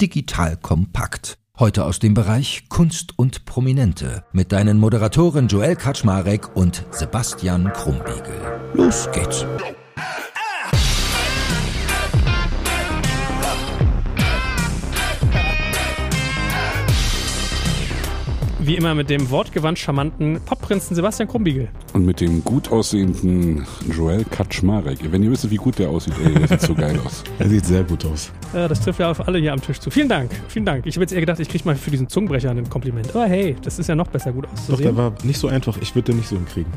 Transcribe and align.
digital 0.00 0.56
kompakt. 0.56 1.38
Heute 1.58 1.84
aus 1.84 1.98
dem 1.98 2.14
Bereich 2.14 2.64
Kunst 2.70 3.18
und 3.18 3.44
Prominente 3.44 4.24
mit 4.32 4.50
deinen 4.50 4.78
Moderatoren 4.78 5.48
Joel 5.48 5.76
Kaczmarek 5.76 6.56
und 6.56 6.86
Sebastian 6.90 7.70
Krumbiegel. 7.74 8.60
Los 8.74 9.08
geht's. 9.12 9.44
Wie 18.70 18.76
immer 18.76 18.94
mit 18.94 19.10
dem 19.10 19.30
wortgewandt 19.30 19.80
charmanten 19.80 20.40
Popprinzen 20.46 20.94
Sebastian 20.94 21.28
Krumbiegel. 21.28 21.70
Und 21.92 22.06
mit 22.06 22.20
dem 22.20 22.44
gut 22.44 22.70
aussehenden 22.70 23.66
Joel 23.92 24.22
Kaczmarek. 24.22 25.10
Wenn 25.10 25.24
ihr 25.24 25.32
wisst, 25.32 25.50
wie 25.50 25.56
gut 25.56 25.80
der 25.80 25.90
aussieht, 25.90 26.14
ey, 26.24 26.32
der 26.32 26.46
sieht 26.46 26.60
so 26.60 26.74
geil 26.76 26.96
aus. 27.04 27.24
Er 27.40 27.48
sieht 27.48 27.66
sehr 27.66 27.82
gut 27.82 28.04
aus. 28.04 28.30
Ja, 28.54 28.68
das 28.68 28.80
trifft 28.80 29.00
ja 29.00 29.10
auf 29.10 29.26
alle 29.26 29.38
hier 29.38 29.52
am 29.52 29.60
Tisch 29.60 29.80
zu. 29.80 29.90
Vielen 29.90 30.08
Dank, 30.08 30.30
vielen 30.46 30.66
Dank. 30.66 30.86
Ich 30.86 30.94
habe 30.94 31.02
jetzt 31.02 31.12
eher 31.12 31.18
gedacht, 31.18 31.40
ich 31.40 31.48
kriege 31.48 31.64
mal 31.64 31.74
für 31.74 31.90
diesen 31.90 32.08
Zungenbrecher 32.08 32.50
ein 32.50 32.68
Kompliment. 32.70 33.10
Aber 33.10 33.26
hey, 33.26 33.56
das 33.60 33.80
ist 33.80 33.88
ja 33.88 33.96
noch 33.96 34.06
besser 34.06 34.30
gut 34.30 34.46
auszusehen. 34.46 34.76
Doch, 34.76 34.82
der 34.82 34.96
war 34.96 35.14
nicht 35.24 35.38
so 35.38 35.48
einfach. 35.48 35.76
Ich 35.80 35.92
würde 35.96 36.12
den 36.12 36.18
nicht 36.18 36.28
so 36.28 36.36
hinkriegen. 36.36 36.72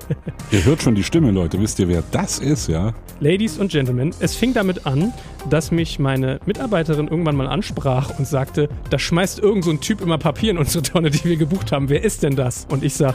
ihr 0.50 0.64
hört 0.64 0.80
schon 0.80 0.94
die 0.94 1.02
Stimme, 1.02 1.30
Leute. 1.30 1.60
Wisst 1.60 1.78
ihr, 1.78 1.88
wer 1.88 2.02
das 2.10 2.38
ist, 2.38 2.68
ja? 2.68 2.94
Ladies 3.20 3.58
und 3.58 3.70
Gentlemen, 3.70 4.14
es 4.20 4.34
fing 4.34 4.54
damit 4.54 4.86
an, 4.86 5.12
dass 5.50 5.70
mich 5.70 5.98
meine 5.98 6.40
Mitarbeiterin 6.46 7.08
irgendwann 7.08 7.36
mal 7.36 7.48
ansprach 7.48 8.18
und 8.18 8.26
sagte, 8.26 8.68
da 8.88 8.98
schmeißt 8.98 9.40
irgend 9.40 9.64
so 9.64 9.70
ein 9.72 9.80
Typ 9.80 10.00
immer 10.00 10.16
Papier 10.16 10.52
in 10.52 10.58
unsere 10.58 10.82
Tonne, 10.82 11.10
die 11.10 11.24
wir 11.24 11.33
gebucht 11.36 11.72
haben. 11.72 11.88
Wer 11.88 12.04
ist 12.04 12.22
denn 12.22 12.36
das? 12.36 12.66
Und 12.70 12.84
ich 12.84 12.94
sag, 12.94 13.14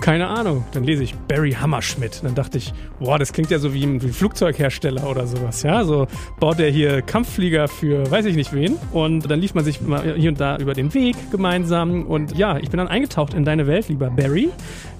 keine 0.00 0.28
Ahnung. 0.28 0.64
Dann 0.72 0.84
lese 0.84 1.02
ich 1.02 1.14
Barry 1.14 1.52
Hammerschmidt. 1.52 2.20
Dann 2.22 2.34
dachte 2.34 2.58
ich, 2.58 2.72
boah, 3.00 3.18
das 3.18 3.32
klingt 3.32 3.50
ja 3.50 3.58
so 3.58 3.72
wie 3.72 3.84
ein, 3.84 4.02
wie 4.02 4.06
ein 4.06 4.12
Flugzeughersteller 4.12 5.08
oder 5.08 5.26
sowas. 5.26 5.62
Ja, 5.62 5.84
so 5.84 6.06
baut 6.38 6.58
der 6.58 6.70
hier 6.70 7.02
Kampfflieger 7.02 7.68
für 7.68 8.10
weiß 8.10 8.26
ich 8.26 8.36
nicht 8.36 8.52
wen. 8.52 8.76
Und 8.92 9.30
dann 9.30 9.40
lief 9.40 9.54
man 9.54 9.64
sich 9.64 9.80
mal 9.80 10.14
hier 10.16 10.30
und 10.30 10.40
da 10.40 10.58
über 10.58 10.74
den 10.74 10.92
Weg 10.94 11.16
gemeinsam. 11.30 12.06
Und 12.06 12.36
ja, 12.36 12.58
ich 12.58 12.70
bin 12.70 12.78
dann 12.78 12.88
eingetaucht 12.88 13.34
in 13.34 13.44
deine 13.44 13.66
Welt, 13.66 13.88
lieber 13.88 14.10
Barry. 14.10 14.50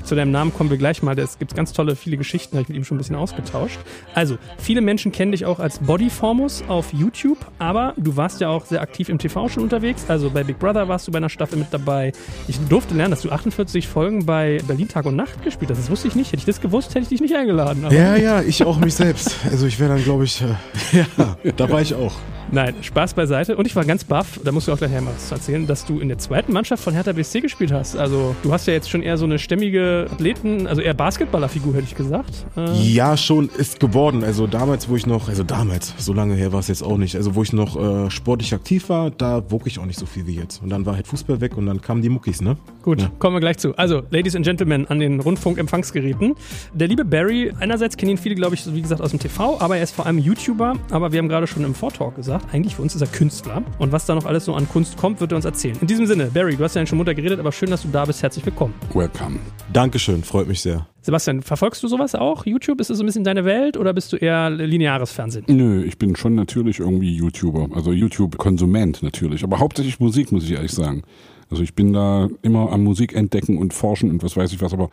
Zu 0.07 0.15
deinem 0.15 0.31
Namen 0.31 0.55
kommen 0.55 0.71
wir 0.71 0.77
gleich 0.77 1.03
mal. 1.03 1.19
Es 1.19 1.37
gibt 1.37 1.57
ganz 1.57 1.73
tolle, 1.73 1.97
viele 1.97 2.17
Geschichten, 2.17 2.57
habe 2.57 2.63
ich 2.63 2.69
mit 2.69 2.77
ihm 2.77 2.85
schon 2.85 2.95
ein 2.95 2.99
bisschen 2.99 3.17
ausgetauscht. 3.17 3.81
Also, 4.15 4.39
viele 4.57 4.81
Menschen 4.81 5.11
kennen 5.11 5.33
dich 5.33 5.45
auch 5.45 5.59
als 5.59 5.81
Bodyformus 5.81 6.63
auf 6.69 6.93
YouTube, 6.93 7.39
aber 7.59 7.93
du 7.97 8.17
warst 8.17 8.41
ja 8.41 8.49
auch 8.49 8.67
sehr 8.67 8.83
aktiv 8.83 9.09
im 9.09 9.19
TV 9.19 9.49
schon 9.49 9.65
unterwegs. 9.65 10.05
Also 10.07 10.31
bei 10.31 10.45
Big 10.45 10.61
Brother 10.61 10.87
warst 10.87 11.09
du 11.09 11.11
bei 11.11 11.19
einer 11.19 11.29
Staffel 11.29 11.59
mit 11.59 11.69
dabei. 11.73 12.13
Ich 12.47 12.57
durfte 12.69 12.95
lernen, 12.95 13.11
dass 13.11 13.23
du 13.23 13.33
48 13.33 13.89
Folgen 13.89 14.27
bei 14.27 14.61
Berlin 14.69 14.87
Tag 14.87 15.07
und 15.07 15.17
Nacht 15.17 15.43
gespielt 15.43 15.73
hast. 15.73 15.79
Das 15.81 15.91
wusste 15.91 16.07
ich 16.07 16.15
nicht. 16.15 16.29
Hätte 16.29 16.39
ich 16.39 16.45
das 16.47 16.61
gewusst, 16.61 16.91
hätte 16.91 17.01
ich 17.01 17.09
dich 17.09 17.21
nicht 17.21 17.35
eingeladen. 17.35 17.85
ja, 17.91 18.15
ja, 18.15 18.43
ich 18.43 18.63
auch 18.63 18.79
mich 18.79 18.95
selbst. 18.95 19.35
Also 19.51 19.67
ich 19.67 19.81
wäre 19.81 19.95
dann, 19.95 20.05
glaube 20.05 20.23
ich, 20.23 20.41
äh, 20.41 20.55
ja, 20.99 21.37
da 21.57 21.69
war 21.69 21.81
ich 21.81 21.95
auch. 21.95 22.15
Nein, 22.53 22.75
Spaß 22.81 23.15
beiseite. 23.15 23.57
Und 23.57 23.67
ich 23.67 23.75
war 23.75 23.85
ganz 23.85 24.05
baff, 24.05 24.41
da 24.45 24.53
musst 24.53 24.69
du 24.69 24.73
auch 24.73 24.79
gleich 24.79 24.93
mal 24.93 25.13
was 25.15 25.33
erzählen, 25.33 25.67
dass 25.67 25.85
du 25.85 25.99
in 25.99 26.09
der 26.09 26.19
zweiten 26.19 26.53
Mannschaft 26.53 26.83
von 26.83 26.95
Hertha 26.95 27.13
BSC 27.13 27.41
gespielt 27.41 27.73
hast. 27.73 27.97
Also 27.97 28.37
du 28.43 28.53
hast 28.53 28.67
ja 28.67 28.73
jetzt 28.73 28.89
schon 28.89 29.03
eher 29.03 29.17
so 29.17 29.25
eine 29.25 29.39
stämmige 29.39 30.07
Athleten, 30.11 30.67
also 30.67 30.81
eher 30.81 30.95
Basketballerfigur, 30.95 31.75
hätte 31.75 31.87
ich 31.87 31.97
gesagt. 31.97 32.47
Äh 32.57 32.73
ja, 32.75 33.17
schon 33.17 33.49
ist 33.49 33.81
geworden. 33.81 34.23
Also 34.23 34.47
damals, 34.47 34.89
wo 34.89 34.97
ich 34.97 35.07
noch, 35.07 35.29
also 35.29 35.43
damals, 35.43 35.95
so 35.99 36.13
lange 36.13 36.35
her 36.35 36.53
war 36.53 36.61
es 36.61 36.69
jetzt 36.69 36.83
auch 36.83 36.99
nicht, 36.99 37.17
also 37.17 37.35
wo 37.35 37.43
ich 37.43 37.53
noch 37.53 37.77
äh, 38.07 38.11
sportlich 38.11 38.55
aktiv 38.55 38.89
war, 38.89 39.11
da 39.11 39.43
wog 39.51 39.67
ich 39.67 39.79
auch 39.79 39.87
nicht 39.87 39.99
so 39.99 40.07
viel 40.07 40.27
wie 40.27 40.37
jetzt. 40.37 40.63
Und 40.63 40.71
dann 40.71 40.87
war 40.87 40.95
halt 40.95 41.07
Fußball 41.07 41.41
weg 41.41 41.57
und 41.57 41.67
dann 41.67 41.81
kamen 41.81 42.03
die 42.03 42.09
Muckis, 42.09 42.41
ne? 42.41 42.57
Gut, 42.83 43.01
ja. 43.01 43.11
kommen 43.19 43.35
wir 43.35 43.41
gleich 43.41 43.59
zu. 43.59 43.77
Also, 43.77 44.03
Ladies 44.11 44.37
and 44.37 44.45
Gentlemen 44.45 44.87
an 44.87 45.01
den 45.01 45.19
Rundfunkempfangsgeräten. 45.19 46.35
Der 46.73 46.87
liebe 46.87 47.05
Barry, 47.05 47.53
einerseits 47.59 47.97
kennen 47.97 48.13
ihn 48.13 48.19
viele, 48.19 48.37
glaube 48.37 48.55
ich, 48.55 48.73
wie 48.73 48.83
gesagt, 48.83 49.01
aus 49.01 49.11
dem 49.11 49.19
TV, 49.19 49.61
aber 49.61 49.77
er 49.77 49.83
ist 49.83 49.95
vor 49.95 50.07
allem 50.07 50.19
YouTuber. 50.19 50.75
Aber 50.91 51.13
wir 51.13 51.19
haben 51.19 51.29
gerade 51.29 51.47
schon 51.47 51.65
im 51.65 51.75
Vortalk 51.75 52.15
gesagt, 52.17 52.36
eigentlich 52.53 52.77
für 52.77 52.83
uns 52.83 52.95
ist 52.95 53.01
er 53.01 53.07
Künstler. 53.07 53.63
Und 53.79 53.93
was 53.93 54.07
da 54.07 54.15
noch 54.15 54.25
alles 54.25 54.45
so 54.45 54.55
an 54.55 54.69
Kunst 54.69 54.97
kommt, 54.97 55.21
wird 55.21 55.33
er 55.33 55.37
uns 55.37 55.45
erzählen. 55.45 55.77
In 55.81 55.87
diesem 55.87 56.07
Sinne, 56.07 56.27
Barry, 56.27 56.57
du 56.57 56.65
hast 56.65 56.75
ja 56.75 56.85
schon 56.87 56.99
munter 56.99 57.15
geredet, 57.15 57.39
aber 57.39 57.53
schön, 57.53 57.71
dass 57.71 57.83
du 57.83 57.89
da 57.89 58.05
bist. 58.05 58.23
Herzlich 58.23 58.45
willkommen. 58.45 58.75
Welcome. 58.95 59.39
Dankeschön, 59.73 60.23
freut 60.23 60.49
mich 60.49 60.61
sehr. 60.61 60.87
Sebastian, 61.03 61.43
verfolgst 61.43 61.83
du 61.83 61.89
sowas 61.89 62.15
auch? 62.15 62.47
YouTube? 62.47 62.81
Ist 62.81 62.91
das 62.91 62.99
so 62.99 63.05
ein 63.05 63.07
bisschen 63.07 63.23
deine 63.23 63.45
Welt 63.45 63.77
oder 63.77 63.93
bist 63.93 64.13
du 64.13 64.17
eher 64.17 64.51
lineares 64.51 65.13
Fernsehen? 65.13 65.45
Nö, 65.49 65.85
ich 65.85 65.99
bin 65.99 66.17
schon 66.17 66.35
natürlich 66.35 66.81
irgendwie 66.81 67.15
YouTuber. 67.15 67.69
Also 67.75 67.93
YouTube-Konsument 67.93 69.03
natürlich. 69.03 69.45
Aber 69.45 69.61
hauptsächlich 69.61 70.01
Musik, 70.01 70.33
muss 70.33 70.45
ich 70.45 70.53
ehrlich 70.53 70.73
sagen. 70.73 71.03
Also 71.51 71.63
ich 71.63 71.75
bin 71.75 71.93
da 71.93 72.29
immer 72.43 72.73
am 72.73 72.83
Musik 72.83 73.15
entdecken 73.15 73.59
und 73.59 73.73
forschen 73.73 74.11
und 74.11 74.23
was 74.23 74.37
weiß 74.37 74.53
ich 74.53 74.61
was, 74.61 74.73
aber 74.73 74.91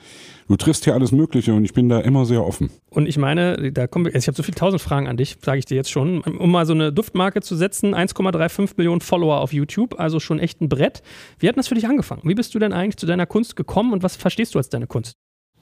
du 0.47 0.55
triffst 0.55 0.83
hier 0.83 0.93
alles 0.93 1.11
Mögliche 1.11 1.53
und 1.53 1.65
ich 1.65 1.73
bin 1.73 1.89
da 1.89 1.99
immer 1.99 2.25
sehr 2.25 2.45
offen. 2.45 2.69
Und 2.89 3.07
ich 3.07 3.17
meine, 3.17 3.71
da 3.71 3.87
kommen 3.87 4.05
wir, 4.05 4.13
ich 4.13 4.27
habe 4.27 4.35
so 4.35 4.43
viele 4.43 4.55
tausend 4.55 4.81
Fragen 4.81 5.07
an 5.07 5.17
dich, 5.17 5.37
sage 5.41 5.59
ich 5.59 5.65
dir 5.65 5.75
jetzt 5.75 5.89
schon, 5.89 6.21
um 6.21 6.51
mal 6.51 6.65
so 6.65 6.73
eine 6.73 6.93
Duftmarke 6.93 7.41
zu 7.41 7.55
setzen, 7.55 7.95
1,35 7.95 8.73
Millionen 8.77 9.01
Follower 9.01 9.41
auf 9.41 9.51
YouTube, 9.51 9.99
also 9.99 10.19
schon 10.19 10.39
echt 10.39 10.61
ein 10.61 10.69
Brett. 10.69 11.01
Wie 11.39 11.47
hat 11.47 11.57
das 11.57 11.67
für 11.67 11.75
dich 11.75 11.87
angefangen? 11.87 12.21
Wie 12.23 12.35
bist 12.35 12.53
du 12.53 12.59
denn 12.59 12.73
eigentlich 12.73 12.97
zu 12.97 13.05
deiner 13.05 13.25
Kunst 13.25 13.55
gekommen 13.55 13.93
und 13.93 14.03
was 14.03 14.15
verstehst 14.15 14.53
du 14.53 14.59
als 14.59 14.69
deine 14.69 14.85
Kunst? 14.85 15.15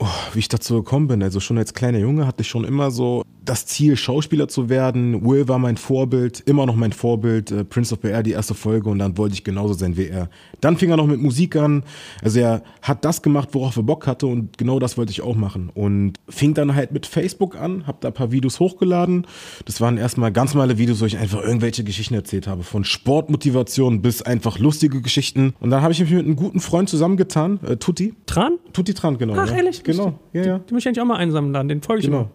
Oh, 0.03 0.07
wie 0.33 0.39
ich 0.39 0.47
dazu 0.47 0.77
gekommen 0.77 1.07
bin. 1.07 1.21
Also 1.21 1.39
schon 1.39 1.59
als 1.59 1.75
kleiner 1.75 1.99
Junge 1.99 2.25
hatte 2.25 2.41
ich 2.41 2.47
schon 2.47 2.63
immer 2.63 2.89
so 2.89 3.21
das 3.45 3.65
Ziel, 3.67 3.95
Schauspieler 3.97 4.47
zu 4.47 4.67
werden. 4.67 5.23
Will 5.23 5.47
war 5.47 5.59
mein 5.59 5.77
Vorbild, 5.77 6.41
immer 6.47 6.65
noch 6.65 6.75
mein 6.75 6.91
Vorbild. 6.91 7.51
Äh, 7.51 7.63
Prince 7.63 7.93
of 7.93 7.99
Bel-Air, 7.99 8.23
die 8.23 8.31
erste 8.31 8.55
Folge 8.55 8.89
und 8.89 8.97
dann 8.97 9.17
wollte 9.17 9.33
ich 9.33 9.43
genauso 9.43 9.73
sein 9.73 9.97
wie 9.97 10.07
er. 10.07 10.29
Dann 10.59 10.77
fing 10.77 10.89
er 10.89 10.97
noch 10.97 11.05
mit 11.05 11.21
Musik 11.21 11.55
an. 11.55 11.83
Also 12.23 12.39
er 12.39 12.63
hat 12.81 13.05
das 13.05 13.21
gemacht, 13.21 13.49
worauf 13.51 13.77
er 13.77 13.83
Bock 13.83 14.07
hatte 14.07 14.25
und 14.25 14.57
genau 14.57 14.79
das 14.79 14.97
wollte 14.97 15.11
ich 15.11 15.21
auch 15.21 15.35
machen. 15.35 15.69
Und 15.73 16.13
fing 16.29 16.55
dann 16.55 16.73
halt 16.73 16.91
mit 16.91 17.05
Facebook 17.05 17.55
an, 17.55 17.85
hab 17.85 18.01
da 18.01 18.07
ein 18.07 18.13
paar 18.13 18.31
Videos 18.31 18.59
hochgeladen. 18.59 19.27
Das 19.65 19.81
waren 19.81 19.97
erstmal 19.97 20.31
ganz 20.31 20.55
normale 20.55 20.79
Videos, 20.79 21.01
wo 21.01 21.05
ich 21.05 21.17
einfach 21.17 21.43
irgendwelche 21.43 21.83
Geschichten 21.83 22.15
erzählt 22.15 22.47
habe. 22.47 22.63
Von 22.63 22.83
Sportmotivation 22.83 24.01
bis 24.01 24.23
einfach 24.23 24.57
lustige 24.57 25.01
Geschichten. 25.01 25.53
Und 25.59 25.69
dann 25.69 25.83
habe 25.83 25.93
ich 25.93 25.99
mich 25.99 26.09
mit 26.09 26.25
einem 26.25 26.35
guten 26.35 26.59
Freund 26.59 26.89
zusammengetan, 26.89 27.59
äh, 27.63 27.77
Tutti. 27.77 28.15
Tran? 28.25 28.57
Tutti 28.73 28.93
Tran, 28.93 29.17
genau. 29.17 29.33
Ach, 29.35 29.49
ja. 29.49 29.57
ehrlich? 29.57 29.83
Genau, 29.97 30.19
ja, 30.33 30.43
ja. 30.43 30.57
Die, 30.59 30.65
die 30.65 30.73
muss 30.73 30.83
ich 30.83 30.87
eigentlich 30.87 31.01
auch 31.01 31.05
mal 31.05 31.17
einsammeln 31.17 31.53
dann, 31.53 31.67
den 31.67 31.81
folge 31.81 32.01
ich 32.01 32.05
genau. 32.05 32.21
immer. 32.21 32.29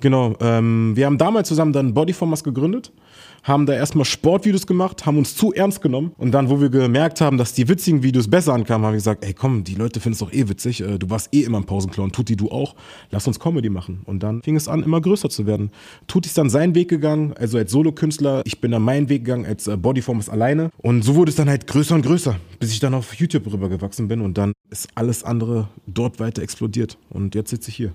Genau, 0.00 0.34
ähm, 0.40 0.92
wir 0.96 1.06
haben 1.06 1.16
damals 1.16 1.48
zusammen 1.48 1.72
dann 1.72 1.94
Bodyformers 1.94 2.42
gegründet, 2.42 2.92
haben 3.42 3.66
da 3.66 3.74
erstmal 3.74 4.04
Sportvideos 4.04 4.66
gemacht, 4.66 5.06
haben 5.06 5.18
uns 5.18 5.36
zu 5.36 5.52
ernst 5.52 5.80
genommen 5.80 6.12
und 6.18 6.32
dann, 6.32 6.48
wo 6.48 6.60
wir 6.60 6.70
gemerkt 6.70 7.20
haben, 7.20 7.38
dass 7.38 7.52
die 7.52 7.68
witzigen 7.68 8.02
Videos 8.02 8.28
besser 8.28 8.52
ankamen, 8.52 8.86
haben 8.86 8.92
wir 8.92 8.98
gesagt, 8.98 9.24
ey 9.24 9.34
komm, 9.34 9.64
die 9.64 9.74
Leute 9.74 10.00
finden 10.00 10.14
es 10.14 10.18
doch 10.20 10.32
eh 10.32 10.48
witzig, 10.48 10.80
äh, 10.80 10.98
du 10.98 11.10
warst 11.10 11.34
eh 11.34 11.42
immer 11.42 11.58
ein 11.58 11.64
Pausenclown, 11.64 12.12
Tutti 12.12 12.36
du 12.36 12.50
auch, 12.50 12.74
lass 13.10 13.26
uns 13.26 13.40
Comedy 13.40 13.68
machen. 13.68 14.02
Und 14.04 14.22
dann 14.22 14.42
fing 14.42 14.56
es 14.56 14.68
an, 14.68 14.82
immer 14.82 15.00
größer 15.00 15.28
zu 15.28 15.46
werden. 15.46 15.70
Tutti 16.06 16.28
ist 16.28 16.38
dann 16.38 16.50
seinen 16.50 16.74
Weg 16.74 16.88
gegangen, 16.88 17.34
also 17.38 17.58
als 17.58 17.72
Solokünstler, 17.72 18.42
ich 18.44 18.60
bin 18.60 18.70
dann 18.70 18.82
meinen 18.82 19.08
Weg 19.08 19.24
gegangen 19.24 19.46
als 19.46 19.66
äh, 19.66 19.76
Bodyformers 19.76 20.28
alleine 20.28 20.70
und 20.78 21.02
so 21.02 21.14
wurde 21.14 21.30
es 21.30 21.36
dann 21.36 21.48
halt 21.48 21.66
größer 21.66 21.94
und 21.94 22.02
größer, 22.02 22.36
bis 22.60 22.72
ich 22.72 22.80
dann 22.80 22.94
auf 22.94 23.14
YouTube 23.14 23.52
rübergewachsen 23.52 24.08
bin 24.08 24.20
und 24.20 24.38
dann 24.38 24.52
ist 24.70 24.88
alles 24.94 25.24
andere 25.24 25.68
dort 25.86 26.20
weiter 26.20 26.42
explodiert 26.42 26.98
und 27.10 27.34
jetzt 27.34 27.50
sitze 27.50 27.70
ich 27.70 27.76
hier. 27.76 27.92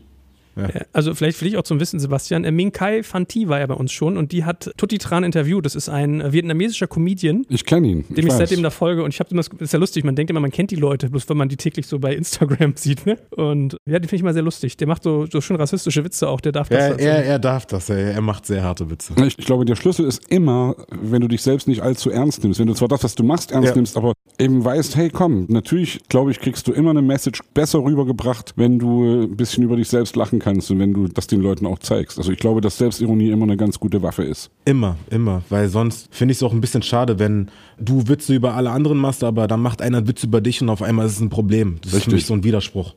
Ja. 0.57 0.85
Also 0.93 1.13
vielleicht 1.13 1.37
für 1.37 1.45
dich 1.45 1.57
auch 1.57 1.63
zum 1.63 1.79
Wissen, 1.79 1.99
Sebastian, 1.99 2.43
äh, 2.43 2.51
Ming 2.51 2.71
Kai 2.71 3.03
Fanti 3.03 3.47
war 3.47 3.59
ja 3.59 3.67
bei 3.67 3.73
uns 3.73 3.91
schon 3.91 4.17
und 4.17 4.31
die 4.31 4.43
hat 4.43 4.71
Tutti 4.77 4.97
Tran 4.97 5.23
interviewt. 5.23 5.65
Das 5.65 5.75
ist 5.75 5.89
ein 5.89 6.21
äh, 6.21 6.33
vietnamesischer 6.33 6.87
Comedian. 6.87 7.45
Ich 7.49 7.65
kenne 7.65 7.87
ihn. 7.87 8.05
Dem 8.09 8.19
ich, 8.19 8.25
ich 8.25 8.33
seitdem 8.33 8.63
da 8.63 8.69
folge 8.69 9.03
und 9.03 9.13
ich 9.13 9.19
habe 9.19 9.29
immer, 9.31 9.41
das 9.43 9.51
ist 9.59 9.73
ja 9.73 9.79
lustig, 9.79 10.03
man 10.03 10.15
denkt 10.15 10.29
immer, 10.29 10.39
man 10.39 10.51
kennt 10.51 10.71
die 10.71 10.75
Leute, 10.75 11.09
bloß 11.09 11.29
wenn 11.29 11.37
man 11.37 11.49
die 11.49 11.57
täglich 11.57 11.87
so 11.87 11.99
bei 11.99 12.15
Instagram 12.15 12.73
sieht, 12.75 13.05
ne? 13.05 13.17
Und 13.31 13.77
ja, 13.85 13.99
den 13.99 14.03
finde 14.03 14.15
ich 14.17 14.23
mal 14.23 14.33
sehr 14.33 14.43
lustig. 14.43 14.77
Der 14.77 14.87
macht 14.87 15.03
so, 15.03 15.25
so 15.25 15.41
schön 15.41 15.55
rassistische 15.55 16.03
Witze 16.03 16.27
auch, 16.27 16.41
der 16.41 16.51
darf 16.51 16.69
das. 16.69 16.89
Ja, 16.89 16.95
er, 16.95 17.25
er 17.25 17.39
darf 17.39 17.65
das, 17.65 17.89
er, 17.89 18.13
er 18.13 18.21
macht 18.21 18.45
sehr 18.45 18.63
harte 18.63 18.89
Witze. 18.89 19.13
Ich, 19.25 19.37
ich, 19.37 19.45
glaube, 19.45 19.65
der 19.65 19.75
Schlüssel 19.75 20.05
ist 20.05 20.29
immer, 20.29 20.75
wenn 20.89 21.21
du 21.21 21.27
dich 21.27 21.41
selbst 21.41 21.67
nicht 21.67 21.81
allzu 21.81 22.09
ernst 22.09 22.43
nimmst, 22.43 22.59
wenn 22.59 22.67
du 22.67 22.73
zwar 22.73 22.87
das, 22.87 23.03
was 23.03 23.15
du 23.15 23.23
machst, 23.23 23.51
ernst 23.51 23.69
ja. 23.69 23.75
nimmst, 23.75 23.97
aber 23.97 24.13
eben 24.39 24.63
weißt, 24.63 24.95
hey 24.95 25.09
komm, 25.09 25.45
natürlich, 25.49 25.99
glaube 26.09 26.31
ich, 26.31 26.39
kriegst 26.39 26.67
du 26.67 26.71
immer 26.71 26.91
eine 26.91 27.01
Message 27.01 27.41
besser 27.53 27.83
rübergebracht, 27.83 28.53
wenn 28.55 28.79
du 28.79 29.23
ein 29.23 29.35
bisschen 29.35 29.63
über 29.63 29.75
dich 29.75 29.89
selbst 29.89 30.15
lachen 30.15 30.39
kannst 30.39 30.46
und 30.47 30.79
wenn 30.79 30.93
du 30.93 31.07
das 31.07 31.27
den 31.27 31.41
Leuten 31.41 31.65
auch 31.65 31.79
zeigst. 31.79 32.17
Also 32.17 32.31
ich 32.31 32.39
glaube, 32.39 32.61
dass 32.61 32.77
Selbstironie 32.77 33.29
immer 33.29 33.43
eine 33.43 33.57
ganz 33.57 33.79
gute 33.79 34.01
Waffe 34.01 34.23
ist. 34.23 34.49
Immer, 34.65 34.95
immer. 35.09 35.43
Weil 35.49 35.67
sonst 35.69 36.07
finde 36.13 36.31
ich 36.31 36.37
es 36.37 36.43
auch 36.43 36.53
ein 36.53 36.61
bisschen 36.61 36.81
schade, 36.81 37.19
wenn 37.19 37.49
du 37.79 38.07
Witze 38.07 38.33
über 38.33 38.53
alle 38.53 38.71
anderen 38.71 38.97
machst, 38.97 39.23
aber 39.23 39.47
dann 39.47 39.61
macht 39.61 39.81
einer 39.81 39.97
einen 39.97 40.07
Witz 40.07 40.23
über 40.23 40.41
dich 40.41 40.61
und 40.61 40.69
auf 40.69 40.81
einmal 40.81 41.05
ist 41.05 41.13
es 41.13 41.21
ein 41.21 41.29
Problem. 41.29 41.79
Das 41.81 41.93
Richtig. 41.93 41.97
ist 41.97 42.03
für 42.03 42.15
mich 42.15 42.25
so 42.25 42.33
ein 42.33 42.43
Widerspruch. 42.43 42.95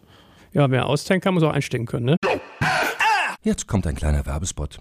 Ja, 0.52 0.70
wer 0.70 0.86
austeilen 0.86 1.20
kann, 1.20 1.34
muss 1.34 1.42
auch 1.42 1.52
einstecken 1.52 1.86
können, 1.86 2.06
ne? 2.06 2.16
Jetzt 3.42 3.66
kommt 3.66 3.86
ein 3.86 3.94
kleiner 3.94 4.26
Werbespot. 4.26 4.80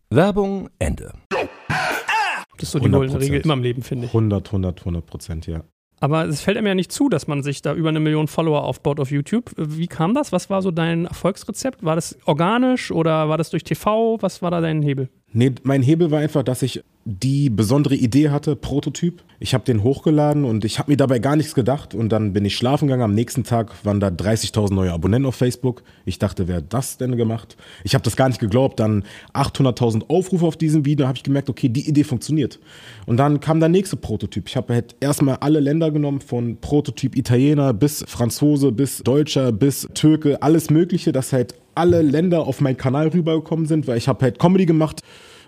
Werbung 0.11 0.69
Ende. 0.77 1.13
Das 1.29 2.63
ist 2.63 2.71
so 2.71 2.79
die 2.79 2.89
100%. 2.89 2.91
goldene 2.91 3.19
Regel 3.21 3.41
immer 3.41 3.53
im 3.53 3.63
Leben, 3.63 3.81
finde 3.81 4.07
ich. 4.07 4.09
100, 4.11 4.49
100, 4.49 4.79
100 4.81 5.05
Prozent, 5.05 5.47
ja. 5.47 5.63
Aber 6.01 6.25
es 6.25 6.41
fällt 6.41 6.57
einem 6.57 6.67
ja 6.67 6.75
nicht 6.75 6.91
zu, 6.91 7.07
dass 7.07 7.27
man 7.27 7.43
sich 7.43 7.61
da 7.61 7.73
über 7.73 7.89
eine 7.89 8.01
Million 8.01 8.27
Follower 8.27 8.63
aufbaut 8.63 8.99
auf 8.99 9.09
YouTube. 9.09 9.51
Wie 9.55 9.87
kam 9.87 10.13
das? 10.13 10.31
Was 10.33 10.49
war 10.49 10.61
so 10.61 10.71
dein 10.71 11.05
Erfolgsrezept? 11.05 11.85
War 11.85 11.95
das 11.95 12.17
organisch 12.25 12.91
oder 12.91 13.29
war 13.29 13.37
das 13.37 13.51
durch 13.51 13.63
TV? 13.63 14.17
Was 14.19 14.41
war 14.41 14.51
da 14.51 14.59
dein 14.59 14.81
Hebel? 14.81 15.09
Nee, 15.33 15.53
mein 15.63 15.81
Hebel 15.81 16.11
war 16.11 16.19
einfach, 16.19 16.43
dass 16.43 16.61
ich 16.61 16.83
die 17.05 17.49
besondere 17.49 17.95
Idee 17.95 18.29
hatte, 18.29 18.55
Prototyp. 18.55 19.23
Ich 19.39 19.55
habe 19.55 19.63
den 19.63 19.81
hochgeladen 19.81 20.45
und 20.45 20.65
ich 20.65 20.77
habe 20.77 20.91
mir 20.91 20.97
dabei 20.97 21.17
gar 21.17 21.35
nichts 21.35 21.55
gedacht. 21.55 21.95
Und 21.95 22.09
dann 22.09 22.33
bin 22.33 22.45
ich 22.45 22.55
schlafen 22.55 22.87
gegangen. 22.87 23.01
Am 23.01 23.15
nächsten 23.15 23.43
Tag 23.43 23.73
waren 23.83 23.99
da 23.99 24.09
30.000 24.09 24.73
neue 24.73 24.91
Abonnenten 24.91 25.25
auf 25.25 25.35
Facebook. 25.35 25.81
Ich 26.05 26.19
dachte, 26.19 26.47
wer 26.47 26.57
hat 26.57 26.65
das 26.69 26.97
denn 26.97 27.17
gemacht? 27.17 27.57
Ich 27.83 27.95
habe 27.95 28.03
das 28.03 28.15
gar 28.15 28.27
nicht 28.27 28.39
geglaubt. 28.39 28.79
Dann 28.79 29.03
800.000 29.33 30.09
Aufrufe 30.09 30.45
auf 30.45 30.57
diesem 30.57 30.85
Video. 30.85 31.07
habe 31.07 31.17
ich 31.17 31.23
gemerkt, 31.23 31.49
okay, 31.49 31.69
die 31.69 31.89
Idee 31.89 32.03
funktioniert. 32.03 32.59
Und 33.07 33.17
dann 33.17 33.39
kam 33.39 33.59
der 33.59 33.69
nächste 33.69 33.95
Prototyp. 33.95 34.47
Ich 34.47 34.55
habe 34.55 34.73
halt 34.73 34.95
erstmal 34.99 35.37
alle 35.37 35.59
Länder 35.59 35.89
genommen, 35.89 36.21
von 36.21 36.57
Prototyp 36.57 37.15
Italiener 37.15 37.73
bis 37.73 38.05
Franzose, 38.07 38.71
bis 38.71 38.99
Deutscher, 38.99 39.51
bis 39.51 39.87
Türke, 39.95 40.43
alles 40.43 40.69
Mögliche, 40.69 41.11
dass 41.11 41.33
halt 41.33 41.55
alle 41.75 42.01
Länder 42.01 42.41
auf 42.41 42.61
meinen 42.61 42.77
Kanal 42.77 43.09
rübergekommen 43.09 43.65
sind, 43.65 43.87
weil 43.87 43.97
ich 43.97 44.07
habe 44.07 44.23
halt 44.23 44.39
Comedy 44.39 44.65
gemacht 44.65 45.01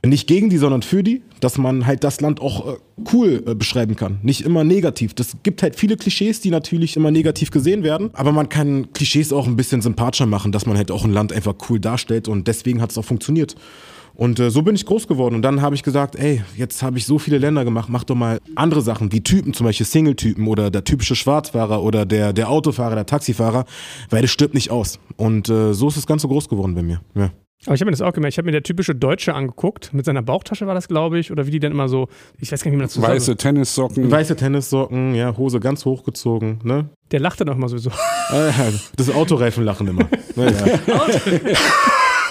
nicht 0.06 0.28
gegen 0.28 0.50
die, 0.50 0.58
sondern 0.58 0.82
für 0.82 1.02
die, 1.02 1.22
dass 1.40 1.58
man 1.58 1.86
halt 1.86 2.04
das 2.04 2.20
Land 2.20 2.42
auch 2.42 2.74
äh, 2.74 2.78
cool 3.14 3.42
äh, 3.48 3.56
beschreiben 3.56 3.96
kann, 3.96 4.20
nicht 4.22 4.42
immer 4.42 4.64
negativ. 4.64 5.14
Das 5.14 5.38
gibt 5.44 5.64
halt 5.64 5.78
viele 5.78 5.96
Klischees, 5.96 6.42
die 6.42 6.50
natürlich 6.50 6.98
immer 6.98 7.10
negativ 7.10 7.52
gesehen 7.52 7.84
werden, 7.84 8.10
aber 8.14 8.34
man 8.34 8.50
kann 8.50 8.92
Klischees 8.92 9.32
auch 9.32 9.48
ein 9.48 9.56
bisschen 9.56 9.82
sympathischer 9.82 10.26
machen, 10.26 10.52
dass 10.52 10.66
man 10.66 10.76
halt 10.76 10.92
auch 10.92 11.06
ein 11.06 11.14
Land 11.14 11.32
einfach 11.32 11.56
cool 11.70 11.80
darstellt 11.80 12.28
und 12.28 12.48
deswegen 12.48 12.82
hat 12.82 12.92
es 12.92 12.98
auch 12.98 13.06
funktioniert. 13.06 13.56
Und 14.16 14.40
äh, 14.40 14.50
so 14.52 14.62
bin 14.62 14.76
ich 14.76 14.86
groß 14.86 15.08
geworden. 15.08 15.36
Und 15.36 15.42
dann 15.42 15.62
habe 15.62 15.76
ich 15.76 15.84
gesagt, 15.84 16.16
ey, 16.16 16.44
jetzt 16.56 16.84
habe 16.84 16.98
ich 16.98 17.06
so 17.06 17.18
viele 17.18 17.38
Länder 17.38 17.66
gemacht, 17.66 17.90
mach 17.90 18.04
doch 18.04 18.16
mal 18.16 18.40
andere 18.56 18.82
Sachen, 18.82 19.12
wie 19.12 19.22
Typen, 19.22 19.54
zum 19.54 19.66
Beispiel 19.66 19.86
Single-Typen 19.86 20.48
oder 20.48 20.70
der 20.70 20.84
typische 20.84 21.16
Schwarzfahrer 21.16 21.82
oder 21.84 22.06
der, 22.06 22.34
der 22.34 22.50
Autofahrer, 22.50 22.96
der 22.96 23.06
Taxifahrer, 23.06 23.66
weil 24.10 24.22
das 24.22 24.32
stirbt 24.32 24.54
nicht 24.54 24.72
aus. 24.72 25.00
Und 25.18 25.50
äh, 25.50 25.74
so 25.74 25.88
ist 25.88 25.98
das 25.98 26.08
Ganze 26.08 26.28
groß 26.28 26.48
geworden 26.50 26.76
bei 26.76 26.84
mir. 26.84 27.02
Ja. 27.16 27.32
Aber 27.66 27.76
ich 27.76 27.82
habe 27.82 27.86
mir 27.86 27.92
das 27.92 28.02
auch 28.02 28.12
gemerkt. 28.12 28.34
Ich 28.34 28.38
habe 28.38 28.46
mir 28.46 28.52
der 28.52 28.64
typische 28.64 28.94
Deutsche 28.94 29.34
angeguckt. 29.34 29.94
Mit 29.94 30.06
seiner 30.06 30.22
Bauchtasche 30.22 30.68
war 30.68 30.76
das, 30.76 30.90
glaube 30.90 31.18
ich. 31.18 31.32
Oder 31.32 31.48
wie 31.48 31.52
die 31.52 31.60
dann 31.60 31.72
immer 31.72 31.88
so, 31.88 32.10
ich 32.40 32.52
weiß 32.52 32.62
gar 32.62 32.70
nicht, 32.70 32.74
wie 32.74 32.78
man 32.78 32.88
das 32.88 32.94
so 32.94 33.02
Weiße 33.02 33.26
sagt. 33.28 33.42
Tennissocken. 33.42 34.12
Weiße 34.12 34.36
Tennissocken, 34.36 35.16
ja, 35.16 35.36
Hose 35.38 35.62
ganz 35.62 35.86
hochgezogen, 35.86 36.60
ne? 36.64 36.90
Der 37.12 37.22
lachte 37.22 37.46
dann 37.46 37.54
auch 37.54 37.58
immer 37.58 37.70
sowieso. 37.70 37.92
Das 38.98 39.10
Autoreifen 39.10 39.64
lachen 39.64 39.88
immer. 39.88 40.08
Naja. 40.36 40.80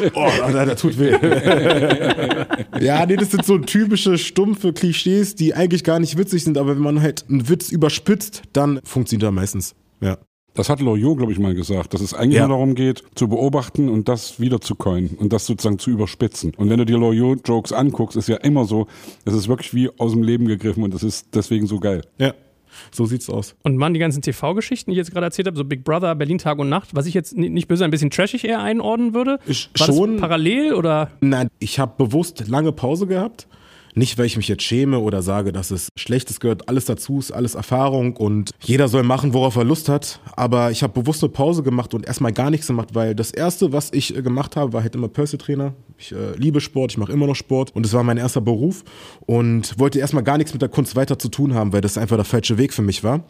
Oh, 0.15 0.29
das 0.53 0.81
tut 0.81 0.99
weh. 0.99 1.11
ja, 2.81 3.05
nee, 3.07 3.17
das 3.17 3.31
sind 3.31 3.45
so 3.45 3.59
typische 3.59 4.19
stumpfe 4.19 4.73
Klischees, 4.73 5.35
die 5.35 5.55
eigentlich 5.55 5.85
gar 5.85 5.99
nicht 6.01 6.17
witzig 6.17 6.45
sind, 6.45 6.59
aber 6.59 6.71
wenn 6.77 6.83
man 6.83 7.01
halt 7.03 7.25
einen 7.29 7.49
Witz 7.49 7.71
überspitzt, 7.71 8.43
dann 8.53 8.81
funktioniert 8.85 9.29
er 9.29 9.33
meistens. 9.33 9.75
Ja. 10.01 10.19
Das 10.55 10.69
hat 10.69 10.81
Loriot, 10.81 11.17
glaube 11.17 11.33
ich, 11.33 11.39
mal 11.39 11.55
gesagt, 11.55 11.95
dass 11.95 12.03
es 12.03 12.13
eigentlich 12.13 12.35
Ja. 12.37 12.47
nur 12.47 12.57
darum 12.57 12.75
geht, 12.75 13.03
zu 13.15 13.27
beobachten 13.27 13.89
und 13.89 14.09
das 14.09 14.39
wieder 14.39 14.61
zu 14.61 14.75
coinen 14.75 15.17
und 15.17 15.33
das 15.33 15.47
sozusagen 15.47 15.79
zu 15.79 15.91
überspitzen. 15.91 16.53
Und 16.57 16.69
wenn 16.69 16.77
du 16.79 16.85
dir 16.85 16.99
Loriot-Jokes 16.99 17.73
anguckst, 17.73 18.17
ist 18.19 18.29
ja 18.29 18.37
immer 18.37 18.67
so, 18.67 18.87
das 19.25 19.35
ist 19.35 19.49
wirklich 19.49 19.73
wie 19.73 19.89
aus 19.99 20.13
dem 20.13 20.23
Leben 20.23 20.47
gegriffen 20.47 20.83
und 20.83 20.93
das 20.93 21.03
ist 21.03 21.29
deswegen 21.35 21.67
so 21.67 21.81
geil. 21.81 22.03
Ja. 22.19 22.35
So 22.91 23.07
sieht's 23.07 23.29
aus. 23.31 23.55
Und 23.63 23.77
man, 23.77 23.95
die 23.95 24.01
ganzen 24.01 24.23
TV-Geschichten, 24.23 24.91
die 24.91 24.95
ich 24.95 24.99
jetzt 24.99 25.13
gerade 25.13 25.27
erzählt 25.27 25.47
habe, 25.47 25.57
so 25.57 25.65
Big 25.65 25.85
Brother, 25.85 26.15
Berlin 26.15 26.39
Tag 26.39 26.59
und 26.59 26.69
Nacht, 26.69 26.95
was 26.95 27.07
ich 27.07 27.15
jetzt 27.15 27.37
ni- 27.37 27.49
nicht 27.51 27.69
böse 27.69 27.85
ein 27.85 27.91
bisschen 27.91 28.11
trashig 28.11 28.45
eher 28.45 28.61
einordnen 28.61 29.15
würde. 29.15 29.39
Ich 29.47 29.71
war 29.79 29.87
schon. 29.87 30.17
parallel 30.17 30.75
oder? 30.75 31.11
Nein, 31.21 31.49
ich 31.59 31.79
habe 31.79 31.93
bewusst 32.05 32.49
lange 32.49 32.73
Pause 32.73 33.07
gehabt. 33.07 33.47
Nicht, 33.95 34.17
weil 34.17 34.25
ich 34.25 34.39
mich 34.39 34.49
jetzt 34.49 34.63
schäme 34.63 34.99
oder 35.01 35.21
sage, 35.21 35.53
dass 35.53 35.71
es 35.71 35.89
Schlechtes 35.99 36.41
gehört. 36.41 36.69
Alles 36.69 36.87
dazu 36.87 37.19
ist 37.19 37.31
alles 37.31 37.55
Erfahrung 37.55 38.17
und 38.17 38.51
jeder 38.63 38.89
soll 38.89 39.03
machen, 39.03 39.35
worauf 39.35 39.57
er 39.57 39.65
Lust 39.65 39.91
hat. 39.91 40.19
Aber 40.35 40.71
ich 40.71 40.83
habe 40.83 40.99
bewusst 40.99 41.23
eine 41.23 41.31
Pause 41.31 41.63
gemacht 41.63 41.93
und 41.93 42.07
erstmal 42.07 42.33
gar 42.33 42.49
nichts 42.49 42.67
gemacht, 42.67 42.95
weil 42.95 43.15
das 43.15 43.33
Erste, 43.33 43.73
was 43.73 43.91
ich 43.93 44.17
äh, 44.17 44.23
gemacht 44.23 44.57
habe, 44.57 44.73
war 44.73 44.83
halt 44.83 44.95
immer 44.95 45.09
Personal 45.09 45.45
Trainer. 45.45 45.75
Ich 45.99 46.13
äh, 46.13 46.35
liebe 46.37 46.63
Sport, 46.63 46.93
ich 46.93 46.99
mache 46.99 47.13
immer 47.13 47.27
noch 47.27 47.37
Sport 47.37 47.75
und 47.77 47.85
es 47.85 47.93
war 47.93 48.03
mein 48.03 48.17
erster 48.17 48.41
Beruf 48.41 48.83
und 49.27 49.79
wollte 49.79 49.99
erstmal 49.99 50.25
gar 50.25 50.39
nichts 50.39 50.55
mit 50.55 50.63
der 50.63 50.71
Kunst 50.71 50.97
weiter 50.97 51.19
zu 51.19 51.29
tun 51.29 51.53
haben, 51.53 51.75
weil 51.75 51.83
das 51.83 51.99
einfach 51.99 52.17
der 52.17 52.25
falsche 52.25 52.57
Weg 52.57 52.73
für 52.73 52.83
mich 52.83 53.05
war. 53.05 53.25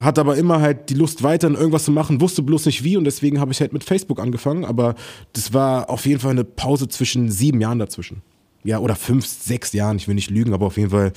Hatte 0.00 0.22
aber 0.22 0.36
immer 0.36 0.60
halt 0.62 0.88
die 0.88 0.94
Lust 0.94 1.22
weiter 1.22 1.48
in 1.48 1.54
irgendwas 1.54 1.84
zu 1.84 1.92
machen, 1.92 2.20
wusste 2.22 2.42
bloß 2.42 2.64
nicht 2.66 2.82
wie 2.82 2.96
und 2.96 3.04
deswegen 3.04 3.40
habe 3.40 3.52
ich 3.52 3.60
halt 3.60 3.74
mit 3.74 3.84
Facebook 3.84 4.20
angefangen. 4.20 4.64
Aber 4.64 4.94
das 5.34 5.52
war 5.52 5.90
auf 5.90 6.06
jeden 6.06 6.20
Fall 6.20 6.30
eine 6.30 6.44
Pause 6.44 6.88
zwischen 6.88 7.30
sieben 7.30 7.60
Jahren 7.60 7.78
dazwischen. 7.78 8.22
Ja, 8.64 8.80
oder 8.80 8.96
fünf, 8.96 9.24
sechs 9.24 9.72
Jahren, 9.72 9.98
ich 9.98 10.08
will 10.08 10.16
nicht 10.16 10.30
lügen, 10.30 10.52
aber 10.52 10.66
auf 10.66 10.76
jeden 10.76 10.90
Fall 10.90 11.12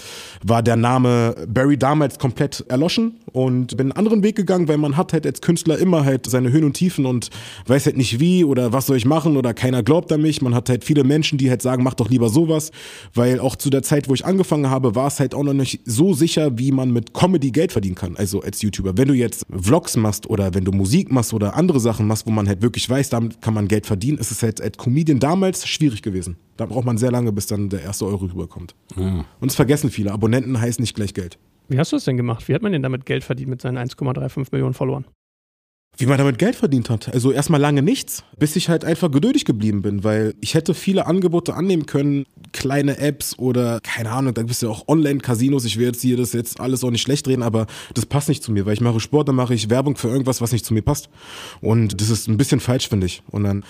war 0.45 0.61
der 0.61 0.75
Name 0.75 1.35
Barry 1.47 1.75
damals 1.75 2.19
komplett 2.19 2.63
erloschen 2.69 3.15
und 3.33 3.75
bin 3.77 3.87
einen 3.87 3.91
anderen 3.93 4.21
Weg 4.21 4.35
gegangen, 4.35 4.67
weil 4.67 4.77
man 4.77 4.95
hat 4.95 5.11
halt 5.11 5.25
als 5.25 5.41
Künstler 5.41 5.79
immer 5.79 6.05
halt 6.05 6.27
seine 6.27 6.51
Höhen 6.51 6.63
und 6.63 6.73
Tiefen 6.73 7.07
und 7.07 7.31
weiß 7.65 7.87
halt 7.87 7.97
nicht 7.97 8.19
wie 8.19 8.43
oder 8.43 8.73
was 8.73 8.85
soll 8.85 8.95
ich 8.95 9.05
machen 9.05 9.37
oder 9.37 9.55
keiner 9.55 9.81
glaubt 9.81 10.11
an 10.11 10.21
mich. 10.21 10.43
Man 10.43 10.53
hat 10.53 10.69
halt 10.69 10.83
viele 10.83 11.03
Menschen, 11.03 11.39
die 11.39 11.49
halt 11.49 11.63
sagen, 11.63 11.83
mach 11.83 11.95
doch 11.95 12.09
lieber 12.09 12.29
sowas, 12.29 12.71
weil 13.15 13.39
auch 13.39 13.55
zu 13.55 13.71
der 13.71 13.81
Zeit, 13.81 14.07
wo 14.07 14.13
ich 14.13 14.23
angefangen 14.23 14.69
habe, 14.69 14.93
war 14.93 15.07
es 15.07 15.19
halt 15.19 15.33
auch 15.33 15.43
noch 15.43 15.53
nicht 15.53 15.81
so 15.85 16.13
sicher, 16.13 16.59
wie 16.59 16.71
man 16.71 16.91
mit 16.91 17.15
Comedy 17.15 17.49
Geld 17.49 17.71
verdienen 17.71 17.95
kann, 17.95 18.17
also 18.17 18.41
als 18.41 18.61
YouTuber. 18.61 18.97
Wenn 18.97 19.07
du 19.07 19.15
jetzt 19.15 19.47
Vlogs 19.49 19.97
machst 19.97 20.29
oder 20.29 20.53
wenn 20.53 20.63
du 20.63 20.71
Musik 20.71 21.11
machst 21.11 21.33
oder 21.33 21.55
andere 21.55 21.79
Sachen 21.79 22.05
machst, 22.05 22.27
wo 22.27 22.31
man 22.31 22.47
halt 22.47 22.61
wirklich 22.61 22.87
weiß, 22.87 23.09
damit 23.09 23.41
kann 23.41 23.55
man 23.55 23.67
Geld 23.67 23.87
verdienen, 23.87 24.19
ist 24.19 24.29
es 24.29 24.43
halt 24.43 24.61
als 24.61 24.77
Comedian 24.77 25.19
damals 25.19 25.67
schwierig 25.67 26.03
gewesen. 26.03 26.37
Da 26.61 26.67
braucht 26.67 26.85
man 26.85 26.99
sehr 26.99 27.09
lange, 27.09 27.31
bis 27.31 27.47
dann 27.47 27.69
der 27.69 27.81
erste 27.81 28.05
Euro 28.05 28.25
rüberkommt. 28.25 28.75
Und 28.95 29.25
es 29.41 29.55
vergessen 29.55 29.89
viele. 29.89 30.11
Abonnenten 30.11 30.61
heißt 30.61 30.79
nicht 30.79 30.95
gleich 30.95 31.15
Geld. 31.15 31.39
Wie 31.69 31.79
hast 31.79 31.91
du 31.91 31.95
es 31.95 32.03
denn 32.03 32.17
gemacht? 32.17 32.47
Wie 32.47 32.53
hat 32.53 32.61
man 32.61 32.71
denn 32.71 32.83
damit 32.83 33.07
Geld 33.07 33.23
verdient 33.23 33.49
mit 33.49 33.63
seinen 33.63 33.79
1,35 33.79 34.49
Millionen 34.51 34.75
Followern? 34.75 35.05
Wie 35.97 36.05
man 36.05 36.19
damit 36.19 36.37
Geld 36.37 36.55
verdient 36.55 36.91
hat. 36.91 37.11
Also 37.11 37.31
erstmal 37.31 37.59
lange 37.59 37.81
nichts, 37.81 38.23
bis 38.37 38.55
ich 38.55 38.69
halt 38.69 38.85
einfach 38.85 39.09
geduldig 39.09 39.43
geblieben 39.45 39.81
bin, 39.81 40.03
weil 40.03 40.35
ich 40.39 40.53
hätte 40.53 40.75
viele 40.75 41.07
Angebote 41.07 41.55
annehmen 41.55 41.87
können, 41.87 42.25
kleine 42.51 42.99
Apps 42.99 43.39
oder 43.39 43.79
keine 43.81 44.11
Ahnung, 44.11 44.35
da 44.35 44.43
gibt 44.43 44.53
es 44.53 44.61
ja 44.61 44.69
auch 44.69 44.87
Online-Casinos. 44.87 45.65
Ich 45.65 45.79
will 45.79 45.87
jetzt 45.87 46.01
hier 46.03 46.15
das 46.15 46.33
jetzt 46.33 46.59
alles 46.59 46.83
auch 46.83 46.91
nicht 46.91 47.01
schlecht 47.01 47.27
reden, 47.27 47.41
aber 47.41 47.65
das 47.95 48.05
passt 48.05 48.29
nicht 48.29 48.43
zu 48.43 48.51
mir, 48.51 48.67
weil 48.67 48.75
ich 48.75 48.81
mache 48.81 48.99
Sport, 48.99 49.29
dann 49.29 49.35
mache 49.35 49.55
ich 49.55 49.71
Werbung 49.71 49.95
für 49.95 50.09
irgendwas, 50.09 50.41
was 50.41 50.51
nicht 50.51 50.63
zu 50.63 50.75
mir 50.75 50.83
passt. 50.83 51.09
Und 51.59 51.99
das 51.99 52.11
ist 52.11 52.27
ein 52.27 52.37
bisschen 52.37 52.59
falsch, 52.59 52.87
finde 52.87 53.07
ich. 53.07 53.23
Und 53.31 53.45
dann 53.45 53.63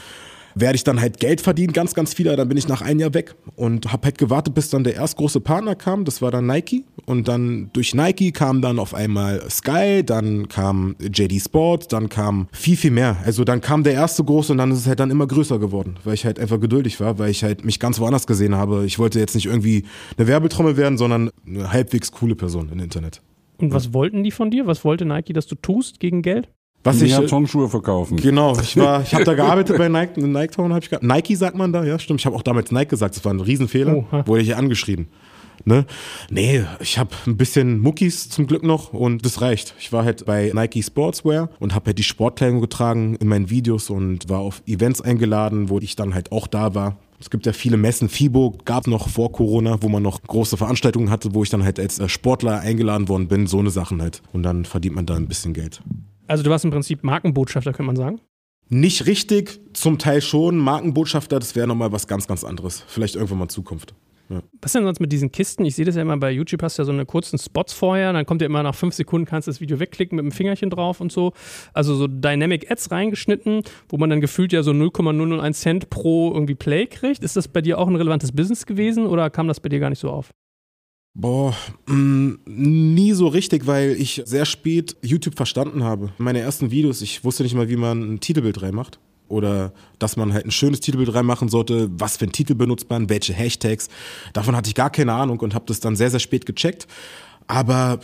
werde 0.56 0.76
ich 0.76 0.84
dann 0.84 1.02
halt 1.02 1.20
Geld 1.20 1.42
verdienen, 1.42 1.74
ganz, 1.74 1.94
ganz 1.94 2.14
viel, 2.14 2.26
dann 2.26 2.48
bin 2.48 2.58
ich 2.58 2.68
nach 2.68 2.82
einem 2.82 3.00
Jahr 3.00 3.14
weg 3.14 3.36
und 3.56 3.92
habe 3.92 4.06
halt 4.06 4.18
gewartet, 4.18 4.54
bis 4.54 4.70
dann 4.70 4.84
der 4.84 4.96
erst 4.96 5.18
große 5.18 5.42
Partner 5.42 5.76
kam, 5.76 6.06
das 6.06 6.22
war 6.22 6.32
dann 6.32 6.46
Nike 6.46 6.86
und 7.06 7.28
dann 7.28 7.70
durch 7.74 7.94
Nike 7.94 8.32
kam 8.32 8.62
dann 8.62 8.80
auf 8.80 8.94
einmal 8.94 9.42
Sky, 9.50 10.04
dann 10.06 10.48
kam 10.48 10.96
JD 11.00 11.42
Sport, 11.42 11.92
dann 11.94 12.10
kam 12.10 12.48
viel, 12.52 12.78
viel 12.78 12.92
mehr. 12.92 13.18
Also 13.26 13.44
dann 13.44 13.62
kam 13.62 13.84
der 13.84 13.94
erste 13.94 14.24
große 14.24 14.52
und 14.52 14.58
dann 14.58 14.72
ist 14.72 14.80
es 14.80 14.88
halt 14.88 15.00
dann 15.00 15.12
immer 15.12 15.28
größer 15.28 15.60
geworden, 15.60 15.98
weil 16.04 16.14
ich 16.14 16.26
halt 16.26 16.40
einfach 16.40 16.60
geduldig 16.60 17.00
war, 17.00 17.20
weil 17.20 17.32
ich 17.32 17.44
halt 17.44 17.66
mich 17.66 17.80
ganz 17.80 18.00
woanders 18.00 18.28
gesehen 18.28 18.56
habe. 18.56 18.86
Ich 18.86 19.00
wollte 19.00 19.20
jetzt 19.20 19.36
nicht 19.36 19.46
irgendwie 19.48 19.86
eine 20.18 20.28
Werbetrommel 20.28 20.78
werden, 20.78 20.98
sondern 20.98 21.32
eine 21.46 21.72
halbwegs 21.72 22.12
coole 22.12 22.36
Person 22.36 22.70
im 22.72 22.80
Internet. 22.80 23.22
Und 23.58 23.74
was 23.74 23.94
wollten 23.94 24.24
die 24.24 24.32
von 24.32 24.50
dir? 24.50 24.66
Was 24.66 24.84
wollte 24.84 25.06
Nike, 25.06 25.34
dass 25.34 25.46
du 25.46 25.56
tust 25.56 26.00
gegen 26.00 26.22
Geld? 26.22 26.50
Was 26.84 27.02
ich, 27.02 27.12
Mehr 27.12 27.22
äh, 27.24 27.28
Turnschuhe 27.28 27.70
verkaufen. 27.70 28.18
Genau, 28.18 28.58
ich 28.62 28.76
war, 28.78 29.02
ich 29.02 29.14
habe 29.14 29.24
da 29.24 29.34
gearbeitet 29.34 29.78
bei 29.78 29.88
Nike, 29.88 30.20
in 30.20 30.32
Nike 30.32 30.56
Town 30.56 30.72
habe 30.74 30.84
ich 30.84 30.90
gearbeitet. 30.90 31.16
Nike 31.16 31.36
sagt 31.36 31.56
man 31.56 31.72
da, 31.72 31.84
ja, 31.84 32.00
stimmt. 32.00 32.20
Ich 32.22 32.26
habe 32.26 32.36
auch 32.36 32.42
damals 32.42 32.72
Nike 32.72 32.90
gesagt, 32.90 33.16
das 33.16 33.24
war 33.24 33.34
ein 33.34 33.40
Riesenfehler. 33.40 33.98
Oha. 33.98 34.26
Wurde 34.28 34.42
ich 34.42 34.48
hier 34.48 34.58
angeschrieben. 34.58 35.08
Ne? 35.66 35.86
Nee, 36.30 36.64
ich 36.80 36.98
habe 36.98 37.12
ein 37.28 37.38
bisschen 37.38 37.80
Muckis 37.80 38.30
zum 38.30 38.48
Glück 38.48 38.64
noch 38.64 38.94
und 38.94 39.26
das 39.26 39.42
reicht. 39.42 39.76
Ich 39.80 39.94
war 39.94 40.04
halt 40.04 40.26
bei 40.26 40.52
Nike 40.54 40.82
Sportswear 40.82 41.50
und 41.60 41.76
habe 41.76 41.88
halt 41.88 42.00
die 42.00 42.04
Sportkleidung 42.04 42.62
getragen 42.62 43.16
in 43.16 43.28
meinen 43.28 43.50
Videos 43.50 43.90
und 43.90 44.28
war 44.30 44.40
auf 44.40 44.64
Events 44.66 45.02
eingeladen, 45.02 45.70
wo 45.70 45.80
ich 45.80 45.96
dann 45.96 46.16
halt 46.16 46.32
auch 46.32 46.48
da 46.48 46.74
war. 46.74 46.98
Es 47.22 47.30
gibt 47.30 47.46
ja 47.46 47.54
viele 47.54 47.78
Messen. 47.78 48.10
FIBO 48.10 48.58
gab 48.66 48.88
noch 48.88 49.08
vor 49.08 49.32
Corona, 49.32 49.82
wo 49.82 49.90
man 49.90 50.02
noch 50.02 50.24
große 50.24 50.58
Veranstaltungen 50.58 51.12
hatte, 51.12 51.36
wo 51.36 51.44
ich 51.44 51.50
dann 51.50 51.64
halt 51.64 51.80
als 51.80 52.00
äh, 52.00 52.10
Sportler 52.10 52.60
eingeladen 52.60 53.08
worden 53.08 53.28
bin. 53.28 53.46
So 53.46 53.60
eine 53.60 53.70
Sachen 53.70 54.02
halt. 54.02 54.24
Und 54.34 54.44
dann 54.44 54.66
verdient 54.66 54.96
man 54.96 55.06
da 55.06 55.16
ein 55.16 55.28
bisschen 55.28 55.54
Geld. 55.54 55.82
Also 56.28 56.44
du 56.44 56.50
warst 56.50 56.66
im 56.66 56.72
Prinzip 56.72 57.04
Markenbotschafter, 57.04 57.74
kann 57.74 57.86
man 57.86 57.96
sagen. 57.96 58.20
Nicht 58.70 59.06
richtig, 59.06 59.60
zum 59.74 60.00
Teil 60.00 60.22
schon. 60.22 60.58
Markenbotschafter, 60.58 61.40
das 61.40 61.56
wäre 61.56 61.68
nochmal 61.68 61.92
was 61.92 62.08
ganz, 62.08 62.26
ganz 62.26 62.44
anderes. 62.44 62.84
Vielleicht 62.88 63.16
irgendwann 63.16 63.38
mal 63.40 63.46
in 63.46 63.50
Zukunft. 63.50 63.94
Ja. 64.32 64.42
Was 64.62 64.70
ist 64.70 64.76
denn 64.76 64.84
sonst 64.86 65.02
mit 65.02 65.12
diesen 65.12 65.32
Kisten? 65.32 65.66
Ich 65.66 65.76
sehe 65.76 65.84
das 65.84 65.96
ja 65.96 66.02
immer 66.02 66.16
bei 66.18 66.32
YouTube, 66.32 66.64
hast 66.64 66.78
du 66.78 66.84
ja 66.84 66.86
so 66.86 66.92
eine 66.92 67.06
kurzen 67.06 67.38
Spots 67.38 67.74
vorher, 67.74 68.14
dann 68.14 68.26
kommt 68.26 68.42
ja 68.42 68.48
immer 68.48 68.64
nach 68.64 68.76
fünf 68.76 68.96
Sekunden, 68.96 69.26
kannst 69.26 69.48
du 69.48 69.52
das 69.52 69.60
Video 69.60 69.80
wegklicken 69.80 70.16
mit 70.16 70.24
dem 70.24 70.32
Fingerchen 70.32 70.70
drauf 70.70 71.02
und 71.02 71.12
so. 71.12 71.34
Also 71.74 71.96
so 71.96 72.08
Dynamic 72.08 72.72
Ads 72.72 72.92
reingeschnitten, 72.92 73.64
wo 73.90 73.98
man 73.98 74.10
dann 74.10 74.22
gefühlt 74.22 74.54
ja 74.54 74.64
so 74.64 74.72
0,001 74.72 75.60
Cent 75.60 75.90
pro 75.90 76.32
irgendwie 76.34 76.56
Play 76.56 76.88
kriegt. 76.88 77.24
Ist 77.24 77.36
das 77.36 77.50
bei 77.50 77.62
dir 77.62 77.78
auch 77.78 77.88
ein 77.88 77.96
relevantes 77.96 78.32
Business 78.32 78.66
gewesen 78.66 79.06
oder 79.06 79.30
kam 79.30 79.48
das 79.48 79.60
bei 79.60 79.70
dir 79.70 79.80
gar 79.80 79.90
nicht 79.90 80.00
so 80.00 80.10
auf? 80.10 80.32
Boah, 81.14 81.54
mh, 81.88 82.38
nie 82.46 83.12
so 83.12 83.28
richtig, 83.28 83.68
weil 83.68 83.92
ich 84.00 84.22
sehr 84.26 84.46
spät 84.46 84.96
YouTube 85.02 85.36
verstanden 85.36 85.84
habe. 85.84 86.12
Meine 86.18 86.40
ersten 86.40 86.72
Videos, 86.72 87.02
ich 87.02 87.26
wusste 87.26 87.44
nicht 87.44 87.54
mal, 87.54 87.68
wie 87.68 87.76
man 87.76 88.14
ein 88.14 88.20
Titelbild 88.22 88.62
reinmacht. 88.62 88.98
Oder 89.32 89.72
dass 89.98 90.18
man 90.18 90.34
halt 90.34 90.46
ein 90.46 90.52
schönes 90.52 90.82
Titelbild 90.82 91.14
reinmachen 91.14 91.48
sollte, 91.48 91.90
was 91.92 92.18
für 92.18 92.26
ein 92.26 92.32
Titel 92.32 92.54
benutzt 92.54 92.90
man, 92.90 93.10
welche 93.10 93.34
Hashtags. 93.34 93.88
Davon 94.34 94.56
hatte 94.56 94.68
ich 94.68 94.76
gar 94.76 94.90
keine 94.90 95.14
Ahnung 95.14 95.40
und 95.40 95.56
habe 95.56 95.66
das 95.68 95.80
dann 95.80 95.96
sehr, 95.96 96.10
sehr 96.10 96.20
spät 96.20 96.46
gecheckt. 96.46 96.88
Aber 97.48 98.00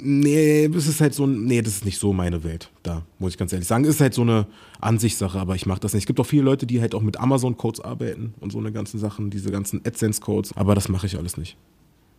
nee, 0.00 0.64
es 0.64 0.86
ist 0.86 1.00
halt 1.00 1.14
so, 1.14 1.26
nee, 1.26 1.60
das 1.60 1.74
ist 1.74 1.84
nicht 1.84 1.98
so 1.98 2.12
meine 2.12 2.42
Welt. 2.44 2.70
Da 2.82 3.02
muss 3.18 3.32
ich 3.32 3.38
ganz 3.38 3.52
ehrlich 3.52 3.68
sagen, 3.68 3.84
ist 3.84 4.00
halt 4.00 4.14
so 4.14 4.22
eine 4.22 4.46
Ansichtssache, 4.80 5.38
aber 5.38 5.54
ich 5.54 5.66
mache 5.66 5.80
das 5.80 5.92
nicht. 5.92 6.04
Es 6.04 6.06
gibt 6.06 6.18
auch 6.18 6.26
viele 6.26 6.42
Leute, 6.42 6.66
die 6.66 6.80
halt 6.80 6.94
auch 6.94 7.02
mit 7.02 7.18
Amazon-Codes 7.18 7.80
arbeiten 7.80 8.34
und 8.40 8.50
so 8.50 8.58
eine 8.58 8.72
ganzen 8.72 8.98
Sachen, 8.98 9.30
diese 9.30 9.50
ganzen 9.50 9.82
AdSense-Codes, 9.84 10.56
aber 10.56 10.74
das 10.74 10.88
mache 10.88 11.06
ich 11.06 11.18
alles 11.18 11.36
nicht. 11.36 11.56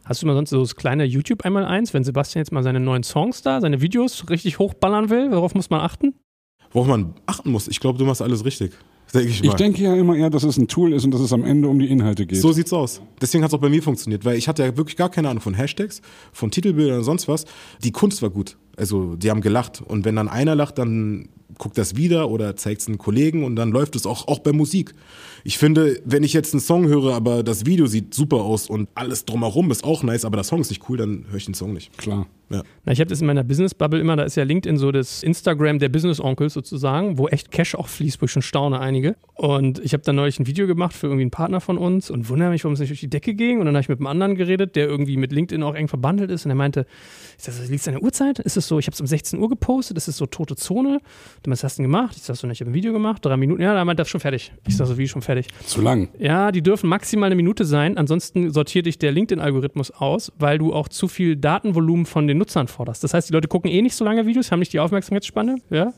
Hast 0.06 0.22
du 0.22 0.28
mal 0.28 0.36
sonst 0.36 0.52
so 0.52 0.62
das 0.62 0.76
kleine 0.76 1.04
YouTube 1.04 1.44
einmal 1.46 1.66
eins, 1.66 1.96
wenn 1.96 2.04
Sebastian 2.04 2.42
jetzt 2.42 2.52
mal 2.52 2.62
seine 2.62 2.80
neuen 2.80 3.02
Songs 3.02 3.42
da, 3.42 3.60
seine 3.60 3.82
Videos 3.82 4.30
richtig 4.30 4.60
hochballern 4.60 5.10
will? 5.10 5.32
Worauf 5.32 5.56
muss 5.56 5.72
man 5.72 5.82
achten? 5.82 6.14
Worauf 6.76 6.90
man 6.90 7.14
achten 7.26 7.52
muss, 7.52 7.70
ich 7.70 7.80
glaube, 7.80 7.98
du 7.98 8.04
machst 8.04 8.22
alles 8.22 8.44
richtig. 8.44 8.74
Denke 9.14 9.30
ich. 9.30 9.42
Ich 9.42 9.54
denke 9.54 9.82
ja 9.82 9.96
immer 9.96 10.14
eher, 10.14 10.30
dass 10.30 10.44
es 10.44 10.58
ein 10.58 10.68
Tool 10.68 10.92
ist 10.92 11.06
und 11.06 11.12
dass 11.12 11.22
es 11.22 11.32
am 11.32 11.46
Ende 11.46 11.70
um 11.70 11.80
die 11.80 11.90
Inhalte 11.90 12.26
geht. 12.26 12.42
So 12.42 12.52
sieht's 12.52 12.74
aus. 12.74 13.02
Deswegen 13.22 13.46
hat 13.46 13.52
es 13.52 13.54
auch 13.54 13.62
bei 13.62 13.70
mir 13.70 13.82
funktioniert, 13.82 14.26
weil 14.26 14.36
ich 14.36 14.50
hatte 14.50 14.62
ja 14.62 14.76
wirklich 14.76 14.98
gar 14.98 15.10
keine 15.10 15.30
Ahnung 15.30 15.40
von 15.42 15.54
Hashtags, 15.54 16.02
von 16.34 16.52
Titelbildern 16.52 16.98
und 16.98 17.04
sonst 17.06 17.30
was. 17.30 17.46
Die 17.82 17.94
Kunst 17.94 18.22
war 18.22 18.30
gut. 18.30 18.58
Also 18.76 19.16
die 19.16 19.30
haben 19.30 19.40
gelacht. 19.40 19.82
Und 19.88 20.04
wenn 20.04 20.18
dann 20.18 20.28
einer 20.28 20.54
lacht, 20.54 20.78
dann 20.78 21.30
guckt 21.58 21.78
das 21.78 21.96
wieder 21.96 22.30
oder 22.30 22.58
zeigt 22.58 22.82
es 22.82 22.88
einen 22.88 22.98
Kollegen 22.98 23.46
und 23.46 23.56
dann 23.56 23.72
läuft 23.72 23.96
es 23.96 24.06
auch, 24.06 24.28
auch 24.28 24.40
bei 24.40 24.52
Musik. 24.52 24.94
Ich 25.46 25.58
finde, 25.58 26.02
wenn 26.04 26.24
ich 26.24 26.34
jetzt 26.34 26.54
einen 26.54 26.60
Song 26.60 26.88
höre, 26.88 27.14
aber 27.14 27.42
das 27.42 27.66
Video 27.66 27.86
sieht 27.88 28.14
super 28.14 28.42
aus 28.42 28.70
und 28.70 28.90
alles 28.96 29.24
drumherum 29.24 29.72
ist 29.72 29.86
auch 29.86 30.04
nice, 30.04 30.26
aber 30.26 30.36
der 30.36 30.44
Song 30.44 30.60
ist 30.60 30.72
nicht 30.72 30.90
cool, 30.90 30.98
dann 30.98 31.24
höre 31.30 31.38
ich 31.38 31.46
den 31.46 31.54
Song 31.54 31.72
nicht. 31.72 31.98
Klar. 31.98 32.28
Ja. 32.50 32.64
Na, 32.84 32.92
ich 32.92 33.00
habe 33.00 33.10
das 33.10 33.22
in 33.22 33.28
meiner 33.28 33.44
Business-Bubble 33.44 34.00
immer, 34.00 34.16
da 34.16 34.24
ist 34.24 34.36
ja 34.36 34.44
LinkedIn 34.44 34.78
so 34.78 34.92
das 34.92 35.24
Instagram 35.24 35.80
der 35.80 35.90
Business-Onkels 35.90 36.54
sozusagen, 36.54 37.18
wo 37.18 37.28
echt 37.28 37.52
Cash 37.52 37.76
auch 37.76 37.88
fließt, 37.88 38.22
wo 38.22 38.26
ich 38.26 38.32
schon 38.32 38.42
staune 38.42 38.80
einige. 38.80 39.16
Und 39.34 39.80
ich 39.80 39.94
habe 39.94 40.04
dann 40.04 40.16
neulich 40.16 40.40
ein 40.40 40.48
Video 40.48 40.68
gemacht 40.68 40.94
für 40.94 41.08
irgendwie 41.08 41.24
einen 41.24 41.32
Partner 41.32 41.60
von 41.60 41.78
uns 41.78 42.10
und 42.10 42.30
wundere 42.30 42.50
mich, 42.50 42.64
warum 42.64 42.74
es 42.74 42.80
nicht 42.80 42.90
durch 42.90 43.00
die 43.00 43.10
Decke 43.10 43.34
ging. 43.34 43.60
Und 43.60 43.66
dann 43.66 43.76
habe 43.76 43.82
ich 43.82 43.90
mit 43.90 44.00
einem 44.00 44.08
anderen 44.08 44.36
geredet, 44.36 44.76
der 44.76 44.88
irgendwie 44.88 45.18
mit 45.18 45.32
LinkedIn 45.32 45.64
auch 45.64 45.76
eng 45.76 45.88
verbandelt 45.88 46.32
ist. 46.32 46.46
Und 46.46 46.52
er 46.52 46.56
meinte, 46.56 46.86
ist 47.38 47.48
das, 47.48 47.68
liegt 47.70 47.82
es 47.82 47.88
an 47.88 47.96
der 47.96 48.04
Uhrzeit? 48.04 48.40
Ist 48.40 48.58
es 48.58 48.68
so, 48.68 48.80
ich 48.80 48.88
habe 48.88 48.94
es 48.94 49.02
um 49.02 49.08
16 49.08 49.40
Uhr 49.40 49.50
gepostet, 49.50 49.98
ist 49.98 50.08
es 50.08 50.18
so 50.18 50.26
tote 50.26 50.56
Zone? 50.56 51.00
Du 51.44 51.52
was 51.52 51.64
hast 51.64 51.78
du 51.78 51.84
denn 51.84 51.92
gemacht? 51.92 52.16
Ich 52.16 52.24
sag 52.24 52.36
so, 52.36 52.48
ich 52.48 52.60
habe 52.62 52.72
ein 52.72 52.74
Video 52.74 52.94
gemacht, 52.94 53.26
drei 53.26 53.38
Minuten. 53.38 53.62
Ja, 53.62 53.74
da 53.74 53.84
meinte 53.84 54.04
er, 54.04 54.06
schon 54.06 54.22
fertig. 54.22 54.52
Ich 54.68 54.78
sag 54.78 54.88
so, 54.88 54.98
wie 54.98 55.08
schon 55.08 55.22
fertig. 55.22 55.48
Zu 55.66 55.82
lang. 55.82 56.10
Ja, 56.20 56.52
die 56.52 56.62
dürfen 56.62 56.90
maximal 56.90 57.28
eine 57.28 57.36
Minute 57.36 57.66
sein, 57.66 57.98
ansonsten 57.98 58.52
sortiert 58.52 58.86
dich 58.86 59.00
der 59.00 59.12
LinkedIn-Algorithmus 59.12 59.92
aus, 59.92 60.32
weil 60.38 60.58
du 60.58 60.74
auch 60.74 60.88
zu 60.88 61.08
viel 61.08 61.36
Datenvolumen 61.36 62.06
von 62.06 62.28
den 62.28 62.35
Nutzern 62.38 62.68
forderst. 62.68 63.04
Das 63.04 63.14
heißt, 63.14 63.30
die 63.30 63.34
Leute 63.34 63.48
gucken 63.48 63.72
eh 63.72 63.82
nicht 63.82 63.96
so 63.96 64.06
lange 64.06 64.26
Videos, 64.26 64.52
haben 64.52 64.60
nicht 64.60 64.74
die 64.74 64.80
Aufmerksamkeitsspanne, 64.80 65.58
ja. 65.70 65.94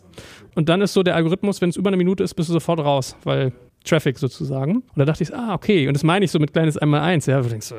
Und 0.55 0.69
dann 0.69 0.81
ist 0.81 0.93
so 0.93 1.03
der 1.03 1.15
Algorithmus, 1.15 1.61
wenn 1.61 1.69
es 1.69 1.75
über 1.75 1.89
eine 1.89 1.97
Minute 1.97 2.23
ist, 2.23 2.33
bist 2.33 2.49
du 2.49 2.53
sofort 2.53 2.79
raus, 2.79 3.15
weil 3.23 3.53
Traffic 3.87 4.17
sozusagen. 4.17 4.77
Und 4.77 4.97
da 4.97 5.05
dachte 5.05 5.23
ich, 5.23 5.33
ah, 5.33 5.53
okay. 5.53 5.87
Und 5.87 5.93
das 5.93 6.03
meine 6.03 6.25
ich 6.25 6.31
so 6.31 6.39
mit 6.39 6.53
kleines 6.53 6.77
Einmal-Eins. 6.77 7.25
Ja, 7.25 7.41
du 7.41 7.49
denkst. 7.49 7.73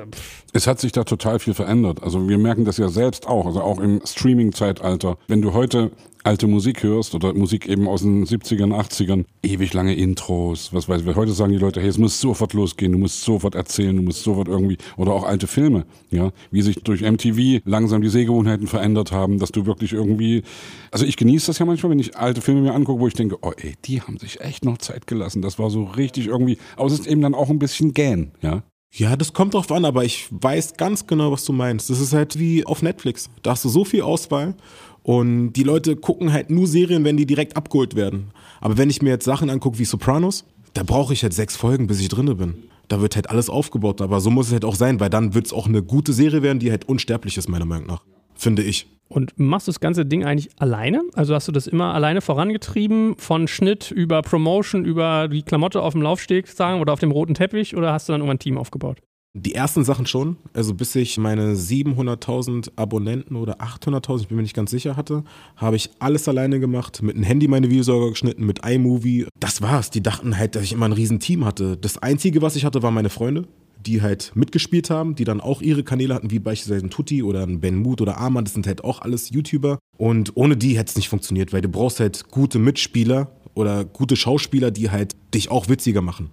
Es 0.53 0.67
hat 0.67 0.81
sich 0.81 0.93
da 0.93 1.05
total 1.05 1.39
viel 1.39 1.55
verändert. 1.55 2.03
Also 2.03 2.29
wir 2.29 2.39
merken 2.39 2.65
das 2.65 2.79
ja 2.79 2.89
selbst 2.89 3.27
auch, 3.27 3.47
also 3.47 3.61
auch 3.61 3.79
im 3.79 4.01
Streaming-Zeitalter. 4.05 5.19
Wenn 5.29 5.43
du 5.43 5.53
heute 5.53 5.91
alte 6.25 6.47
Musik 6.47 6.83
hörst 6.83 7.15
oder 7.15 7.33
Musik 7.35 7.69
eben 7.69 7.89
aus 7.89 8.03
den 8.03 8.25
70ern, 8.25 8.73
80ern, 8.73 9.25
ewig 9.43 9.73
lange 9.73 9.95
Intros, 9.95 10.73
was 10.73 10.89
weiß 10.89 11.03
ich. 11.03 11.17
Heute 11.17 11.33
sagen 11.33 11.53
die 11.53 11.59
Leute, 11.59 11.81
hey, 11.81 11.89
es 11.89 11.99
muss 11.99 12.21
sofort 12.21 12.53
losgehen, 12.53 12.93
du 12.93 12.99
musst 12.99 13.23
sofort 13.23 13.55
erzählen, 13.55 13.97
du 13.97 14.03
musst 14.03 14.23
sofort 14.23 14.49
irgendwie, 14.49 14.79
oder 14.97 15.13
auch 15.13 15.25
alte 15.25 15.47
Filme, 15.47 15.87
ja, 16.11 16.33
wie 16.51 16.63
sich 16.63 16.83
durch 16.83 17.03
MTV 17.03 17.61
langsam 17.65 18.03
die 18.03 18.09
Sehgewohnheiten 18.09 18.67
verändert 18.67 19.13
haben, 19.13 19.39
dass 19.39 19.53
du 19.53 19.67
wirklich 19.67 19.93
irgendwie, 19.93 20.43
also 20.91 21.05
ich 21.05 21.17
genieße 21.17 21.47
das 21.47 21.59
ja 21.59 21.67
manchmal, 21.67 21.91
wenn 21.91 21.99
ich 21.99 22.17
alte 22.17 22.41
Filme 22.41 22.63
mir 22.63 22.75
angucke, 22.75 23.01
wo 23.01 23.07
ich 23.07 23.15
denke, 23.15 23.37
oh 23.43 23.53
ey, 23.57 23.75
die 23.85 24.01
haben 24.03 24.19
sich 24.19 24.41
echt 24.41 24.65
noch 24.65 24.79
Zeit 24.79 25.07
gelassen, 25.07 25.43
das 25.43 25.59
war 25.59 25.71
so 25.71 25.85
richtig 25.85 26.27
irgendwie, 26.27 26.59
aber 26.77 26.87
es 26.87 26.95
ist 26.95 27.07
eben 27.07 27.23
dann 27.23 27.35
auch 27.35 27.51
ein 27.51 27.59
bisschen 27.59 27.95
gähn, 27.95 28.33
ja. 28.43 28.63
Ja, 28.91 29.17
das 29.17 29.35
kommt 29.35 29.53
drauf 29.53 29.71
an, 29.71 29.85
aber 29.85 30.05
ich 30.05 30.29
weiß 30.31 30.79
ganz 30.79 31.07
genau, 31.07 31.31
was 31.31 31.45
du 31.45 31.53
meinst. 31.53 31.91
Das 31.91 32.01
ist 32.01 32.15
halt 32.15 32.39
wie 32.39 32.65
auf 32.65 32.81
Netflix. 32.81 33.29
Da 33.43 33.51
hast 33.51 33.65
du 33.65 33.69
so 33.69 33.85
viel 33.85 34.01
Auswahl 34.01 34.55
und 35.03 35.53
die 35.53 35.63
Leute 35.63 35.97
gucken 35.97 36.33
halt 36.33 36.51
nur 36.51 36.67
Serien, 36.67 37.05
wenn 37.05 37.17
die 37.17 37.27
direkt 37.27 37.57
abgeholt 37.57 37.97
werden. 37.97 38.31
Aber 38.61 38.77
wenn 38.77 38.91
ich 38.91 39.03
mir 39.03 39.11
jetzt 39.11 39.25
Sachen 39.25 39.51
angucke 39.51 39.79
wie 39.79 39.85
Sopranos, 39.85 40.45
da 40.75 40.83
brauche 40.83 41.13
ich 41.13 41.23
halt 41.23 41.33
sechs 41.33 41.57
Folgen, 41.57 41.87
bis 41.87 42.01
ich 42.01 42.09
drinne 42.09 42.35
bin. 42.35 42.55
Da 42.89 43.01
wird 43.01 43.17
halt 43.17 43.31
alles 43.31 43.51
aufgebaut, 43.51 44.01
aber 44.01 44.21
so 44.21 44.31
muss 44.31 44.47
es 44.47 44.53
halt 44.53 44.65
auch 44.65 44.75
sein, 44.75 45.01
weil 45.01 45.11
dann 45.11 45.35
wird 45.35 45.47
es 45.47 45.53
auch 45.53 45.67
eine 45.67 45.83
gute 45.83 46.13
Serie 46.13 46.43
werden, 46.43 46.59
die 46.59 46.71
halt 46.71 46.89
unsterblich 46.89 47.37
ist, 47.37 47.49
meiner 47.49 47.67
Meinung 47.67 47.87
nach. 47.87 48.03
Finde 48.35 48.63
ich. 48.63 48.87
Und 49.09 49.33
machst 49.39 49.67
du 49.67 49.71
das 49.71 49.81
ganze 49.81 50.05
Ding 50.05 50.25
eigentlich 50.25 50.51
alleine? 50.59 51.03
Also 51.15 51.35
hast 51.35 51.49
du 51.49 51.53
das 51.53 51.67
immer 51.67 51.95
alleine 51.95 52.21
vorangetrieben, 52.21 53.17
von 53.17 53.49
Schnitt 53.49 53.91
über 53.91 54.23
Promotion, 54.23 54.85
über 54.85 55.29
die 55.29 55.43
Klamotte 55.43 55.83
auf 55.83 55.95
dem 55.95 56.03
Laufsteg 56.03 56.47
sagen 56.47 56.81
oder 56.81 56.93
auf 56.93 57.01
dem 57.01 57.11
roten 57.11 57.35
Teppich 57.35 57.75
oder 57.75 57.93
hast 57.93 58.09
du 58.09 58.13
dann 58.13 58.21
irgendwann 58.21 58.37
ein 58.37 58.41
Team 58.41 58.59
aufgebaut? 58.59 58.99
Die 59.35 59.55
ersten 59.55 59.85
Sachen 59.85 60.07
schon, 60.07 60.37
also 60.55 60.75
bis 60.75 60.95
ich 60.95 61.19
meine 61.19 61.55
700.000 61.55 62.71
Abonnenten 62.77 63.37
oder 63.37 63.61
800.000, 63.61 64.23
ich 64.23 64.29
bin 64.29 64.37
mir 64.37 64.43
nicht 64.43 64.57
ganz 64.57 64.71
sicher 64.71 64.97
hatte, 64.97 65.23
habe 65.57 65.77
ich 65.77 65.91
alles 65.99 66.27
alleine 66.29 66.59
gemacht, 66.61 67.03
mit 67.03 67.15
einem 67.15 67.25
Handy 67.25 67.47
meine 67.47 67.71
Videos 67.71 67.87
sogar 67.87 68.11
geschnitten, 68.11 68.47
mit 68.47 68.67
iMovie. 68.67 69.27
Das 69.39 69.63
war's. 69.63 69.91
Die 69.91 70.03
dachten 70.03 70.37
halt, 70.39 70.55
dass 70.55 70.65
ich 70.65 70.73
immer 70.73 70.87
ein 70.87 70.93
riesen 70.93 71.21
Team 71.21 71.45
hatte. 71.45 71.77
Das 71.77 71.99
Einzige, 71.99 72.43
was 72.43 72.57
ich 72.57 72.65
hatte, 72.65 72.83
waren 72.83 72.95
meine 72.95 73.11
Freunde, 73.11 73.47
die 73.87 74.03
halt 74.03 74.33
mitgespielt 74.35 74.89
haben, 74.91 75.15
die 75.15 75.25
dann 75.25 75.41
auch 75.41 75.63
ihre 75.63 75.85
Kanäle 75.85 76.15
hatten, 76.15 76.31
wie 76.31 76.39
beispielsweise 76.39 76.87
ein 76.87 76.91
Tutti 76.91 77.23
oder 77.23 77.43
ein 77.43 77.61
Ben 77.61 77.77
Mood 77.77 78.01
oder 78.01 78.17
Arman, 78.17 78.45
das 78.45 78.55
sind 78.55 78.67
halt 78.67 78.83
auch 78.83 79.03
alles 79.03 79.31
YouTuber. 79.31 79.79
Und 79.99 80.33
ohne 80.37 80.57
die 80.57 80.79
hätte 80.79 80.91
es 80.91 80.97
nicht 80.97 81.11
funktioniert, 81.11 81.53
weil 81.53 81.61
du 81.61 81.69
brauchst 81.69 82.01
halt 82.01 82.29
gute 82.31 82.59
Mitspieler 82.59 83.31
oder 83.55 83.85
gute 83.85 84.17
Schauspieler, 84.17 84.71
die 84.71 84.91
halt 84.91 85.17
dich 85.35 85.51
auch 85.51 85.69
witziger 85.69 86.01
machen. 86.01 86.31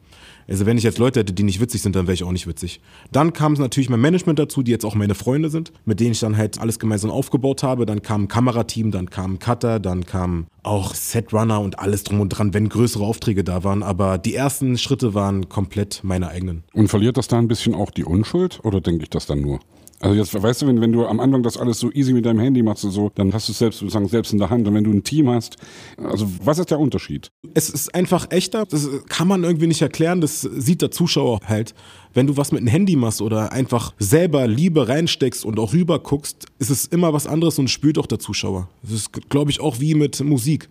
Also 0.48 0.66
wenn 0.66 0.78
ich 0.78 0.84
jetzt 0.84 1.00
Leute 1.00 1.22
hätte, 1.22 1.34
die 1.34 1.44
nicht 1.44 1.60
witzig 1.60 1.82
sind, 1.82 1.96
dann 1.96 2.08
wäre 2.08 2.14
ich 2.14 2.24
auch 2.24 2.32
nicht 2.32 2.48
witzig. 2.48 2.82
Dann 3.12 3.34
kam 3.34 3.54
natürlich 3.54 3.90
mein 3.90 4.02
Management 4.02 4.40
dazu, 4.40 4.64
die 4.64 4.72
jetzt 4.72 4.86
auch 4.86 4.96
meine 4.96 5.16
Freunde 5.16 5.50
sind, 5.50 5.72
mit 5.86 6.00
denen 6.00 6.12
ich 6.12 6.20
dann 6.20 6.38
halt 6.38 6.60
alles 6.60 6.80
gemeinsam 6.80 7.12
aufgebaut 7.12 7.64
habe. 7.64 7.86
Dann 7.86 8.02
kam 8.02 8.24
ein 8.24 8.28
Kamerateam, 8.28 8.92
dann 8.92 9.10
kam 9.10 9.34
ein 9.34 9.40
Cutter, 9.40 9.80
dann 9.80 10.06
kam 10.06 10.48
auch 10.64 10.94
Setrunner 10.94 11.62
und 11.62 11.80
alles 11.80 12.04
drum 12.04 12.20
und 12.20 12.30
dran, 12.30 12.54
wenn 12.54 12.70
größere 12.70 13.04
Aufträge 13.04 13.44
da 13.44 13.64
waren. 13.64 13.84
Aber 13.84 14.18
die 14.18 14.36
ersten 14.36 14.78
Schritte 14.78 15.14
waren 15.14 15.50
komplett 15.50 16.02
meine 16.04 16.30
eigenen. 16.30 16.64
Und 16.74 16.90
verliert 16.90 17.18
das 17.18 17.28
da 17.28 17.38
ein 17.38 17.48
bisschen 17.48 17.74
auch 17.74 17.92
die 17.92 18.04
Unschuld 18.04 18.60
oder 18.64 18.82
denke 18.82 19.04
ich 19.04 19.10
das 19.10 19.26
dann 19.26 19.42
nur? 19.42 19.60
Also 20.00 20.16
jetzt 20.16 20.42
weißt 20.42 20.62
du, 20.62 20.68
wenn, 20.68 20.82
wenn 20.82 20.92
du 20.92 21.06
am 21.06 21.20
Anfang 21.20 21.42
das 21.42 21.58
alles 21.58 21.80
so 21.80 21.92
easy 21.92 22.14
mit 22.14 22.26
deinem 22.26 22.40
Handy 22.40 22.62
machst 22.62 22.84
und 22.84 22.92
so, 22.92 23.12
dann 23.16 23.34
hast 23.34 23.48
du 23.48 23.54
es 23.54 23.60
selbst 23.60 23.80
sozusagen 23.80 24.08
selbst 24.08 24.34
in 24.34 24.40
der 24.40 24.50
Hand. 24.50 24.68
Und 24.68 24.74
wenn 24.74 24.84
du 24.84 24.92
ein 24.92 25.04
Team 25.04 25.30
hast, 25.30 25.56
also 25.98 26.30
was 26.44 26.60
ist 26.60 26.70
der 26.70 26.80
Unterschied? 26.80 27.32
Es 27.54 27.70
ist 27.70 27.96
einfach 27.96 28.30
echter, 28.30 28.66
das 28.66 28.90
kann 29.08 29.28
man 29.28 29.44
irgendwie 29.44 29.68
nicht 29.68 29.82
erklären, 29.82 30.20
das 30.20 30.42
sieht 30.42 30.82
der 30.82 30.92
Zuschauer 30.92 31.40
halt. 31.46 31.74
Wenn 32.14 32.28
du 32.28 32.38
was 32.38 32.52
mit 32.52 32.60
einem 32.60 32.68
Handy 32.68 32.96
machst 32.96 33.22
oder 33.22 33.52
einfach 33.52 33.94
selber 33.98 34.48
Liebe 34.48 34.88
reinsteckst 34.88 35.46
und 35.46 35.60
auch 35.60 35.74
rüber 35.74 36.00
guckst, 36.00 36.46
ist 36.60 36.70
es 36.70 36.86
immer 36.86 37.14
was 37.14 37.28
anderes 37.28 37.58
und 37.60 37.70
spürt 37.70 37.98
auch 37.98 38.08
der 38.08 38.20
Zuschauer. 38.20 38.70
Das 38.84 38.92
ist, 38.92 39.30
glaube 39.30 39.52
ich, 39.52 39.60
auch 39.60 39.80
wie 39.80 39.96
mit 39.96 40.22
Musik 40.24 40.70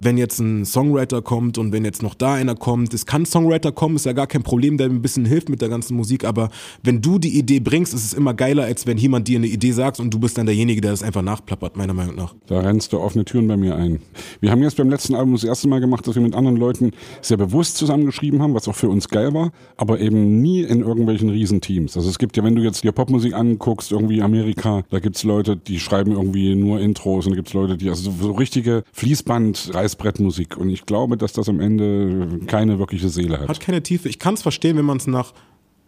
wenn 0.00 0.18
jetzt 0.18 0.38
ein 0.38 0.64
Songwriter 0.64 1.22
kommt 1.22 1.58
und 1.58 1.72
wenn 1.72 1.84
jetzt 1.84 2.02
noch 2.02 2.14
da 2.14 2.34
einer 2.34 2.54
kommt, 2.54 2.94
es 2.94 3.06
kann 3.06 3.26
Songwriter 3.26 3.72
kommen, 3.72 3.96
ist 3.96 4.06
ja 4.06 4.12
gar 4.12 4.26
kein 4.26 4.42
Problem, 4.42 4.78
der 4.78 4.88
ein 4.88 5.02
bisschen 5.02 5.24
hilft 5.24 5.48
mit 5.48 5.60
der 5.60 5.68
ganzen 5.68 5.96
Musik, 5.96 6.24
aber 6.24 6.50
wenn 6.82 7.00
du 7.02 7.18
die 7.18 7.38
Idee 7.38 7.60
bringst, 7.60 7.94
ist 7.94 8.04
es 8.04 8.12
immer 8.12 8.34
geiler, 8.34 8.64
als 8.64 8.86
wenn 8.86 8.98
jemand 8.98 9.28
dir 9.28 9.38
eine 9.38 9.46
Idee 9.46 9.72
sagt 9.72 10.00
und 10.00 10.12
du 10.12 10.18
bist 10.18 10.38
dann 10.38 10.46
derjenige, 10.46 10.80
der 10.80 10.90
das 10.92 11.02
einfach 11.02 11.22
nachplappert, 11.22 11.76
meiner 11.76 11.94
Meinung 11.94 12.16
nach. 12.16 12.34
Da 12.46 12.60
rennst 12.60 12.92
du 12.92 12.98
offene 12.98 13.24
Türen 13.24 13.48
bei 13.48 13.56
mir 13.56 13.76
ein. 13.76 14.00
Wir 14.40 14.50
haben 14.50 14.62
jetzt 14.62 14.76
beim 14.76 14.90
letzten 14.90 15.14
Album 15.14 15.32
das 15.32 15.44
erste 15.44 15.68
Mal 15.68 15.80
gemacht, 15.80 16.06
dass 16.06 16.14
wir 16.14 16.22
mit 16.22 16.34
anderen 16.34 16.56
Leuten 16.56 16.92
sehr 17.20 17.36
bewusst 17.36 17.76
zusammengeschrieben 17.76 18.42
haben, 18.42 18.54
was 18.54 18.68
auch 18.68 18.74
für 18.74 18.88
uns 18.88 19.08
geil 19.08 19.32
war, 19.34 19.52
aber 19.76 20.00
eben 20.00 20.40
nie 20.40 20.62
in 20.62 20.80
irgendwelchen 20.80 21.30
Riesenteams. 21.30 21.96
Also 21.96 22.08
es 22.08 22.18
gibt 22.18 22.36
ja, 22.36 22.44
wenn 22.44 22.54
du 22.54 22.62
jetzt 22.62 22.84
dir 22.84 22.92
Popmusik 22.92 23.34
anguckst, 23.34 23.92
irgendwie 23.92 24.22
Amerika, 24.22 24.82
da 24.90 24.98
gibt's 24.98 25.24
Leute, 25.24 25.56
die 25.56 25.80
schreiben 25.80 26.12
irgendwie 26.12 26.54
nur 26.54 26.80
Intros 26.80 27.26
und 27.26 27.32
da 27.32 27.36
gibt's 27.36 27.54
Leute, 27.54 27.76
die 27.76 27.88
also 27.88 28.10
so 28.10 28.32
richtige 28.32 28.84
Fließband 28.92 29.70
Reißbrettmusik. 29.88 30.56
Und 30.56 30.68
ich 30.68 30.84
glaube, 30.84 31.16
dass 31.16 31.32
das 31.32 31.48
am 31.48 31.60
Ende 31.60 32.40
keine 32.46 32.78
wirkliche 32.78 33.08
Seele 33.08 33.40
hat. 33.40 33.48
Hat 33.48 33.60
keine 33.60 33.82
Tiefe. 33.82 34.08
Ich 34.08 34.18
kann 34.18 34.34
es 34.34 34.42
verstehen, 34.42 34.76
wenn 34.76 34.84
man 34.84 34.98
es 34.98 35.06
nach 35.06 35.32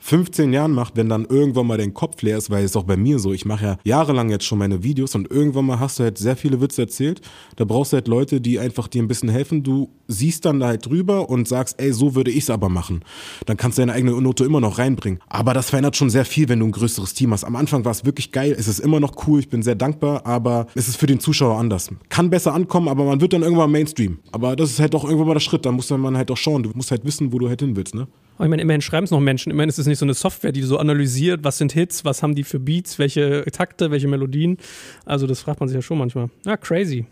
15 0.01 0.53
Jahren 0.53 0.73
macht, 0.73 0.97
wenn 0.97 1.09
dann 1.09 1.27
irgendwann 1.27 1.67
mal 1.67 1.79
dein 1.79 1.95
Kopf 1.95 2.23
leer 2.23 2.39
ist, 2.39 2.51
weil 2.51 2.65
es 2.65 2.75
auch 2.75 2.85
bei 2.85 2.97
mir 2.97 3.19
so, 3.19 3.33
ich 3.33 3.45
mache 3.45 3.65
ja 3.65 3.77
jahrelang 3.85 4.31
jetzt 4.31 4.45
schon 4.45 4.59
meine 4.59 4.83
Videos 4.83 5.15
und 5.15 5.31
irgendwann 5.31 5.67
mal 5.67 5.79
hast 5.79 5.99
du 5.99 6.05
halt 6.05 6.19
sehr 6.19 6.37
viele 6.37 6.61
Witze 6.61 6.83
erzählt. 6.83 7.21
Da 7.57 7.65
brauchst 7.65 7.93
du 7.93 7.97
halt 7.97 8.09
Leute, 8.09 8.41
die 8.41 8.59
einfach 8.59 8.89
dir 8.89 9.03
ein 9.03 9.09
bisschen 9.09 9.29
helfen. 9.29 9.63
Du 9.63 9.91
siehst 10.09 10.45
dann 10.45 10.59
da 10.59 10.69
halt 10.69 10.87
drüber 10.87 11.29
und 11.29 11.47
sagst, 11.47 11.81
ey, 11.81 11.93
so 11.93 12.15
würde 12.15 12.31
ich 12.31 12.45
es 12.45 12.51
aber 12.51 12.69
machen. 12.69 13.05
Dann 13.47 13.57
kannst 13.57 13.79
du 13.79 13.83
deine 13.83 13.93
eigene 13.93 14.21
Note 14.21 14.45
immer 14.45 14.61
noch 14.61 14.79
reinbringen. 14.79 15.21
Aber 15.29 15.55
das 15.55 15.71
verändert 15.71 15.97
schon 15.97 16.11
sehr 16.11 16.25
viel, 16.25 16.49
wenn 16.49 16.61
du 16.61 16.67
ein 16.67 16.73
größeres 16.73 17.15
Team 17.15 17.33
hast. 17.33 17.45
Am 17.45 17.55
Anfang 17.55 17.85
war 17.85 17.93
es 17.93 18.05
wirklich 18.05 18.33
geil, 18.33 18.57
es 18.59 18.69
ist 18.69 18.81
immer 18.81 19.01
noch 19.01 19.27
cool, 19.27 19.41
ich 19.41 19.49
bin 19.49 19.63
sehr 19.63 19.75
dankbar, 19.75 20.27
aber 20.27 20.67
es 20.75 20.89
ist 20.89 20.97
für 20.97 21.07
den 21.07 21.21
Zuschauer 21.21 21.59
anders. 21.59 21.91
Kann 22.09 22.31
besser 22.31 22.55
ankommen, 22.55 22.89
aber 22.89 23.05
man 23.05 23.21
wird 23.21 23.35
dann 23.35 23.43
irgendwann 23.43 23.71
Mainstream. 23.71 24.19
Aber 24.33 24.57
das 24.57 24.71
ist 24.71 24.81
halt 24.81 24.95
auch 24.95 25.05
irgendwann 25.05 25.29
mal 25.29 25.35
der 25.35 25.41
Schritt, 25.41 25.67
da 25.67 25.73
muss 25.73 25.91
man 25.91 26.17
halt 26.17 26.31
auch 26.31 26.37
schauen. 26.37 26.63
Du 26.63 26.71
musst 26.75 26.91
halt 26.91 27.05
wissen, 27.05 27.33
wo 27.33 27.39
du 27.39 27.49
halt 27.49 27.61
hin 27.61 27.77
willst, 27.77 27.95
ne? 27.95 28.07
Aber 28.41 28.47
ich 28.47 28.51
meine, 28.51 28.63
immerhin 28.63 28.81
schreiben 28.81 29.05
es 29.05 29.11
noch 29.11 29.21
Menschen. 29.21 29.51
Immerhin 29.53 29.69
ist 29.69 29.79
es 29.79 29.87
nicht 29.87 29.99
so 29.99 30.07
eine 30.07 30.15
Software, 30.15 30.51
die 30.51 30.63
so 30.63 30.79
analysiert, 30.79 31.45
was 31.45 31.59
sind 31.59 31.73
Hits, 31.73 32.07
was 32.07 32.23
haben 32.23 32.35
die 32.35 32.43
für 32.43 32.59
Beats, 32.59 32.99
welche 32.99 33.45
Takte, 33.53 33.91
welche 33.91 34.09
Melodien. 34.09 34.57
Also 35.05 35.27
das 35.27 35.43
fragt 35.43 35.61
man 35.61 35.69
sich 35.69 35.75
ja 35.75 35.83
schon 35.83 35.99
manchmal. 35.99 36.31
Ja, 36.47 36.57
crazy. 36.57 37.05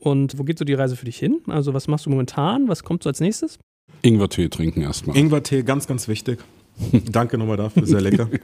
Und 0.00 0.36
wo 0.40 0.42
geht 0.42 0.58
so 0.58 0.64
die 0.64 0.74
Reise 0.74 0.96
für 0.96 1.04
dich 1.04 1.18
hin? 1.18 1.38
Also 1.46 1.72
was 1.72 1.86
machst 1.86 2.06
du 2.06 2.10
momentan? 2.10 2.66
Was 2.66 2.82
kommt 2.82 3.04
so 3.04 3.08
als 3.08 3.20
nächstes? 3.20 3.60
Ingwertee 4.02 4.48
trinken 4.48 4.82
erstmal. 4.82 5.16
Ingwertee, 5.16 5.62
ganz, 5.62 5.86
ganz 5.86 6.08
wichtig. 6.08 6.40
Danke 7.12 7.38
nochmal 7.38 7.56
dafür, 7.56 7.86
sehr 7.86 8.00
lecker. 8.00 8.28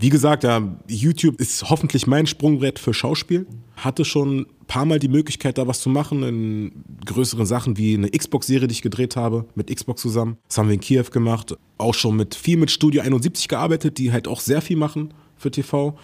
Wie 0.00 0.08
gesagt, 0.08 0.44
ja, 0.44 0.66
YouTube 0.88 1.38
ist 1.38 1.68
hoffentlich 1.68 2.06
mein 2.06 2.26
Sprungbrett 2.26 2.78
für 2.78 2.94
Schauspiel. 2.94 3.46
Hatte 3.76 4.06
schon 4.06 4.40
ein 4.40 4.46
paar 4.66 4.86
Mal 4.86 4.98
die 4.98 5.08
Möglichkeit, 5.08 5.58
da 5.58 5.66
was 5.66 5.82
zu 5.82 5.90
machen 5.90 6.22
in 6.22 6.84
größeren 7.04 7.44
Sachen 7.44 7.76
wie 7.76 7.92
eine 7.98 8.08
Xbox-Serie, 8.08 8.66
die 8.66 8.72
ich 8.72 8.80
gedreht 8.80 9.16
habe, 9.16 9.44
mit 9.54 9.74
Xbox 9.74 10.00
zusammen. 10.00 10.38
Das 10.48 10.56
haben 10.56 10.68
wir 10.68 10.74
in 10.74 10.80
Kiew 10.80 11.04
gemacht. 11.12 11.54
Auch 11.76 11.92
schon 11.92 12.16
mit 12.16 12.34
viel 12.34 12.56
mit 12.56 12.70
Studio 12.70 13.02
71 13.02 13.46
gearbeitet, 13.46 13.98
die 13.98 14.10
halt 14.10 14.26
auch 14.26 14.40
sehr 14.40 14.62
viel 14.62 14.78
machen 14.78 15.12
für 15.36 15.50
TV. 15.50 15.98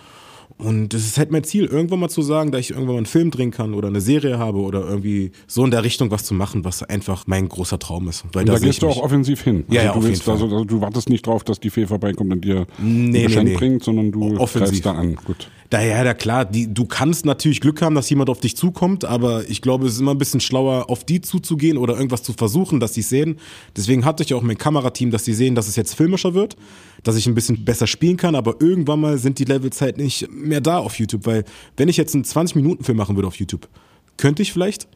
Und 0.59 0.95
es 0.95 1.05
ist 1.07 1.19
halt 1.19 1.31
mein 1.31 1.45
Ziel, 1.45 1.67
irgendwann 1.67 2.01
mal 2.01 2.09
zu 2.09 2.23
sagen, 2.23 2.51
dass 2.51 2.61
ich 2.61 2.71
irgendwann 2.71 2.95
mal 2.95 2.99
einen 2.99 3.07
Film 3.07 3.31
drehen 3.31 3.51
kann 3.51 3.75
oder 3.75 3.89
eine 3.89 4.01
Serie 4.01 4.39
habe 4.39 4.59
oder 4.59 4.81
irgendwie 4.81 5.33
so 5.47 5.65
in 5.65 5.71
der 5.71 5.85
Richtung 5.85 6.11
was 6.11 6.25
zu 6.25 6.35
machen, 6.35 6.65
was 6.65 6.83
einfach 6.83 7.25
mein 7.27 7.49
großer 7.49 7.79
Traum 7.79 8.09
ist. 8.09 8.25
Weil 8.33 8.43
und 8.43 8.49
da, 8.49 8.55
da 8.55 8.59
gehst 8.61 8.83
du 8.83 8.89
auch 8.89 9.03
offensiv 9.03 9.43
hin. 9.43 9.65
Also 9.69 9.75
ja, 9.75 9.85
ja, 9.85 9.93
du, 9.93 9.99
auf 9.99 10.05
jeden 10.05 10.17
Fall. 10.17 10.35
Also, 10.35 10.47
also, 10.47 10.65
du 10.65 10.81
wartest 10.81 11.11
nicht 11.11 11.27
drauf, 11.27 11.45
dass 11.45 11.61
die 11.61 11.71
Fee 11.71 11.87
vorbeikommt 11.87 12.33
und 12.33 12.45
dir 12.45 12.67
nee, 12.79 13.19
ein 13.19 13.27
Geschenk 13.27 13.45
nee, 13.45 13.51
nee. 13.51 13.57
bringt, 13.57 13.85
sondern 13.85 14.13
du 14.13 14.39
offensiv. 14.39 14.81
da 14.83 14.93
an. 14.93 15.17
Gut. 15.17 15.49
Daher, 15.71 16.05
ja, 16.05 16.15
klar, 16.15 16.45
die, 16.45 16.73
du 16.73 16.85
kannst 16.85 17.27
natürlich 17.27 17.61
Glück 17.61 17.83
haben, 17.83 17.95
dass 17.95 18.09
jemand 18.09 18.31
auf 18.31 18.41
dich 18.41 18.57
zukommt, 18.57 19.05
aber 19.05 19.49
ich 19.49 19.63
glaube, 19.63 19.87
es 19.87 19.95
ist 19.95 20.01
immer 20.01 20.13
ein 20.13 20.19
bisschen 20.19 20.41
schlauer, 20.41 20.89
auf 20.89 21.05
die 21.05 21.21
zuzugehen 21.21 21.77
oder 21.77 21.95
irgendwas 21.95 22.23
zu 22.23 22.33
versuchen, 22.33 22.79
dass 22.79 22.95
sie 22.95 23.03
sehen. 23.03 23.39
Deswegen 23.77 24.05
hatte 24.05 24.23
ich 24.23 24.35
auch 24.35 24.43
mein 24.43 24.59
Kamerateam, 24.59 25.11
dass 25.11 25.25
sie 25.25 25.35
sehen, 25.35 25.55
dass 25.55 25.69
es 25.69 25.77
jetzt 25.77 25.95
filmischer 25.95 26.35
wird, 26.35 26.57
dass 27.03 27.17
ich 27.17 27.27
ein 27.27 27.35
bisschen 27.35 27.65
besser 27.65 27.87
spielen 27.87 28.17
kann, 28.17 28.35
aber 28.35 28.61
irgendwann 28.61 29.01
mal 29.01 29.19
sind 29.19 29.39
die 29.39 29.45
Levels 29.45 29.81
halt 29.81 29.99
nicht 29.99 30.31
mehr 30.31 30.61
da 30.61 30.79
auf 30.79 30.99
YouTube, 30.99 31.27
weil 31.27 31.45
wenn 31.77 31.89
ich 31.89 31.97
jetzt 31.97 32.15
einen 32.15 32.25
20-Minuten-Film 32.25 32.97
machen 32.97 33.17
würde 33.17 33.29
auf 33.29 33.37
YouTube, 33.37 33.69
könnte 34.17 34.43
ich 34.43 34.53
vielleicht, 34.53 34.89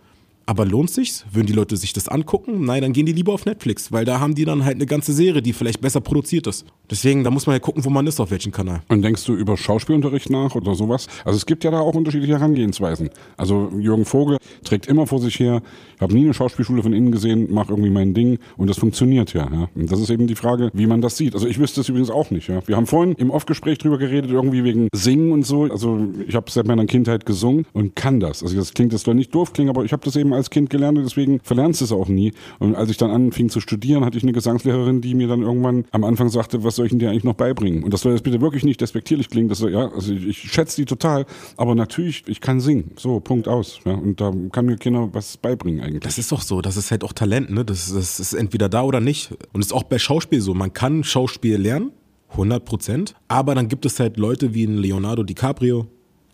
aber 0.51 0.67
lohnt 0.67 0.91
sich's? 0.91 1.25
Würden 1.31 1.47
die 1.47 1.53
Leute 1.53 1.77
sich 1.77 1.93
das 1.93 2.09
angucken? 2.09 2.65
Nein, 2.65 2.83
dann 2.83 2.93
gehen 2.93 3.07
die 3.07 3.13
lieber 3.13 3.33
auf 3.33 3.47
Netflix, 3.47 3.93
weil 3.93 4.05
da 4.05 4.19
haben 4.19 4.35
die 4.35 4.45
dann 4.45 4.65
halt 4.65 4.75
eine 4.75 4.87
ganze 4.87 5.13
Serie, 5.13 5.43
die 5.43 5.53
vielleicht 5.53 5.81
besser 5.81 6.01
produziert 6.01 6.49
ist. 6.49 6.67
Deswegen, 6.91 7.23
da 7.23 7.31
muss 7.31 7.47
man 7.47 7.55
ja 7.55 7.61
gucken, 7.61 7.85
wo 7.85 7.91
man 7.91 8.05
ist, 8.09 8.19
auf 8.19 8.33
welchem 8.33 8.51
Kanal. 8.51 8.83
Und 8.89 9.03
denkst 9.03 9.25
du 9.27 9.35
über 9.35 9.57
Schauspielunterricht 9.57 10.29
nach 10.29 10.57
oder 10.57 10.75
sowas? 10.75 11.07
Also 11.25 11.37
es 11.37 11.47
gibt 11.47 11.63
ja 11.63 11.71
da 11.71 11.79
auch 11.79 11.95
unterschiedliche 11.95 12.33
Herangehensweisen. 12.33 13.11
Also 13.37 13.71
Jürgen 13.79 14.05
Vogel 14.05 14.39
trägt 14.65 14.89
immer 14.89 15.07
vor 15.07 15.21
sich 15.21 15.39
her, 15.39 15.63
ich 15.95 16.03
habe 16.03 16.15
nie 16.15 16.25
eine 16.25 16.35
Schauspielschule 16.35 16.83
von 16.83 16.95
innen 16.95 17.13
gesehen, 17.13 17.47
mach 17.51 17.69
irgendwie 17.69 17.91
mein 17.91 18.13
Ding 18.13 18.41
und 18.57 18.69
das 18.69 18.79
funktioniert 18.79 19.33
ja, 19.35 19.49
ja. 19.53 19.69
Und 19.77 19.93
das 19.93 20.01
ist 20.01 20.11
eben 20.11 20.27
die 20.27 20.35
Frage, 20.35 20.71
wie 20.73 20.89
man 20.89 21.01
das 21.01 21.17
sieht. 21.17 21.35
Also 21.35 21.47
ich 21.47 21.61
wüsste 21.61 21.83
es 21.83 21.89
übrigens 21.89 22.11
auch 22.11 22.33
nicht. 22.33 22.49
Ja. 22.49 22.67
Wir 22.67 22.75
haben 22.75 22.89
vorhin 22.89 23.13
im 23.19 23.31
Off-Gespräch 23.31 23.79
drüber 23.79 23.99
geredet, 23.99 24.33
irgendwie 24.33 24.65
wegen 24.65 24.89
Singen 24.93 25.31
und 25.31 25.47
so. 25.47 25.65
Also 25.65 26.09
ich 26.27 26.35
habe 26.35 26.51
seit 26.51 26.67
meiner 26.67 26.87
Kindheit 26.87 27.25
gesungen 27.25 27.67
und 27.73 27.95
kann 27.95 28.19
das. 28.19 28.43
Also 28.43 28.57
das 28.57 28.75
klingt 28.75 28.93
jetzt 28.93 29.05
zwar 29.05 29.15
nicht 29.15 29.33
doof 29.33 29.53
klingen, 29.53 29.71
aber 29.71 29.85
ich 29.85 29.93
habe 29.93 30.05
das 30.05 30.17
eben 30.17 30.33
als 30.33 30.40
Kind 30.49 30.71
gelernt 30.71 30.97
und 30.97 31.05
deswegen 31.05 31.41
verlernst 31.43 31.83
du 31.83 31.85
es 31.85 31.93
auch 31.93 32.09
nie. 32.09 32.33
Und 32.59 32.75
als 32.75 32.89
ich 32.89 32.97
dann 32.97 33.11
anfing 33.11 33.51
zu 33.51 33.61
studieren, 33.61 34.05
hatte 34.05 34.17
ich 34.17 34.23
eine 34.23 34.33
Gesangslehrerin, 34.33 35.03
die 35.03 35.15
mir 35.15 35.29
dann 35.29 35.43
irgendwann 35.43 35.85
am 35.91 36.05
Anfang 36.05 36.31
sagte, 36.31 36.65
was 36.65 36.77
soll 36.77 36.87
ich 36.87 36.91
denn 36.91 36.99
dir 36.99 37.11
eigentlich 37.11 37.25
noch 37.25 37.35
beibringen? 37.35 37.83
Und 37.83 37.93
das 37.93 38.01
soll 38.01 38.13
jetzt 38.13 38.23
bitte 38.23 38.41
wirklich 38.41 38.65
nicht 38.65 38.81
despektierlich 38.81 39.29
klingen. 39.29 39.49
Das 39.49 39.61
ja, 39.61 39.91
also 39.93 40.13
ich, 40.13 40.27
ich 40.27 40.53
schätze 40.53 40.77
die 40.77 40.87
total, 40.87 41.27
aber 41.57 41.75
natürlich, 41.75 42.25
ich 42.27 42.41
kann 42.41 42.61
singen. 42.61 42.93
So, 42.97 43.21
Punkt 43.21 43.49
aus. 43.49 43.81
Ja. 43.85 43.93
Und 43.93 44.21
da 44.21 44.33
kann 44.53 44.67
mir 44.67 44.77
Kinder 44.77 45.11
was 45.13 45.37
beibringen 45.37 45.83
eigentlich. 45.83 46.03
Das 46.03 46.17
ist 46.17 46.33
doch 46.33 46.43
so, 46.43 46.63
das 46.63 46.77
ist 46.77 46.91
halt 46.91 47.05
auch 47.05 47.13
Talent, 47.13 47.51
ne? 47.51 47.65
Das, 47.65 47.93
das 47.93 48.21
ist 48.21 48.33
entweder 48.33 48.69
da 48.69 48.83
oder 48.83 49.01
nicht. 49.01 49.33
Und 49.53 49.61
es 49.61 49.67
ist 49.67 49.73
auch 49.73 49.83
bei 49.83 49.99
Schauspiel 49.99 50.41
so. 50.41 50.55
Man 50.55 50.73
kann 50.73 51.05
Schauspiel 51.05 51.57
lernen, 51.57 51.93
100 52.31 52.65
Prozent. 52.65 53.15
Aber 53.29 53.55
dann 53.55 53.69
gibt 53.69 53.85
es 53.87 53.99
halt 54.01 54.17
Leute 54.17 54.55
wie 54.55 54.65
ein 54.65 54.79
Leonardo 54.79 55.23
DiCaprio, 55.23 55.89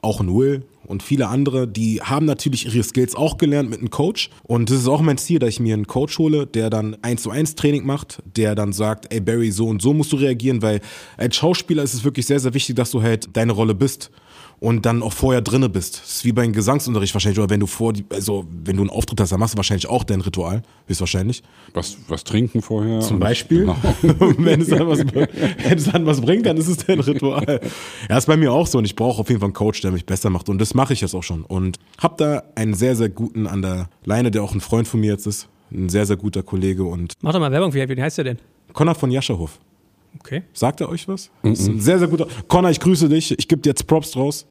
auch 0.07 0.21
ein 0.21 0.33
Will 0.33 0.62
und 0.87 1.03
viele 1.03 1.29
andere, 1.29 1.66
die 1.66 2.01
haben 2.01 2.27
natürlich 2.27 2.66
ihre 2.66 2.83
Skills 2.83 3.16
auch 3.16 3.38
gelernt 3.38 3.69
mit 3.69 3.81
einem 3.81 3.90
Coach. 3.90 4.31
Und 4.45 4.71
das 4.71 4.79
ist 4.79 4.88
auch 4.88 5.01
mein 5.01 5.19
Ziel, 5.19 5.40
dass 5.40 5.51
ich 5.51 5.61
mir 5.61 5.75
einen 5.75 5.88
Coach 5.88 6.19
hole, 6.19 6.47
der 6.47 6.71
dann 6.71 6.97
eins 7.03 7.23
zu 7.23 7.31
eins 7.31 7.57
Training 7.57 7.85
macht, 7.85 8.23
der 8.37 8.55
dann 8.55 8.73
sagt, 8.73 9.12
ey 9.12 9.21
Barry, 9.21 9.51
so 9.51 9.66
und 9.66 9.83
so 9.83 9.92
musst 9.92 10.12
du 10.12 10.16
reagieren, 10.16 10.62
weil 10.62 10.81
als 11.16 11.37
Schauspieler 11.37 11.83
ist 11.83 11.95
es 11.95 12.05
wirklich 12.05 12.27
sehr, 12.27 12.38
sehr 12.38 12.55
wichtig, 12.55 12.77
dass 12.77 12.92
du 12.92 13.03
halt 13.03 13.29
deine 13.33 13.53
Rolle 13.53 13.75
bist 13.75 14.11
und 14.61 14.87
dann 14.87 15.03
auch 15.03 15.12
vorher 15.12 15.42
drinne 15.42 15.69
bist. 15.69 16.01
Das 16.01 16.16
ist 16.16 16.25
wie 16.25 16.33
beim 16.33 16.53
Gesangsunterricht 16.53 17.14
wahrscheinlich, 17.14 17.38
oder 17.38 17.51
wenn 17.51 17.61
du 17.61 17.66
vor, 17.66 17.92
also 18.11 18.47
wenn 18.64 18.77
du 18.77 18.83
einen 18.83 18.90
Auftritt 18.90 19.21
hast, 19.21 19.33
dann 19.33 19.40
machst 19.40 19.55
du 19.55 19.57
wahrscheinlich 19.57 19.88
auch 19.88 20.05
dein 20.05 20.21
Ritual, 20.21 20.62
höchstwahrscheinlich. 20.87 21.42
Was, 21.75 21.97
was 22.09 22.25
trinken 22.25 22.62
vorher? 22.62 23.01
Zum 23.01 23.19
Beispiel. 23.19 23.61
Genau. 23.61 23.77
wenn, 24.38 24.61
es 24.61 24.69
dann 24.69 24.88
was, 24.88 25.01
wenn 25.01 25.79
es 25.79 25.85
dann 25.85 26.07
was 26.07 26.21
bringt, 26.21 26.47
dann 26.47 26.57
ist 26.57 26.69
es 26.69 26.79
dein 26.79 27.01
Ritual. 27.01 27.61
Ja, 28.09 28.19
ist 28.19 28.27
bei 28.27 28.37
mir 28.37 28.53
auch 28.53 28.66
so 28.66 28.79
und 28.79 28.85
ich 28.85 28.97
brauche 28.97 29.21
auf 29.21 29.29
jeden 29.29 29.40
Fall 29.40 29.49
einen 29.49 29.55
Coach, 29.55 29.81
der 29.83 29.92
mich 29.92 30.07
besser 30.07 30.31
macht 30.31 30.49
und 30.49 30.59
das 30.59 30.75
mache 30.75 30.92
ich 30.92 31.01
jetzt 31.01 31.14
auch 31.14 31.23
schon 31.23 31.42
und 31.42 31.79
hab 31.99 32.16
da 32.19 32.42
einen 32.55 32.75
sehr, 32.75 32.97
sehr 32.97 33.09
guten 33.09 33.47
an 33.47 33.62
der 33.62 33.88
Leine, 34.05 34.31
der 34.31 34.42
auch 34.42 34.55
ein 34.55 34.61
Freund 34.61 34.88
von 34.88 35.01
mir 35.01 35.12
jetzt 35.12 35.27
ist. 35.27 35.49
Ein 35.73 35.88
sehr, 35.88 36.07
sehr 36.07 36.16
guter 36.16 36.45
Kollege 36.45 36.85
und. 36.85 37.14
Mach 37.23 37.33
doch 37.33 37.40
mal 37.40 37.51
Werbung, 37.51 37.75
wie, 37.75 37.88
wie 37.88 38.01
heißt 38.01 38.19
der 38.19 38.25
denn? 38.25 38.38
Konrad 38.73 38.97
von 38.97 39.11
Jascherhof. 39.11 39.59
Okay. 40.18 40.42
Sagt 40.52 40.81
er 40.81 40.88
euch 40.88 41.09
was? 41.09 41.31
Mm 41.42 41.48
-mm. 41.48 41.81
sehr, 41.81 41.98
sehr 41.98 42.09
guter. 42.09 42.26
Connor, 42.48 42.70
ich 42.70 42.81
grüße 42.81 43.09
dich. 43.09 43.38
Ich 43.38 43.48
gebe 43.48 43.62
dir 43.62 43.70
jetzt 43.70 43.87
Props 43.87 44.12
draus. 44.12 44.46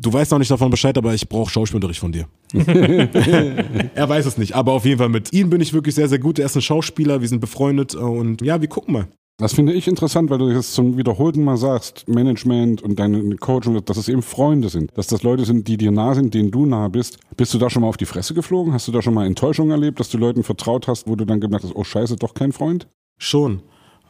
Du 0.00 0.12
weißt 0.12 0.30
noch 0.30 0.38
nicht 0.38 0.50
davon 0.50 0.70
Bescheid, 0.70 0.96
aber 0.96 1.12
ich 1.12 1.28
brauche 1.28 1.50
Schauspielunterricht 1.50 1.98
von 1.98 2.12
dir. 2.12 2.28
er 2.54 4.08
weiß 4.08 4.26
es 4.26 4.38
nicht, 4.38 4.54
aber 4.54 4.72
auf 4.72 4.84
jeden 4.84 4.98
Fall 4.98 5.08
mit 5.08 5.32
ihm 5.32 5.50
bin 5.50 5.60
ich 5.60 5.72
wirklich 5.72 5.96
sehr, 5.96 6.08
sehr 6.08 6.20
gut. 6.20 6.38
Er 6.38 6.46
ist 6.46 6.54
ein 6.54 6.62
Schauspieler, 6.62 7.20
wir 7.20 7.28
sind 7.28 7.40
befreundet 7.40 7.96
und 7.96 8.40
ja, 8.42 8.60
wir 8.60 8.68
gucken 8.68 8.94
mal. 8.94 9.08
Das 9.40 9.54
finde 9.54 9.72
ich 9.72 9.86
interessant, 9.86 10.30
weil 10.30 10.38
du 10.38 10.50
jetzt 10.50 10.74
zum 10.74 10.96
wiederholten 10.96 11.44
Mal 11.44 11.56
sagst, 11.56 12.08
Management 12.08 12.82
und 12.82 12.98
deine 12.98 13.36
Coach, 13.36 13.68
dass 13.84 13.96
es 13.96 14.08
eben 14.08 14.22
Freunde 14.22 14.68
sind. 14.68 14.90
Dass 14.96 15.06
das 15.06 15.22
Leute 15.22 15.44
sind, 15.44 15.68
die 15.68 15.76
dir 15.76 15.92
nah 15.92 16.14
sind, 16.14 16.34
denen 16.34 16.50
du 16.50 16.66
nah 16.66 16.88
bist. 16.88 17.18
Bist 17.36 17.54
du 17.54 17.58
da 17.58 17.70
schon 17.70 17.82
mal 17.82 17.88
auf 17.88 17.96
die 17.96 18.04
Fresse 18.04 18.34
geflogen? 18.34 18.72
Hast 18.72 18.88
du 18.88 18.92
da 18.92 19.00
schon 19.00 19.14
mal 19.14 19.26
Enttäuschung 19.26 19.70
erlebt, 19.70 20.00
dass 20.00 20.10
du 20.10 20.18
Leuten 20.18 20.42
vertraut 20.42 20.88
hast, 20.88 21.06
wo 21.06 21.14
du 21.14 21.24
dann 21.24 21.40
gemerkt 21.40 21.64
hast, 21.64 21.76
oh 21.76 21.84
scheiße, 21.84 22.16
doch 22.16 22.34
kein 22.34 22.50
Freund? 22.50 22.88
Schon. 23.16 23.62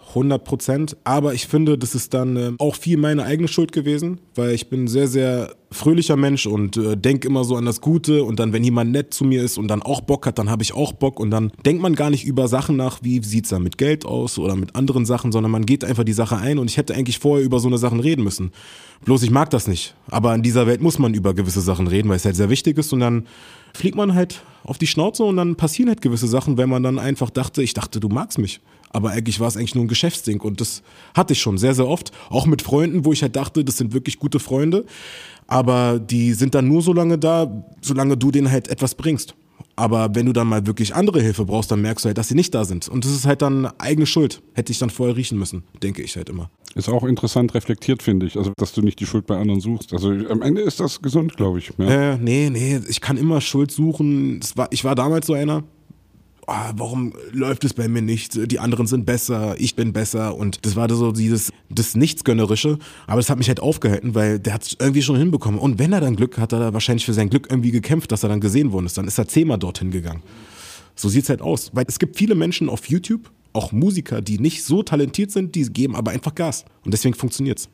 100 0.08 0.44
Prozent. 0.44 0.96
Aber 1.04 1.34
ich 1.34 1.46
finde, 1.46 1.78
das 1.78 1.94
ist 1.94 2.14
dann 2.14 2.36
äh, 2.36 2.52
auch 2.58 2.74
viel 2.74 2.96
meine 2.96 3.24
eigene 3.24 3.48
Schuld 3.48 3.72
gewesen, 3.72 4.20
weil 4.34 4.52
ich 4.52 4.68
bin 4.68 4.88
sehr, 4.88 5.08
sehr 5.08 5.54
fröhlicher 5.70 6.16
Mensch 6.16 6.46
und 6.46 6.76
äh, 6.76 6.96
denke 6.96 7.28
immer 7.28 7.44
so 7.44 7.56
an 7.56 7.66
das 7.66 7.80
Gute 7.80 8.24
und 8.24 8.40
dann, 8.40 8.52
wenn 8.52 8.64
jemand 8.64 8.90
nett 8.90 9.12
zu 9.12 9.24
mir 9.24 9.42
ist 9.42 9.58
und 9.58 9.68
dann 9.68 9.82
auch 9.82 10.00
Bock 10.00 10.26
hat, 10.26 10.38
dann 10.38 10.48
habe 10.48 10.62
ich 10.62 10.72
auch 10.72 10.92
Bock 10.92 11.20
und 11.20 11.30
dann 11.30 11.52
denkt 11.66 11.82
man 11.82 11.94
gar 11.94 12.10
nicht 12.10 12.24
über 12.24 12.48
Sachen 12.48 12.76
nach, 12.76 13.00
wie 13.02 13.22
sieht's 13.22 13.50
da 13.50 13.58
mit 13.58 13.76
Geld 13.76 14.06
aus 14.06 14.38
oder 14.38 14.56
mit 14.56 14.74
anderen 14.76 15.04
Sachen, 15.04 15.30
sondern 15.30 15.52
man 15.52 15.66
geht 15.66 15.84
einfach 15.84 16.04
die 16.04 16.12
Sache 16.12 16.36
ein 16.38 16.58
und 16.58 16.70
ich 16.70 16.78
hätte 16.78 16.94
eigentlich 16.94 17.18
vorher 17.18 17.44
über 17.44 17.60
so 17.60 17.68
eine 17.68 17.78
Sachen 17.78 18.00
reden 18.00 18.24
müssen. 18.24 18.52
Bloß 19.04 19.22
ich 19.22 19.30
mag 19.30 19.50
das 19.50 19.68
nicht. 19.68 19.94
Aber 20.08 20.34
in 20.34 20.42
dieser 20.42 20.66
Welt 20.66 20.80
muss 20.80 20.98
man 20.98 21.14
über 21.14 21.34
gewisse 21.34 21.60
Sachen 21.60 21.86
reden, 21.86 22.08
weil 22.08 22.16
es 22.16 22.24
halt 22.24 22.36
sehr 22.36 22.50
wichtig 22.50 22.78
ist 22.78 22.92
und 22.92 23.00
dann 23.00 23.26
fliegt 23.74 23.96
man 23.96 24.14
halt 24.14 24.42
auf 24.64 24.78
die 24.78 24.86
Schnauze 24.86 25.24
und 25.24 25.36
dann 25.36 25.56
passieren 25.56 25.88
halt 25.88 26.00
gewisse 26.00 26.26
Sachen, 26.26 26.56
wenn 26.56 26.68
man 26.68 26.82
dann 26.82 26.98
einfach 26.98 27.30
dachte, 27.30 27.62
ich 27.62 27.74
dachte, 27.74 28.00
du 28.00 28.08
magst 28.08 28.38
mich. 28.38 28.60
Aber 28.90 29.10
eigentlich 29.10 29.40
war 29.40 29.48
es 29.48 29.56
eigentlich 29.56 29.74
nur 29.74 29.84
ein 29.84 29.88
Geschäftsding 29.88 30.40
und 30.40 30.60
das 30.60 30.82
hatte 31.14 31.32
ich 31.32 31.40
schon 31.40 31.58
sehr, 31.58 31.74
sehr 31.74 31.86
oft. 31.86 32.12
Auch 32.30 32.46
mit 32.46 32.62
Freunden, 32.62 33.04
wo 33.04 33.12
ich 33.12 33.22
halt 33.22 33.36
dachte, 33.36 33.64
das 33.64 33.76
sind 33.76 33.92
wirklich 33.92 34.18
gute 34.18 34.38
Freunde. 34.38 34.84
Aber 35.46 35.98
die 35.98 36.34
sind 36.34 36.54
dann 36.54 36.68
nur 36.68 36.82
so 36.82 36.92
lange 36.92 37.18
da, 37.18 37.64
solange 37.80 38.16
du 38.16 38.30
denen 38.30 38.50
halt 38.50 38.68
etwas 38.68 38.94
bringst. 38.94 39.34
Aber 39.76 40.12
wenn 40.12 40.26
du 40.26 40.32
dann 40.32 40.48
mal 40.48 40.66
wirklich 40.66 40.94
andere 40.94 41.20
Hilfe 41.20 41.44
brauchst, 41.44 41.70
dann 41.70 41.80
merkst 41.80 42.04
du 42.04 42.08
halt, 42.08 42.18
dass 42.18 42.28
sie 42.28 42.34
nicht 42.34 42.52
da 42.52 42.64
sind. 42.64 42.88
Und 42.88 43.04
das 43.04 43.12
ist 43.12 43.26
halt 43.26 43.42
dann 43.42 43.66
eigene 43.78 44.06
Schuld. 44.06 44.42
Hätte 44.54 44.72
ich 44.72 44.78
dann 44.78 44.90
vorher 44.90 45.16
riechen 45.16 45.38
müssen, 45.38 45.62
denke 45.82 46.02
ich 46.02 46.16
halt 46.16 46.28
immer. 46.28 46.50
Ist 46.74 46.88
auch 46.88 47.04
interessant 47.04 47.54
reflektiert, 47.54 48.02
finde 48.02 48.26
ich. 48.26 48.36
Also, 48.36 48.52
dass 48.56 48.72
du 48.72 48.82
nicht 48.82 48.98
die 48.98 49.06
Schuld 49.06 49.26
bei 49.26 49.36
anderen 49.36 49.60
suchst. 49.60 49.92
Also, 49.92 50.10
am 50.10 50.42
Ende 50.42 50.62
ist 50.62 50.80
das 50.80 51.00
gesund, 51.00 51.36
glaube 51.36 51.60
ich. 51.60 51.72
Ja. 51.78 52.14
Äh, 52.14 52.18
nee, 52.18 52.50
nee, 52.50 52.80
ich 52.88 53.00
kann 53.00 53.16
immer 53.16 53.40
Schuld 53.40 53.70
suchen. 53.70 54.40
War, 54.56 54.66
ich 54.72 54.82
war 54.82 54.96
damals 54.96 55.28
so 55.28 55.34
einer 55.34 55.62
oh, 56.48 56.72
warum 56.76 57.12
läuft 57.32 57.64
es 57.64 57.74
bei 57.74 57.88
mir 57.88 58.02
nicht? 58.02 58.50
Die 58.50 58.58
anderen 58.58 58.86
sind 58.86 59.06
besser, 59.06 59.54
ich 59.58 59.76
bin 59.76 59.92
besser. 59.92 60.34
Und 60.36 60.64
das 60.64 60.74
war 60.74 60.90
so 60.90 61.12
dieses, 61.12 61.52
das 61.68 61.94
Nichtsgönnerische. 61.94 62.78
Aber 63.06 63.20
es 63.20 63.30
hat 63.30 63.38
mich 63.38 63.48
halt 63.48 63.60
aufgehalten, 63.60 64.14
weil 64.14 64.38
der 64.40 64.54
hat 64.54 64.62
es 64.62 64.76
irgendwie 64.80 65.02
schon 65.02 65.16
hinbekommen. 65.16 65.60
Und 65.60 65.78
wenn 65.78 65.92
er 65.92 66.00
dann 66.00 66.16
Glück 66.16 66.38
hat, 66.38 66.52
hat 66.52 66.60
er 66.60 66.72
wahrscheinlich 66.72 67.04
für 67.04 67.12
sein 67.12 67.30
Glück 67.30 67.48
irgendwie 67.50 67.70
gekämpft, 67.70 68.10
dass 68.10 68.22
er 68.22 68.30
dann 68.30 68.40
gesehen 68.40 68.72
worden 68.72 68.86
ist. 68.86 68.98
Dann 68.98 69.06
ist 69.06 69.18
er 69.18 69.28
zehnmal 69.28 69.58
dorthin 69.58 69.90
gegangen. 69.90 70.22
So 70.96 71.08
sieht's 71.08 71.28
halt 71.28 71.42
aus. 71.42 71.70
Weil 71.74 71.84
es 71.86 71.98
gibt 71.98 72.16
viele 72.16 72.34
Menschen 72.34 72.68
auf 72.68 72.88
YouTube, 72.88 73.30
auch 73.52 73.70
Musiker, 73.70 74.22
die 74.22 74.38
nicht 74.38 74.64
so 74.64 74.82
talentiert 74.82 75.30
sind, 75.30 75.54
die 75.54 75.64
geben 75.64 75.94
aber 75.94 76.10
einfach 76.10 76.34
Gas. 76.34 76.64
Und 76.84 76.92
deswegen 76.92 77.14
funktioniert's. 77.14 77.68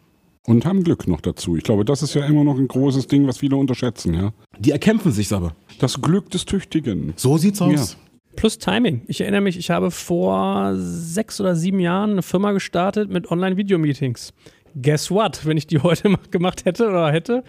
Und 0.47 0.67
haben 0.67 0.85
Glück 0.85 1.09
noch 1.09 1.23
dazu. 1.23 1.57
Ich 1.57 1.63
glaube, 1.63 1.87
das 1.87 2.03
ist 2.03 2.13
ja 2.13 2.27
immer 2.27 2.45
noch 2.45 2.59
ein 2.59 2.69
großes 2.69 3.07
Ding, 3.07 3.27
was 3.27 3.39
viele 3.39 3.57
unterschätzen, 3.57 4.13
ja. 4.13 4.35
Die 4.59 4.73
erkämpfen 4.73 5.11
sich's 5.11 5.33
aber. 5.33 5.55
Das 5.79 6.03
Glück 6.03 6.29
des 6.31 6.45
Tüchtigen. 6.45 7.15
So 7.17 7.39
sieht's 7.39 7.63
aus. 7.63 7.97
Plus 8.37 8.59
Timing. 8.59 9.03
Ich 9.07 9.21
erinnere 9.21 9.41
mich, 9.41 9.59
ich 9.59 9.71
habe 9.71 9.91
vor 9.91 10.73
sechs 10.77 11.41
oder 11.41 11.57
sieben 11.57 11.81
Jahren 11.81 12.13
eine 12.13 12.23
Firma 12.23 12.53
gestartet 12.53 13.11
mit 13.11 13.31
Online-Video-Meetings. 13.31 14.33
Guess 14.81 15.11
what? 15.11 15.47
Wenn 15.47 15.57
ich 15.57 15.69
die 15.69 15.79
heute 15.79 16.09
mal 16.09 16.19
gemacht 16.31 16.65
hätte 16.65 16.89
oder 16.89 17.13
hätte, 17.13 17.45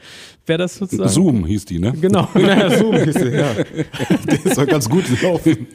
wäre 0.46 0.60
das 0.60 0.76
sozusagen. 0.76 1.10
Zoom 1.10 1.46
hieß 1.46 1.66
die, 1.66 1.80
ne? 1.80 1.92
Genau. 2.00 2.28
Ja, 2.36 2.70
Zoom 2.70 2.96
hieß 2.98 3.16
der, 3.16 3.30
ja. 3.34 3.52
Der 4.44 4.54
soll 4.54 4.68
ganz 4.68 4.88
gut 4.88 5.06
laufen. 5.24 5.68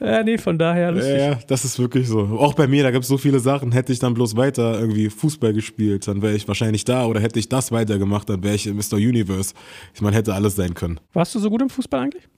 Ja, 0.00 0.22
nee, 0.22 0.36
von 0.38 0.58
daher. 0.58 0.82
Ja, 0.84 0.90
lustig. 0.90 1.18
ja, 1.18 1.38
das 1.46 1.64
ist 1.64 1.78
wirklich 1.78 2.06
so. 2.08 2.20
Auch 2.20 2.54
bei 2.54 2.66
mir, 2.66 2.82
da 2.82 2.90
gibt 2.90 3.04
es 3.04 3.08
so 3.08 3.16
viele 3.18 3.40
Sachen. 3.40 3.72
Hätte 3.72 3.92
ich 3.92 3.98
dann 3.98 4.12
bloß 4.14 4.36
weiter 4.36 4.78
irgendwie 4.78 5.08
Fußball 5.08 5.54
gespielt, 5.54 6.06
dann 6.06 6.20
wäre 6.22 6.34
ich 6.34 6.46
wahrscheinlich 6.46 6.84
da. 6.84 7.06
Oder 7.06 7.20
hätte 7.20 7.38
ich 7.38 7.48
das 7.48 7.72
weitergemacht, 7.72 8.28
dann 8.28 8.42
wäre 8.42 8.54
ich 8.54 8.66
in 8.66 8.76
Mr. 8.76 8.94
Universe. 8.96 9.54
Ich 9.94 10.02
meine, 10.02 10.14
hätte 10.16 10.34
alles 10.34 10.56
sein 10.56 10.74
können. 10.74 11.00
Warst 11.14 11.34
du 11.34 11.38
so 11.38 11.48
gut 11.50 11.62
im 11.62 11.70
Fußball 11.70 12.00
eigentlich? 12.00 12.28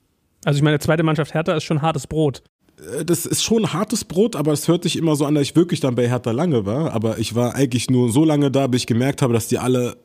Also 0.45 0.57
ich 0.57 0.63
meine, 0.63 0.79
zweite 0.79 1.03
Mannschaft 1.03 1.33
Hertha 1.33 1.53
ist 1.53 1.63
schon 1.63 1.81
hartes 1.81 2.07
Brot. 2.07 2.43
Äh, 2.99 3.05
Das 3.05 3.25
ist 3.25 3.43
schon 3.43 3.73
hartes 3.73 4.03
Brot, 4.03 4.35
aber 4.35 4.51
es 4.51 4.67
hört 4.67 4.83
sich 4.83 4.97
immer 4.97 5.15
so 5.15 5.25
an, 5.25 5.35
dass 5.35 5.43
ich 5.43 5.55
wirklich 5.55 5.79
dann 5.79 5.95
bei 5.95 6.07
Hertha 6.07 6.31
lange 6.31 6.65
war. 6.65 6.93
Aber 6.93 7.17
ich 7.19 7.35
war 7.35 7.55
eigentlich 7.55 7.89
nur 7.89 8.11
so 8.11 8.25
lange 8.25 8.51
da, 8.51 8.67
bis 8.67 8.81
ich 8.81 8.87
gemerkt 8.87 9.21
habe, 9.21 9.33
dass 9.33 9.47
die 9.47 9.57
alle 9.57 9.97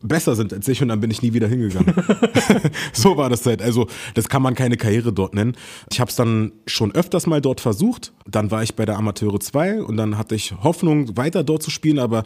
besser 0.00 0.36
sind 0.36 0.52
als 0.52 0.68
ich 0.68 0.80
und 0.80 0.88
dann 0.88 1.00
bin 1.00 1.10
ich 1.10 1.22
nie 1.22 1.32
wieder 1.32 1.48
hingegangen. 1.48 1.92
so 2.92 3.16
war 3.16 3.28
das 3.30 3.44
halt. 3.46 3.62
Also 3.62 3.88
das 4.14 4.28
kann 4.28 4.42
man 4.42 4.54
keine 4.54 4.76
Karriere 4.76 5.12
dort 5.12 5.34
nennen. 5.34 5.56
Ich 5.90 5.98
habe 6.00 6.08
es 6.08 6.16
dann 6.16 6.52
schon 6.66 6.94
öfters 6.94 7.26
mal 7.26 7.40
dort 7.40 7.60
versucht. 7.60 8.12
Dann 8.26 8.50
war 8.50 8.62
ich 8.62 8.76
bei 8.76 8.84
der 8.84 8.96
Amateure 8.96 9.40
2 9.40 9.82
und 9.82 9.96
dann 9.96 10.16
hatte 10.16 10.34
ich 10.36 10.54
Hoffnung, 10.62 11.16
weiter 11.16 11.42
dort 11.42 11.62
zu 11.62 11.70
spielen, 11.70 11.98
aber 11.98 12.22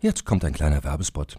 Jetzt 0.00 0.24
kommt 0.24 0.44
ein 0.44 0.52
kleiner 0.52 0.84
Werbespot. 0.84 1.38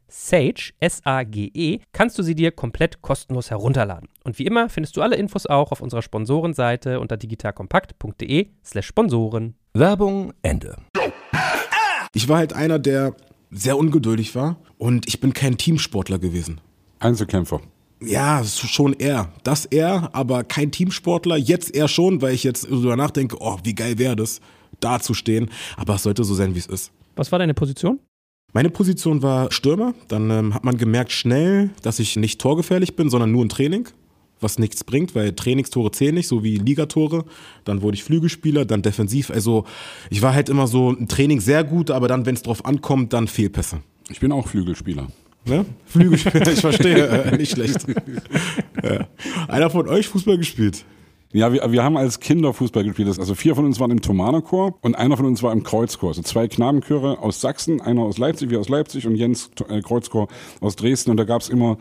Sage, 0.11 0.73
S-A-G-E, 0.79 1.79
kannst 1.93 2.19
du 2.19 2.23
sie 2.23 2.35
dir 2.35 2.51
komplett 2.51 3.01
kostenlos 3.01 3.49
herunterladen. 3.49 4.09
Und 4.25 4.37
wie 4.39 4.45
immer 4.45 4.67
findest 4.67 4.97
du 4.97 5.01
alle 5.01 5.15
Infos 5.15 5.45
auch 5.47 5.71
auf 5.71 5.81
unserer 5.81 6.01
Sponsorenseite 6.01 6.99
unter 6.99 7.15
digitalkompakt.de 7.15 8.49
slash 8.63 8.87
Sponsoren. 8.87 9.55
Werbung 9.73 10.33
Ende. 10.41 10.75
ich 12.13 12.27
war 12.27 12.39
halt 12.39 12.51
einer, 12.51 12.77
der 12.77 13.15
sehr 13.51 13.77
ungeduldig 13.77 14.35
war 14.35 14.57
und 14.77 15.07
ich 15.07 15.21
bin 15.21 15.33
kein 15.33 15.57
Teamsportler 15.57 16.19
gewesen. 16.19 16.59
Einzelkämpfer. 16.99 17.61
Ja, 18.01 18.43
schon 18.43 18.93
eher. 18.93 19.31
Das 19.43 19.65
eher, 19.65 20.09
aber 20.13 20.43
kein 20.43 20.71
Teamsportler. 20.71 21.37
Jetzt 21.37 21.73
eher 21.73 21.87
schon, 21.87 22.21
weil 22.21 22.33
ich 22.33 22.43
jetzt 22.43 22.65
darüber 22.65 22.97
nachdenke, 22.97 23.37
oh, 23.39 23.59
wie 23.63 23.75
geil 23.75 23.97
wäre 23.97 24.15
das, 24.17 24.41
da 24.81 24.99
zu 24.99 25.13
stehen. 25.13 25.49
Aber 25.77 25.95
es 25.95 26.03
sollte 26.03 26.23
so 26.25 26.33
sein, 26.33 26.53
wie 26.53 26.59
es 26.59 26.65
ist. 26.65 26.91
Was 27.15 27.31
war 27.31 27.39
deine 27.39 27.53
Position? 27.53 27.99
Meine 28.53 28.69
Position 28.69 29.21
war 29.21 29.51
Stürmer. 29.51 29.93
Dann 30.07 30.29
ähm, 30.29 30.53
hat 30.53 30.63
man 30.63 30.77
gemerkt 30.77 31.11
schnell, 31.11 31.69
dass 31.81 31.99
ich 31.99 32.15
nicht 32.17 32.41
torgefährlich 32.41 32.95
bin, 32.95 33.09
sondern 33.09 33.31
nur 33.31 33.45
ein 33.45 33.49
Training, 33.49 33.87
was 34.41 34.59
nichts 34.59 34.83
bringt, 34.83 35.15
weil 35.15 35.33
Trainingstore 35.33 35.91
zählen 35.91 36.15
nicht, 36.15 36.27
so 36.27 36.43
wie 36.43 36.57
Ligatore. 36.57 37.25
Dann 37.63 37.81
wurde 37.81 37.95
ich 37.95 38.03
Flügelspieler, 38.03 38.65
dann 38.65 38.81
defensiv. 38.81 39.29
Also 39.31 39.65
ich 40.09 40.21
war 40.21 40.33
halt 40.33 40.49
immer 40.49 40.67
so 40.67 40.91
ein 40.91 41.07
Training 41.07 41.39
sehr 41.39 41.63
gut, 41.63 41.91
aber 41.91 42.07
dann, 42.07 42.25
wenn 42.25 42.35
es 42.35 42.41
drauf 42.41 42.65
ankommt, 42.65 43.13
dann 43.13 43.27
Fehlpässe. 43.27 43.81
Ich 44.09 44.19
bin 44.19 44.31
auch 44.31 44.47
Flügelspieler. 44.47 45.07
Ne? 45.45 45.65
Flügelspieler, 45.85 46.47
ich 46.51 46.59
verstehe, 46.59 47.07
äh, 47.07 47.37
nicht 47.37 47.51
schlecht. 47.53 47.85
ja. 48.83 49.07
Einer 49.47 49.69
von 49.69 49.87
euch 49.87 50.07
Fußball 50.07 50.37
gespielt? 50.37 50.83
Ja, 51.33 51.53
wir, 51.53 51.71
wir 51.71 51.83
haben 51.83 51.95
als 51.97 52.19
Kinder 52.19 52.53
Fußball 52.53 52.83
gespielt. 52.83 53.07
Also 53.07 53.35
vier 53.35 53.55
von 53.55 53.65
uns 53.65 53.79
waren 53.79 53.91
im 53.91 54.01
Thomanerchor 54.01 54.75
und 54.81 54.95
einer 54.95 55.15
von 55.17 55.25
uns 55.25 55.41
war 55.41 55.53
im 55.53 55.63
Kreuzchor. 55.63 56.09
Also 56.09 56.21
zwei 56.23 56.47
Knabenchöre 56.47 57.19
aus 57.19 57.39
Sachsen, 57.41 57.79
einer 57.81 58.01
aus 58.01 58.17
Leipzig, 58.17 58.49
wir 58.49 58.59
aus 58.59 58.69
Leipzig 58.69 59.07
und 59.07 59.15
Jens 59.15 59.49
äh, 59.69 59.81
Kreuzchor 59.81 60.27
aus 60.59 60.75
Dresden. 60.75 61.11
Und 61.11 61.17
da 61.17 61.23
gab's 61.23 61.47
immer 61.49 61.77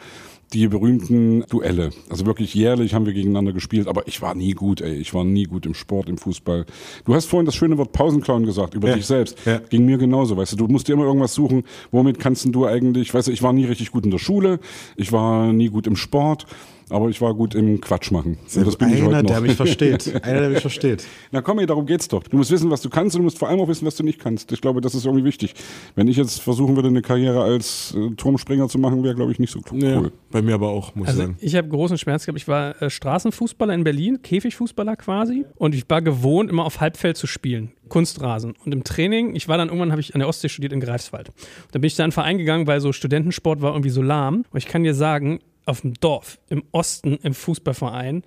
die 0.53 0.67
berühmten 0.67 1.45
Duelle. 1.49 1.91
Also 2.09 2.27
wirklich 2.27 2.55
jährlich 2.55 2.93
haben 2.95 3.07
wir 3.07 3.13
gegeneinander 3.13 3.53
gespielt, 3.53 3.87
aber 3.87 4.09
ich 4.09 4.21
war 4.21 4.35
nie 4.35 4.53
gut, 4.53 4.81
ey. 4.81 4.95
Ich 4.95 5.15
war 5.15 5.23
nie 5.25 5.45
gut 5.45 5.65
im 5.65 5.75
Sport, 5.75 6.09
im 6.09 6.19
Fußball. 6.19 6.67
Du 7.05 7.15
hast 7.15 7.27
vorhin 7.27 7.47
das 7.47 7.55
schöne 7.55 7.79
Wort 7.79 7.93
Pausenclown 7.93 8.45
gesagt 8.47 8.75
über 8.75 8.89
Ja. 8.89 8.97
dich 8.97 9.07
selbst. 9.07 9.37
Ja. 9.47 9.59
Ging 9.59 9.85
mir 9.85 9.97
genauso, 9.99 10.37
weißt 10.37 10.53
du. 10.53 10.57
Du 10.57 10.67
musst 10.67 10.89
dir 10.89 10.95
immer 10.95 11.05
irgendwas 11.05 11.35
suchen, 11.35 11.63
womit 11.93 12.19
kannst 12.19 12.45
denn 12.45 12.53
du 12.53 12.67
eigentlich, 12.67 13.15
weißt 13.15 13.29
du, 13.29 13.33
ich 13.33 13.43
war 13.43 13.53
nie 13.53 13.65
richtig 13.65 13.93
gut 13.93 14.05
in 14.05 14.11
der 14.11 14.19
Schule, 14.19 14.59
ich 14.97 15.13
war 15.13 15.53
nie 15.53 15.69
gut 15.69 15.87
im 15.87 15.95
Sport, 15.95 16.47
aber 16.91 17.09
ich 17.09 17.21
war 17.21 17.35
gut 17.35 17.55
im 17.55 17.81
Quatsch 17.81 18.11
machen. 18.11 18.39
Das 18.45 18.77
bin 18.77 18.89
ich 18.91 18.97
Einer, 18.97 19.07
heute 19.07 19.23
noch. 19.23 19.31
der 19.31 19.41
mich 19.41 19.55
versteht. 19.57 20.13
Einer, 20.25 20.41
der 20.41 20.51
mich 20.51 20.61
versteht. 20.61 21.05
Na 21.31 21.41
komm, 21.43 21.59
ey, 21.61 21.67
darum 21.67 21.87
geht's 21.87 22.09
doch. 22.09 22.23
Du 22.25 22.37
musst 22.37 22.51
wissen, 22.51 22.71
was 22.71 22.83
du 22.83 22.91
kannst 22.91 23.17
und 23.17 23.21
du 23.21 23.25
musst 23.25 23.39
vor 23.39 23.49
allem 23.49 23.61
auch 23.61 23.69
wissen, 23.69 23.87
was 23.87 23.97
du 23.97 24.03
nicht 24.03 24.19
kannst. 24.19 24.53
Ich 24.53 24.61
glaube, 24.61 24.81
das 24.81 24.95
ist 24.95 25.05
irgendwie 25.07 25.25
wichtig. 25.25 25.55
Wenn 25.95 26.09
ich 26.09 26.17
jetzt 26.17 26.41
versuchen 26.41 26.77
würde, 26.77 26.89
eine 26.89 27.03
Karriere 27.03 27.43
als 27.43 27.95
äh, 27.97 28.11
Turmspringer 28.17 28.69
zu 28.69 28.79
machen, 28.79 29.03
wäre, 29.03 29.15
glaube 29.15 29.33
ich, 29.33 29.39
nicht 29.39 29.53
so 29.53 29.61
cool. 29.71 29.83
Ja, 29.83 30.03
bei 30.31 30.43
mir 30.43 30.55
aber 30.55 30.69
auch, 30.71 30.95
muss 30.95 31.09
Also 31.09 31.21
ich 31.21 31.27
sagen. 31.27 31.37
ich 31.41 31.57
habe 31.57 31.69
großen 31.69 31.99
Schmerz 31.99 32.27
gehabt. 32.27 32.39
Ich 32.39 32.49
war 32.49 32.81
äh, 32.83 32.91
Straßenfußballer 32.91 33.75
in 33.75 33.85
Berlin, 33.85 34.21
Käfigfußballer 34.23 34.97
quasi. 34.97 35.45
Und 35.57 35.75
ich 35.75 35.85
war 35.89 36.03
gewohnt, 36.03 36.51
immer 36.51 36.65
auf 36.65 36.81
Halbfeld 36.81 37.17
zu 37.17 37.27
spielen. 37.27 37.73
Kunstrasen. 37.89 38.55
Und 38.65 38.73
im 38.73 38.85
Training, 38.85 39.35
ich 39.35 39.49
war 39.49 39.59
dann 39.59 39.69
irgendwann, 39.69 39.91
habe 39.91 40.01
ich 40.01 40.15
an 40.15 40.21
der 40.21 40.29
Ostsee 40.29 40.49
studiert 40.49 40.73
in 40.73 40.81
Greifswald. 40.81 41.29
Und 41.31 41.37
da 41.73 41.79
bin 41.81 41.89
ich 41.89 41.97
da 41.97 42.03
in 42.03 42.07
einen 42.07 42.13
Verein 42.13 42.39
gegangen, 42.39 42.67
weil 42.69 42.81
so 42.81 42.93
Studentensport 42.93 43.61
war 43.63 43.73
irgendwie 43.73 43.91
so 43.91 44.01
lahm. 44.01 44.45
Und 44.51 44.59
ich 44.59 44.67
kann 44.67 44.85
dir 44.85 44.95
sagen, 44.95 45.41
auf 45.71 45.81
dem 45.83 45.95
Dorf, 45.95 46.39
im 46.49 46.63
Osten, 46.73 47.19
im 47.23 47.35
Fußballverein, 47.35 48.23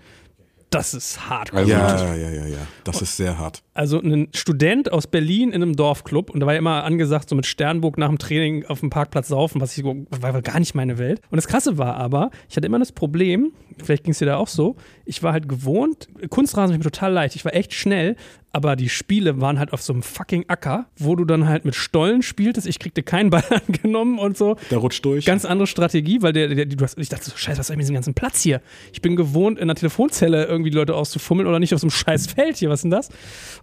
das 0.70 0.96
ist 0.96 1.30
hart. 1.30 1.54
Also- 1.54 1.70
Ja, 1.72 2.16
ja, 2.16 2.30
ja, 2.32 2.48
ja. 2.48 2.58
Das 2.84 3.00
ist 3.02 3.16
sehr 3.16 3.38
hart. 3.38 3.62
Also 3.76 4.00
ein 4.02 4.30
Student 4.34 4.92
aus 4.92 5.06
Berlin 5.06 5.50
in 5.52 5.62
einem 5.62 5.76
Dorfclub 5.76 6.32
und 6.32 6.40
da 6.40 6.48
war 6.48 6.54
ja 6.54 6.60
immer 6.60 6.84
angesagt, 6.84 7.30
so 7.30 7.36
mit 7.36 7.46
Sternburg 7.46 8.00
nach 8.00 8.08
dem 8.10 8.18
Training 8.18 8.66
auf 8.66 8.80
dem 8.80 8.90
Parkplatz 8.90 9.28
saufen, 9.28 9.62
was 9.62 9.78
ich 9.78 9.84
so, 9.84 10.08
war 10.10 10.42
gar 10.42 10.60
nicht 10.60 10.74
meine 10.74 10.98
Welt. 10.98 11.22
Und 11.30 11.36
das 11.36 11.48
Krasse 11.48 11.78
war 11.78 11.96
aber, 11.98 12.32
ich 12.50 12.58
hatte 12.58 12.66
immer 12.66 12.80
das 12.80 12.92
Problem, 12.92 13.54
vielleicht 13.84 14.04
ging 14.04 14.14
es 14.14 14.18
dir 14.20 14.26
da 14.26 14.38
auch 14.38 14.48
so, 14.48 14.76
ich 15.06 15.22
war 15.22 15.32
halt 15.34 15.48
gewohnt, 15.48 16.08
Kunstrasen 16.32 16.74
ist 16.76 16.80
mir 16.84 16.90
total 16.92 17.14
leicht, 17.14 17.36
ich 17.36 17.46
war 17.46 17.54
echt 17.54 17.74
schnell, 17.76 18.16
aber 18.54 18.76
die 18.76 18.88
Spiele 18.88 19.42
waren 19.42 19.58
halt 19.58 19.74
auf 19.74 19.82
so 19.82 19.94
einem 19.94 20.04
fucking 20.04 20.46
Acker, 20.48 20.86
wo 20.98 21.16
du 21.16 21.26
dann 21.26 21.50
halt 21.50 21.66
mit 21.66 21.74
Stollen 21.74 22.22
spieltest, 22.22 22.68
ich 22.68 22.78
kriegte 22.78 23.02
keinen 23.02 23.32
Ball 23.32 23.44
angenommen 23.68 24.20
und 24.20 24.38
so. 24.38 24.58
Der 24.70 24.78
rutscht 24.78 25.04
durch. 25.04 25.26
Ganz 25.26 25.44
andere 25.44 25.66
Strategie, 25.66 26.22
weil 26.22 26.34
der, 26.34 26.48
der, 26.50 26.68
du 26.68 26.84
hast, 26.84 27.00
ich 27.00 27.10
dachte 27.10 27.26
so, 27.26 27.36
scheiße, 27.36 27.58
was 27.58 27.66
ist 27.66 27.72
eigentlich 27.72 27.78
mit 27.78 27.84
diesem 27.86 27.96
ganzen 27.96 28.14
Platz 28.14 28.44
hier? 28.44 28.62
Ich 28.94 29.02
bin 29.02 29.16
gewohnt, 29.16 29.58
in 29.58 29.64
einer 29.64 29.76
Telefonzelle 29.76 30.46
irgendwie 30.46 30.70
die 30.70 30.78
Leute 30.78 30.94
auszufummeln 30.94 31.48
oder 31.48 31.60
nicht 31.60 31.74
auf 31.74 31.82
so 31.82 31.88
einem 31.88 31.92
scheiß 31.92 32.28
Feld 32.28 32.58
hier, 32.58 32.70
was 32.70 32.80
ist 32.80 32.84
denn 32.84 32.92
das? 32.92 33.10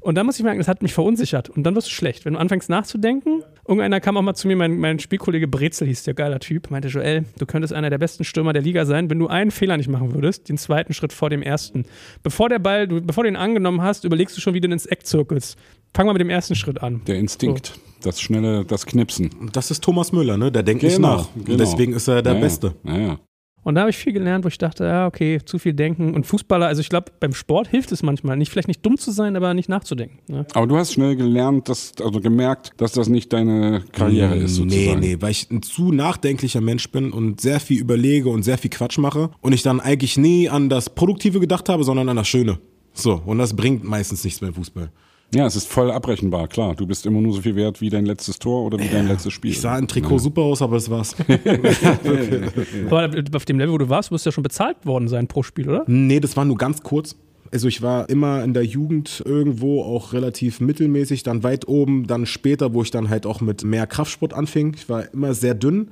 Und 0.01 0.17
dann 0.17 0.27
muss 0.27 0.37
ich 0.39 0.43
merken, 0.43 0.59
das 0.59 0.67
hat 0.67 0.83
mich 0.83 0.93
verunsichert. 0.93 1.49
Und 1.51 1.63
dann 1.63 1.77
wirst 1.77 1.87
du 1.87 1.93
schlecht. 1.93 2.25
Wenn 2.25 2.35
du 2.35 2.41
anfängst 2.41 2.69
nachzudenken, 2.69 3.45
irgendeiner 3.69 4.01
kam 4.01 4.17
auch 4.17 4.23
mal 4.23 4.35
zu 4.35 4.49
mir, 4.49 4.57
mein, 4.57 4.77
mein 4.77 4.99
Spielkollege 4.99 5.47
Brezel 5.47 5.87
hieß 5.87 6.03
der 6.03 6.15
geiler 6.15 6.41
Typ, 6.41 6.69
meinte 6.73 6.89
Joel, 6.89 7.27
du 7.39 7.47
könntest 7.47 7.73
einer 7.73 7.91
der 7.91 7.99
besten 7.99 8.25
Stürmer 8.25 8.53
der 8.53 8.63
Liga 8.63 8.85
sein, 8.85 9.09
wenn 9.09 9.21
du 9.21 9.29
einen 9.29 9.53
Fehler 9.53 9.77
nicht 9.77 9.89
machen 9.89 10.15
würdest, 10.15 10.49
den 10.49 10.59
zweiten 10.59 10.95
Schritt 10.95 11.13
vor 11.13 11.31
dem 11.31 11.43
ersten. 11.43 11.85
Bevor 12.25 12.49
der 12.49 12.59
Ball, 12.59 12.89
du, 12.89 13.01
bevor 13.01 13.23
du 13.23 13.29
ihn 13.29 13.37
angenommen 13.37 13.83
hast, 13.83 14.05
überlegst 14.05 14.37
du 14.37 14.41
schon, 14.41 14.55
wie 14.55 14.61
du 14.61 14.67
ihn 14.67 14.80
ins 14.81 14.87
Eck 14.87 15.07
zirkelst. 15.07 15.57
Fang 15.95 16.07
mal 16.07 16.13
mit 16.13 16.21
dem 16.21 16.31
ersten 16.31 16.55
Schritt 16.55 16.83
an. 16.83 17.03
Der 17.07 17.19
Instinkt. 17.19 17.79
Das 18.03 18.21
schnelle, 18.21 18.65
das 18.65 18.87
Knipsen. 18.87 19.31
Das 19.53 19.71
ist 19.71 19.83
Thomas 19.85 20.13
Müller, 20.13 20.37
ne? 20.39 20.51
Der 20.51 20.63
denkt 20.63 20.83
nicht 20.83 20.97
Genau, 20.97 21.17
nach. 21.17 21.29
genau. 21.45 21.59
Deswegen 21.59 21.93
ist 21.93 22.09
er 22.09 22.23
der 22.23 22.35
ja, 22.35 22.41
Beste. 22.41 22.75
Ja, 22.85 22.99
ja. 22.99 23.21
Und 23.63 23.75
da 23.75 23.83
habe 23.83 23.91
ich 23.91 23.97
viel 23.99 24.15
gelernt, 24.15 24.43
wo 24.43 24.49
ich 24.49 24.57
dachte, 24.57 24.85
ja, 24.85 25.07
okay, 25.07 25.39
zu 25.45 25.59
viel 25.59 25.75
denken. 25.75 26.15
Und 26.15 26.25
Fußballer, 26.25 26.67
also 26.67 26.81
ich 26.81 26.89
glaube, 26.89 27.13
beim 27.21 27.35
Sport 27.35 27.69
hilft 27.69 27.93
es 27.93 28.03
manchmal, 28.03 28.39
nicht 28.39 28.51
vielleicht 28.51 28.69
nicht 28.69 28.87
dumm 28.87 28.97
zu 28.97 29.11
sein, 29.11 29.37
aber 29.37 29.53
nicht 29.53 29.69
nachzudenken. 29.69 30.19
Ne? 30.33 30.47
Aber 30.55 30.67
du 30.67 30.79
hast 30.79 30.95
schnell 30.95 31.15
gelernt, 31.15 31.69
dass, 31.69 31.93
also 32.03 32.21
gemerkt, 32.21 32.73
dass 32.79 32.93
das 32.93 33.11
nicht 33.11 33.35
deine 33.35 33.85
Karriere 33.93 34.35
ist, 34.37 34.59
Nee, 34.61 34.71
sozusagen. 34.71 35.01
nee, 35.01 35.17
weil 35.21 35.33
ich 35.33 35.51
ein 35.51 35.61
zu 35.61 35.93
nachdenklicher 35.93 36.63
Mensch 36.63 36.91
bin 36.91 37.13
und 37.13 37.43
sehr 37.43 37.61
viel 37.61 37.79
überlege 37.79 38.31
und 38.31 38.45
sehr 38.45 38.57
viel 38.57 38.71
Quatsch 38.71 38.97
mache 38.97 39.29
und 39.43 39.53
ich 39.53 39.63
dann 39.63 39.79
eigentlich 39.81 40.17
nie 40.17 40.49
an 40.49 40.71
das 40.71 40.89
Produktive 40.95 41.39
gedacht 41.39 41.69
habe, 41.69 41.85
sondern 41.85 42.09
an 42.09 42.17
das 42.17 42.29
Schöne. 42.29 42.61
So, 42.93 43.23
und 43.25 43.39
das 43.39 43.55
bringt 43.55 43.85
meistens 43.85 44.25
nichts 44.25 44.41
beim 44.41 44.55
Fußball. 44.55 44.91
Ja, 45.33 45.47
es 45.47 45.55
ist 45.55 45.69
voll 45.69 45.93
abrechenbar, 45.93 46.49
klar. 46.49 46.75
Du 46.75 46.87
bist 46.87 47.07
immer 47.07 47.21
nur 47.21 47.33
so 47.33 47.41
viel 47.41 47.55
wert 47.55 47.81
wie 47.81 47.89
dein 47.89 48.05
letztes 48.05 48.41
Tor 48.41 48.65
oder 48.65 48.81
wie 48.81 48.89
dein 48.89 49.07
letztes 49.07 49.33
Spiel. 49.33 49.53
Ich 49.53 49.61
sah 49.61 49.79
im 49.79 49.87
Trikot 49.87 50.19
super 50.19 50.43
aus, 50.43 50.61
aber 50.61 50.75
das 50.75 50.91
war's. 50.91 51.15
Aber 52.91 53.11
auf 53.37 53.45
dem 53.45 53.59
Level, 53.59 53.75
wo 53.75 53.79
du 53.79 53.89
warst, 53.89 54.11
musst 54.11 54.27
du 54.27 54.31
ja 54.31 54.33
schon 54.33 54.43
bezahlt 54.43 54.85
worden 54.85 55.07
sein 55.07 55.29
pro 55.29 55.45
Spiel, 55.45 55.69
oder? 55.69 55.85
nee, 55.87 56.19
das 56.19 56.37
war 56.37 56.45
nur 56.45 56.57
ganz 56.57 56.83
kurz. 56.83 57.15
Also 57.53 57.69
ich 57.69 57.81
war 57.81 58.09
immer 58.09 58.43
in 58.43 58.55
der 58.55 58.65
Jugend 58.65 59.23
irgendwo 59.25 59.83
auch 59.83 60.13
relativ 60.13 60.61
mittelmäßig, 60.61 61.23
dann 61.23 61.43
weit 61.43 61.67
oben, 61.69 62.07
dann 62.07 62.27
später, 62.27 62.75
wo 62.75 62.83
ich 62.83 62.91
dann 62.91 63.09
halt 63.09 63.27
auch 63.27 63.41
mit 63.41 63.65
mehr 63.65 63.87
Kraftsport 63.87 64.35
anfing. 64.35 64.75
Ich 64.77 64.89
war 64.89 65.13
immer 65.13 65.35
sehr 65.35 65.55
dünn. 65.55 65.91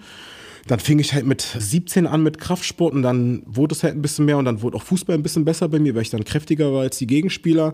Dann 0.68 0.78
fing 0.78 0.98
ich 0.98 1.14
halt 1.14 1.26
mit 1.26 1.40
17 1.40 2.07
an 2.07 2.22
mit 2.22 2.38
Kraftsport 2.38 2.94
und 2.94 3.02
dann 3.02 3.42
wurde 3.46 3.74
es 3.74 3.83
halt 3.83 3.94
ein 3.94 4.02
bisschen 4.02 4.26
mehr 4.26 4.38
und 4.38 4.44
dann 4.44 4.62
wurde 4.62 4.76
auch 4.76 4.83
Fußball 4.83 5.16
ein 5.16 5.22
bisschen 5.22 5.44
besser 5.44 5.68
bei 5.68 5.78
mir, 5.78 5.94
weil 5.94 6.02
ich 6.02 6.11
dann 6.11 6.24
kräftiger 6.24 6.72
war 6.72 6.83
als 6.83 6.98
die 6.98 7.07
Gegenspieler. 7.07 7.72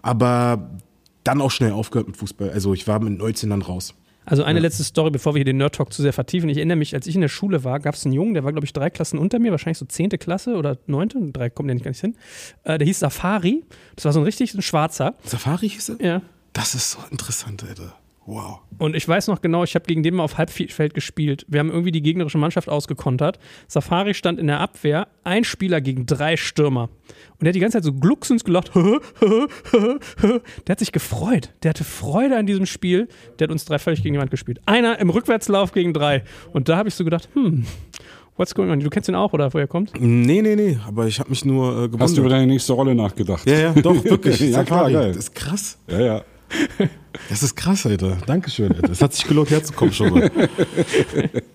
Aber 0.00 0.70
dann 1.24 1.40
auch 1.40 1.50
schnell 1.50 1.72
aufgehört 1.72 2.06
mit 2.06 2.16
Fußball. 2.16 2.50
Also 2.50 2.72
ich 2.72 2.86
war 2.86 3.00
mit 3.00 3.18
19 3.18 3.50
dann 3.50 3.62
raus. 3.62 3.94
Also 4.24 4.42
eine 4.42 4.58
letzte 4.58 4.82
Story, 4.82 5.10
bevor 5.10 5.34
wir 5.34 5.38
hier 5.38 5.44
den 5.44 5.58
Nerd 5.58 5.76
Talk 5.76 5.92
zu 5.92 6.02
sehr 6.02 6.12
vertiefen. 6.12 6.48
Ich 6.48 6.56
erinnere 6.56 6.76
mich, 6.76 6.94
als 6.94 7.06
ich 7.06 7.14
in 7.14 7.20
der 7.20 7.28
Schule 7.28 7.62
war, 7.62 7.78
gab 7.78 7.94
es 7.94 8.04
einen 8.04 8.12
Jungen, 8.12 8.34
der 8.34 8.42
war, 8.42 8.50
glaube 8.50 8.64
ich, 8.64 8.72
drei 8.72 8.90
Klassen 8.90 9.18
unter 9.18 9.38
mir, 9.38 9.52
wahrscheinlich 9.52 9.78
so 9.78 9.86
zehnte 9.86 10.18
Klasse 10.18 10.56
oder 10.56 10.78
neunte, 10.86 11.20
drei 11.30 11.48
kommt 11.48 11.68
der 11.68 11.74
nicht 11.74 11.84
gar 11.84 11.90
nicht 11.90 12.00
hin. 12.00 12.16
Äh, 12.64 12.78
der 12.78 12.86
hieß 12.86 12.98
Safari. 12.98 13.62
Das 13.94 14.04
war 14.04 14.12
so 14.12 14.20
ein 14.20 14.24
richtig 14.24 14.52
ein 14.54 14.62
Schwarzer. 14.62 15.14
Safari 15.24 15.68
hieß 15.68 15.90
er? 15.90 16.04
Ja. 16.04 16.22
Das 16.52 16.74
ist 16.74 16.90
so 16.90 16.98
interessant, 17.10 17.64
Alter. 17.68 17.94
Wow. 18.26 18.58
Und 18.78 18.96
ich 18.96 19.06
weiß 19.06 19.28
noch 19.28 19.40
genau, 19.40 19.62
ich 19.62 19.74
habe 19.74 19.86
gegen 19.86 20.02
den 20.02 20.14
mal 20.14 20.24
auf 20.24 20.36
Halbfeld 20.36 20.94
gespielt. 20.94 21.46
Wir 21.48 21.60
haben 21.60 21.70
irgendwie 21.70 21.92
die 21.92 22.02
gegnerische 22.02 22.38
Mannschaft 22.38 22.68
ausgekontert. 22.68 23.38
Safari 23.68 24.14
stand 24.14 24.40
in 24.40 24.48
der 24.48 24.60
Abwehr, 24.60 25.06
ein 25.24 25.44
Spieler 25.44 25.80
gegen 25.80 26.06
drei 26.06 26.36
Stürmer. 26.36 26.90
Und 27.38 27.42
der 27.42 27.48
hat 27.50 27.54
die 27.54 27.60
ganze 27.60 27.78
Zeit 27.78 27.84
so 27.84 27.92
glucksens 27.92 28.44
gelacht. 28.44 28.72
der 28.74 29.48
hat 30.68 30.78
sich 30.78 30.92
gefreut. 30.92 31.54
Der 31.62 31.70
hatte 31.70 31.84
Freude 31.84 32.36
an 32.36 32.46
diesem 32.46 32.66
Spiel. 32.66 33.08
Der 33.38 33.46
hat 33.46 33.52
uns 33.52 33.64
drei 33.64 33.78
völlig 33.78 34.02
gegen 34.02 34.14
die 34.14 34.20
Wand 34.20 34.30
gespielt. 34.30 34.60
Einer 34.66 34.98
im 34.98 35.10
Rückwärtslauf 35.10 35.72
gegen 35.72 35.92
drei. 35.92 36.24
Und 36.52 36.68
da 36.68 36.76
habe 36.76 36.88
ich 36.88 36.94
so 36.96 37.04
gedacht, 37.04 37.28
hm, 37.34 37.64
what's 38.36 38.54
going 38.54 38.70
on? 38.70 38.80
Du 38.80 38.90
kennst 38.90 39.08
ihn 39.08 39.14
auch, 39.14 39.32
oder 39.32 39.54
woher 39.54 39.68
kommt? 39.68 39.92
Nee, 40.00 40.42
nee, 40.42 40.56
nee, 40.56 40.78
aber 40.86 41.06
ich 41.06 41.20
habe 41.20 41.30
mich 41.30 41.44
nur 41.44 41.70
äh, 41.70 41.74
gewundert. 41.74 42.00
Hast 42.00 42.16
du 42.16 42.22
über 42.22 42.30
deine 42.30 42.46
nächste 42.46 42.72
Rolle 42.72 42.94
nachgedacht? 42.94 43.48
Ja, 43.48 43.58
ja, 43.58 43.72
doch, 43.72 44.02
wirklich. 44.04 44.40
Ja, 44.50 44.64
klar, 44.64 44.90
geil. 44.90 45.08
Das 45.08 45.16
ist 45.16 45.34
krass. 45.34 45.78
Ja, 45.88 46.00
ja. 46.00 46.22
Das 47.28 47.42
ist 47.42 47.56
krass, 47.56 47.86
Alter. 47.86 48.18
Dankeschön, 48.26 48.72
Alter. 48.72 48.92
Es 48.92 49.00
hat 49.00 49.14
sich 49.14 49.26
gelohnt, 49.26 49.50
herzukommen 49.50 49.92
schon 49.92 50.10
mal. 50.10 50.30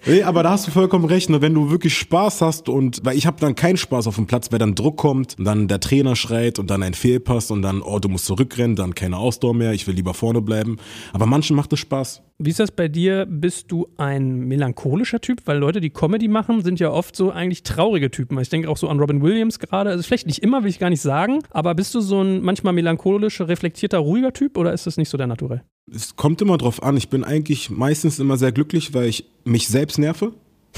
nee, 0.06 0.24
aber 0.24 0.44
da 0.44 0.52
hast 0.52 0.68
du 0.68 0.72
vollkommen 0.72 1.06
recht. 1.06 1.30
Ne? 1.30 1.42
Wenn 1.42 1.54
du 1.54 1.70
wirklich 1.70 1.98
Spaß 1.98 2.42
hast 2.42 2.70
und, 2.70 3.02
weil 3.04 3.18
ich 3.18 3.26
habe 3.26 3.40
dann 3.40 3.56
keinen 3.56 3.78
Spaß 3.78 4.08
auf 4.08 4.16
dem 4.16 4.28
Platz, 4.28 4.52
weil 4.52 4.60
dann 4.60 4.76
Druck 4.76 4.98
kommt 4.98 5.38
und 5.38 5.46
dann 5.46 5.68
der 5.68 5.80
Trainer 5.80 6.16
schreit 6.16 6.60
und 6.60 6.70
dann 6.70 6.84
ein 6.84 6.94
Fehlpass 6.94 7.52
und 7.52 7.62
dann, 7.62 7.82
oh, 7.82 8.00
du 8.00 8.10
musst 8.10 8.26
zurückrennen, 8.26 8.76
dann 8.76 8.96
keine 8.96 9.18
Ausdauer 9.18 9.54
mehr, 9.54 9.74
ich 9.74 9.88
will 9.88 9.96
lieber 9.96 10.14
vorne 10.14 10.42
bleiben. 10.42 10.78
Aber 11.14 11.26
manchen 11.26 11.56
macht 11.56 11.72
es 11.74 11.80
Spaß. 11.80 12.22
Wie 12.44 12.50
ist 12.50 12.60
das 12.60 12.72
bei 12.72 12.88
dir? 12.88 13.28
Bist 13.30 13.72
du 13.72 13.88
ein 13.98 14.48
melancholischer 14.48 15.22
Typ? 15.22 15.42
Weil 15.46 15.60
Leute, 15.60 15.80
die 15.80 15.92
Comedy 15.92 16.28
machen, 16.28 16.64
sind 16.64 16.80
ja 16.80 16.90
oft 16.90 17.16
so 17.16 17.30
eigentlich 17.30 17.62
traurige 17.62 18.10
Typen. 18.10 18.40
Ich 18.40 18.50
denke 18.50 18.68
auch 18.68 18.78
so 18.78 18.90
an 18.90 19.00
Robin 19.00 19.22
Williams 19.22 19.60
gerade. 19.60 19.92
Also 19.92 20.02
vielleicht 20.02 20.26
nicht 20.26 20.42
immer, 20.42 20.64
will 20.64 20.72
ich 20.72 20.80
gar 20.80 20.90
nicht 20.90 21.04
sagen. 21.04 21.44
Aber 21.52 21.76
bist 21.76 21.94
du 21.94 22.02
so 22.02 22.20
ein 22.20 22.42
manchmal 22.42 22.74
melancholischer, 22.74 23.48
reflektierter, 23.48 24.00
ruhiger 24.00 24.34
Typ 24.34 24.58
oder 24.58 24.74
ist 24.74 24.81
das 24.88 24.98
nicht 24.98 25.10
so 25.10 25.18
der 25.18 25.28
Naturell? 25.28 25.64
Es 25.92 26.16
kommt 26.16 26.42
immer 26.42 26.58
drauf 26.58 26.84
an. 26.84 26.98
Ich 26.98 27.10
bin 27.10 27.24
eigentlich 27.24 27.70
meistens 27.70 28.20
immer 28.20 28.38
sehr 28.38 28.52
glücklich, 28.52 28.94
weil 28.94 29.08
ich 29.08 29.26
mich 29.44 29.68
selbst 29.68 29.98
nerve. 29.98 30.34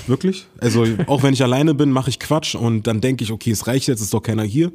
Wirklich. 0.07 0.45
Also 0.59 0.85
auch 1.07 1.23
wenn 1.23 1.33
ich 1.33 1.43
alleine 1.43 1.73
bin, 1.73 1.91
mache 1.91 2.09
ich 2.09 2.19
Quatsch 2.19 2.55
und 2.55 2.87
dann 2.87 3.01
denke 3.01 3.23
ich, 3.23 3.31
okay, 3.31 3.51
es 3.51 3.67
reicht 3.67 3.87
jetzt, 3.87 4.01
ist 4.01 4.13
doch 4.13 4.21
keiner 4.21 4.43
hier. 4.43 4.71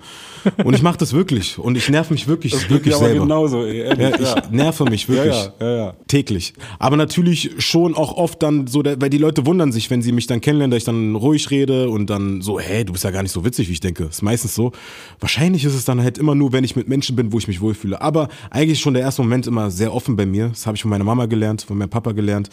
Und 0.64 0.74
ich 0.74 0.82
mache 0.82 0.98
das 0.98 1.12
wirklich. 1.12 1.58
Und 1.58 1.76
ich 1.76 1.88
nerv 1.88 2.10
mich 2.10 2.28
wirklich, 2.28 2.68
wirklich 2.70 2.92
ja, 2.92 2.98
aber 2.98 3.08
selber. 3.08 3.24
genauso, 3.24 3.64
ehrlich, 3.64 4.20
Ja, 4.20 4.38
ich 4.38 4.50
nerve 4.50 4.84
mich 4.84 5.02
ja, 5.08 5.14
wirklich 5.14 5.34
ja, 5.34 5.52
ja, 5.60 5.76
ja. 5.76 5.94
täglich. 6.06 6.54
Aber 6.78 6.96
natürlich 6.96 7.50
schon 7.58 7.94
auch 7.94 8.16
oft 8.16 8.42
dann 8.42 8.66
so, 8.66 8.82
weil 8.84 9.10
die 9.10 9.18
Leute 9.18 9.46
wundern 9.46 9.72
sich, 9.72 9.90
wenn 9.90 10.02
sie 10.02 10.12
mich 10.12 10.26
dann 10.26 10.40
kennenlernen, 10.40 10.70
dass 10.70 10.78
ich 10.78 10.84
dann 10.84 11.14
ruhig 11.14 11.50
rede 11.50 11.88
und 11.90 12.08
dann 12.08 12.40
so, 12.40 12.58
hey, 12.58 12.84
du 12.84 12.92
bist 12.92 13.04
ja 13.04 13.10
gar 13.10 13.22
nicht 13.22 13.32
so 13.32 13.44
witzig, 13.44 13.68
wie 13.68 13.72
ich 13.72 13.80
denke. 13.80 14.04
Ist 14.04 14.22
meistens 14.22 14.54
so. 14.54 14.72
Wahrscheinlich 15.20 15.64
ist 15.64 15.74
es 15.74 15.84
dann 15.84 16.02
halt 16.02 16.18
immer 16.18 16.34
nur, 16.34 16.52
wenn 16.52 16.64
ich 16.64 16.76
mit 16.76 16.88
Menschen 16.88 17.16
bin, 17.16 17.32
wo 17.32 17.38
ich 17.38 17.48
mich 17.48 17.60
wohlfühle. 17.60 18.00
Aber 18.00 18.28
eigentlich 18.50 18.80
schon 18.80 18.94
der 18.94 19.02
erste 19.02 19.22
Moment 19.22 19.46
immer 19.46 19.70
sehr 19.70 19.92
offen 19.92 20.16
bei 20.16 20.26
mir. 20.26 20.48
Das 20.48 20.66
habe 20.66 20.76
ich 20.76 20.82
von 20.82 20.90
meiner 20.90 21.04
Mama 21.04 21.26
gelernt, 21.26 21.62
von 21.62 21.76
meinem 21.76 21.90
Papa 21.90 22.12
gelernt. 22.12 22.50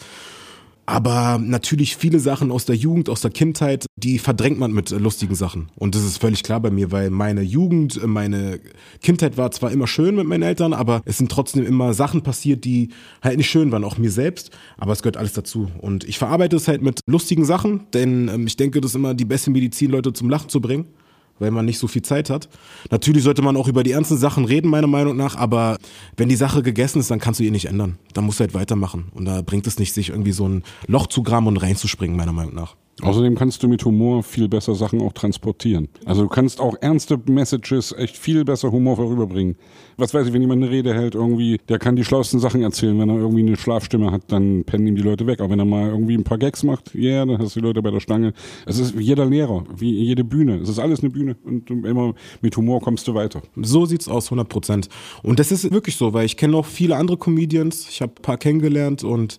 Aber 0.86 1.38
natürlich 1.42 1.96
viele 1.96 2.20
Sachen 2.20 2.52
aus 2.52 2.64
der 2.64 2.76
Jugend, 2.76 3.08
aus 3.08 3.20
der 3.20 3.32
Kindheit, 3.32 3.86
die 3.96 4.20
verdrängt 4.20 4.58
man 4.60 4.72
mit 4.72 4.92
äh, 4.92 4.98
lustigen 4.98 5.34
Sachen. 5.34 5.68
Und 5.74 5.96
das 5.96 6.04
ist 6.04 6.18
völlig 6.18 6.44
klar 6.44 6.60
bei 6.60 6.70
mir, 6.70 6.92
weil 6.92 7.10
meine 7.10 7.42
Jugend, 7.42 8.00
äh, 8.00 8.06
meine 8.06 8.60
Kindheit 9.02 9.36
war 9.36 9.50
zwar 9.50 9.72
immer 9.72 9.88
schön 9.88 10.14
mit 10.14 10.26
meinen 10.26 10.44
Eltern, 10.44 10.72
aber 10.72 11.02
es 11.04 11.18
sind 11.18 11.30
trotzdem 11.30 11.66
immer 11.66 11.92
Sachen 11.92 12.22
passiert, 12.22 12.64
die 12.64 12.90
halt 13.20 13.36
nicht 13.36 13.50
schön 13.50 13.72
waren, 13.72 13.82
auch 13.82 13.98
mir 13.98 14.12
selbst. 14.12 14.50
Aber 14.78 14.92
es 14.92 15.02
gehört 15.02 15.16
alles 15.16 15.32
dazu. 15.32 15.68
Und 15.80 16.04
ich 16.04 16.18
verarbeite 16.18 16.54
es 16.54 16.68
halt 16.68 16.82
mit 16.82 17.00
lustigen 17.06 17.44
Sachen, 17.44 17.86
denn 17.92 18.28
ähm, 18.28 18.46
ich 18.46 18.56
denke, 18.56 18.80
das 18.80 18.92
ist 18.92 18.96
immer 18.96 19.14
die 19.14 19.24
beste 19.24 19.50
Medizin, 19.50 19.90
Leute 19.90 20.12
zum 20.12 20.30
Lachen 20.30 20.48
zu 20.48 20.60
bringen 20.60 20.86
weil 21.38 21.50
man 21.50 21.64
nicht 21.64 21.78
so 21.78 21.86
viel 21.86 22.02
Zeit 22.02 22.30
hat. 22.30 22.48
Natürlich 22.90 23.22
sollte 23.22 23.42
man 23.42 23.56
auch 23.56 23.68
über 23.68 23.82
die 23.82 23.92
ernsten 23.92 24.16
Sachen 24.16 24.44
reden, 24.44 24.70
meiner 24.70 24.86
Meinung 24.86 25.16
nach, 25.16 25.36
aber 25.36 25.78
wenn 26.16 26.28
die 26.28 26.36
Sache 26.36 26.62
gegessen 26.62 27.00
ist, 27.00 27.10
dann 27.10 27.20
kannst 27.20 27.40
du 27.40 27.44
ihr 27.44 27.50
nicht 27.50 27.66
ändern. 27.66 27.98
Dann 28.14 28.24
musst 28.24 28.40
du 28.40 28.44
halt 28.44 28.54
weitermachen. 28.54 29.06
Und 29.14 29.24
da 29.24 29.42
bringt 29.42 29.66
es 29.66 29.78
nicht, 29.78 29.92
sich 29.92 30.10
irgendwie 30.10 30.32
so 30.32 30.48
ein 30.48 30.62
Loch 30.86 31.06
zu 31.06 31.22
graben 31.22 31.46
und 31.46 31.56
reinzuspringen, 31.56 32.16
meiner 32.16 32.32
Meinung 32.32 32.54
nach. 32.54 32.76
Außerdem 33.02 33.34
kannst 33.34 33.62
du 33.62 33.68
mit 33.68 33.84
Humor 33.84 34.22
viel 34.22 34.48
besser 34.48 34.74
Sachen 34.74 35.02
auch 35.02 35.12
transportieren. 35.12 35.88
Also 36.06 36.22
du 36.22 36.28
kannst 36.28 36.60
auch 36.60 36.76
ernste 36.80 37.20
Messages 37.26 37.92
echt 37.92 38.16
viel 38.16 38.42
besser 38.42 38.72
Humor 38.72 38.96
vorüberbringen. 38.96 39.56
Was 39.98 40.14
weiß 40.14 40.26
ich, 40.26 40.32
wenn 40.32 40.40
jemand 40.40 40.62
eine 40.62 40.72
Rede 40.72 40.94
hält, 40.94 41.14
irgendwie, 41.14 41.60
der 41.68 41.78
kann 41.78 41.96
die 41.96 42.04
schlauesten 42.04 42.40
Sachen 42.40 42.62
erzählen. 42.62 42.98
Wenn 42.98 43.10
er 43.10 43.16
irgendwie 43.16 43.42
eine 43.42 43.56
Schlafstimme 43.58 44.12
hat, 44.12 44.22
dann 44.28 44.64
pennen 44.64 44.86
ihm 44.86 44.96
die 44.96 45.02
Leute 45.02 45.26
weg. 45.26 45.40
Aber 45.40 45.50
wenn 45.50 45.58
er 45.58 45.66
mal 45.66 45.90
irgendwie 45.90 46.16
ein 46.16 46.24
paar 46.24 46.38
Gags 46.38 46.62
macht, 46.62 46.94
ja, 46.94 47.00
yeah, 47.00 47.26
dann 47.26 47.38
hast 47.38 47.54
du 47.54 47.60
die 47.60 47.66
Leute 47.66 47.82
bei 47.82 47.90
der 47.90 48.00
Stange. 48.00 48.32
Es 48.64 48.78
ist 48.78 48.96
wie 48.96 49.02
jeder 49.02 49.26
Lehrer, 49.26 49.64
wie 49.76 49.92
jede 49.92 50.24
Bühne. 50.24 50.56
Es 50.56 50.70
ist 50.70 50.78
alles 50.78 51.00
eine 51.00 51.10
Bühne 51.10 51.36
und 51.44 51.68
immer 51.70 52.14
mit 52.40 52.56
Humor 52.56 52.80
kommst 52.80 53.06
du 53.08 53.14
weiter. 53.14 53.42
So 53.56 53.84
sieht's 53.84 54.08
aus, 54.08 54.26
100 54.26 54.48
Prozent. 54.48 54.88
Und 55.22 55.38
das 55.38 55.52
ist 55.52 55.70
wirklich 55.70 55.96
so, 55.96 56.14
weil 56.14 56.24
ich 56.24 56.38
kenne 56.38 56.56
auch 56.56 56.66
viele 56.66 56.96
andere 56.96 57.18
Comedians. 57.18 57.88
Ich 57.90 58.00
habe 58.00 58.12
ein 58.16 58.22
paar 58.22 58.38
kennengelernt 58.38 59.04
und 59.04 59.38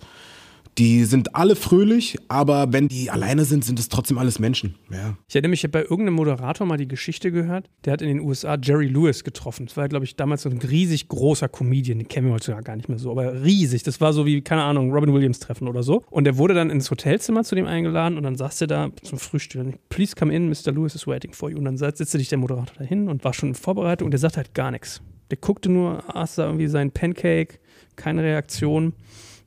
die 0.78 1.06
sind 1.06 1.36
alle 1.36 1.56
fröhlich, 1.56 2.18
aber 2.28 2.72
wenn 2.72 2.88
die 2.88 3.10
alleine 3.10 3.46
sind, 3.46 3.66
sind 3.66 3.80
es 3.80 3.90
trotzdem 3.90 4.18
alles 4.18 4.38
Menschen. 4.38 4.76
Ja. 4.92 5.18
Ich 5.28 5.36
erinnere 5.36 5.50
mich, 5.50 5.70
bei 5.72 5.82
irgendeinem 5.82 6.14
Moderator 6.14 6.68
mal 6.68 6.78
die 6.78 6.88
Geschichte 6.88 7.32
gehört. 7.32 7.70
Der 7.86 7.94
hat 7.94 8.02
in 8.02 8.10
den 8.10 8.20
USA 8.20 8.58
Jerry 8.62 8.88
Lewis 8.88 9.24
getroffen. 9.24 9.66
Das 9.66 9.76
war, 9.76 9.90
glaube 9.90 10.06
ich, 10.06 10.16
damals 10.16 10.44
so 10.44 10.50
ein 10.50 10.60
riesig 10.60 11.08
großer 11.08 11.50
Comedian. 11.50 11.98
Den 11.98 12.08
kennen 12.08 12.28
wir 12.28 12.34
heutzutage 12.34 12.64
gar 12.64 12.76
nicht 12.76 12.90
mehr 12.90 13.00
so, 13.00 13.10
aber 13.12 13.44
riesig. 13.44 13.84
Das 13.84 14.00
war 14.02 14.14
so 14.14 14.26
wie, 14.26 14.42
keine 14.42 14.64
Ahnung, 14.64 14.92
Robin 14.92 15.14
Williams 15.14 15.40
treffen 15.40 15.68
oder 15.68 15.82
so. 15.82 16.04
Und 16.12 16.26
der 16.26 16.38
wurde 16.38 16.54
dann 16.54 16.70
ins 16.70 16.92
Hotelzimmer 16.92 17.44
zu 17.44 17.56
dem 17.56 17.66
eingeladen 17.66 18.18
und 18.18 18.24
dann 18.24 18.36
saß 18.36 18.62
er 18.62 18.68
da 18.68 18.90
zum 19.02 19.18
Frühstück. 19.18 19.58
Please 19.90 20.16
come 20.16 20.34
in, 20.34 20.50
Mr. 20.50 20.72
Lewis 20.72 20.94
is 20.94 21.08
waiting 21.08 21.34
for 21.34 21.50
you. 21.50 21.58
Und 21.58 21.66
dann 21.66 21.78
setzte 21.78 22.06
sich 22.06 22.30
der 22.30 22.38
Moderator 22.38 22.76
dahin 22.78 23.08
und 23.08 23.24
war 23.24 23.34
schon 23.34 23.50
in 23.50 23.56
Vorbereitung 23.56 24.06
und 24.06 24.12
der 24.12 24.20
sagte 24.20 24.38
halt 24.38 24.54
gar 24.54 24.70
nichts. 24.72 25.02
Der 25.32 25.38
guckte 25.38 25.70
nur, 25.70 26.16
aß 26.16 26.36
da 26.36 26.46
irgendwie 26.46 26.68
seinen 26.68 26.92
Pancake, 26.92 27.60
keine 27.96 28.24
Reaktion. 28.24 28.94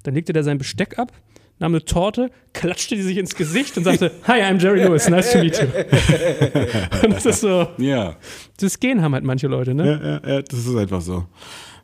Dann 0.02 0.14
legte 0.14 0.32
der 0.32 0.42
sein 0.44 0.58
Besteck 0.58 0.98
ab, 0.98 1.12
nahm 1.58 1.72
eine 1.72 1.84
Torte, 1.84 2.30
klatschte 2.54 2.96
die 2.96 3.02
sich 3.02 3.18
ins 3.18 3.34
Gesicht 3.34 3.76
und 3.76 3.84
sagte, 3.84 4.10
Hi, 4.26 4.40
I'm 4.40 4.58
Jerry 4.60 4.82
Lewis, 4.84 5.08
nice 5.08 5.32
to 5.32 5.38
meet 5.38 5.58
you. 5.58 5.66
und 7.04 7.14
das 7.16 7.26
ist 7.26 7.40
so, 7.40 7.68
Ja. 7.78 8.16
das 8.58 8.80
Gehen 8.80 9.02
haben 9.02 9.12
halt 9.14 9.24
manche 9.24 9.46
Leute, 9.46 9.74
ne? 9.74 9.86
Ja, 9.86 10.30
ja, 10.30 10.34
ja, 10.36 10.42
das 10.42 10.66
ist 10.66 10.76
einfach 10.76 11.00
so. 11.00 11.26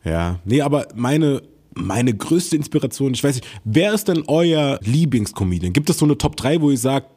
Ja, 0.04 0.38
nee, 0.44 0.60
aber 0.62 0.86
meine, 0.94 1.42
meine 1.74 2.14
größte 2.14 2.56
Inspiration, 2.56 3.12
ich 3.12 3.22
weiß 3.22 3.34
nicht, 3.36 3.46
wer 3.64 3.92
ist 3.92 4.08
denn 4.08 4.22
euer 4.28 4.78
Lieblingscomedian? 4.82 5.72
Gibt 5.72 5.90
es 5.90 5.98
so 5.98 6.04
eine 6.06 6.16
Top 6.16 6.36
3, 6.36 6.60
wo 6.62 6.70
ihr 6.70 6.78
sagt, 6.78 7.08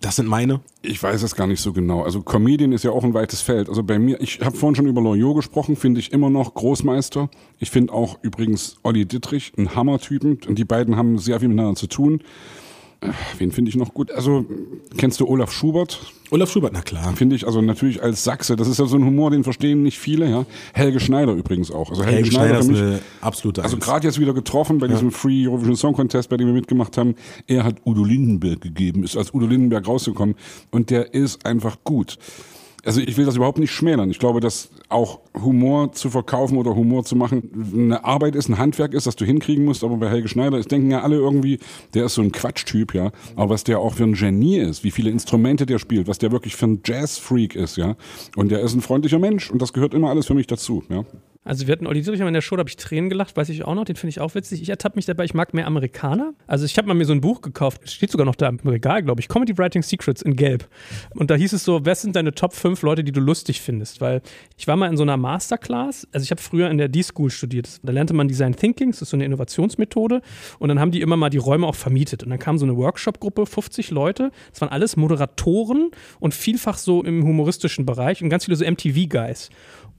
das 0.00 0.16
sind 0.16 0.28
meine? 0.28 0.60
Ich 0.82 1.02
weiß 1.02 1.22
es 1.22 1.34
gar 1.34 1.46
nicht 1.46 1.60
so 1.60 1.72
genau. 1.72 2.02
Also 2.02 2.22
Comedian 2.22 2.72
ist 2.72 2.84
ja 2.84 2.90
auch 2.90 3.04
ein 3.04 3.14
weites 3.14 3.40
Feld. 3.40 3.68
Also 3.68 3.82
bei 3.82 3.98
mir, 3.98 4.20
ich 4.20 4.40
habe 4.40 4.56
vorhin 4.56 4.74
schon 4.74 4.86
über 4.86 5.00
Loriot 5.00 5.36
gesprochen, 5.36 5.76
finde 5.76 6.00
ich 6.00 6.12
immer 6.12 6.30
noch 6.30 6.54
Großmeister. 6.54 7.30
Ich 7.58 7.70
finde 7.70 7.92
auch 7.92 8.18
übrigens 8.22 8.76
Olli 8.82 9.06
Dittrich 9.06 9.52
einen 9.56 9.74
Hammertypen. 9.74 10.40
Und 10.46 10.58
die 10.58 10.64
beiden 10.64 10.96
haben 10.96 11.18
sehr 11.18 11.40
viel 11.40 11.48
miteinander 11.48 11.76
zu 11.76 11.86
tun. 11.86 12.22
Wen 13.38 13.52
finde 13.52 13.68
ich 13.68 13.76
noch 13.76 13.92
gut? 13.94 14.10
Also, 14.10 14.46
kennst 14.96 15.20
du 15.20 15.28
Olaf 15.28 15.52
Schubert? 15.52 16.00
Olaf 16.30 16.50
Schubert, 16.50 16.72
na 16.72 16.80
klar. 16.80 17.14
Finde 17.14 17.36
ich, 17.36 17.46
also 17.46 17.60
natürlich 17.60 18.02
als 18.02 18.24
Sachse, 18.24 18.56
das 18.56 18.68
ist 18.68 18.78
ja 18.78 18.86
so 18.86 18.96
ein 18.96 19.04
Humor, 19.04 19.30
den 19.30 19.44
verstehen 19.44 19.82
nicht 19.82 19.98
viele, 19.98 20.28
ja. 20.28 20.46
Helge 20.72 20.98
Schneider 20.98 21.32
übrigens 21.32 21.70
auch. 21.70 21.90
Also 21.90 22.04
Helge 22.04 22.30
Schneider 22.30 22.58
ist 22.58 22.66
für 22.66 22.72
mich, 22.72 22.80
eine 22.80 23.00
absolute 23.20 23.62
also 23.62 23.76
gerade 23.76 24.06
jetzt 24.06 24.18
wieder 24.18 24.34
getroffen 24.34 24.78
bei 24.78 24.88
diesem 24.88 25.12
Free 25.12 25.46
Eurovision 25.46 25.76
Song 25.76 25.94
Contest, 25.94 26.28
bei 26.28 26.36
dem 26.36 26.46
wir 26.48 26.54
mitgemacht 26.54 26.96
haben. 26.96 27.14
Er 27.46 27.64
hat 27.64 27.76
Udo 27.84 28.02
Lindenberg 28.02 28.60
gegeben, 28.60 29.04
ist 29.04 29.16
als 29.16 29.32
Udo 29.32 29.46
Lindenberg 29.46 29.86
rausgekommen 29.86 30.34
und 30.70 30.90
der 30.90 31.14
ist 31.14 31.46
einfach 31.46 31.78
gut. 31.84 32.18
Also 32.86 33.00
ich 33.00 33.16
will 33.16 33.26
das 33.26 33.36
überhaupt 33.36 33.58
nicht 33.58 33.72
schmälern. 33.72 34.10
Ich 34.10 34.20
glaube, 34.20 34.40
dass 34.40 34.70
auch 34.88 35.18
Humor 35.34 35.92
zu 35.92 36.08
verkaufen 36.08 36.56
oder 36.56 36.76
Humor 36.76 37.04
zu 37.04 37.16
machen 37.16 37.72
eine 37.74 38.04
Arbeit 38.04 38.36
ist, 38.36 38.48
ein 38.48 38.58
Handwerk 38.58 38.94
ist, 38.94 39.06
das 39.06 39.16
du 39.16 39.24
hinkriegen 39.24 39.64
musst. 39.64 39.82
Aber 39.82 39.96
bei 39.96 40.08
Helge 40.08 40.28
Schneider, 40.28 40.56
es 40.56 40.68
denken 40.68 40.90
ja 40.90 41.02
alle 41.02 41.16
irgendwie, 41.16 41.58
der 41.94 42.06
ist 42.06 42.14
so 42.14 42.22
ein 42.22 42.30
Quatschtyp, 42.30 42.94
ja. 42.94 43.10
Aber 43.34 43.50
was 43.50 43.64
der 43.64 43.80
auch 43.80 43.94
für 43.94 44.04
ein 44.04 44.14
Genie 44.14 44.58
ist, 44.58 44.84
wie 44.84 44.92
viele 44.92 45.10
Instrumente 45.10 45.66
der 45.66 45.80
spielt, 45.80 46.06
was 46.06 46.18
der 46.18 46.30
wirklich 46.30 46.54
für 46.54 46.66
ein 46.66 46.80
Jazzfreak 46.84 47.56
ist, 47.56 47.76
ja. 47.76 47.96
Und 48.36 48.50
der 48.50 48.60
ist 48.60 48.74
ein 48.74 48.80
freundlicher 48.80 49.18
Mensch 49.18 49.50
und 49.50 49.60
das 49.60 49.72
gehört 49.72 49.92
immer 49.92 50.10
alles 50.10 50.26
für 50.26 50.34
mich 50.34 50.46
dazu, 50.46 50.84
ja. 50.88 51.04
Also 51.46 51.68
wir 51.68 51.72
hatten 51.72 51.86
Olli 51.86 52.02
Dietrich 52.02 52.18
in 52.18 52.34
der 52.34 52.40
Show, 52.40 52.56
da 52.56 52.60
habe 52.60 52.68
ich 52.68 52.76
Tränen 52.76 53.08
gelacht, 53.08 53.36
weiß 53.36 53.50
ich 53.50 53.64
auch 53.64 53.76
noch, 53.76 53.84
den 53.84 53.94
finde 53.94 54.10
ich 54.10 54.20
auch 54.20 54.34
witzig. 54.34 54.60
Ich 54.60 54.68
ertappe 54.68 54.96
mich 54.96 55.06
dabei, 55.06 55.24
ich 55.24 55.32
mag 55.32 55.54
mehr 55.54 55.68
Amerikaner. 55.68 56.34
Also 56.48 56.64
ich 56.64 56.76
habe 56.76 56.88
mal 56.88 56.94
mir 56.94 57.04
so 57.04 57.12
ein 57.12 57.20
Buch 57.20 57.40
gekauft, 57.40 57.88
steht 57.88 58.10
sogar 58.10 58.26
noch 58.26 58.34
da 58.34 58.48
im 58.48 58.58
Regal, 58.64 59.04
glaube 59.04 59.20
ich, 59.20 59.28
Comedy 59.28 59.56
Writing 59.56 59.84
Secrets 59.84 60.22
in 60.22 60.34
Gelb. 60.34 60.68
Und 61.14 61.30
da 61.30 61.36
hieß 61.36 61.52
es 61.52 61.62
so, 61.62 61.84
wer 61.84 61.94
sind 61.94 62.16
deine 62.16 62.34
Top 62.34 62.52
5 62.52 62.82
Leute, 62.82 63.04
die 63.04 63.12
du 63.12 63.20
lustig 63.20 63.60
findest? 63.60 64.00
Weil 64.00 64.22
ich 64.56 64.66
war 64.66 64.74
mal 64.74 64.88
in 64.88 64.96
so 64.96 65.04
einer 65.04 65.16
Masterclass, 65.16 66.08
also 66.10 66.24
ich 66.24 66.32
habe 66.32 66.42
früher 66.42 66.68
in 66.68 66.78
der 66.78 66.88
D-School 66.88 67.30
studiert, 67.30 67.78
da 67.84 67.92
lernte 67.92 68.12
man 68.12 68.26
Design 68.26 68.56
Thinking, 68.56 68.90
das 68.90 69.02
ist 69.02 69.10
so 69.10 69.16
eine 69.16 69.24
Innovationsmethode 69.24 70.22
und 70.58 70.68
dann 70.68 70.80
haben 70.80 70.90
die 70.90 71.00
immer 71.00 71.16
mal 71.16 71.30
die 71.30 71.38
Räume 71.38 71.68
auch 71.68 71.76
vermietet 71.76 72.24
und 72.24 72.30
dann 72.30 72.40
kam 72.40 72.58
so 72.58 72.66
eine 72.66 72.76
Workshop-Gruppe, 72.76 73.46
50 73.46 73.92
Leute, 73.92 74.32
das 74.50 74.60
waren 74.62 74.70
alles 74.70 74.96
Moderatoren 74.96 75.92
und 76.18 76.34
vielfach 76.34 76.76
so 76.76 77.04
im 77.04 77.24
humoristischen 77.24 77.86
Bereich 77.86 78.20
und 78.20 78.30
ganz 78.30 78.46
viele 78.46 78.56
so 78.56 78.64
MTV-Guys. 78.64 79.50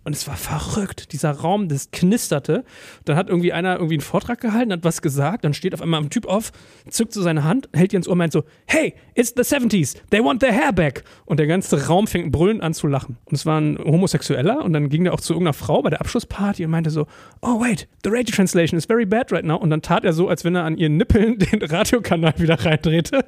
Und 0.07 0.15
es 0.15 0.25
war 0.25 0.37
verrückt. 0.37 1.11
Dieser 1.11 1.31
Raum, 1.31 1.67
das 1.67 1.91
knisterte. 1.91 2.63
Dann 3.03 3.17
hat 3.17 3.27
irgendwie 3.27 3.51
einer 3.51 3.75
irgendwie 3.75 3.95
einen 3.95 4.01
Vortrag 4.01 4.39
gehalten, 4.39 4.71
hat 4.71 4.85
was 4.85 5.01
gesagt. 5.01 5.43
Dann 5.43 5.53
steht 5.53 5.73
auf 5.73 5.81
einmal 5.81 6.01
ein 6.01 6.09
Typ 6.09 6.25
auf, 6.27 6.53
zückt 6.89 7.11
so 7.11 7.21
seine 7.21 7.43
Hand, 7.43 7.67
hält 7.73 7.91
ihr 7.91 7.97
ins 7.97 8.07
Ohr 8.07 8.13
und 8.13 8.19
meint 8.19 8.31
so: 8.31 8.45
Hey, 8.67 8.93
it's 9.15 9.33
the 9.35 9.41
70s. 9.41 9.97
They 10.09 10.23
want 10.23 10.39
their 10.39 10.53
hair 10.53 10.71
back. 10.71 11.03
Und 11.25 11.41
der 11.41 11.47
ganze 11.47 11.87
Raum 11.87 12.07
fängt 12.07 12.31
brüllend 12.31 12.63
an 12.63 12.73
zu 12.73 12.87
lachen. 12.87 13.17
Und 13.25 13.35
es 13.35 13.45
war 13.45 13.59
ein 13.59 13.77
Homosexueller. 13.79 14.63
Und 14.63 14.71
dann 14.71 14.87
ging 14.87 15.03
der 15.03 15.13
auch 15.13 15.19
zu 15.19 15.33
irgendeiner 15.33 15.51
Frau 15.51 15.81
bei 15.81 15.89
der 15.89 15.99
Abschlussparty 15.99 16.63
und 16.63 16.71
meinte 16.71 16.89
so: 16.89 17.05
Oh, 17.41 17.59
wait, 17.59 17.89
the 18.05 18.09
radio 18.09 18.33
translation 18.33 18.77
is 18.77 18.85
very 18.85 19.05
bad 19.05 19.29
right 19.33 19.43
now. 19.43 19.57
Und 19.57 19.71
dann 19.71 19.81
tat 19.81 20.05
er 20.05 20.13
so, 20.13 20.29
als 20.29 20.45
wenn 20.45 20.55
er 20.55 20.63
an 20.63 20.77
ihren 20.77 20.95
Nippeln 20.95 21.37
den 21.51 21.61
Radiokanal 21.61 22.33
wieder 22.37 22.63
reindrehte. 22.63 23.25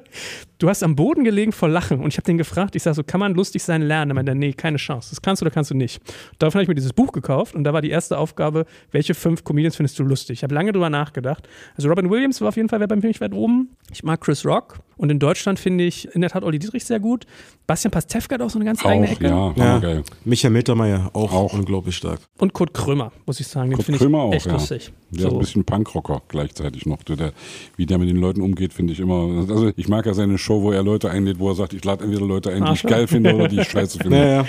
Du 0.56 0.70
hast 0.70 0.82
am 0.82 0.96
Boden 0.96 1.24
gelegen 1.24 1.52
vor 1.52 1.68
Lachen. 1.68 2.00
Und 2.00 2.08
ich 2.08 2.16
habe 2.16 2.24
den 2.24 2.38
gefragt, 2.38 2.74
ich 2.74 2.82
sage 2.84 2.94
so: 2.94 3.04
Kann 3.04 3.20
man 3.20 3.34
lustig 3.34 3.62
sein 3.62 3.82
lernen? 3.82 4.12
Er 4.12 4.14
meinte, 4.14 4.34
nee, 4.34 4.54
keine 4.54 4.78
Chance. 4.78 5.10
Das 5.10 5.20
kannst 5.20 5.42
du 5.42 5.44
oder 5.44 5.52
kannst 5.52 5.70
du 5.70 5.74
nicht. 5.74 6.00
Daraufhin 6.38 6.60
habe 6.60 6.62
ich 6.62 6.69
mir 6.70 6.74
dieses 6.74 6.92
Buch 6.92 7.12
gekauft 7.12 7.54
und 7.54 7.64
da 7.64 7.72
war 7.72 7.82
die 7.82 7.90
erste 7.90 8.16
Aufgabe, 8.18 8.64
welche 8.90 9.14
fünf 9.14 9.44
Comedians 9.44 9.76
findest 9.76 9.98
du 9.98 10.04
lustig? 10.04 10.38
Ich 10.38 10.42
habe 10.42 10.54
lange 10.54 10.72
drüber 10.72 10.90
nachgedacht. 10.90 11.48
Also 11.76 11.88
Robin 11.88 12.08
Williams 12.10 12.40
war 12.40 12.48
auf 12.48 12.56
jeden 12.56 12.68
Fall 12.68 12.80
wer 12.80 12.88
bei 12.88 12.96
mir 12.96 13.02
weit 13.20 13.34
oben. 13.34 13.70
Ich 13.92 14.02
mag 14.04 14.20
Chris 14.20 14.44
Rock 14.46 14.78
und 14.96 15.10
in 15.10 15.18
Deutschland 15.18 15.58
finde 15.58 15.84
ich 15.84 16.14
in 16.14 16.20
der 16.20 16.30
Tat 16.30 16.44
Olli 16.44 16.58
Dietrich 16.58 16.84
sehr 16.84 17.00
gut. 17.00 17.26
Bastian 17.66 17.90
Pastewka 17.90 18.34
hat 18.34 18.42
auch 18.42 18.50
so 18.50 18.58
eine 18.58 18.64
ganz 18.64 18.84
eigene 18.84 19.06
Auch, 19.08 19.12
Ecke. 19.12 19.26
ja, 19.26 19.52
Ja, 19.56 19.78
geil. 19.78 20.02
Michael 20.24 20.52
Mittermeier, 20.52 21.10
auch, 21.12 21.32
Auch. 21.32 21.52
unglaublich 21.54 21.96
stark. 21.96 22.20
Und 22.38 22.52
Kurt 22.52 22.72
Krömer, 22.74 23.12
muss 23.26 23.40
ich 23.40 23.46
sagen. 23.46 23.70
Den 23.70 23.76
Kurt 23.76 23.86
finde 23.86 23.96
ich 23.96 24.02
Krömer 24.02 24.18
auch, 24.22 24.32
echt 24.32 24.46
ja. 24.46 24.52
lustig. 24.52 24.92
Der 25.10 25.26
ist 25.26 25.32
ein 25.32 25.38
bisschen 25.38 25.64
Punkrocker 25.64 26.22
gleichzeitig 26.28 26.86
noch. 26.86 27.02
Der, 27.02 27.16
der, 27.16 27.32
wie 27.76 27.86
der 27.86 27.98
mit 27.98 28.08
den 28.08 28.16
Leuten 28.16 28.42
umgeht, 28.42 28.72
finde 28.72 28.92
ich 28.92 29.00
immer. 29.00 29.46
Also 29.48 29.72
ich 29.76 29.88
mag 29.88 30.06
ja 30.06 30.14
seine 30.14 30.38
Show, 30.38 30.62
wo 30.62 30.70
er 30.72 30.82
Leute 30.82 31.10
einlädt, 31.10 31.38
wo 31.38 31.48
er 31.50 31.54
sagt, 31.56 31.72
ich 31.72 31.84
lade 31.84 32.04
entweder 32.04 32.24
Leute 32.26 32.50
ein, 32.50 32.58
die 32.58 32.62
ich 32.64 32.68
Arschloch. 32.70 32.90
geil 32.90 33.06
finde 33.08 33.34
oder 33.34 33.48
die 33.48 33.60
ich 33.60 33.68
scheiße 33.70 33.98
finde. 34.02 34.16
Ja, 34.18 34.26
ja. 34.42 34.46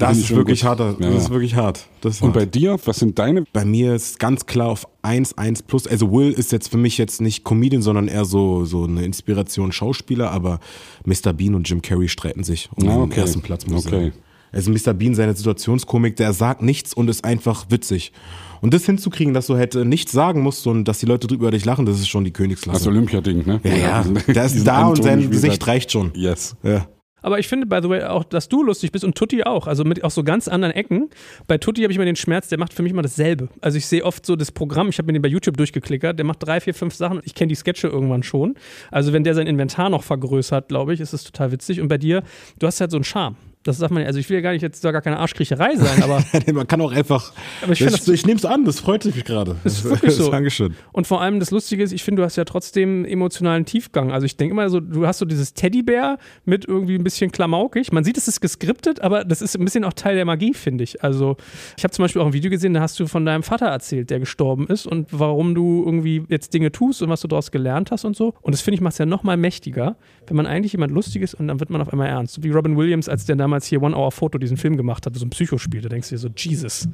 Da 0.00 0.08
Das 0.08 0.18
ist 0.18 0.34
wirklich 0.34 0.60
gut. 0.60 0.68
harter. 0.70 0.94
Das 0.98 1.08
Ja, 1.10 1.16
ist 1.16 1.24
ja. 1.28 1.30
wirklich 1.30 1.54
hart. 1.54 1.86
Ist 2.04 2.22
Und 2.22 2.28
hart. 2.28 2.34
bei 2.38 2.46
dir, 2.46 2.76
was 2.84 2.98
sind 2.98 3.18
deine? 3.18 3.44
Bei 3.52 3.64
mir 3.64 3.94
ist 3.94 4.18
ganz 4.18 4.46
klar 4.46 4.68
auf 4.68 4.86
1, 5.02 5.38
1 5.38 5.62
plus. 5.62 5.86
Also 5.86 6.10
Will 6.12 6.32
ist 6.32 6.52
jetzt 6.52 6.68
für 6.68 6.78
mich 6.78 6.98
jetzt 6.98 7.20
nicht 7.20 7.44
Comedian, 7.44 7.82
sondern 7.82 8.08
eher 8.08 8.24
so, 8.24 8.64
so 8.64 8.84
eine 8.84 9.04
Inspiration 9.04 9.72
Schauspieler, 9.72 10.30
aber 10.30 10.60
Mr. 11.04 11.32
Bean 11.32 11.54
und 11.54 11.68
Jim 11.68 11.82
Carrey 11.82 12.08
streiten 12.08 12.42
sich 12.44 12.68
um 12.76 12.88
Ah, 12.88 12.92
den 12.94 13.02
okay. 13.02 13.20
ersten 13.20 13.40
Platz, 13.42 13.66
muss 13.66 13.86
Okay. 13.86 14.12
Also 14.52 14.72
Mr. 14.72 14.94
Bean, 14.94 15.14
seine 15.14 15.34
Situationskomik, 15.36 16.16
der 16.16 16.32
sagt 16.32 16.60
nichts 16.60 16.92
und 16.92 17.08
ist 17.08 17.24
einfach 17.24 17.66
witzig. 17.68 18.12
Und 18.60 18.74
das 18.74 18.84
hinzukriegen, 18.84 19.32
dass 19.32 19.46
du 19.46 19.54
halt 19.56 19.74
nichts 19.76 20.10
sagen 20.12 20.42
musst 20.42 20.66
und 20.66 20.84
dass 20.86 20.98
die 20.98 21.06
Leute 21.06 21.28
drüber 21.28 21.44
über 21.44 21.50
dich 21.52 21.64
lachen, 21.64 21.86
das 21.86 22.00
ist 22.00 22.08
schon 22.08 22.24
die 22.24 22.32
Königsklasse. 22.32 22.78
Das 22.80 22.86
Olympia-Ding, 22.88 23.46
ne? 23.46 23.60
ja, 23.62 23.74
ja, 23.76 24.04
der 24.26 24.44
ist 24.44 24.66
da 24.66 24.88
und 24.88 25.02
sein 25.02 25.30
Gesicht 25.30 25.64
reicht 25.66 25.92
schon. 25.92 26.10
Yes. 26.14 26.56
Ja. 26.64 26.86
Aber 27.22 27.38
ich 27.38 27.48
finde, 27.48 27.66
by 27.66 27.80
the 27.82 27.88
way, 27.88 28.02
auch, 28.02 28.24
dass 28.24 28.48
du 28.48 28.62
lustig 28.62 28.92
bist 28.92 29.04
und 29.04 29.16
Tutti 29.16 29.42
auch. 29.44 29.66
Also 29.66 29.84
mit 29.84 30.02
auch 30.04 30.10
so 30.10 30.24
ganz 30.24 30.48
anderen 30.48 30.74
Ecken. 30.74 31.10
Bei 31.46 31.58
Tutti 31.58 31.82
habe 31.82 31.92
ich 31.92 31.96
immer 31.96 32.04
den 32.04 32.16
Schmerz, 32.16 32.48
der 32.48 32.58
macht 32.58 32.72
für 32.72 32.82
mich 32.82 32.92
immer 32.92 33.02
dasselbe. 33.02 33.48
Also 33.60 33.78
ich 33.78 33.86
sehe 33.86 34.04
oft 34.04 34.24
so 34.24 34.36
das 34.36 34.52
Programm, 34.52 34.88
ich 34.88 34.98
habe 34.98 35.06
mir 35.06 35.12
den 35.12 35.22
bei 35.22 35.28
YouTube 35.28 35.56
durchgeklickert, 35.56 36.18
der 36.18 36.26
macht 36.26 36.42
drei, 36.42 36.60
vier, 36.60 36.74
fünf 36.74 36.94
Sachen. 36.94 37.20
Ich 37.24 37.34
kenne 37.34 37.48
die 37.48 37.54
Sketche 37.54 37.88
irgendwann 37.88 38.22
schon. 38.22 38.54
Also 38.90 39.12
wenn 39.12 39.24
der 39.24 39.34
sein 39.34 39.46
Inventar 39.46 39.90
noch 39.90 40.02
vergrößert, 40.02 40.68
glaube 40.68 40.94
ich, 40.94 41.00
ist 41.00 41.12
es 41.12 41.24
total 41.24 41.52
witzig. 41.52 41.80
Und 41.80 41.88
bei 41.88 41.98
dir, 41.98 42.22
du 42.58 42.66
hast 42.66 42.80
halt 42.80 42.90
so 42.90 42.96
einen 42.96 43.04
Charme. 43.04 43.36
Das 43.62 43.76
sagt 43.76 43.92
man 43.92 44.00
ja, 44.02 44.06
also 44.06 44.18
ich 44.18 44.28
will 44.30 44.36
ja 44.36 44.40
gar 44.40 44.52
nicht 44.52 44.62
jetzt 44.62 44.80
soll 44.80 44.90
gar 44.92 45.02
keine 45.02 45.18
Arschkriecherei 45.18 45.76
sein, 45.76 46.02
aber 46.02 46.24
Man 46.52 46.66
kann 46.66 46.80
auch 46.80 46.92
einfach. 46.92 47.32
Aber 47.62 47.72
ich 47.72 47.80
ich 47.82 47.86
das, 47.90 48.04
das- 48.04 48.08
ich 48.14 48.24
nehme 48.24 48.38
es 48.38 48.44
an, 48.46 48.64
das 48.64 48.80
freut 48.80 49.04
mich 49.04 49.22
gerade. 49.24 49.56
ist 49.64 49.84
wirklich 49.88 50.14
so. 50.14 50.30
Dankeschön. 50.30 50.74
Und 50.92 51.06
vor 51.06 51.20
allem 51.20 51.40
das 51.40 51.50
Lustige 51.50 51.82
ist, 51.82 51.92
ich 51.92 52.02
finde, 52.02 52.22
du 52.22 52.24
hast 52.26 52.36
ja 52.36 52.44
trotzdem 52.44 53.04
emotionalen 53.04 53.66
Tiefgang. 53.66 54.12
Also 54.12 54.24
ich 54.24 54.36
denke 54.38 54.52
immer 54.54 54.70
so, 54.70 54.80
du 54.80 55.06
hast 55.06 55.18
so 55.18 55.26
dieses 55.26 55.52
Teddybär 55.52 56.16
mit 56.46 56.64
irgendwie 56.66 56.94
ein 56.94 57.04
bisschen 57.04 57.30
klamaukig. 57.32 57.92
Man 57.92 58.02
sieht, 58.02 58.16
es 58.16 58.28
ist 58.28 58.40
geskriptet, 58.40 59.00
aber 59.02 59.24
das 59.24 59.42
ist 59.42 59.56
ein 59.58 59.64
bisschen 59.64 59.84
auch 59.84 59.92
Teil 59.92 60.14
der 60.16 60.24
Magie, 60.24 60.54
finde 60.54 60.82
ich. 60.84 61.04
Also 61.04 61.36
ich 61.76 61.84
habe 61.84 61.92
zum 61.92 62.04
Beispiel 62.04 62.22
auch 62.22 62.26
ein 62.26 62.32
Video 62.32 62.50
gesehen, 62.50 62.72
da 62.72 62.80
hast 62.80 62.98
du 62.98 63.06
von 63.06 63.26
deinem 63.26 63.42
Vater 63.42 63.66
erzählt, 63.66 64.08
der 64.08 64.20
gestorben 64.20 64.68
ist 64.68 64.86
und 64.86 65.08
warum 65.10 65.54
du 65.54 65.82
irgendwie 65.84 66.24
jetzt 66.28 66.54
Dinge 66.54 66.72
tust 66.72 67.02
und 67.02 67.10
was 67.10 67.20
du 67.20 67.28
daraus 67.28 67.50
gelernt 67.50 67.90
hast 67.90 68.06
und 68.06 68.16
so. 68.16 68.32
Und 68.40 68.54
das 68.54 68.62
finde 68.62 68.76
ich 68.76 68.80
macht 68.80 68.92
es 68.92 68.98
ja 68.98 69.04
noch 69.06 69.22
mal 69.22 69.36
mächtiger, 69.36 69.96
wenn 70.26 70.36
man 70.36 70.46
eigentlich 70.46 70.72
jemand 70.72 70.92
lustig 70.92 71.20
ist 71.22 71.34
und 71.34 71.46
dann 71.48 71.60
wird 71.60 71.68
man 71.68 71.82
auf 71.82 71.90
einmal 71.92 72.08
ernst. 72.08 72.34
So 72.34 72.42
wie 72.42 72.50
Robin 72.50 72.76
Williams, 72.78 73.08
als 73.08 73.26
der 73.26 73.36
damals 73.50 73.66
hier 73.66 73.82
One 73.82 73.96
Hour 73.96 74.12
Photo 74.12 74.38
diesen 74.38 74.56
Film 74.56 74.76
gemacht 74.76 75.06
hat, 75.06 75.16
so 75.16 75.26
ein 75.26 75.30
Psychospiel. 75.30 75.80
Da 75.80 75.88
denkst 75.88 76.08
du 76.08 76.14
dir 76.14 76.18
so, 76.18 76.28
Jesus. 76.36 76.88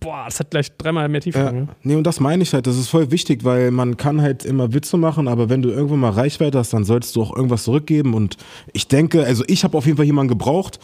Boah, 0.00 0.24
das 0.24 0.40
hat 0.40 0.50
gleich 0.50 0.76
dreimal 0.76 1.08
mehr 1.08 1.20
Tiefgang. 1.20 1.54
Ja. 1.54 1.60
ne? 1.60 1.68
Nee, 1.82 1.94
und 1.94 2.04
das 2.04 2.18
meine 2.18 2.42
ich 2.42 2.52
halt, 2.54 2.66
das 2.66 2.76
ist 2.76 2.88
voll 2.88 3.12
wichtig, 3.12 3.44
weil 3.44 3.70
man 3.70 3.96
kann 3.96 4.20
halt 4.20 4.44
immer 4.44 4.72
Witze 4.72 4.96
machen, 4.96 5.28
aber 5.28 5.48
wenn 5.48 5.62
du 5.62 5.68
irgendwann 5.68 6.00
mal 6.00 6.10
Reichweite 6.10 6.58
hast, 6.58 6.72
dann 6.72 6.84
sollst 6.84 7.14
du 7.14 7.22
auch 7.22 7.36
irgendwas 7.36 7.62
zurückgeben 7.64 8.14
und 8.14 8.36
ich 8.72 8.88
denke, 8.88 9.24
also 9.24 9.44
ich 9.46 9.62
habe 9.62 9.78
auf 9.78 9.84
jeden 9.86 9.98
Fall 9.98 10.06
jemanden 10.06 10.30
gebraucht, 10.30 10.80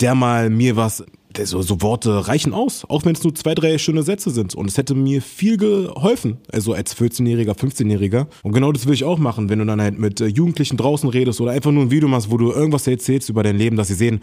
der 0.00 0.14
mal 0.14 0.48
mir 0.48 0.76
was, 0.76 1.04
so, 1.44 1.62
so 1.62 1.82
Worte 1.82 2.28
reichen 2.28 2.52
aus, 2.52 2.84
auch 2.88 3.04
wenn 3.04 3.14
es 3.14 3.22
nur 3.22 3.34
zwei, 3.34 3.54
drei 3.54 3.78
schöne 3.78 4.02
Sätze 4.02 4.30
sind 4.30 4.54
und 4.54 4.68
es 4.68 4.78
hätte 4.78 4.94
mir 4.94 5.22
viel 5.22 5.56
geholfen, 5.56 6.38
also 6.50 6.72
als 6.72 6.96
14-Jähriger, 6.96 7.56
15-Jähriger 7.56 8.26
und 8.42 8.52
genau 8.52 8.72
das 8.72 8.86
will 8.86 8.94
ich 8.94 9.04
auch 9.04 9.18
machen, 9.18 9.48
wenn 9.48 9.58
du 9.58 9.64
dann 9.64 9.80
halt 9.80 9.98
mit 9.98 10.20
äh, 10.20 10.26
Jugendlichen 10.26 10.76
draußen 10.76 11.08
redest 11.08 11.40
oder 11.40 11.52
einfach 11.52 11.72
nur 11.72 11.84
ein 11.84 11.90
Video 11.90 12.08
machst, 12.08 12.30
wo 12.30 12.36
du 12.36 12.52
irgendwas 12.52 12.86
erzählst 12.86 13.28
über 13.28 13.42
dein 13.42 13.56
Leben, 13.56 13.76
dass 13.76 13.88
sie 13.88 13.94
sehen, 13.94 14.20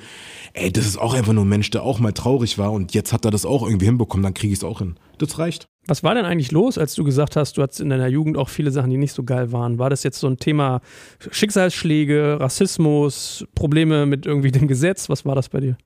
ey, 0.54 0.72
das 0.72 0.86
ist 0.86 0.98
auch 0.98 1.14
einfach 1.14 1.34
nur 1.34 1.46
ein 1.46 1.50
Mensch, 1.50 1.70
der 1.72 1.84
auch 1.84 2.00
mal 2.00 2.14
traurig 2.14 2.58
war 2.58 2.72
und 2.72 2.94
jetzt 2.94 3.14
hat 3.14 3.26
er 3.26 3.32
das 3.32 3.46
auch 3.46 3.64
irgendwie 3.64 3.86
hinbekommen, 3.86 4.24
dann 4.24 4.34
kriege 4.34 4.54
ich 4.54 4.60
es 4.60 4.64
auch 4.64 4.80
hin. 4.80 4.96
Das 5.20 5.38
reicht. 5.38 5.68
Was 5.86 6.04
war 6.04 6.16
denn 6.16 6.26
eigentlich 6.26 6.52
los, 6.52 6.78
als 6.78 6.96
du 6.96 7.04
gesagt 7.04 7.36
hast, 7.36 7.58
du 7.58 7.62
hattest 7.62 7.82
in 7.82 7.90
deiner 7.90 8.08
Jugend 8.08 8.38
auch 8.38 8.48
viele 8.48 8.72
Sachen, 8.72 8.90
die 8.90 8.98
nicht 8.98 9.14
so 9.14 9.24
geil 9.24 9.52
waren? 9.52 9.80
War 9.80 9.90
das 9.90 10.04
jetzt 10.04 10.20
so 10.20 10.28
ein 10.28 10.38
Thema 10.38 10.82
Schicksalsschläge, 11.30 12.38
Rassismus, 12.40 13.46
Probleme 13.54 14.06
mit 14.06 14.26
irgendwie 14.26 14.52
dem 14.52 14.68
Gesetz? 14.68 15.10
Was 15.10 15.26
war 15.26 15.36
das 15.36 15.50
bei 15.50 15.60
dir? 15.60 15.78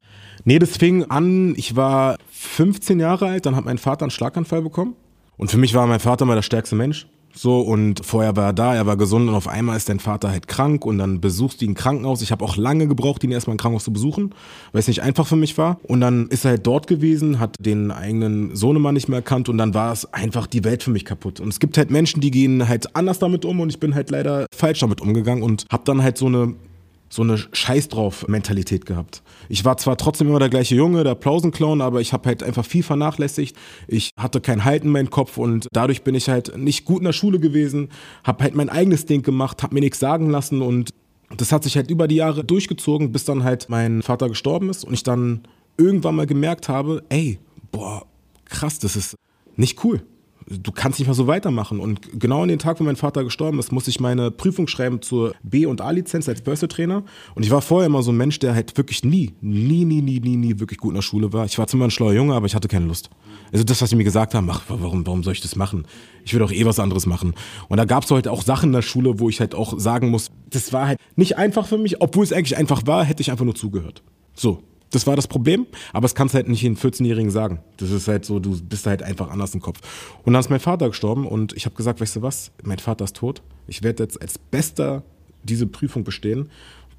Nee, 0.43 0.60
das 0.60 0.78
fing 0.78 1.06
an, 1.06 1.56
ich 1.58 1.76
war 1.76 2.17
15 2.32 3.00
Jahre 3.00 3.28
alt, 3.28 3.46
dann 3.46 3.56
hat 3.56 3.65
mein 3.65 3.78
Vater 3.78 4.04
einen 4.04 4.12
Schlaganfall 4.12 4.62
bekommen. 4.62 4.96
Und 5.38 5.50
für 5.50 5.58
mich 5.58 5.74
war 5.74 5.88
mein 5.88 6.00
Vater 6.00 6.26
mal 6.26 6.36
der 6.36 6.43
stärkste 6.43 6.76
Mensch. 6.76 7.08
So, 7.36 7.62
und 7.62 8.06
vorher 8.06 8.36
war 8.36 8.48
er 8.48 8.54
da, 8.54 8.76
er 8.76 8.86
war 8.86 8.96
gesund 8.96 9.28
und 9.28 9.34
auf 9.34 9.48
einmal 9.48 9.76
ist 9.76 9.89
dein 9.89 10.00
Vater 10.00 10.30
halt 10.30 10.48
krank 10.48 10.86
und 10.86 11.00
dann 11.00 11.19
besuchst 11.19 11.62
du 11.62 11.65
ihn 11.65 11.72
im 11.72 11.76
Krankenhaus. 11.76 12.22
Ich 12.22 12.32
habe 12.32 12.46
auch 12.46 12.58
lange 12.58 12.88
gebraucht, 12.88 13.24
ihn 13.24 13.32
erstmal 13.32 13.56
im 13.56 13.58
Krankenhaus 13.58 13.86
zu 13.86 13.91
besuchen, 13.91 14.36
weil 14.72 14.80
es 14.80 14.88
nicht 14.88 15.02
einfach 15.02 15.26
für 15.26 15.36
mich 15.36 15.58
war. 15.58 15.80
Und 15.84 16.02
dann 16.02 16.28
ist 16.28 16.46
er 16.46 16.52
halt 16.52 16.67
dort 16.67 16.86
gewesen, 16.86 17.39
hat 17.39 17.56
den 17.60 17.89
eigenen 17.89 18.56
Sohnemann 18.56 18.93
nicht 18.93 19.10
mehr 19.10 19.19
erkannt 19.19 19.50
und 19.50 19.58
dann 19.58 19.74
war 19.74 19.91
es 19.91 20.13
einfach 20.13 20.46
die 20.46 20.63
Welt 20.63 20.84
für 20.84 20.91
mich 20.91 21.06
kaputt. 21.06 21.39
Und 21.39 21.50
es 21.50 21.60
gibt 21.60 21.78
halt 21.78 21.89
Menschen, 21.89 22.22
die 22.22 22.30
gehen 22.30 22.67
halt 22.67 22.96
anders 22.96 23.17
damit 23.17 23.46
um 23.46 23.60
und 23.60 23.69
ich 23.69 23.80
bin 23.80 23.96
halt 23.96 24.12
leider 24.12 24.46
falsch 24.56 24.80
damit 24.80 25.02
umgegangen 25.02 25.43
und 25.43 25.65
habe 25.72 25.84
dann 25.86 26.04
halt 26.04 26.19
so 26.19 26.28
eine 26.28 26.54
so 27.13 27.21
eine 27.21 27.38
Scheiß 27.38 27.89
drauf 27.89 28.28
Mentalität 28.28 28.88
gehabt. 28.88 29.21
Ich 29.47 29.63
war 29.65 29.78
zwar 29.78 29.97
trotzdem 29.97 30.30
immer 30.30 30.39
der 30.39 30.49
gleiche 30.49 30.73
Junge, 30.73 31.04
der 31.04 31.12
Applausenclown, 31.12 31.80
aber 31.82 32.02
ich 32.02 32.12
habe 32.12 32.28
halt 32.28 32.41
einfach 32.41 32.65
viel 32.65 32.82
vernachlässigt. 32.82 33.56
Ich 33.88 34.10
hatte 34.17 34.41
kein 34.41 34.65
Halt 34.65 34.84
in 34.84 34.89
meinem 34.89 35.12
Kopf 35.12 35.38
und 35.38 35.67
dadurch 35.71 36.04
bin 36.04 36.15
ich 36.15 36.28
halt 36.28 36.58
nicht 36.58 36.86
gut 36.86 36.99
in 36.99 37.06
der 37.06 37.13
Schule 37.13 37.39
gewesen, 37.39 37.89
habe 38.23 38.43
halt 38.43 38.56
mein 38.56 38.69
eigenes 38.69 39.06
Ding 39.06 39.21
gemacht, 39.21 39.62
habe 39.62 39.76
mir 39.76 39.82
nichts 39.82 39.99
sagen 39.99 40.32
lassen 40.32 40.63
und 40.63 40.89
das 41.38 41.52
hat 41.52 41.63
sich 41.63 41.76
halt 41.76 41.91
über 41.91 42.08
die 42.08 42.15
Jahre 42.15 42.43
durchgezogen, 42.43 43.12
bis 43.12 43.25
dann 43.25 43.44
halt 43.44 43.69
mein 43.69 44.02
Vater 44.02 44.27
gestorben 44.27 44.71
ist 44.71 44.83
und 44.83 44.94
ich 44.94 45.04
dann 45.04 45.44
irgendwann 45.77 46.15
mal 46.15 46.25
gemerkt 46.25 46.67
habe, 46.67 47.04
ey, 47.10 47.38
boah, 47.71 48.08
krass, 48.46 48.79
das 48.79 48.96
ist 48.96 49.15
nicht 49.56 49.83
cool. 49.83 50.02
Du 50.58 50.71
kannst 50.71 50.99
nicht 50.99 51.08
mehr 51.08 51.15
so 51.15 51.27
weitermachen. 51.27 51.79
Und 51.79 52.19
genau 52.19 52.43
an 52.43 52.49
den 52.49 52.60
Tag, 52.60 52.79
wo 52.79 52.83
mein 52.83 52.95
Vater 52.95 53.23
gestorben 53.23 53.60
ist, 53.60 53.71
musste 53.71 53.89
ich 53.89 53.99
meine 53.99 54.31
Prüfung 54.31 54.67
schreiben 54.67 55.01
zur 55.01 55.33
B- 55.43 55.65
und 55.65 55.81
A-Lizenz 55.81 56.29
als 56.29 56.41
Börse-Trainer. 56.41 57.04
Und 57.35 57.43
ich 57.43 57.51
war 57.51 57.62
vorher 57.62 57.87
immer 57.87 58.04
so 58.04 58.12
ein 58.12 58.17
Mensch, 58.17 58.39
der 58.39 58.54
halt 58.54 58.77
wirklich 58.77 59.04
nie, 59.04 59.33
nie, 59.41 59.85
nie, 59.85 60.01
nie, 60.01 60.19
nie, 60.19 60.37
nie 60.37 60.60
wirklich 60.60 60.79
gut 60.79 60.91
in 60.91 60.95
der 60.95 61.01
Schule 61.01 61.33
war. 61.33 61.45
Ich 61.45 61.58
war 61.58 61.67
zwar 61.67 61.77
immer 61.77 61.87
ein 61.87 61.91
schlauer 61.91 62.13
Junge, 62.13 62.33
aber 62.33 62.45
ich 62.45 62.56
hatte 62.56 62.67
keine 62.67 62.85
Lust. 62.85 63.10
Also 63.51 63.63
das, 63.63 63.81
was 63.81 63.89
sie 63.89 63.95
mir 63.95 64.04
gesagt 64.04 64.33
haben, 64.33 64.49
ach, 64.49 64.63
warum, 64.67 65.06
warum 65.06 65.23
soll 65.23 65.33
ich 65.33 65.41
das 65.41 65.56
machen? 65.56 65.85
Ich 66.25 66.33
will 66.33 66.39
doch 66.39 66.51
eh 66.51 66.65
was 66.65 66.79
anderes 66.79 67.06
machen. 67.06 67.33
Und 67.67 67.77
da 67.77 67.85
gab 67.85 68.04
es 68.04 68.12
halt 68.12 68.27
auch 68.27 68.41
Sachen 68.41 68.69
in 68.69 68.73
der 68.73 68.81
Schule, 68.81 69.19
wo 69.19 69.29
ich 69.29 69.39
halt 69.39 69.56
auch 69.56 69.79
sagen 69.79 70.10
muss, 70.10 70.31
das 70.49 70.73
war 70.73 70.87
halt 70.87 70.99
nicht 71.15 71.37
einfach 71.37 71.67
für 71.67 71.77
mich, 71.77 72.01
obwohl 72.01 72.23
es 72.23 72.33
eigentlich 72.33 72.58
einfach 72.58 72.85
war, 72.85 73.04
hätte 73.04 73.21
ich 73.21 73.31
einfach 73.31 73.45
nur 73.45 73.56
zugehört. 73.56 74.04
So, 74.35 74.63
das 74.94 75.08
war 75.08 75.15
das 75.15 75.27
Problem, 75.27 75.65
aber 75.91 76.06
es 76.06 76.13
kannst 76.13 76.35
halt 76.35 76.48
nicht 76.48 76.63
den 76.63 76.77
14-Jährigen 76.77 77.31
sagen. 77.31 77.60
Das 77.77 77.89
ist 77.89 78.08
halt 78.08 78.25
so, 78.25 78.39
du 78.39 78.62
bist 78.62 78.85
halt 78.85 79.02
einfach 79.02 79.29
anders 79.31 79.56
im 79.56 79.62
Kopf. 79.62 79.79
Und 80.23 80.33
dann 80.33 80.39
ist 80.39 80.52
mein 80.52 80.60
Vater 80.60 80.87
gestorben 80.87 81.27
und 81.27 81.54
ich 81.54 81.65
habe 81.65 81.75
gesagt, 81.75 82.00
weißt 82.00 82.17
du 82.17 82.21
was, 82.21 82.52
mein 82.63 82.77
Vater 82.77 83.06
ist 83.06 83.15
tot. 83.15 83.41
Ich 83.67 83.81
werde 83.81 84.04
jetzt 84.04 84.21
als 84.21 84.37
Bester 84.37 85.04
diese 85.41 85.65
Prüfung 85.65 86.04
bestehen. 86.04 86.50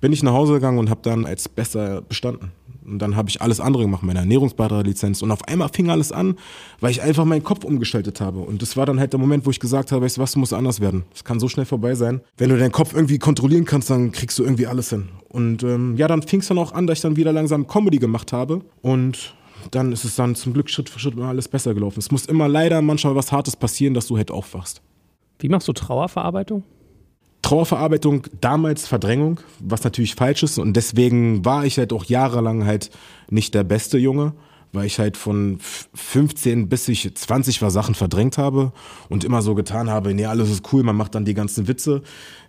Bin 0.00 0.12
ich 0.12 0.24
nach 0.24 0.32
Hause 0.32 0.54
gegangen 0.54 0.78
und 0.78 0.90
habe 0.90 1.02
dann 1.02 1.24
als 1.24 1.48
Bester 1.48 2.02
bestanden. 2.02 2.50
Und 2.86 2.98
dann 2.98 3.16
habe 3.16 3.28
ich 3.28 3.40
alles 3.42 3.60
andere 3.60 3.84
gemacht, 3.84 4.02
meine 4.02 4.20
Ernährungsberaterlizenz. 4.20 5.22
Und 5.22 5.30
auf 5.30 5.46
einmal 5.48 5.68
fing 5.68 5.90
alles 5.90 6.12
an, 6.12 6.36
weil 6.80 6.90
ich 6.90 7.02
einfach 7.02 7.24
meinen 7.24 7.44
Kopf 7.44 7.64
umgestaltet 7.64 8.20
habe. 8.20 8.40
Und 8.40 8.62
das 8.62 8.76
war 8.76 8.86
dann 8.86 9.00
halt 9.00 9.12
der 9.12 9.20
Moment, 9.20 9.46
wo 9.46 9.50
ich 9.50 9.60
gesagt 9.60 9.92
habe, 9.92 10.04
weißt 10.04 10.16
du 10.16 10.20
was, 10.20 10.32
du 10.32 10.38
musst 10.38 10.52
anders 10.52 10.80
werden. 10.80 11.04
Es 11.14 11.24
kann 11.24 11.40
so 11.40 11.48
schnell 11.48 11.66
vorbei 11.66 11.94
sein. 11.94 12.20
Wenn 12.36 12.50
du 12.50 12.58
deinen 12.58 12.72
Kopf 12.72 12.94
irgendwie 12.94 13.18
kontrollieren 13.18 13.64
kannst, 13.64 13.90
dann 13.90 14.12
kriegst 14.12 14.38
du 14.38 14.44
irgendwie 14.44 14.66
alles 14.66 14.90
hin. 14.90 15.08
Und 15.28 15.62
ähm, 15.62 15.96
ja, 15.96 16.08
dann 16.08 16.22
fing 16.22 16.40
es 16.40 16.48
dann 16.48 16.58
auch 16.58 16.72
an, 16.72 16.86
dass 16.86 16.98
ich 16.98 17.02
dann 17.02 17.16
wieder 17.16 17.32
langsam 17.32 17.66
Comedy 17.66 17.98
gemacht 17.98 18.32
habe. 18.32 18.62
Und 18.82 19.34
dann 19.70 19.92
ist 19.92 20.04
es 20.04 20.16
dann 20.16 20.34
zum 20.34 20.52
Glück 20.52 20.70
Schritt 20.70 20.88
für 20.88 20.98
Schritt 20.98 21.14
immer 21.14 21.28
alles 21.28 21.48
besser 21.48 21.74
gelaufen. 21.74 21.98
Es 21.98 22.10
muss 22.10 22.26
immer 22.26 22.48
leider 22.48 22.82
manchmal 22.82 23.14
was 23.14 23.32
Hartes 23.32 23.56
passieren, 23.56 23.94
dass 23.94 24.06
du 24.06 24.16
halt 24.16 24.30
aufwachst. 24.30 24.82
Wie 25.38 25.48
machst 25.48 25.68
du 25.68 25.72
Trauerverarbeitung? 25.72 26.62
Trauerverarbeitung, 27.54 28.26
damals 28.40 28.88
Verdrängung, 28.88 29.38
was 29.60 29.84
natürlich 29.84 30.16
falsch 30.16 30.42
ist. 30.42 30.58
Und 30.58 30.72
deswegen 30.74 31.44
war 31.44 31.64
ich 31.64 31.78
halt 31.78 31.92
auch 31.92 32.04
jahrelang 32.04 32.66
halt 32.66 32.90
nicht 33.30 33.54
der 33.54 33.62
beste 33.62 33.96
Junge, 33.96 34.32
weil 34.72 34.86
ich 34.86 34.98
halt 34.98 35.16
von 35.16 35.58
15 35.60 36.68
bis 36.68 36.88
ich 36.88 37.14
20 37.14 37.62
war 37.62 37.70
Sachen 37.70 37.94
verdrängt 37.94 38.38
habe 38.38 38.72
und 39.08 39.22
immer 39.22 39.40
so 39.40 39.54
getan 39.54 39.88
habe, 39.88 40.14
nee, 40.14 40.26
alles 40.26 40.50
ist 40.50 40.72
cool, 40.72 40.82
man 40.82 40.96
macht 40.96 41.14
dann 41.14 41.24
die 41.24 41.34
ganzen 41.34 41.68
Witze. 41.68 42.02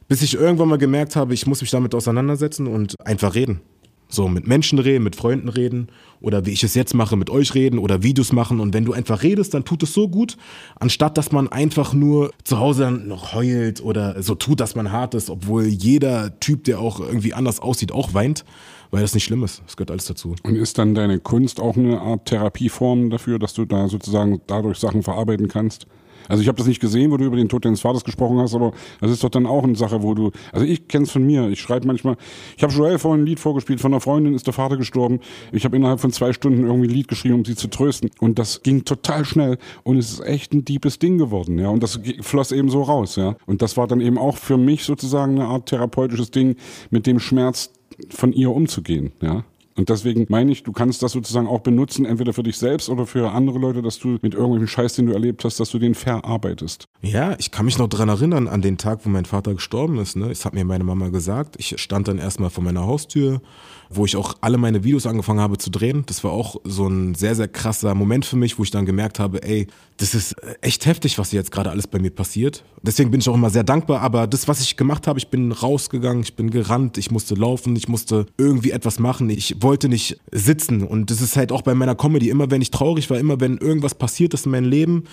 Bis 0.07 0.23
ich 0.23 0.33
irgendwann 0.33 0.69
mal 0.69 0.79
gemerkt 0.79 1.15
habe, 1.15 1.35
ich 1.35 1.45
muss 1.45 1.61
mich 1.61 1.69
damit 1.69 1.93
auseinandersetzen 1.93 2.65
und 2.65 2.95
einfach 3.05 3.35
reden. 3.35 3.61
So 4.07 4.27
mit 4.27 4.47
Menschen 4.47 4.79
reden, 4.79 5.03
mit 5.03 5.15
Freunden 5.15 5.49
reden 5.49 5.89
oder 6.25 6.47
wie 6.47 6.51
ich 6.51 6.63
es 6.63 6.73
jetzt 6.73 6.95
mache, 6.95 7.15
mit 7.15 7.29
euch 7.29 7.53
reden 7.53 7.77
oder 7.77 8.01
Videos 8.01 8.33
machen. 8.33 8.59
Und 8.59 8.73
wenn 8.73 8.83
du 8.83 8.93
einfach 8.93 9.21
redest, 9.21 9.53
dann 9.53 9.63
tut 9.63 9.83
es 9.83 9.93
so 9.93 10.07
gut, 10.09 10.37
anstatt 10.79 11.19
dass 11.19 11.31
man 11.31 11.47
einfach 11.47 11.93
nur 11.93 12.31
zu 12.43 12.57
Hause 12.57 12.89
noch 12.89 13.33
heult 13.35 13.79
oder 13.83 14.21
so 14.23 14.33
tut, 14.33 14.59
dass 14.59 14.75
man 14.75 14.91
hart 14.91 15.13
ist, 15.13 15.29
obwohl 15.29 15.65
jeder 15.65 16.39
Typ, 16.39 16.63
der 16.63 16.79
auch 16.79 16.99
irgendwie 16.99 17.35
anders 17.35 17.59
aussieht, 17.59 17.91
auch 17.91 18.15
weint, 18.15 18.43
weil 18.89 19.01
das 19.01 19.13
nicht 19.13 19.23
schlimm 19.23 19.43
ist. 19.43 19.61
Das 19.67 19.77
gehört 19.77 19.91
alles 19.91 20.05
dazu. 20.05 20.35
Und 20.41 20.55
ist 20.55 20.79
dann 20.79 20.95
deine 20.95 21.19
Kunst 21.19 21.59
auch 21.59 21.77
eine 21.77 22.01
Art 22.01 22.25
Therapieform 22.25 23.11
dafür, 23.11 23.37
dass 23.37 23.53
du 23.53 23.65
da 23.65 23.87
sozusagen 23.87 24.41
dadurch 24.47 24.79
Sachen 24.79 25.03
verarbeiten 25.03 25.47
kannst? 25.47 25.85
Also 26.27 26.41
ich 26.41 26.47
habe 26.47 26.57
das 26.57 26.67
nicht 26.67 26.79
gesehen, 26.79 27.11
wo 27.11 27.17
du 27.17 27.25
über 27.25 27.37
den 27.37 27.49
Tod 27.49 27.65
deines 27.65 27.81
Vaters 27.81 28.03
gesprochen 28.03 28.37
hast, 28.39 28.55
aber 28.55 28.71
das 29.01 29.11
ist 29.11 29.23
doch 29.23 29.29
dann 29.29 29.45
auch 29.45 29.63
eine 29.63 29.75
Sache, 29.75 30.03
wo 30.03 30.13
du, 30.13 30.31
also 30.51 30.65
ich 30.65 30.87
kenn's 30.87 31.11
von 31.11 31.25
mir, 31.25 31.49
ich 31.49 31.59
schreibe 31.59 31.87
manchmal, 31.87 32.17
ich 32.57 32.63
habe 32.63 32.73
Joel 32.73 32.99
vorhin 32.99 33.23
ein 33.23 33.25
Lied 33.25 33.39
vorgespielt, 33.39 33.81
von 33.81 33.93
einer 33.93 34.01
Freundin 34.01 34.33
ist 34.33 34.47
der 34.47 34.53
Vater 34.53 34.77
gestorben, 34.77 35.19
ich 35.51 35.65
habe 35.65 35.75
innerhalb 35.75 35.99
von 35.99 36.11
zwei 36.11 36.33
Stunden 36.33 36.65
irgendwie 36.65 36.87
ein 36.87 36.93
Lied 36.93 37.07
geschrieben, 37.07 37.35
um 37.35 37.45
sie 37.45 37.55
zu 37.55 37.67
trösten. 37.67 38.11
Und 38.19 38.39
das 38.39 38.63
ging 38.63 38.85
total 38.85 39.25
schnell 39.25 39.57
und 39.83 39.97
es 39.97 40.11
ist 40.11 40.19
echt 40.21 40.53
ein 40.53 40.65
deepes 40.65 40.99
Ding 40.99 41.17
geworden, 41.17 41.59
ja, 41.59 41.69
und 41.69 41.83
das 41.83 41.99
floss 42.21 42.51
eben 42.51 42.69
so 42.69 42.83
raus, 42.83 43.15
ja, 43.15 43.35
und 43.45 43.61
das 43.61 43.77
war 43.77 43.87
dann 43.87 44.01
eben 44.01 44.17
auch 44.17 44.37
für 44.37 44.57
mich 44.57 44.83
sozusagen 44.83 45.39
eine 45.39 45.45
Art 45.49 45.67
therapeutisches 45.67 46.31
Ding, 46.31 46.55
mit 46.89 47.07
dem 47.07 47.19
Schmerz 47.19 47.71
von 48.09 48.33
ihr 48.33 48.51
umzugehen, 48.51 49.11
ja. 49.21 49.43
Und 49.77 49.89
deswegen 49.89 50.25
meine 50.29 50.53
ich, 50.53 50.63
du 50.63 50.71
kannst 50.71 51.03
das 51.03 51.11
sozusagen 51.11 51.47
auch 51.47 51.59
benutzen, 51.59 52.05
entweder 52.05 52.31
für 52.31 52.43
dich 52.43 52.57
selbst 52.57 52.87
oder 52.87 53.05
für 53.05 53.31
andere 53.31 53.59
Leute, 53.59 53.81
dass 53.81 53.99
du 53.99 54.17
mit 54.21 54.33
irgendwelchen 54.33 54.69
Scheiß, 54.69 54.93
den 54.93 55.07
du 55.07 55.13
erlebt 55.13 55.43
hast, 55.43 55.59
dass 55.59 55.69
du 55.69 55.79
den 55.79 55.95
verarbeitest. 55.95 56.85
Ja, 57.01 57.35
ich 57.39 57.51
kann 57.51 57.65
mich 57.65 57.77
noch 57.77 57.89
dran 57.89 58.07
erinnern, 58.07 58.47
an 58.47 58.61
den 58.61 58.77
Tag, 58.77 58.99
wo 59.03 59.09
mein 59.09 59.25
Vater 59.25 59.53
gestorben 59.53 59.99
ist. 59.99 60.15
Ne? 60.15 60.29
Das 60.29 60.45
hat 60.45 60.53
mir 60.53 60.63
meine 60.63 60.85
Mama 60.85 61.09
gesagt. 61.09 61.55
Ich 61.59 61.75
stand 61.81 62.07
dann 62.07 62.19
erstmal 62.19 62.49
vor 62.49 62.63
meiner 62.63 62.85
Haustür, 62.85 63.41
wo 63.89 64.05
ich 64.05 64.15
auch 64.15 64.35
alle 64.41 64.57
meine 64.57 64.83
Videos 64.83 65.05
angefangen 65.05 65.39
habe 65.39 65.57
zu 65.57 65.69
drehen. 65.69 66.03
Das 66.05 66.23
war 66.23 66.31
auch 66.31 66.57
so 66.63 66.87
ein 66.87 67.15
sehr, 67.15 67.35
sehr 67.35 67.47
krasser 67.47 67.93
Moment 67.95 68.25
für 68.25 68.35
mich, 68.35 68.57
wo 68.57 68.63
ich 68.63 68.71
dann 68.71 68.85
gemerkt 68.85 69.19
habe, 69.19 69.43
ey, 69.43 69.67
das 69.97 70.13
ist 70.13 70.35
echt 70.61 70.85
heftig, 70.85 71.17
was 71.17 71.31
jetzt 71.31 71.51
gerade 71.51 71.69
alles 71.69 71.87
bei 71.87 71.99
mir 71.99 72.09
passiert. 72.09 72.63
Deswegen 72.81 73.11
bin 73.11 73.21
ich 73.21 73.29
auch 73.29 73.35
immer 73.35 73.49
sehr 73.49 73.63
dankbar. 73.63 74.01
Aber 74.01 74.27
das, 74.27 74.47
was 74.47 74.61
ich 74.61 74.75
gemacht 74.75 75.07
habe, 75.07 75.19
ich 75.19 75.29
bin 75.29 75.51
rausgegangen, 75.51 76.23
ich 76.23 76.35
bin 76.35 76.49
gerannt, 76.49 76.97
ich 76.97 77.11
musste 77.11 77.35
laufen, 77.35 77.75
ich 77.75 77.87
musste 77.87 78.25
irgendwie 78.37 78.71
etwas 78.71 78.99
machen. 78.99 79.29
Ich 79.29 79.61
wollte 79.61 79.87
nicht 79.87 80.19
sitzen. 80.31 80.83
Und 80.83 81.11
das 81.11 81.21
ist 81.21 81.37
halt 81.37 81.51
auch 81.51 81.61
bei 81.61 81.75
meiner 81.75 81.95
Comedy. 81.95 82.29
Immer 82.29 82.51
wenn 82.51 82.61
ich 82.61 82.71
traurig 82.71 83.09
war, 83.09 83.17
immer 83.17 83.39
wenn 83.39 83.57
irgendwas 83.57 83.95
passiert 83.95 84.33
ist 84.33 84.45
in 84.45 84.51
meinem 84.51 84.69
Leben, 84.69 85.05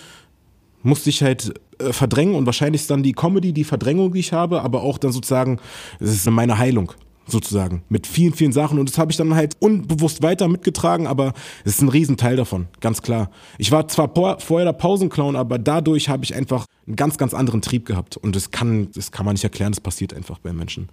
musste 0.83 1.11
ich 1.11 1.23
halt 1.23 1.55
äh, 1.79 1.93
verdrängen 1.93 2.35
und 2.35 2.47
wahrscheinlich 2.47 2.83
ist 2.83 2.91
dann 2.91 3.05
die 3.05 3.12
Comedy 3.12 3.53
die 3.53 3.62
Verdrängung, 3.62 4.12
die 4.12 4.20
ich 4.20 4.33
habe, 4.33 4.62
aber 4.62 4.83
auch 4.83 4.99
dann 4.99 5.12
sozusagen, 5.12 5.61
es 6.01 6.11
ist 6.11 6.29
meine 6.29 6.59
Heilung 6.59 6.93
sozusagen 7.27 7.83
mit 7.89 8.07
vielen, 8.07 8.33
vielen 8.33 8.53
Sachen 8.53 8.79
und 8.79 8.89
das 8.89 8.99
habe 8.99 9.11
ich 9.11 9.16
dann 9.16 9.35
halt 9.35 9.57
unbewusst 9.61 10.23
weiter 10.23 10.49
mitgetragen, 10.49 11.07
aber 11.07 11.33
es 11.64 11.75
ist 11.75 11.83
ein 11.83 11.89
Riesenteil 11.89 12.37
davon, 12.37 12.68
ganz 12.81 13.03
klar. 13.03 13.31
Ich 13.59 13.70
war 13.70 13.89
zwar 13.89 14.11
vorher 14.41 14.66
der 14.66 14.73
Pausenclown, 14.73 15.37
aber 15.37 15.59
dadurch 15.59 16.09
habe 16.09 16.25
ich 16.25 16.35
einfach 16.35 16.66
einen 16.87 16.97
ganz, 16.97 17.18
ganz 17.18 17.35
anderen 17.35 17.62
Trieb 17.62 17.87
gehabt 17.87 18.16
und 18.16 18.35
das 18.35 18.51
kann, 18.51 18.89
das 18.95 19.12
kann 19.12 19.25
man 19.25 19.35
nicht 19.35 19.45
erklären, 19.45 19.73
das 19.73 19.81
passiert 19.81 20.14
einfach 20.14 20.39
bei 20.39 20.53
Menschen. 20.53 20.89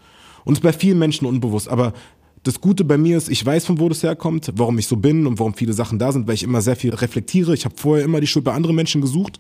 Und 0.46 0.54
es 0.54 0.60
ist 0.60 0.64
bei 0.64 0.74
vielen 0.74 1.00
Menschen 1.00 1.26
unbewusst, 1.26 1.68
aber 1.68 1.94
das 2.44 2.62
Gute 2.62 2.86
bei 2.86 2.98
mir 2.98 3.18
ist, 3.18 3.30
ich 3.30 3.46
weiß, 3.46 3.66
von 3.66 3.80
wo 3.80 3.90
das 3.90 4.04
herkommt, 4.04 4.52
warum 4.56 4.78
ich 4.80 4.88
so 4.88 4.96
bin 4.96 5.28
und 5.28 5.40
warum 5.40 5.54
viele 5.54 5.74
Sachen 5.74 6.00
da 6.00 6.12
sind, 6.12 6.28
weil 6.28 6.36
ich 6.36 6.44
immer 6.44 6.62
sehr 6.62 6.76
viel 6.76 6.94
reflektiere. 6.94 7.54
Ich 7.54 7.66
habe 7.66 7.76
vorher 7.78 8.06
immer 8.06 8.22
die 8.22 8.28
Schuld 8.28 8.46
bei 8.46 8.54
anderen 8.54 8.76
Menschen 8.76 9.02
gesucht, 9.02 9.40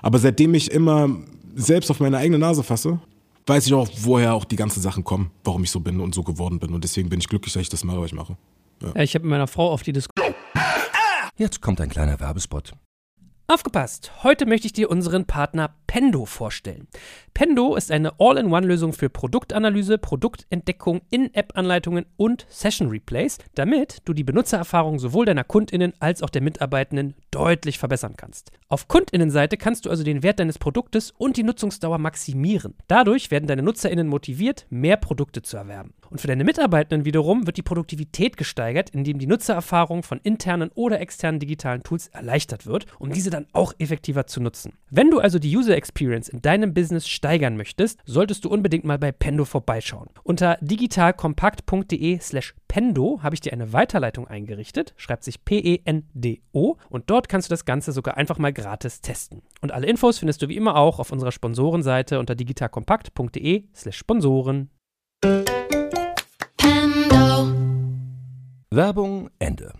aber 0.00 0.18
seitdem 0.18 0.54
ich 0.54 0.70
immer 0.70 1.08
selbst 1.56 1.90
auf 1.90 2.00
meine 2.00 2.18
eigene 2.18 2.38
Nase 2.38 2.62
fasse, 2.62 3.00
weiß 3.46 3.66
ich 3.66 3.74
auch, 3.74 3.88
woher 3.98 4.34
auch 4.34 4.44
die 4.44 4.56
ganzen 4.56 4.80
Sachen 4.80 5.04
kommen, 5.04 5.30
warum 5.44 5.64
ich 5.64 5.70
so 5.70 5.80
bin 5.80 6.00
und 6.00 6.14
so 6.14 6.22
geworden 6.22 6.58
bin. 6.58 6.74
Und 6.74 6.84
deswegen 6.84 7.08
bin 7.08 7.20
ich 7.20 7.28
glücklich, 7.28 7.52
dass 7.54 7.62
ich 7.62 7.68
das 7.68 7.84
mache, 7.84 8.00
was 8.00 8.06
ich 8.06 8.14
mache. 8.14 8.36
Ja. 8.82 9.02
Ich 9.02 9.14
habe 9.14 9.24
mit 9.24 9.30
meiner 9.30 9.46
Frau 9.46 9.70
auf 9.70 9.82
die 9.82 9.92
Diskussion. 9.92 10.34
Jetzt 11.36 11.60
kommt 11.60 11.80
ein 11.80 11.88
kleiner 11.88 12.18
Werbespot. 12.18 12.72
Aufgepasst! 13.48 14.10
Heute 14.24 14.44
möchte 14.44 14.66
ich 14.66 14.72
dir 14.72 14.90
unseren 14.90 15.24
Partner 15.24 15.70
Pendo 15.86 16.24
vorstellen. 16.24 16.88
Pendo 17.32 17.76
ist 17.76 17.92
eine 17.92 18.18
All-in-One-Lösung 18.18 18.92
für 18.92 19.08
Produktanalyse, 19.08 19.98
Produktentdeckung, 19.98 21.02
In-App-Anleitungen 21.10 22.06
und 22.16 22.44
Session-Replays, 22.48 23.38
damit 23.54 23.98
du 24.04 24.14
die 24.14 24.24
Benutzererfahrung 24.24 24.98
sowohl 24.98 25.26
deiner 25.26 25.44
KundInnen 25.44 25.92
als 26.00 26.24
auch 26.24 26.30
der 26.30 26.42
Mitarbeitenden 26.42 27.14
deutlich 27.30 27.78
verbessern 27.78 28.14
kannst. 28.16 28.50
Auf 28.68 28.88
KundInnenseite 28.88 29.56
kannst 29.56 29.86
du 29.86 29.90
also 29.90 30.02
den 30.02 30.24
Wert 30.24 30.40
deines 30.40 30.58
Produktes 30.58 31.12
und 31.12 31.36
die 31.36 31.44
Nutzungsdauer 31.44 31.98
maximieren. 31.98 32.74
Dadurch 32.88 33.30
werden 33.30 33.46
deine 33.46 33.62
NutzerInnen 33.62 34.08
motiviert, 34.08 34.66
mehr 34.70 34.96
Produkte 34.96 35.42
zu 35.42 35.56
erwerben. 35.56 35.94
Und 36.10 36.20
für 36.20 36.26
deine 36.26 36.44
Mitarbeitenden 36.44 37.04
wiederum 37.04 37.46
wird 37.46 37.56
die 37.56 37.62
Produktivität 37.62 38.36
gesteigert, 38.36 38.90
indem 38.90 39.18
die 39.18 39.26
Nutzererfahrung 39.26 40.02
von 40.02 40.20
internen 40.22 40.70
oder 40.74 41.00
externen 41.00 41.40
digitalen 41.40 41.82
Tools 41.82 42.08
erleichtert 42.08 42.66
wird, 42.66 42.86
um 42.98 43.10
diese 43.10 43.30
dann 43.30 43.46
auch 43.52 43.72
effektiver 43.78 44.26
zu 44.26 44.40
nutzen. 44.40 44.74
Wenn 44.90 45.10
du 45.10 45.18
also 45.18 45.38
die 45.38 45.56
User 45.56 45.76
Experience 45.76 46.28
in 46.28 46.42
deinem 46.42 46.74
Business 46.74 47.08
steigern 47.08 47.56
möchtest, 47.56 48.00
solltest 48.04 48.44
du 48.44 48.48
unbedingt 48.48 48.84
mal 48.84 48.98
bei 48.98 49.12
Pendo 49.12 49.44
vorbeischauen. 49.44 50.08
Unter 50.22 50.58
digitalkompakt.de/slash 50.60 52.54
Pendo 52.68 53.20
habe 53.22 53.34
ich 53.34 53.40
dir 53.40 53.52
eine 53.52 53.72
Weiterleitung 53.72 54.26
eingerichtet, 54.26 54.94
schreibt 54.96 55.24
sich 55.24 55.44
P-E-N-D-O 55.44 56.76
und 56.88 57.10
dort 57.10 57.28
kannst 57.28 57.48
du 57.48 57.52
das 57.52 57.64
Ganze 57.64 57.92
sogar 57.92 58.16
einfach 58.16 58.38
mal 58.38 58.52
gratis 58.52 59.00
testen. 59.00 59.42
Und 59.60 59.72
alle 59.72 59.86
Infos 59.86 60.18
findest 60.18 60.42
du 60.42 60.48
wie 60.48 60.56
immer 60.56 60.76
auch 60.76 60.98
auf 60.98 61.12
unserer 61.12 61.32
Sponsorenseite 61.32 62.18
unter 62.18 62.34
digitalkompakt.de/slash 62.34 63.96
Sponsoren. 63.96 64.70
Werbung 68.76 69.30
Ende. 69.38 69.72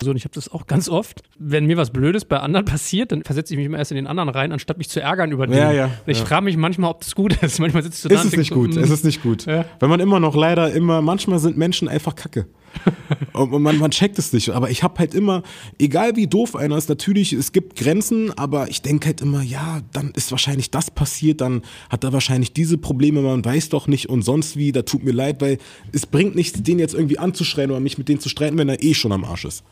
So, 0.00 0.10
und 0.10 0.16
ich 0.16 0.24
habe 0.24 0.34
das 0.34 0.52
auch 0.52 0.66
ganz 0.66 0.90
oft. 0.90 1.22
Wenn 1.38 1.64
mir 1.64 1.78
was 1.78 1.90
Blödes 1.90 2.26
bei 2.26 2.38
anderen 2.38 2.66
passiert, 2.66 3.10
dann 3.10 3.24
versetze 3.24 3.54
ich 3.54 3.56
mich 3.58 3.66
immer 3.66 3.78
erst 3.78 3.90
in 3.90 3.96
den 3.96 4.06
anderen 4.06 4.28
rein, 4.28 4.52
anstatt 4.52 4.76
mich 4.76 4.90
zu 4.90 5.00
ärgern 5.00 5.32
über 5.32 5.46
den. 5.46 5.56
Ja, 5.56 5.72
ja, 5.72 5.90
ich 6.06 6.18
ja. 6.18 6.24
frage 6.26 6.44
mich 6.44 6.58
manchmal, 6.58 6.90
ob 6.90 7.00
das 7.00 7.14
gut 7.14 7.36
ist. 7.42 7.58
Manchmal 7.58 7.82
sitzt 7.82 8.04
du 8.04 8.08
da 8.10 8.16
Es 8.16 8.20
und 8.20 8.26
ist 8.26 8.32
denkst 8.32 8.50
nicht 8.50 8.54
so, 8.54 8.54
gut, 8.54 8.76
es 8.76 8.90
ist 8.90 9.04
nicht 9.04 9.22
gut. 9.22 9.46
Ja. 9.46 9.64
Wenn 9.80 9.88
man 9.88 10.00
immer 10.00 10.20
noch 10.20 10.36
leider 10.36 10.72
immer, 10.72 11.00
manchmal 11.00 11.38
sind 11.38 11.56
Menschen 11.56 11.88
einfach 11.88 12.14
kacke. 12.14 12.46
und 13.32 13.62
man, 13.62 13.78
man 13.78 13.90
checkt 13.90 14.18
es 14.18 14.32
nicht. 14.32 14.50
Aber 14.50 14.70
ich 14.70 14.82
habe 14.82 14.98
halt 14.98 15.14
immer, 15.14 15.42
egal 15.78 16.16
wie 16.16 16.26
doof 16.26 16.56
einer 16.56 16.76
ist, 16.76 16.88
natürlich, 16.88 17.32
es 17.32 17.52
gibt 17.52 17.76
Grenzen, 17.76 18.36
aber 18.36 18.68
ich 18.68 18.82
denke 18.82 19.06
halt 19.06 19.20
immer, 19.20 19.42
ja, 19.42 19.80
dann 19.92 20.10
ist 20.12 20.30
wahrscheinlich 20.30 20.70
das 20.70 20.90
passiert, 20.90 21.40
dann 21.40 21.62
hat 21.90 22.04
er 22.04 22.12
wahrscheinlich 22.12 22.52
diese 22.52 22.78
Probleme, 22.78 23.22
man 23.22 23.44
weiß 23.44 23.68
doch 23.68 23.86
nicht 23.86 24.08
und 24.08 24.22
sonst 24.22 24.56
wie, 24.56 24.72
da 24.72 24.82
tut 24.82 25.04
mir 25.04 25.12
leid, 25.12 25.40
weil 25.40 25.58
es 25.92 26.06
bringt 26.06 26.34
nichts, 26.34 26.62
den 26.62 26.78
jetzt 26.78 26.94
irgendwie 26.94 27.18
anzuschreien 27.18 27.70
oder 27.70 27.80
mich 27.80 27.98
mit 27.98 28.08
denen 28.08 28.20
zu 28.20 28.28
streiten, 28.28 28.58
wenn 28.58 28.68
er 28.68 28.82
eh 28.82 28.94
schon 28.94 29.12
am 29.12 29.24
Arsch 29.24 29.44
ist. 29.44 29.64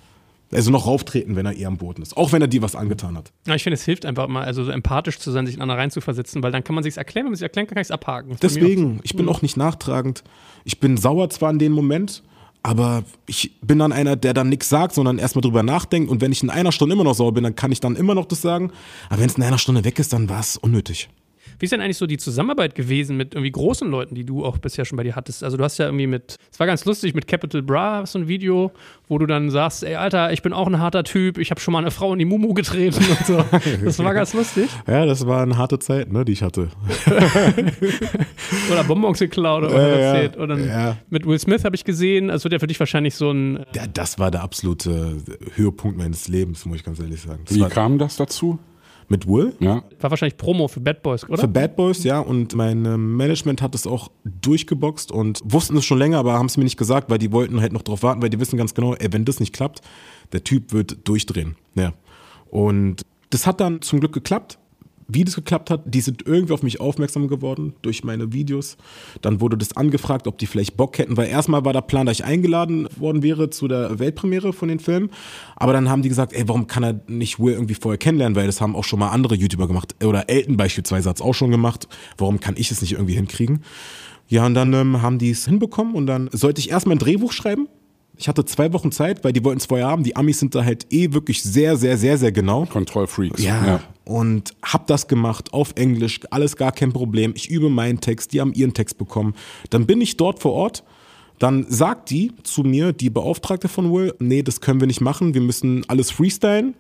Also 0.53 0.70
noch 0.70 0.86
rauftreten, 0.86 1.34
wenn 1.34 1.46
er 1.46 1.55
eher 1.55 1.68
am 1.68 1.78
Boden 1.78 2.03
ist. 2.03 2.14
Auch 2.16 2.32
wenn 2.32 2.42
er 2.42 2.48
dir 2.48 2.61
was 2.61 2.76
angetan 2.76 3.16
hat. 3.16 3.32
Ja, 3.46 3.55
ich 3.55 3.62
finde, 3.62 3.74
es 3.74 3.84
hilft 3.84 4.05
einfach 4.05 4.28
mal, 4.28 4.44
also 4.44 4.64
so 4.64 4.70
empathisch 4.70 5.18
zu 5.18 5.30
sein, 5.30 5.46
sich 5.46 5.55
in 5.55 5.62
andere 5.62 5.78
reinzuversetzen, 5.78 6.42
weil 6.42 6.53
dann 6.53 6.62
kann 6.62 6.74
man 6.74 6.84
sich 6.84 6.96
erklären, 6.96 7.24
wenn 7.24 7.30
man 7.30 7.36
sich 7.36 7.42
erklären 7.42 7.66
kann, 7.66 7.76
kann 7.76 7.80
ich 7.80 7.86
es 7.86 7.90
abhaken. 7.90 8.36
Deswegen, 8.42 9.00
ich 9.03 9.16
bin 9.16 9.28
auch 9.28 9.40
nicht 9.40 9.57
nachtragend. 9.57 10.22
Ich 10.64 10.78
bin 10.78 10.98
sauer 10.98 11.30
zwar 11.30 11.50
in 11.50 11.59
dem 11.59 11.72
Moment, 11.72 12.22
aber 12.62 13.04
ich 13.26 13.52
bin 13.60 13.78
dann 13.78 13.92
einer, 13.92 14.16
der 14.16 14.34
dann 14.34 14.48
nichts 14.48 14.68
sagt, 14.68 14.94
sondern 14.94 15.18
erstmal 15.18 15.42
drüber 15.42 15.62
nachdenkt. 15.62 16.10
Und 16.10 16.20
wenn 16.20 16.30
ich 16.30 16.42
in 16.42 16.50
einer 16.50 16.70
Stunde 16.70 16.94
immer 16.94 17.04
noch 17.04 17.14
sauer 17.14 17.34
bin, 17.34 17.42
dann 17.42 17.56
kann 17.56 17.72
ich 17.72 17.80
dann 17.80 17.96
immer 17.96 18.14
noch 18.14 18.26
das 18.26 18.40
sagen. 18.40 18.70
Aber 19.08 19.20
wenn 19.20 19.28
es 19.28 19.36
in 19.36 19.42
einer 19.42 19.58
Stunde 19.58 19.84
weg 19.84 19.98
ist, 19.98 20.12
dann 20.12 20.28
war 20.28 20.40
es 20.40 20.56
unnötig. 20.56 21.08
Wie 21.62 21.66
ist 21.66 21.70
denn 21.70 21.80
eigentlich 21.80 21.96
so 21.98 22.08
die 22.08 22.18
Zusammenarbeit 22.18 22.74
gewesen 22.74 23.16
mit 23.16 23.34
irgendwie 23.34 23.52
großen 23.52 23.88
Leuten, 23.88 24.16
die 24.16 24.24
du 24.24 24.44
auch 24.44 24.58
bisher 24.58 24.84
schon 24.84 24.96
bei 24.96 25.04
dir 25.04 25.14
hattest? 25.14 25.44
Also 25.44 25.56
du 25.56 25.62
hast 25.62 25.78
ja 25.78 25.84
irgendwie 25.84 26.08
mit, 26.08 26.36
es 26.50 26.58
war 26.58 26.66
ganz 26.66 26.84
lustig, 26.86 27.14
mit 27.14 27.28
Capital 27.28 27.62
Bra 27.62 28.04
so 28.04 28.18
ein 28.18 28.26
Video, 28.26 28.72
wo 29.06 29.16
du 29.18 29.26
dann 29.26 29.48
sagst, 29.48 29.84
ey 29.84 29.94
Alter, 29.94 30.32
ich 30.32 30.42
bin 30.42 30.52
auch 30.52 30.66
ein 30.66 30.80
harter 30.80 31.04
Typ, 31.04 31.38
ich 31.38 31.52
habe 31.52 31.60
schon 31.60 31.70
mal 31.70 31.78
eine 31.78 31.92
Frau 31.92 32.12
in 32.14 32.18
die 32.18 32.24
Mumu 32.24 32.52
getreten 32.52 32.96
und 33.08 33.26
so. 33.26 33.44
Das 33.84 33.96
war 34.00 34.12
ganz 34.12 34.34
lustig. 34.34 34.68
Ja, 34.88 35.06
das 35.06 35.24
war 35.24 35.40
eine 35.44 35.56
harte 35.56 35.78
Zeit, 35.78 36.12
ne, 36.12 36.24
die 36.24 36.32
ich 36.32 36.42
hatte. 36.42 36.68
Oder 38.72 38.82
Bonbons 38.82 39.20
geklaut 39.20 39.62
oder 39.62 39.72
was 39.74 39.80
Ja, 39.82 39.88
erzählt. 39.88 40.36
Oder 40.38 40.58
Ja. 40.58 40.96
mit 41.10 41.26
Will 41.26 41.38
Smith 41.38 41.64
habe 41.64 41.76
ich 41.76 41.84
gesehen, 41.84 42.26
das 42.26 42.42
wird 42.42 42.54
ja 42.54 42.58
für 42.58 42.66
dich 42.66 42.80
wahrscheinlich 42.80 43.14
so 43.14 43.30
ein, 43.30 43.64
Ja, 43.74 43.86
das 43.86 44.18
war 44.18 44.32
der 44.32 44.42
absolute 44.42 45.16
Höhepunkt 45.54 45.96
meines 45.96 46.26
Lebens, 46.26 46.66
muss 46.66 46.78
ich 46.78 46.84
ganz 46.84 46.98
ehrlich 46.98 47.20
sagen. 47.20 47.42
Das 47.46 47.54
Wie 47.56 47.62
kam 47.62 47.98
das 47.98 48.16
dazu? 48.16 48.58
Mit 49.09 49.26
Will. 49.26 49.55
Ja. 49.61 49.82
war 50.00 50.11
wahrscheinlich 50.11 50.36
Promo 50.36 50.68
für 50.68 50.80
Bad 50.80 51.03
Boys, 51.03 51.28
oder? 51.28 51.38
Für 51.38 51.48
Bad 51.48 51.76
Boys, 51.76 52.05
ja. 52.05 52.20
Und 52.20 52.55
mein 52.55 52.84
äh, 52.84 52.96
Management 52.96 53.62
hat 53.62 53.74
es 53.74 53.86
auch 53.86 54.11
durchgeboxt 54.24 55.12
und 55.12 55.40
wussten 55.44 55.76
es 55.76 55.84
schon 55.84 55.98
länger, 55.98 56.18
aber 56.18 56.34
haben 56.34 56.46
es 56.46 56.57
mir 56.57 56.64
nicht 56.64 56.76
gesagt, 56.76 57.11
weil 57.11 57.18
die 57.18 57.32
wollten 57.32 57.61
halt 57.61 57.72
noch 57.72 57.82
drauf 57.82 58.03
warten, 58.03 58.22
weil 58.22 58.30
die 58.30 58.40
wissen 58.40 58.57
ganz 58.57 58.74
genau, 58.74 58.94
ey, 58.94 59.12
wenn 59.12 59.24
das 59.24 59.40
nicht 59.40 59.53
klappt, 59.53 59.80
der 60.32 60.44
Typ 60.44 60.72
wird 60.72 61.07
durchdrehen. 61.07 61.57
Ja. 61.74 61.92
Und 62.50 63.03
das 63.30 63.46
hat 63.46 63.61
dann 63.61 63.80
zum 63.82 64.00
Glück 64.00 64.12
geklappt. 64.12 64.59
Wie 65.09 65.24
das 65.24 65.34
geklappt 65.34 65.70
hat, 65.70 65.82
die 65.84 66.00
sind 66.00 66.26
irgendwie 66.26 66.53
auf 66.53 66.62
mich 66.62 66.80
aufmerksam 66.80 67.28
geworden 67.28 67.74
durch 67.82 68.05
meine 68.05 68.32
Videos. 68.32 68.76
Dann 69.20 69.40
wurde 69.40 69.57
das 69.57 69.76
angefragt, 69.76 70.26
ob 70.26 70.38
die 70.38 70.46
vielleicht 70.46 70.76
Bock 70.76 70.98
hätten, 70.98 71.16
weil 71.16 71.28
erstmal 71.28 71.64
war 71.64 71.72
der 71.72 71.82
Plan, 71.82 72.07
dass 72.07 72.18
ich 72.18 72.24
eingeladen 72.24 72.88
worden 72.96 73.22
wäre 73.22 73.50
zu 73.50 73.68
der 73.68 73.98
Weltpremiere 73.98 74.53
von 74.53 74.68
den 74.68 74.78
Filmen. 74.78 75.11
Aber 75.57 75.72
dann 75.72 75.88
haben 75.88 76.03
die 76.03 76.09
gesagt, 76.09 76.32
ey, 76.32 76.48
warum 76.48 76.66
kann 76.66 76.82
er 76.82 77.00
nicht 77.09 77.38
Will 77.38 77.55
irgendwie 77.55 77.74
vorher 77.74 77.98
kennenlernen, 77.98 78.36
weil 78.36 78.46
das 78.46 78.61
haben 78.61 78.76
auch 78.76 78.84
schon 78.84 78.98
mal 78.98 79.11
andere 79.11 79.34
YouTuber 79.34 79.66
gemacht. 79.66 79.94
Oder 80.05 80.28
Elton 80.28 80.57
beispielsweise 80.57 81.09
hat 81.09 81.16
es 81.16 81.22
auch 81.22 81.34
schon 81.34 81.50
gemacht. 81.50 81.88
Warum 82.18 82.40
kann 82.40 82.55
ich 82.57 82.70
es 82.70 82.80
nicht 82.80 82.92
irgendwie 82.92 83.14
hinkriegen? 83.14 83.62
Ja, 84.28 84.46
und 84.46 84.55
dann 84.55 84.72
ähm, 84.72 85.03
haben 85.03 85.18
die 85.18 85.30
es 85.30 85.44
hinbekommen 85.44 85.94
und 85.94 86.07
dann 86.07 86.30
sollte 86.32 86.61
ich 86.61 86.70
erstmal 86.70 86.96
ein 86.96 87.00
Drehbuch 87.00 87.32
schreiben. 87.32 87.68
Ich 88.22 88.28
hatte 88.28 88.44
zwei 88.44 88.72
Wochen 88.72 88.92
Zeit, 88.92 89.24
weil 89.24 89.32
die 89.32 89.42
wollten 89.44 89.58
es 89.58 89.66
vorher 89.66 89.88
haben. 89.88 90.04
Die 90.04 90.14
Amis 90.14 90.38
sind 90.38 90.54
da 90.54 90.64
halt 90.64 90.86
eh 90.92 91.12
wirklich 91.12 91.42
sehr, 91.42 91.76
sehr, 91.76 91.98
sehr, 91.98 92.16
sehr 92.16 92.30
genau. 92.30 92.66
Kontrollfreaks. 92.66 93.42
Ja. 93.42 93.80
Und 94.04 94.54
hab 94.62 94.86
das 94.86 95.08
gemacht 95.08 95.52
auf 95.52 95.72
Englisch, 95.74 96.20
alles 96.30 96.56
gar 96.56 96.70
kein 96.70 96.92
Problem. 96.92 97.32
Ich 97.34 97.50
übe 97.50 97.68
meinen 97.68 98.00
Text, 98.00 98.32
die 98.32 98.40
haben 98.40 98.52
ihren 98.52 98.74
Text 98.74 98.96
bekommen. 98.96 99.34
Dann 99.70 99.86
bin 99.86 100.00
ich 100.00 100.16
dort 100.16 100.38
vor 100.38 100.52
Ort. 100.52 100.84
Dann 101.40 101.66
sagt 101.68 102.10
die 102.10 102.30
zu 102.44 102.62
mir, 102.62 102.92
die 102.92 103.10
Beauftragte 103.10 103.66
von 103.66 103.92
Will, 103.92 104.14
nee, 104.20 104.44
das 104.44 104.60
können 104.60 104.78
wir 104.78 104.86
nicht 104.86 105.00
machen, 105.00 105.34
wir 105.34 105.40
müssen 105.40 105.84
alles 105.88 106.12
freestylen. 106.12 106.76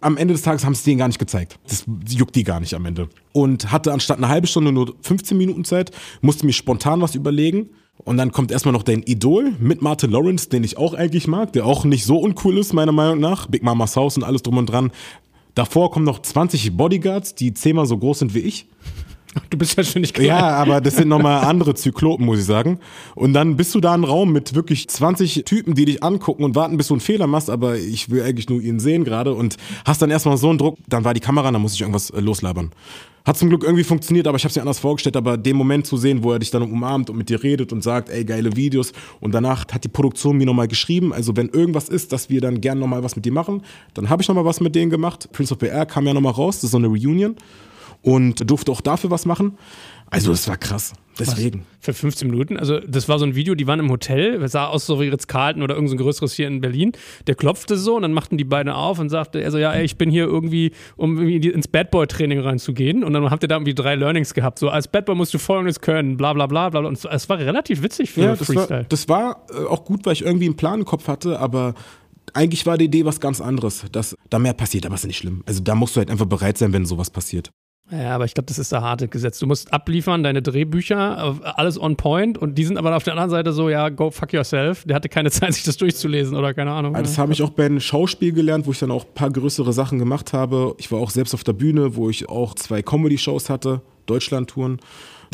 Am 0.00 0.16
Ende 0.16 0.34
des 0.34 0.42
Tages 0.42 0.64
haben 0.64 0.76
sie 0.76 0.84
denen 0.84 0.98
gar 0.98 1.08
nicht 1.08 1.18
gezeigt. 1.18 1.58
Das 1.66 1.84
juckt 2.08 2.36
die 2.36 2.44
gar 2.44 2.60
nicht 2.60 2.74
am 2.74 2.86
Ende. 2.86 3.08
Und 3.32 3.72
hatte 3.72 3.92
anstatt 3.92 4.18
eine 4.18 4.28
halbe 4.28 4.46
Stunde 4.46 4.70
nur 4.70 4.94
15 5.00 5.36
Minuten 5.36 5.64
Zeit, 5.64 5.90
musste 6.20 6.46
mir 6.46 6.52
spontan 6.52 7.00
was 7.00 7.16
überlegen. 7.16 7.70
Und 7.98 8.16
dann 8.16 8.32
kommt 8.32 8.50
erstmal 8.50 8.72
noch 8.72 8.82
dein 8.82 9.02
Idol 9.02 9.52
mit 9.60 9.80
Martin 9.80 10.10
Lawrence, 10.10 10.48
den 10.48 10.64
ich 10.64 10.76
auch 10.76 10.94
eigentlich 10.94 11.26
mag, 11.26 11.52
der 11.52 11.64
auch 11.64 11.84
nicht 11.84 12.04
so 12.04 12.18
uncool 12.18 12.58
ist, 12.58 12.72
meiner 12.72 12.92
Meinung 12.92 13.20
nach. 13.20 13.46
Big 13.46 13.62
Mama's 13.62 13.96
House 13.96 14.16
und 14.16 14.24
alles 14.24 14.42
drum 14.42 14.58
und 14.58 14.66
dran. 14.66 14.90
Davor 15.54 15.90
kommen 15.90 16.04
noch 16.04 16.20
20 16.20 16.76
Bodyguards, 16.76 17.34
die 17.34 17.54
zehnmal 17.54 17.86
so 17.86 17.96
groß 17.96 18.20
sind 18.20 18.34
wie 18.34 18.40
ich. 18.40 18.66
Du 19.50 19.58
bist 19.58 19.76
ja 19.76 19.82
schon 19.82 20.02
nicht 20.02 20.14
klein. 20.14 20.28
Ja, 20.28 20.50
aber 20.50 20.80
das 20.80 20.96
sind 20.96 21.08
nochmal 21.08 21.44
andere 21.44 21.74
Zyklopen, 21.74 22.24
muss 22.24 22.38
ich 22.38 22.44
sagen. 22.44 22.78
Und 23.14 23.32
dann 23.32 23.56
bist 23.56 23.74
du 23.74 23.80
da 23.80 23.94
im 23.94 24.04
Raum 24.04 24.32
mit 24.32 24.54
wirklich 24.54 24.88
20 24.88 25.44
Typen, 25.44 25.74
die 25.74 25.84
dich 25.84 26.02
angucken 26.02 26.44
und 26.44 26.54
warten, 26.54 26.76
bis 26.76 26.88
du 26.88 26.94
einen 26.94 27.00
Fehler 27.00 27.26
machst, 27.26 27.50
aber 27.50 27.76
ich 27.76 28.10
will 28.10 28.22
eigentlich 28.22 28.48
nur 28.48 28.60
ihn 28.60 28.78
sehen 28.78 29.04
gerade 29.04 29.34
und 29.34 29.56
hast 29.84 30.02
dann 30.02 30.10
erstmal 30.10 30.36
so 30.36 30.50
einen 30.50 30.58
Druck, 30.58 30.78
dann 30.88 31.04
war 31.04 31.14
die 31.14 31.20
Kamera, 31.20 31.50
dann 31.50 31.62
muss 31.62 31.74
ich 31.74 31.80
irgendwas 31.80 32.10
äh, 32.10 32.20
loslabern. 32.20 32.70
Hat 33.26 33.38
zum 33.38 33.48
Glück 33.48 33.64
irgendwie 33.64 33.84
funktioniert, 33.84 34.26
aber 34.26 34.36
ich 34.36 34.44
habe 34.44 34.50
es 34.50 34.56
mir 34.56 34.62
anders 34.62 34.78
vorgestellt, 34.78 35.16
aber 35.16 35.38
den 35.38 35.56
Moment 35.56 35.86
zu 35.86 35.96
sehen, 35.96 36.22
wo 36.22 36.32
er 36.32 36.38
dich 36.38 36.50
dann 36.50 36.62
umarmt 36.62 37.08
und 37.08 37.16
mit 37.16 37.30
dir 37.30 37.42
redet 37.42 37.72
und 37.72 37.82
sagt, 37.82 38.10
ey, 38.10 38.22
geile 38.22 38.54
Videos 38.54 38.92
und 39.20 39.32
danach 39.32 39.64
hat 39.72 39.82
die 39.82 39.88
Produktion 39.88 40.36
mir 40.36 40.44
nochmal 40.44 40.68
geschrieben, 40.68 41.12
also 41.12 41.34
wenn 41.34 41.48
irgendwas 41.48 41.88
ist, 41.88 42.12
dass 42.12 42.28
wir 42.28 42.42
dann 42.42 42.60
gern 42.60 42.78
nochmal 42.78 43.02
was 43.02 43.16
mit 43.16 43.24
dir 43.24 43.32
machen, 43.32 43.62
dann 43.94 44.10
habe 44.10 44.20
ich 44.20 44.28
nochmal 44.28 44.44
was 44.44 44.60
mit 44.60 44.74
denen 44.74 44.90
gemacht. 44.90 45.30
Prince 45.32 45.54
of 45.54 45.58
PR 45.58 45.86
kam 45.86 46.06
ja 46.06 46.12
nochmal 46.12 46.32
raus, 46.32 46.56
das 46.56 46.64
ist 46.64 46.70
so 46.72 46.76
eine 46.76 46.88
Reunion 46.88 47.36
und 48.02 48.48
durfte 48.48 48.70
auch 48.70 48.82
dafür 48.82 49.10
was 49.10 49.24
machen. 49.24 49.56
Also 50.10 50.30
das 50.30 50.46
war 50.46 50.58
krass. 50.58 50.92
Deswegen. 51.18 51.64
Für 51.80 51.92
15 51.92 52.28
Minuten. 52.28 52.56
Also, 52.56 52.80
das 52.80 53.08
war 53.08 53.18
so 53.18 53.24
ein 53.24 53.34
Video, 53.34 53.54
die 53.54 53.66
waren 53.66 53.78
im 53.80 53.90
Hotel, 53.90 54.42
es 54.42 54.52
sah 54.52 54.66
aus 54.66 54.86
so 54.86 55.00
wie 55.00 55.08
Ritz-Carlton 55.08 55.62
oder 55.62 55.74
irgendein 55.74 55.98
so 55.98 56.04
größeres 56.04 56.34
hier 56.34 56.46
in 56.48 56.60
Berlin. 56.60 56.92
Der 57.26 57.34
klopfte 57.34 57.76
so 57.76 57.96
und 57.96 58.02
dann 58.02 58.12
machten 58.12 58.36
die 58.36 58.44
beiden 58.44 58.72
auf 58.72 58.98
und 58.98 59.10
sagte, 59.10 59.40
er 59.40 59.50
so, 59.50 59.58
ja, 59.58 59.72
ey, 59.72 59.84
ich 59.84 59.96
bin 59.96 60.10
hier 60.10 60.24
irgendwie, 60.24 60.72
um 60.96 61.18
irgendwie 61.20 61.48
ins 61.50 61.68
Bad 61.68 61.90
Boy-Training 61.90 62.40
reinzugehen. 62.40 63.04
Und 63.04 63.12
dann 63.12 63.30
habt 63.30 63.42
ihr 63.44 63.48
da 63.48 63.56
irgendwie 63.56 63.74
drei 63.74 63.94
Learnings 63.94 64.34
gehabt. 64.34 64.58
So, 64.58 64.68
als 64.70 64.88
Bad 64.88 65.06
Boy 65.06 65.14
musst 65.14 65.32
du 65.34 65.38
folgendes 65.38 65.80
können, 65.80 66.16
bla 66.16 66.32
bla 66.32 66.46
bla 66.46 66.68
bla. 66.70 66.80
bla. 66.80 66.88
Und 66.88 66.98
es- 66.98 67.04
es 67.04 67.28
war 67.28 67.38
relativ 67.38 67.82
witzig 67.82 68.10
für 68.10 68.22
Ja, 68.22 68.36
das 68.36 68.46
Freestyle. 68.46 68.80
war, 68.80 68.84
das 68.88 69.08
war 69.08 69.46
äh, 69.50 69.64
auch 69.66 69.84
gut, 69.84 70.04
weil 70.06 70.14
ich 70.14 70.22
irgendwie 70.24 70.46
einen 70.46 70.56
Plan 70.56 70.80
im 70.80 70.84
Kopf 70.84 71.06
hatte, 71.08 71.38
aber 71.38 71.74
eigentlich 72.32 72.66
war 72.66 72.78
die 72.78 72.86
Idee 72.86 73.04
was 73.04 73.20
ganz 73.20 73.40
anderes, 73.40 73.84
dass 73.92 74.16
da 74.30 74.38
mehr 74.38 74.54
passiert, 74.54 74.86
aber 74.86 74.94
ist 74.96 75.06
nicht 75.06 75.18
schlimm. 75.18 75.42
Also 75.46 75.62
da 75.62 75.74
musst 75.74 75.94
du 75.94 75.98
halt 75.98 76.10
einfach 76.10 76.26
bereit 76.26 76.58
sein, 76.58 76.72
wenn 76.72 76.86
sowas 76.86 77.10
passiert. 77.10 77.50
Ja, 77.90 78.14
aber 78.14 78.24
ich 78.24 78.32
glaube, 78.32 78.46
das 78.46 78.58
ist 78.58 78.72
der 78.72 78.80
harte 78.80 79.08
Gesetz. 79.08 79.38
Du 79.38 79.46
musst 79.46 79.72
abliefern, 79.72 80.22
deine 80.22 80.40
Drehbücher, 80.40 81.36
alles 81.58 81.78
on 81.78 81.96
point 81.96 82.38
und 82.38 82.56
die 82.56 82.64
sind 82.64 82.78
aber 82.78 82.96
auf 82.96 83.04
der 83.04 83.12
anderen 83.12 83.30
Seite 83.30 83.52
so, 83.52 83.68
ja, 83.68 83.90
go 83.90 84.10
fuck 84.10 84.32
yourself. 84.32 84.84
Der 84.84 84.96
hatte 84.96 85.10
keine 85.10 85.30
Zeit, 85.32 85.52
sich 85.52 85.64
das 85.64 85.76
durchzulesen 85.76 86.34
oder 86.34 86.54
keine 86.54 86.72
Ahnung. 86.72 86.94
Aber 86.94 87.02
das 87.02 87.18
habe 87.18 87.32
ich 87.32 87.42
auch 87.42 87.50
bei 87.50 87.66
einem 87.66 87.80
Schauspiel 87.80 88.32
gelernt, 88.32 88.66
wo 88.66 88.72
ich 88.72 88.78
dann 88.78 88.90
auch 88.90 89.04
ein 89.04 89.14
paar 89.14 89.30
größere 89.30 89.72
Sachen 89.72 89.98
gemacht 89.98 90.32
habe. 90.32 90.74
Ich 90.78 90.90
war 90.90 90.98
auch 90.98 91.10
selbst 91.10 91.34
auf 91.34 91.44
der 91.44 91.52
Bühne, 91.52 91.94
wo 91.94 92.08
ich 92.08 92.28
auch 92.28 92.54
zwei 92.54 92.82
Comedy-Shows 92.82 93.50
hatte, 93.50 93.82
Deutschland-Touren. 94.06 94.80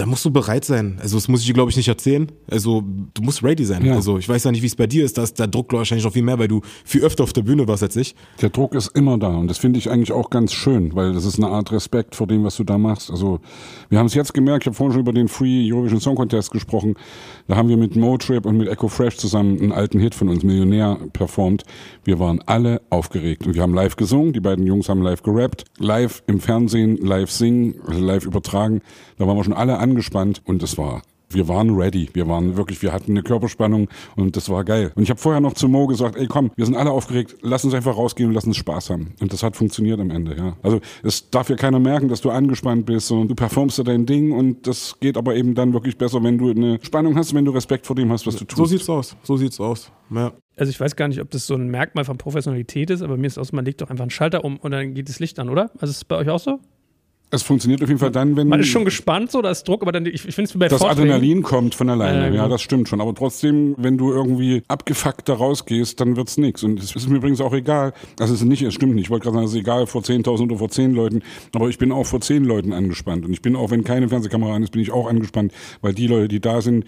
Da 0.01 0.07
musst 0.07 0.25
du 0.25 0.31
bereit 0.31 0.65
sein. 0.65 0.99
Also 1.03 1.19
das 1.19 1.29
muss 1.29 1.43
ich 1.43 1.47
dir, 1.47 1.53
glaube 1.53 1.71
ich, 1.71 1.77
nicht 1.77 1.89
erzählen. 1.89 2.33
Also 2.51 2.83
du 3.13 3.21
musst 3.21 3.45
ready 3.45 3.67
sein. 3.67 3.85
Ja. 3.85 3.97
Also 3.97 4.17
ich 4.17 4.27
weiß 4.27 4.45
ja 4.45 4.51
nicht, 4.51 4.63
wie 4.63 4.67
es 4.67 4.75
bei 4.75 4.87
dir 4.87 5.05
ist. 5.05 5.19
Da 5.19 5.23
ist 5.25 5.39
der 5.39 5.47
Druck 5.47 5.71
wahrscheinlich 5.75 6.07
noch 6.07 6.15
viel 6.15 6.23
mehr, 6.23 6.39
weil 6.39 6.49
du 6.49 6.63
viel 6.87 7.05
öfter 7.05 7.23
auf 7.23 7.35
der 7.35 7.43
Bühne 7.43 7.69
warst 7.69 7.83
als 7.83 7.97
ich. 7.97 8.15
Der 8.41 8.49
Druck 8.49 8.75
ist 8.75 8.97
immer 8.97 9.19
da 9.19 9.29
und 9.29 9.49
das 9.49 9.59
finde 9.59 9.79
ich 9.79 9.91
eigentlich 9.91 10.13
auch 10.13 10.31
ganz 10.31 10.55
schön, 10.55 10.97
weil 10.97 11.13
das 11.13 11.27
ist 11.27 11.37
eine 11.37 11.49
Art 11.49 11.71
Respekt 11.71 12.17
vor 12.17 12.27
dem, 12.27 12.45
was 12.45 12.57
du 12.57 12.65
da 12.65 12.79
machst. 12.79 13.11
Also 13.11 13.41
wir 13.91 13.99
haben 13.99 14.07
es 14.07 14.15
jetzt 14.15 14.33
gemerkt, 14.33 14.63
ich 14.63 14.69
habe 14.69 14.75
vorhin 14.75 14.93
schon 14.95 15.03
über 15.03 15.13
den 15.13 15.29
Free 15.29 15.71
Eurovision 15.71 16.01
Song 16.01 16.17
Contest 16.17 16.51
gesprochen. 16.51 16.95
Da 17.47 17.57
haben 17.57 17.69
wir 17.69 17.77
mit 17.77 17.95
Motrip 17.95 18.47
und 18.47 18.57
mit 18.57 18.69
Echo 18.69 18.89
Fresh 18.89 19.19
zusammen 19.19 19.61
einen 19.61 19.73
alten 19.73 20.01
Hit 20.01 20.15
von 20.15 20.31
uns, 20.31 20.43
Millionär, 20.43 20.97
performt. 21.13 21.65
Wir 22.05 22.19
waren 22.19 22.41
alle 22.47 22.81
aufgeregt 22.89 23.47
und 23.47 23.55
wir 23.55 23.61
haben 23.61 23.75
live 23.75 23.97
gesungen, 23.97 24.33
die 24.33 24.41
beiden 24.41 24.67
Jungs 24.67 24.89
haben 24.89 25.03
live 25.03 25.23
gerappt, 25.23 25.67
live 25.79 26.23
im 26.27 26.41
Fernsehen, 26.41 26.97
live 26.97 27.31
singen, 27.31 27.75
also 27.87 28.03
live 28.03 28.25
übertragen. 28.25 28.81
Da 29.19 29.27
waren 29.27 29.37
wir 29.37 29.45
schon 29.45 29.53
alle 29.53 29.77
angespannt 29.91 30.43
und 30.45 30.63
es 30.63 30.79
war 30.79 31.03
wir 31.31 31.49
waren 31.49 31.75
ready. 31.77 32.09
Wir 32.13 32.29
waren 32.29 32.57
wirklich, 32.57 32.83
wir 32.83 32.93
hatten 32.93 33.13
eine 33.13 33.23
Körperspannung 33.23 33.89
und 34.17 34.37
das 34.37 34.49
war 34.49 34.65
geil. 34.65 34.93
Und 34.95 35.05
ich 35.05 35.11
habe 35.11 35.21
vorher 35.21 35.41
noch 35.41 35.55
zu 35.55 35.69
Mo 35.69 35.87
gesagt, 35.87 36.17
ey 36.17 36.27
komm, 36.27 36.51
wir 36.57 36.67
sind 36.67 36.77
alle 36.77 36.91
aufgeregt, 36.91 37.37
lass 37.41 37.65
uns 37.65 37.75
einfach 37.75 37.97
rausgehen 37.97 38.29
und 38.29 38.35
lass 38.35 38.45
uns 38.45 38.57
Spaß 38.57 38.91
haben. 38.91 39.15
Und 39.21 39.33
das 39.33 39.43
hat 39.43 39.57
funktioniert 39.57 40.01
am 40.01 40.11
Ende, 40.11 40.37
ja. 40.37 40.57
Also 40.63 40.81
es 41.03 41.31
darf 41.31 41.49
ja 41.49 41.57
keiner 41.57 41.79
merken, 41.79 42.09
dass 42.09 42.21
du 42.21 42.31
angespannt 42.31 42.87
bist, 42.87 43.09
sondern 43.09 43.29
du 43.29 43.35
performst 43.35 43.79
da 43.79 43.83
dein 43.85 44.07
Ding 44.07 44.33
und 44.33 44.67
das 44.67 44.99
geht 45.01 45.17
aber 45.17 45.37
eben 45.37 45.55
dann 45.55 45.73
wirklich 45.73 45.97
besser, 45.97 46.23
wenn 46.23 46.39
du 46.39 46.51
eine 46.51 46.79
Spannung 46.83 47.17
hast, 47.17 47.35
wenn 47.35 47.45
du 47.45 47.53
Respekt 47.53 47.87
vor 47.87 47.97
dem 47.97 48.11
hast, 48.11 48.27
was 48.27 48.37
du 48.37 48.45
tust. 48.45 48.59
So 48.59 48.65
sieht's 48.65 48.89
aus. 48.89 49.17
So 49.23 49.37
sieht's 49.37 49.61
aus. 49.61 49.93
Ja. 50.11 50.33
Also 50.57 50.71
ich 50.71 50.81
weiß 50.81 50.97
gar 50.97 51.09
nicht, 51.09 51.21
ob 51.21 51.31
das 51.31 51.47
so 51.47 51.55
ein 51.55 51.69
Merkmal 51.69 52.05
von 52.05 52.19
Professionalität 52.19 52.91
ist, 52.91 53.03
aber 53.03 53.17
mir 53.17 53.29
ist 53.29 53.39
aus, 53.39 53.53
man 53.53 53.65
legt 53.65 53.81
doch 53.81 53.89
einfach 53.89 54.03
einen 54.03 54.11
Schalter 54.11 54.45
um 54.45 54.59
und 54.59 54.73
dann 54.73 54.95
geht 54.95 55.09
das 55.09 55.21
Licht 55.21 55.39
an, 55.39 55.49
oder? 55.49 55.71
Also 55.79 55.93
ist 55.93 55.99
es 55.99 56.05
bei 56.05 56.17
euch 56.17 56.29
auch 56.29 56.41
so? 56.41 56.59
Es 57.33 57.43
funktioniert 57.45 57.81
auf 57.83 57.89
jeden 57.89 58.01
Fall 58.01 58.11
dann, 58.11 58.37
wenn 58.37 58.49
Man 58.49 58.59
ist 58.59 58.67
schon 58.69 58.85
gespannt, 58.85 59.31
so, 59.31 59.41
da 59.41 59.51
ist 59.51 59.67
Druck, 59.69 59.83
aber 59.83 59.93
dann, 59.93 60.05
ich, 60.07 60.27
ich 60.27 60.35
finde 60.35 60.51
es 60.51 60.59
bei 60.59 60.67
das 60.67 60.81
Vorträgen- 60.81 61.11
Adrenalin 61.13 61.43
kommt 61.43 61.77
von 61.77 61.89
alleine, 61.89 62.29
Ja, 62.29 62.35
ja, 62.43 62.49
das 62.49 62.61
stimmt 62.61 62.89
schon. 62.89 63.01
Aber 63.01 63.15
trotzdem, 63.15 63.75
wenn 63.79 63.97
du 63.97 64.11
irgendwie 64.13 64.63
abgefuckt 64.67 65.29
da 65.29 65.35
rausgehst, 65.35 66.01
dann 66.01 66.17
wird's 66.17 66.39
nix. 66.39 66.65
Und 66.65 66.81
es 66.81 66.97
ist 66.97 67.09
mir 67.09 67.17
übrigens 67.19 67.41
auch 67.41 67.53
egal. 67.53 67.93
Also 68.19 68.35
es 68.35 68.41
ist 68.41 68.47
nicht, 68.49 68.63
es 68.63 68.75
stimmt 68.75 68.95
nicht. 68.97 69.05
Ich 69.05 69.11
wollte 69.11 69.25
gerade 69.25 69.35
sagen, 69.37 69.47
es 69.47 69.53
ist 69.53 69.59
egal 69.61 69.87
vor 69.87 70.03
10.000 70.03 70.43
oder 70.45 70.57
vor 70.59 70.71
10 70.71 70.93
Leuten. 70.93 71.23
Aber 71.55 71.69
ich 71.69 71.79
bin 71.79 71.93
auch 71.93 72.05
vor 72.07 72.21
10 72.21 72.45
Leuten 72.45 72.73
angespannt. 72.73 73.25
Und 73.25 73.33
ich 73.33 73.43
bin 73.43 73.55
auch, 73.55 73.71
wenn 73.71 73.85
keine 73.85 74.09
Fernsehkamera 74.09 74.55
an 74.57 74.63
ist, 74.65 74.71
bin 74.73 74.83
ich 74.83 74.91
auch 74.91 75.09
angespannt. 75.09 75.53
Weil 75.83 75.95
die 75.95 76.09
Leute, 76.09 76.27
die 76.29 76.41
da 76.41 76.61
sind, 76.61 76.85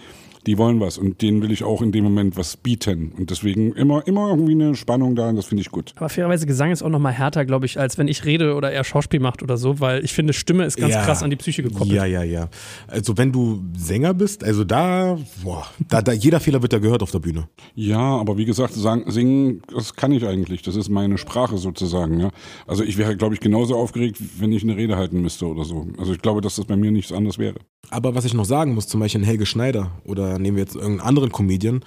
die 0.47 0.59
wollen 0.59 0.81
was. 0.81 0.99
Und 0.99 1.23
denen 1.23 1.41
will 1.41 1.53
ich 1.53 1.63
auch 1.63 1.83
in 1.83 1.93
dem 1.93 2.03
Moment 2.03 2.37
was 2.37 2.57
bieten. 2.57 3.13
Und 3.17 3.31
deswegen 3.31 3.75
immer, 3.75 4.05
immer 4.09 4.31
irgendwie 4.31 4.53
eine 4.53 4.75
Spannung 4.75 5.15
da. 5.15 5.29
Und 5.29 5.37
das 5.37 5.47
finde 5.47 5.61
ich 5.61 5.71
gut. 5.71 5.93
Aber 5.95 6.09
fairerweise 6.09 6.47
Gesang 6.47 6.73
ist 6.73 6.83
auch 6.83 6.89
noch 6.89 6.99
mal 6.99 7.13
härter, 7.13 7.45
glaube 7.45 7.65
ich, 7.67 7.79
als 7.79 7.97
wenn 7.97 8.09
ich 8.09 8.25
rede 8.25 8.55
oder 8.57 8.73
er 8.73 8.83
Schauspiel 8.83 9.21
macht 9.21 9.45
oder 9.45 9.57
so, 9.57 9.79
weil 9.79 10.05
ich 10.05 10.13
finde, 10.13 10.32
finde, 10.37 10.53
Stimme 10.53 10.65
ist 10.67 10.77
ganz 10.77 10.95
Ja. 10.95 11.05
krass 11.05 11.23
an 11.23 11.31
die 11.31 11.37
Psyche 11.37 11.63
gekoppelt. 11.63 11.93
Ja, 11.93 12.05
ja, 12.05 12.23
ja. 12.23 12.49
Also 12.89 13.17
wenn 13.17 13.33
du 13.33 13.63
Sänger 13.77 14.15
bist, 14.15 14.45
also 14.45 14.65
da, 14.65 15.19
boah, 15.43 15.67
da, 15.89 16.03
da 16.03 16.13
jeder 16.13 16.41
Fehler 16.41 16.63
wird 16.63 16.73
ja 16.73 16.79
gehört 16.79 17.03
auf 17.03 17.11
der 17.11 17.21
Bühne. 17.21 17.49
Ja, 17.75 17.99
aber 17.99 18.37
wie 18.37 18.45
gesagt, 18.45 18.75
sagen, 18.75 19.11
singen, 19.11 19.63
das 19.73 19.95
kann 19.95 20.13
ich 20.13 20.27
eigentlich. 20.27 20.63
Das 20.63 20.77
ist 20.77 20.89
meine 20.89 21.19
Sprache 21.19 21.59
sozusagen. 21.59 22.21
Ja. 22.21 22.31
Also 22.67 22.85
ich 22.85 22.99
wäre, 22.99 23.17
glaube 23.17 23.35
ich, 23.35 23.41
genauso 23.41 23.77
aufgeregt, 23.77 24.19
wenn 24.39 24.53
ich 24.53 24.63
eine 24.63 24.77
Rede 24.77 24.97
halten 24.97 25.21
müsste 25.23 25.47
oder 25.47 25.65
so. 25.65 25.87
Also 25.99 26.13
ich 26.13 26.21
glaube, 26.21 26.41
dass 26.41 26.57
das 26.57 26.65
bei 26.67 26.77
mir 26.77 26.91
nichts 26.91 27.13
anderes 27.13 27.39
wäre. 27.39 27.57
Aber 27.91 28.15
was 28.15 28.25
ich 28.25 28.35
noch 28.35 28.45
sagen 28.45 28.75
muss, 28.75 28.89
zum 28.89 29.01
Beispiel 29.01 29.21
ein 29.23 29.25
Helge 29.25 29.47
Schneider 29.47 29.91
oder 30.05 30.39
nehmen 30.39 30.57
wir 30.57 30.65
jetzt 30.65 30.75
irgendeinen 30.77 31.01
anderen 31.01 31.33
Comedian, 31.33 31.85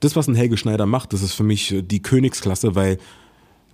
das, 0.00 0.14
was 0.14 0.28
ein 0.28 0.34
Helge 0.34 0.56
Schneider 0.56 0.86
macht, 0.86 1.12
das 1.12 1.22
ist 1.22 1.34
für 1.34 1.42
mich 1.42 1.74
die 1.82 2.00
Königsklasse, 2.02 2.74
weil 2.74 2.98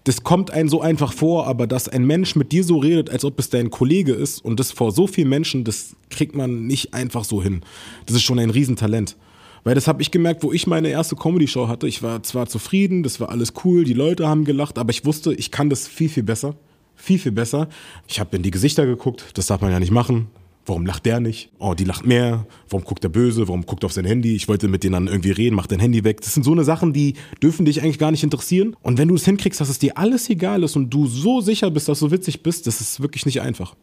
das 0.05 0.23
kommt 0.23 0.51
einem 0.51 0.69
so 0.69 0.83
einfach 0.83 1.13
vor, 1.13 1.47
aber 1.47 1.67
dass 1.67 1.89
ein 1.89 2.05
Mensch 2.05 2.37
mit 2.37 2.53
dir 2.53 2.63
so 2.63 2.79
redet, 2.79 3.09
als 3.09 3.25
ob 3.25 3.39
es 3.39 3.49
dein 3.49 3.71
Kollege 3.71 4.13
ist 4.13 4.45
und 4.45 4.61
das 4.61 4.71
vor 4.71 4.93
so 4.93 5.07
vielen 5.07 5.31
Menschen, 5.31 5.65
das 5.65 5.97
kriegt 6.11 6.37
man 6.37 6.67
nicht 6.67 6.93
einfach 6.93 7.25
so 7.25 7.43
hin. 7.43 7.63
Das 8.05 8.15
ist 8.15 8.23
schon 8.23 8.39
ein 8.39 8.51
Riesentalent. 8.51 9.17
Weil 9.65 9.75
das 9.75 9.89
habe 9.89 10.03
ich 10.03 10.11
gemerkt, 10.11 10.43
wo 10.43 10.53
ich 10.53 10.67
meine 10.67 10.89
erste 10.89 11.17
Comedy-Show 11.17 11.69
hatte. 11.69 11.89
Ich 11.89 12.03
war 12.03 12.23
zwar 12.23 12.47
zufrieden, 12.47 13.03
das 13.03 13.19
war 13.19 13.31
alles 13.31 13.55
cool, 13.65 13.85
die 13.85 13.95
Leute 13.95 14.29
haben 14.29 14.45
gelacht, 14.45 14.79
aber 14.79 14.91
ich 14.91 15.07
wusste, 15.07 15.33
ich 15.33 15.51
kann 15.51 15.71
das 15.71 15.89
viel, 15.89 16.11
viel 16.11 16.23
besser. 16.23 16.55
Viel, 16.97 17.19
viel 17.19 17.33
besser. 17.33 17.69
Ich 18.07 18.21
habe 18.21 18.37
in 18.37 18.43
die 18.43 18.51
Gesichter 18.51 18.85
geguckt, 18.85 19.25
das 19.35 19.47
darf 19.47 19.63
man 19.63 19.73
ja 19.73 19.81
nicht 19.81 19.91
machen. 19.91 20.29
Warum 20.67 20.87
lacht 20.87 21.05
der 21.05 21.21
nicht? 21.21 21.51
Oh, 21.59 21.75
die 21.75 21.85
lacht 21.85 22.07
mehr. 22.07 22.47
Warum 22.71 22.85
guckt 22.85 23.05
der 23.05 23.11
böse? 23.11 23.47
Warum 23.49 23.67
guckt 23.67 23.85
er 23.85 23.87
auf 23.87 23.93
sein 23.93 24.07
Handy? 24.07 24.35
Ich 24.35 24.49
wollte 24.49 24.69
mit 24.69 24.83
denen 24.83 24.95
dann 24.95 25.07
irgendwie 25.09 25.31
reden, 25.31 25.55
mach 25.55 25.67
dein 25.67 25.81
Handy 25.81 26.05
weg. 26.05 26.23
Das 26.23 26.33
sind 26.33 26.43
so 26.43 26.53
eine 26.53 26.65
Sachen, 26.65 26.93
die 26.93 27.15
dürfen 27.43 27.67
dich 27.67 27.83
eigentlich 27.83 27.99
gar 27.99 28.11
nicht 28.11 28.23
interessieren. 28.23 28.75
Und 28.83 28.97
wenn 28.97 29.09
du 29.09 29.15
es 29.15 29.25
hinkriegst, 29.27 29.61
dass 29.61 29.69
es 29.69 29.79
dir 29.79 29.99
alles 29.99 30.31
egal 30.31 30.63
ist 30.63 30.77
und 30.77 30.89
du 30.91 31.07
so 31.07 31.41
sicher 31.43 31.71
bist, 31.71 31.89
dass 31.89 32.01
du 32.01 32.11
witzig 32.11 32.43
bist, 32.43 32.67
das 32.67 32.81
ist 32.81 33.01
wirklich 33.01 33.27
nicht 33.27 33.43
einfach. 33.43 33.75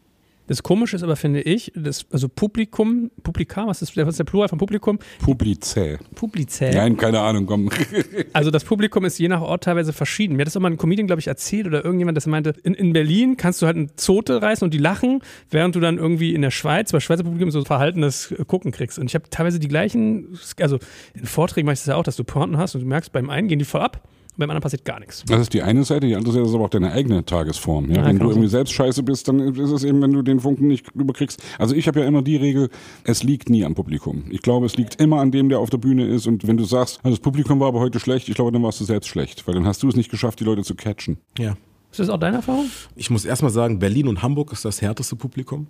Das 0.48 0.62
Komische 0.62 0.96
ist 0.96 1.02
aber, 1.02 1.16
finde 1.16 1.42
ich, 1.42 1.72
das, 1.74 2.04
also 2.10 2.28
Publikum, 2.28 3.10
Publika, 3.22 3.66
was 3.66 3.80
ist, 3.80 3.96
was 3.96 4.08
ist 4.08 4.18
der 4.18 4.24
Plural 4.24 4.48
von 4.48 4.58
Publikum? 4.58 4.98
Publizä. 5.20 5.98
Publizä. 6.14 6.70
Nein, 6.72 6.96
keine 6.96 7.20
Ahnung, 7.20 7.46
komm. 7.46 7.70
Also 8.32 8.50
das 8.50 8.64
Publikum 8.64 9.04
ist 9.04 9.18
je 9.18 9.28
nach 9.28 9.40
Ort 9.40 9.64
teilweise 9.64 9.92
verschieden. 9.92 10.36
Mir 10.36 10.42
hat 10.42 10.46
das 10.46 10.56
auch 10.56 10.60
mal 10.60 10.70
ein 10.70 10.78
Comedian, 10.78 11.06
glaube 11.06 11.20
ich, 11.20 11.26
erzählt 11.26 11.66
oder 11.66 11.84
irgendjemand, 11.84 12.16
das 12.16 12.26
meinte, 12.26 12.54
in, 12.62 12.74
in 12.74 12.92
Berlin 12.92 13.36
kannst 13.36 13.62
du 13.62 13.66
halt 13.66 13.76
eine 13.76 13.94
Zote 13.96 14.42
reißen 14.42 14.64
und 14.64 14.74
die 14.74 14.78
lachen, 14.78 15.20
während 15.50 15.76
du 15.76 15.80
dann 15.80 15.98
irgendwie 15.98 16.34
in 16.34 16.42
der 16.42 16.50
Schweiz, 16.50 16.92
bei 16.92 17.00
Schweizer 17.00 17.24
Publikum 17.24 17.50
so 17.50 17.64
verhaltenes 17.64 18.34
Gucken 18.46 18.72
kriegst. 18.72 18.98
Und 18.98 19.06
ich 19.06 19.14
habe 19.14 19.30
teilweise 19.30 19.58
die 19.58 19.68
gleichen, 19.68 20.38
also 20.60 20.78
in 21.14 21.26
Vorträgen 21.26 21.66
mache 21.66 21.74
ich 21.74 21.80
das 21.80 21.86
ja 21.86 21.96
auch, 21.96 22.04
dass 22.04 22.16
du 22.16 22.24
Pointen 22.24 22.58
hast 22.58 22.74
und 22.74 22.80
du 22.80 22.86
merkst, 22.86 23.12
beim 23.12 23.30
einen 23.30 23.48
gehen 23.48 23.58
die 23.58 23.64
voll 23.64 23.80
ab, 23.80 24.02
und 24.32 24.38
beim 24.38 24.48
anderen 24.48 24.62
passiert 24.62 24.84
gar 24.86 24.98
nichts. 24.98 25.24
Das 25.26 25.40
ist 25.40 25.52
die 25.52 25.60
eine 25.60 25.84
Seite, 25.84 26.06
die 26.06 26.16
andere 26.16 26.32
Seite 26.32 26.46
ist 26.46 26.54
aber 26.54 26.64
auch 26.64 26.70
deine 26.70 26.90
eigene 26.92 27.22
Tagesform. 27.24 27.90
Ja? 27.90 27.98
Ja, 27.98 28.06
wenn 28.06 28.18
du 28.18 28.30
irgendwie 28.30 28.48
selbst 28.48 28.72
scheiße 28.72 29.02
bist, 29.02 29.28
dann 29.28 29.40
ist 29.40 29.70
es 29.70 29.84
eben, 29.84 30.00
wenn 30.00 30.12
du 30.12 30.22
den 30.22 30.40
Funken 30.40 30.68
nicht 30.68 30.90
überkriegst. 30.94 31.42
Also 31.58 31.74
ich 31.74 31.86
habe 31.86 32.00
ja 32.00 32.06
immer 32.06 32.22
die 32.22 32.36
Regel, 32.36 32.70
es 33.04 33.22
liegt 33.22 33.50
nie 33.50 33.62
am 33.64 33.74
Publikum. 33.74 34.24
Ich 34.30 34.40
glaube, 34.40 34.64
es 34.64 34.76
liegt 34.78 35.00
immer 35.00 35.20
an 35.20 35.32
dem, 35.32 35.50
der 35.50 35.58
auf 35.58 35.68
der 35.68 35.76
Bühne 35.78 36.06
ist. 36.06 36.26
Und 36.26 36.46
wenn 36.46 36.56
du 36.56 36.64
sagst, 36.64 36.98
also 37.02 37.14
das 37.16 37.20
Publikum 37.20 37.60
war 37.60 37.68
aber 37.68 37.80
heute 37.80 38.00
schlecht, 38.00 38.28
ich 38.30 38.34
glaube, 38.34 38.52
dann 38.52 38.62
warst 38.62 38.80
du 38.80 38.84
selbst 38.84 39.08
schlecht. 39.08 39.46
Weil 39.46 39.54
dann 39.54 39.66
hast 39.66 39.82
du 39.82 39.88
es 39.88 39.96
nicht 39.96 40.10
geschafft, 40.10 40.40
die 40.40 40.44
Leute 40.44 40.62
zu 40.62 40.74
catchen. 40.74 41.18
Ja. 41.38 41.56
Ist 41.90 42.00
das 42.00 42.08
auch 42.08 42.18
deine 42.18 42.36
Erfahrung? 42.36 42.70
Ich 42.96 43.10
muss 43.10 43.26
erstmal 43.26 43.52
sagen, 43.52 43.78
Berlin 43.78 44.08
und 44.08 44.22
Hamburg 44.22 44.50
ist 44.52 44.64
das 44.64 44.80
härteste 44.80 45.14
Publikum. 45.14 45.66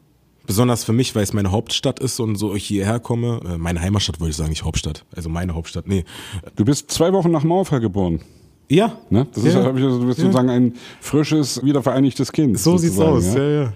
Besonders 0.47 0.85
für 0.85 0.93
mich, 0.93 1.15
weil 1.17 1.25
es 1.25 1.33
meine 1.33 1.51
Hauptstadt 1.51 1.99
ist 1.99 2.21
und 2.21 2.37
so 2.37 2.55
ich 2.55 2.65
hierher 2.65 3.01
komme. 3.01 3.41
Äh, 3.45 3.59
Meine 3.59 3.81
Heimatstadt 3.81 4.21
würde 4.21 4.31
ich 4.31 4.37
sagen, 4.37 4.51
nicht 4.51 4.65
Hauptstadt. 4.65 5.05
Also 5.17 5.29
meine 5.29 5.55
Hauptstadt. 5.55 5.87
Nee. 5.89 6.05
Du 6.55 6.65
bist 6.65 6.91
zwei 6.93 7.13
Wochen 7.13 7.31
nach 7.33 7.43
Mauerfall 7.45 7.81
geboren. 7.81 8.21
Ja. 8.75 8.97
Ne? 9.11 9.27
Das 9.35 9.45
ist, 9.45 9.55
Ja. 9.55 9.65
hab 9.65 9.77
ich, 9.77 9.83
also, 9.85 10.01
du 10.01 10.07
bist 10.07 10.19
Ja. 10.19 10.25
sozusagen 10.25 10.49
ein 10.51 10.75
frisches, 11.01 11.63
wiedervereinigtes 11.63 12.33
Kind. 12.33 12.59
So 12.59 12.79
sieht's 12.79 12.99
aus. 12.99 13.35
Ja? 13.35 13.43
Ja, 13.43 13.63
ja. 13.63 13.73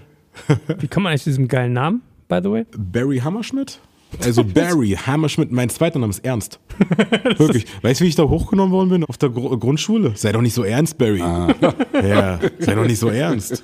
Wie 0.79 0.87
kommt 0.87 1.03
man 1.03 1.11
eigentlich 1.11 1.23
zu 1.23 1.29
diesem 1.29 1.47
geilen 1.47 1.73
Namen, 1.73 2.01
by 2.27 2.39
the 2.43 2.49
way? 2.49 2.65
Barry 2.77 3.19
Hammerschmidt? 3.19 3.79
Also 4.23 4.43
Barry 4.55 4.97
Hammerschmidt, 5.05 5.51
mein 5.51 5.69
zweiter 5.69 5.99
Name 5.99 6.09
ist 6.11 6.23
Ernst. 6.25 6.59
Wirklich. 7.37 7.65
Weißt 7.81 7.99
du, 7.99 8.05
wie 8.05 8.09
ich 8.09 8.15
da 8.15 8.23
hochgenommen 8.23 8.71
worden 8.71 8.89
bin 8.89 9.03
auf 9.03 9.17
der 9.17 9.29
Gru 9.29 9.55
Grundschule? 9.57 10.13
Sei 10.15 10.31
doch 10.31 10.41
nicht 10.41 10.53
so 10.53 10.63
ernst, 10.63 10.97
Barry. 10.97 11.19
Ja, 11.93 12.39
sei 12.59 12.73
doch 12.75 12.85
nicht 12.85 12.99
so 12.99 13.09
ernst. 13.09 13.63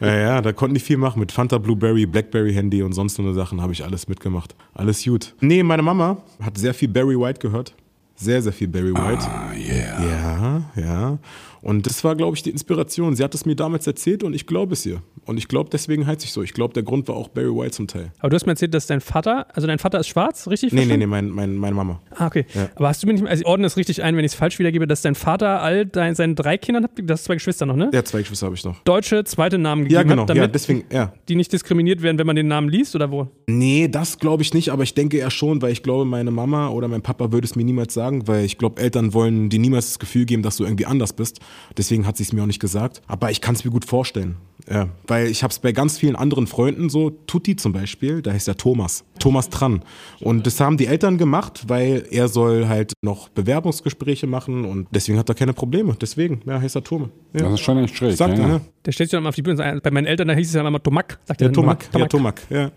Ja, 0.00 0.14
ja, 0.14 0.42
da 0.42 0.52
konnten 0.52 0.74
die 0.74 0.80
viel 0.80 0.96
machen 0.98 1.18
mit 1.20 1.32
Fanta 1.32 1.58
Blueberry, 1.58 2.04
Blackberry 2.06 2.52
Handy 2.52 2.82
und 2.82 2.92
sonst 2.92 3.14
so 3.14 3.22
eine 3.22 3.32
Sachen 3.32 3.60
habe 3.62 3.72
ich 3.72 3.82
alles 3.84 4.06
mitgemacht. 4.08 4.54
Alles 4.74 5.02
gut. 5.04 5.34
Nee, 5.40 5.62
meine 5.62 5.82
Mama 5.82 6.18
hat 6.42 6.58
sehr 6.58 6.74
viel 6.74 6.88
Barry 6.88 7.18
White 7.18 7.38
gehört. 7.40 7.74
Sehr, 8.20 8.42
sehr 8.42 8.52
viel 8.52 8.68
Barry 8.68 8.92
White. 8.92 9.24
Ah, 9.24 9.50
yeah. 9.54 10.04
Ja, 10.04 10.62
ja. 10.76 11.18
Und 11.62 11.86
das 11.86 12.02
war, 12.04 12.16
glaube 12.16 12.36
ich, 12.36 12.42
die 12.42 12.50
Inspiration. 12.50 13.14
Sie 13.16 13.22
hat 13.22 13.34
es 13.34 13.44
mir 13.44 13.54
damals 13.54 13.86
erzählt 13.86 14.22
und 14.24 14.34
ich 14.34 14.46
glaube 14.46 14.72
es 14.72 14.86
ihr. 14.86 15.02
Und 15.26 15.36
ich 15.36 15.48
glaube, 15.48 15.68
deswegen 15.70 16.06
heizt 16.06 16.24
ich 16.24 16.32
so. 16.32 16.42
Ich 16.42 16.54
glaube, 16.54 16.72
der 16.74 16.82
Grund 16.82 17.06
war 17.08 17.16
auch 17.16 17.28
Barry 17.28 17.54
White 17.54 17.72
zum 17.72 17.86
Teil. 17.86 18.12
Aber 18.18 18.30
du 18.30 18.34
hast 18.34 18.46
mir 18.46 18.52
erzählt, 18.52 18.72
dass 18.74 18.86
dein 18.86 19.00
Vater, 19.00 19.46
also 19.54 19.66
dein 19.66 19.78
Vater 19.78 20.00
ist 20.00 20.08
schwarz, 20.08 20.48
richtig? 20.48 20.72
Nee, 20.72 20.86
nee, 20.86 20.96
nee, 20.96 21.06
mein, 21.06 21.28
mein, 21.28 21.56
meine 21.56 21.74
Mama. 21.74 22.00
Ah, 22.16 22.26
okay. 22.26 22.46
Aber 22.74 22.88
hast 22.88 23.02
du 23.02 23.06
mir 23.06 23.12
nicht, 23.12 23.26
also 23.26 23.40
ich 23.42 23.46
ordne 23.46 23.66
es 23.66 23.76
richtig 23.76 24.02
ein, 24.02 24.16
wenn 24.16 24.24
ich 24.24 24.32
es 24.32 24.38
falsch 24.38 24.58
wiedergebe, 24.58 24.86
dass 24.86 25.02
dein 25.02 25.14
Vater 25.14 25.60
all 25.60 25.84
dein, 25.86 26.14
seinen 26.14 26.34
drei 26.34 26.56
Kindern 26.56 26.84
hat, 26.84 26.92
das 27.02 27.24
zwei 27.24 27.34
Geschwister 27.34 27.66
noch, 27.66 27.76
ne? 27.76 27.90
Ja, 27.92 28.04
zwei 28.04 28.20
Geschwister 28.20 28.46
habe 28.46 28.56
ich 28.56 28.64
noch. 28.64 28.80
Deutsche 28.84 29.24
zweite 29.24 29.58
Namen 29.58 29.82
gegeben 29.82 29.94
Ja, 29.96 30.02
genau. 30.02 30.22
hat, 30.22 30.30
damit 30.30 30.42
Ja, 30.42 30.48
deswegen, 30.48 30.84
ja. 30.90 31.12
die 31.28 31.36
nicht 31.36 31.52
diskriminiert 31.52 32.02
werden, 32.02 32.18
wenn 32.18 32.26
man 32.26 32.36
den 32.36 32.48
Namen 32.48 32.68
liest 32.68 32.96
oder 32.96 33.10
wo? 33.10 33.28
Nee, 33.46 33.88
das 33.88 34.18
glaube 34.18 34.42
ich 34.42 34.54
nicht, 34.54 34.70
aber 34.70 34.82
ich 34.82 34.94
denke 34.94 35.18
eher 35.18 35.30
schon, 35.30 35.60
weil 35.62 35.72
ich 35.72 35.82
glaube, 35.82 36.04
meine 36.06 36.30
Mama 36.30 36.68
oder 36.70 36.88
mein 36.88 37.02
Papa 37.02 37.32
würde 37.32 37.44
es 37.44 37.54
mir 37.54 37.64
niemals 37.64 37.92
sagen, 37.94 38.26
weil 38.26 38.44
ich 38.44 38.56
glaube, 38.58 38.80
Eltern 38.80 39.12
wollen 39.12 39.50
dir 39.50 39.58
niemals 39.60 39.88
das 39.88 39.98
Gefühl 39.98 40.24
geben, 40.24 40.42
dass 40.42 40.56
du 40.56 40.64
irgendwie 40.64 40.86
anders 40.86 41.12
bist. 41.12 41.40
Deswegen 41.76 42.06
hat 42.06 42.16
sie 42.16 42.22
es 42.24 42.32
mir 42.32 42.42
auch 42.42 42.46
nicht 42.46 42.60
gesagt. 42.60 43.02
Aber 43.06 43.30
ich 43.30 43.40
kann 43.40 43.54
es 43.54 43.64
mir 43.64 43.70
gut 43.70 43.84
vorstellen. 43.84 44.36
Ja, 44.68 44.88
weil 45.06 45.26
ich 45.28 45.42
habe 45.42 45.50
es 45.50 45.58
bei 45.58 45.72
ganz 45.72 45.98
vielen 45.98 46.16
anderen 46.16 46.46
Freunden 46.46 46.90
so, 46.90 47.10
Tutti 47.10 47.56
zum 47.56 47.72
Beispiel, 47.72 48.22
da 48.22 48.32
heißt 48.32 48.46
er 48.46 48.56
Thomas, 48.56 49.04
Thomas 49.18 49.48
Tran. 49.48 49.82
Und 50.20 50.46
das 50.46 50.60
haben 50.60 50.76
die 50.76 50.86
Eltern 50.86 51.18
gemacht, 51.18 51.64
weil 51.68 52.06
er 52.10 52.28
soll 52.28 52.68
halt 52.68 52.92
noch 53.02 53.28
Bewerbungsgespräche 53.30 54.26
machen 54.26 54.64
und 54.64 54.86
deswegen 54.92 55.18
hat 55.18 55.28
er 55.28 55.34
keine 55.34 55.54
Probleme. 55.54 55.96
Deswegen, 56.00 56.42
ja, 56.46 56.60
heißt 56.60 56.76
er 56.76 56.84
Tome. 56.84 57.10
Ja. 57.32 57.44
Das 57.44 57.54
ist 57.54 57.60
schon 57.60 57.78
echt 57.78 57.96
schräg. 57.96 58.16
Sagt 58.16 58.36
ja, 58.36 58.44
er, 58.44 58.48
ja. 58.48 58.54
ja. 58.56 58.60
Der 58.84 58.92
stellt 58.92 59.10
sich 59.10 59.16
dann 59.16 59.22
mal 59.22 59.30
auf 59.30 59.34
die 59.34 59.42
Bühne 59.42 59.54
und 59.54 59.58
sagt, 59.58 59.82
bei 59.82 59.90
meinen 59.90 60.06
Eltern, 60.06 60.28
da 60.28 60.34
hieß 60.34 60.48
es 60.48 60.54
ja 60.54 60.66
immer 60.66 60.82
Tomak, 60.82 61.18
sagt 61.24 61.40
er 61.40 61.48
Ja, 61.48 61.52
dann 61.52 61.64
immer, 61.64 61.78
Tomak. 61.78 62.00
Ja, 62.00 62.06
Tomak. 62.06 62.42
Ja. 62.50 62.70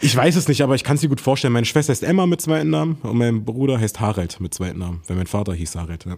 Ich 0.00 0.16
weiß 0.16 0.36
es 0.36 0.48
nicht, 0.48 0.62
aber 0.62 0.74
ich 0.74 0.84
kann 0.84 0.96
es 0.96 1.02
mir 1.02 1.08
gut 1.08 1.20
vorstellen. 1.20 1.52
Meine 1.52 1.66
Schwester 1.66 1.90
heißt 1.90 2.02
Emma 2.02 2.24
mit 2.26 2.40
zweiten 2.40 2.70
Namen 2.70 2.96
und 3.02 3.18
mein 3.18 3.44
Bruder 3.44 3.78
heißt 3.78 4.00
Harald 4.00 4.40
mit 4.40 4.54
zweiten 4.54 4.78
Namen, 4.78 5.02
weil 5.06 5.16
mein 5.16 5.26
Vater 5.26 5.52
hieß 5.52 5.76
Harald. 5.76 6.04
Ja. 6.06 6.16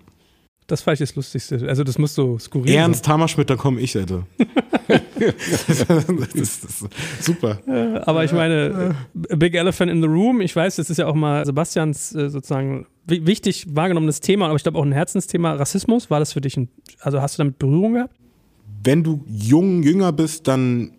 Das 0.73 0.81
fand 0.81 0.95
ich 0.99 1.01
das 1.07 1.15
Lustigste. 1.15 1.69
Also 1.69 1.85
das 1.85 1.99
muss 1.99 2.15
so 2.15 2.39
skurril 2.39 2.73
Ernst 2.75 3.07
Hammerschmidt, 3.07 3.51
dann 3.51 3.59
komme 3.59 3.79
ich, 3.79 3.95
Alter. 3.95 4.27
das, 5.19 6.35
ist, 6.35 6.65
das 6.65 6.83
ist 6.83 6.89
super. 7.21 7.59
sein. 7.67 7.99
Aber 7.99 8.25
ich 8.25 8.33
meine, 8.33 8.95
A 9.31 9.37
Big 9.37 9.55
Elephant 9.55 9.91
in 9.91 10.01
the 10.01 10.09
Room, 10.09 10.41
ich 10.41 10.57
weiß, 10.57 10.77
das 10.77 10.89
ist 10.89 10.97
ja 10.97 11.07
auch 11.09 11.15
mal 11.15 11.45
Sebastians 11.45 12.15
äh, 12.15 12.31
sozusagen 12.31 12.87
wi- 13.07 13.27
wichtig 13.27 13.67
wahrgenommenes 13.69 14.21
Thema, 14.21 14.47
aber 14.47 14.57
ich 14.57 14.63
glaube 14.63 14.79
auch 14.79 14.83
ein 14.85 14.93
Herzensthema. 14.93 15.53
Rassismus, 15.53 16.09
war 16.09 16.21
das 16.21 16.33
für 16.33 16.41
dich 16.41 16.57
ein, 16.57 16.69
also 17.01 17.21
hast 17.21 17.37
du 17.39 17.43
damit 17.43 17.59
Berührung 17.59 17.93
gehabt? 17.93 18.15
Wenn 18.83 19.05
du 19.05 19.23
jung, 19.29 19.83
jünger 19.83 20.11
bist, 20.11 20.49
dann 20.49 20.93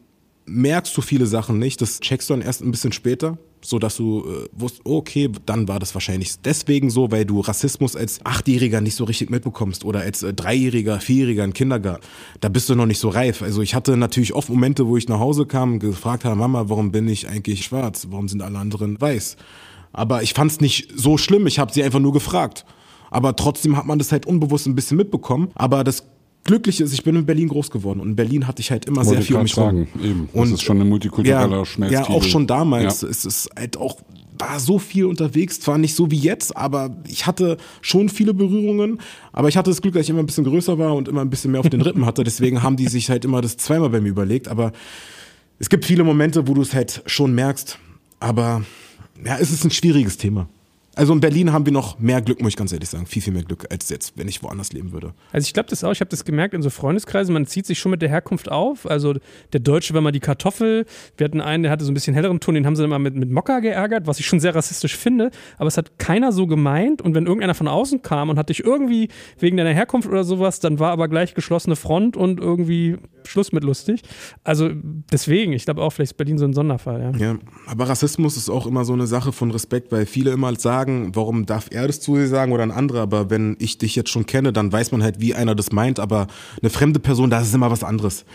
merkst 0.46 0.96
du 0.96 1.02
viele 1.02 1.26
Sachen 1.26 1.58
nicht. 1.58 1.82
Das 1.82 2.00
checkst 2.00 2.30
du 2.30 2.36
dann 2.36 2.44
erst 2.44 2.62
ein 2.62 2.70
bisschen 2.70 2.92
später, 2.92 3.40
so 3.64 3.80
dass 3.80 3.98
du 3.98 4.26
äh, 4.26 4.50
wusst, 4.52 4.82
okay, 4.84 5.30
dann 5.46 5.68
war 5.68 5.80
das 5.80 5.94
wahrscheinlich 5.94 6.36
deswegen 6.44 6.90
so, 6.90 7.12
weil 7.12 7.26
du 7.26 7.40
Rassismus 7.40 7.96
als 7.96 8.26
Achtjähriger 8.26 8.82
nicht 8.82 8.96
so 8.96 9.04
richtig 9.06 9.30
mitbekommst 9.30 9.86
oder 9.86 10.02
als 10.02 10.24
äh, 10.24 10.34
Dreijähriger, 10.34 11.00
Vierjähriger 11.00 11.44
im 11.44 11.54
Kindergarten. 11.54 12.06
Da 12.42 12.50
bist 12.50 12.70
du 12.70 12.76
noch 12.76 12.86
nicht 12.86 13.00
so 13.00 13.10
reif. 13.10 13.42
Also 13.42 13.62
ich 13.62 13.76
hatte 13.76 13.98
natürlich 13.98 14.34
oft 14.34 14.50
Momente, 14.50 14.88
wo 14.88 14.98
ich 14.98 15.08
nach 15.08 15.20
Hause 15.20 15.46
kam 15.46 15.74
und 15.74 15.80
gefragt 15.80 16.26
habe, 16.26 16.36
Mama, 16.36 16.66
warum 16.68 16.92
bin 16.92 17.08
ich 17.08 17.30
eigentlich 17.30 17.64
schwarz? 17.64 18.08
Warum 18.10 18.28
sind 18.28 18.42
alle 18.42 18.60
anderen 18.60 19.00
weiß? 19.00 19.38
Aber 19.94 20.24
ich 20.24 20.34
fand 20.34 20.52
es 20.52 20.60
nicht 20.60 20.92
so 20.96 21.18
schlimm. 21.18 21.48
Ich 21.48 21.60
habe 21.60 21.72
sie 21.72 21.84
einfach 21.84 22.00
nur 22.00 22.14
gefragt. 22.14 22.66
Aber 23.12 23.36
trotzdem 23.36 23.78
hat 23.78 23.86
man 23.86 24.00
das 24.00 24.12
halt 24.12 24.26
unbewusst 24.26 24.66
ein 24.66 24.74
bisschen 24.74 24.98
mitbekommen. 24.98 25.50
Aber 25.54 25.84
das 25.84 26.04
Glückliche 26.44 26.84
ist, 26.84 26.94
ich 26.94 27.04
bin 27.04 27.16
in 27.16 27.26
Berlin 27.26 27.48
groß 27.48 27.72
geworden 27.72 28.00
und 28.02 28.10
in 28.10 28.16
Berlin 28.16 28.48
hatte 28.48 28.62
ich 28.62 28.70
halt 28.72 28.86
immer 28.86 29.04
sehr 29.04 29.14
Wollte 29.14 29.28
viel 29.28 29.36
um 29.38 29.42
ich 29.42 29.44
mich 29.44 29.54
grad 29.54 29.74
rum. 29.74 29.88
sagen, 29.94 30.04
eben. 30.04 30.30
Das 30.32 30.42
Und 30.42 30.54
ist 30.54 30.62
schon 30.62 30.82
ein 30.82 30.90
multikultureller 30.90 31.58
ja, 31.58 31.66
Schmelztiegel. 31.66 32.10
Ja, 32.10 32.16
auch 32.16 32.24
schon 32.24 32.48
damals. 32.48 33.02
Ja. 33.02 33.08
Es 33.08 33.26
ist 33.26 33.50
halt 33.56 33.78
auch 33.78 33.98
war 34.38 34.60
so 34.60 34.80
viel 34.80 35.06
unterwegs, 35.06 35.60
zwar 35.60 35.78
nicht 35.78 35.96
so 35.96 36.10
wie 36.12 36.18
jetzt, 36.18 36.58
aber 36.58 36.98
ich 37.08 37.28
hatte 37.28 37.58
schon 37.82 38.10
viele 38.10 38.34
Berührungen, 38.34 39.00
aber 39.32 39.48
ich 39.48 39.58
hatte 39.58 39.70
das 39.70 39.82
Glück, 39.82 39.94
dass 39.94 40.04
ich 40.04 40.10
immer 40.10 40.20
ein 40.20 40.26
bisschen 40.26 40.44
größer 40.44 40.78
war 40.80 40.96
und 40.96 41.08
immer 41.08 41.22
ein 41.22 41.30
bisschen 41.30 41.52
mehr 41.52 41.60
auf 41.60 41.70
den 41.70 41.82
Rippen 41.82 42.06
hatte, 42.06 42.24
deswegen 42.24 42.64
haben 42.64 42.76
die 42.76 42.88
sich 42.88 43.10
halt 43.10 43.26
immer 43.26 43.42
das 43.42 43.58
zweimal 43.58 43.90
bei 43.90 44.02
mir 44.02 44.10
überlegt, 44.10 44.48
aber 44.48 44.72
es 45.60 45.70
gibt 45.70 45.86
viele 45.86 46.04
Momente, 46.04 46.48
wo 46.48 46.56
du 46.56 46.62
es 46.62 46.74
halt 46.74 47.04
schon 47.06 47.36
merkst, 47.36 47.78
aber 48.20 48.66
ja, 49.24 49.38
es 49.38 49.52
ist 49.52 49.64
ein 49.66 49.72
schwieriges 49.72 50.18
Thema. 50.18 50.48
Also 50.96 51.14
in 51.14 51.20
Berlin 51.20 51.52
haben 51.52 51.66
wir 51.66 51.74
noch 51.74 51.98
mehr 52.00 52.22
Glück, 52.22 52.42
muss 52.42 52.50
ich 52.50 52.56
ganz 52.56 52.72
ehrlich 52.72 52.90
sagen. 52.90 53.08
Viel, 53.08 53.22
viel 53.22 53.34
mehr 53.34 53.44
Glück 53.44 53.66
als 53.72 53.90
jetzt, 53.90 54.14
wenn 54.16 54.28
ich 54.28 54.44
woanders 54.44 54.74
leben 54.74 54.92
würde. 54.92 55.14
Also 55.32 55.46
ich 55.46 55.54
glaube 55.54 55.70
das 55.70 55.84
auch, 55.84 55.92
ich 55.92 56.02
habe 56.02 56.10
das 56.10 56.24
gemerkt 56.24 56.54
in 56.54 56.62
so 56.62 56.70
Freundeskreisen, 56.70 57.34
man 57.34 57.48
zieht 57.48 57.66
sich 57.66 57.80
schon 57.80 57.90
mit 57.92 58.02
der 58.02 58.10
Herkunft 58.10 58.52
auf. 58.52 58.86
Also 58.90 59.16
der 59.54 59.60
Deutsche 59.60 59.94
war 59.94 60.02
mal 60.02 60.12
die 60.12 60.20
Kartoffel. 60.20 60.86
Wir 61.18 61.26
hatten 61.26 61.42
einen, 61.42 61.64
der 61.64 61.72
hatte 61.72 61.84
so 61.84 61.92
ein 61.92 61.96
bisschen 61.96 62.14
helleren 62.14 62.40
Ton, 62.40 62.54
den 62.54 62.66
haben 62.66 62.76
sie 62.76 62.84
immer 62.84 63.00
mit, 63.00 63.16
mit 63.16 63.32
Mokka 63.32 63.60
geärgert, 63.60 64.06
was 64.06 64.20
ich 64.20 64.28
schon 64.28 64.40
sehr 64.40 64.54
rassistisch 64.54 64.96
finde. 64.96 65.32
Aber 65.58 65.68
es 65.68 65.78
hat 65.78 65.98
keiner 65.98 66.32
so 66.32 66.46
gemeint. 66.46 67.02
Und 67.02 67.16
wenn 67.16 67.26
irgendeiner 67.26 67.56
von 67.56 67.68
außen 67.68 68.04
kam 68.04 68.30
und 68.30 68.38
hat 68.38 68.50
dich 68.50 68.64
irgendwie 68.64 69.10
wegen 69.40 69.58
deiner 69.58 69.74
Herkunft 69.74 70.08
oder 70.08 70.24
sowas, 70.24 70.60
dann 70.60 70.78
war 70.78 70.92
aber 70.92 71.08
gleich 71.08 71.34
geschlossene 71.34 71.76
Front 71.76 72.18
und 72.18 72.40
irgendwie 72.40 72.98
Schluss 73.28 73.52
mit 73.52 73.64
lustig. 73.64 74.02
Also 74.44 74.70
deswegen, 75.12 75.54
ich 75.54 75.66
glaube 75.66 75.82
auch, 75.82 75.92
vielleicht 75.92 76.12
ist 76.12 76.18
Berlin 76.18 76.38
so 76.38 76.46
ein 76.46 76.54
Sonderfall. 76.54 77.02
Ja. 77.02 77.18
Ja, 77.18 77.40
aber 77.68 77.90
Rassismus 77.90 78.38
ist 78.38 78.50
auch 78.50 78.68
immer 78.68 78.86
so 78.86 78.94
eine 78.94 79.08
Sache 79.08 79.32
von 79.32 79.50
Respekt, 79.52 79.92
weil 79.92 80.06
viele 80.06 80.32
immer 80.32 80.54
sagen, 80.56 80.83
warum 81.14 81.46
darf 81.46 81.68
er 81.72 81.88
das 81.88 82.00
zu 82.00 82.16
dir 82.16 82.28
sagen 82.28 82.52
oder 82.52 82.64
ein 82.64 82.72
anderer, 82.72 83.02
aber 83.02 83.30
wenn 83.30 83.56
ich 83.60 83.78
dich 83.78 83.96
jetzt 83.96 84.10
schon 84.10 84.26
kenne, 84.26 84.54
dann 84.54 84.72
weiß 84.72 84.92
man 84.92 85.04
halt, 85.04 85.20
wie 85.20 85.36
einer 85.36 85.56
das 85.56 85.72
meint, 85.72 86.00
aber 86.00 86.28
eine 86.62 86.70
fremde 86.70 87.00
Person, 87.00 87.30
da 87.30 87.42
ist 87.42 87.54
immer 87.54 87.72
was 87.72 87.84
anderes. 87.84 88.26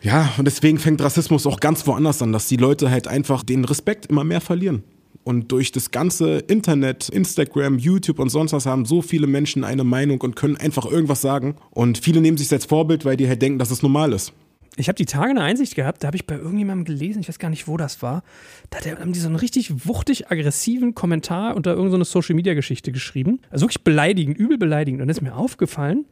Ja, 0.00 0.32
und 0.38 0.44
deswegen 0.44 0.78
fängt 0.78 1.00
Rassismus 1.00 1.46
auch 1.46 1.60
ganz 1.60 1.86
woanders 1.86 2.22
an, 2.22 2.32
dass 2.32 2.46
die 2.46 2.56
Leute 2.56 2.90
halt 2.90 3.08
einfach 3.08 3.42
den 3.42 3.64
Respekt 3.64 4.06
immer 4.06 4.24
mehr 4.24 4.40
verlieren. 4.40 4.84
Und 5.24 5.52
durch 5.52 5.72
das 5.72 5.90
ganze 5.90 6.38
Internet, 6.38 7.08
Instagram, 7.08 7.78
YouTube 7.78 8.18
und 8.18 8.30
sonst 8.30 8.52
was 8.52 8.64
haben 8.64 8.86
so 8.86 9.02
viele 9.02 9.26
Menschen 9.26 9.64
eine 9.64 9.84
Meinung 9.84 10.20
und 10.20 10.36
können 10.36 10.56
einfach 10.56 10.86
irgendwas 10.86 11.20
sagen. 11.20 11.56
Und 11.70 11.98
viele 11.98 12.20
nehmen 12.20 12.38
sich 12.38 12.50
als 12.52 12.64
Vorbild, 12.64 13.04
weil 13.04 13.16
die 13.16 13.28
halt 13.28 13.42
denken, 13.42 13.58
dass 13.58 13.70
es 13.70 13.82
normal 13.82 14.12
ist. 14.12 14.32
Ich 14.76 14.88
habe 14.88 14.96
die 14.96 15.06
Tage 15.06 15.30
eine 15.30 15.42
Einsicht 15.42 15.74
gehabt, 15.74 16.02
da 16.02 16.08
habe 16.08 16.16
ich 16.16 16.26
bei 16.26 16.36
irgendjemandem 16.36 16.84
gelesen, 16.84 17.20
ich 17.20 17.28
weiß 17.28 17.38
gar 17.38 17.50
nicht, 17.50 17.66
wo 17.66 17.76
das 17.76 18.00
war. 18.02 18.22
Da 18.70 18.78
haben 19.00 19.12
die 19.12 19.18
so 19.18 19.26
einen 19.26 19.36
richtig 19.36 19.86
wuchtig 19.86 20.30
aggressiven 20.30 20.94
Kommentar 20.94 21.56
unter 21.56 21.74
irgendeine 21.74 22.04
Social 22.04 22.36
Media 22.36 22.54
Geschichte 22.54 22.92
geschrieben. 22.92 23.40
Also 23.50 23.64
wirklich 23.64 23.82
beleidigend, 23.82 24.38
übel 24.38 24.58
beleidigend. 24.58 25.00
Und 25.00 25.08
dann 25.08 25.16
ist 25.16 25.22
mir 25.22 25.34
aufgefallen, 25.34 26.06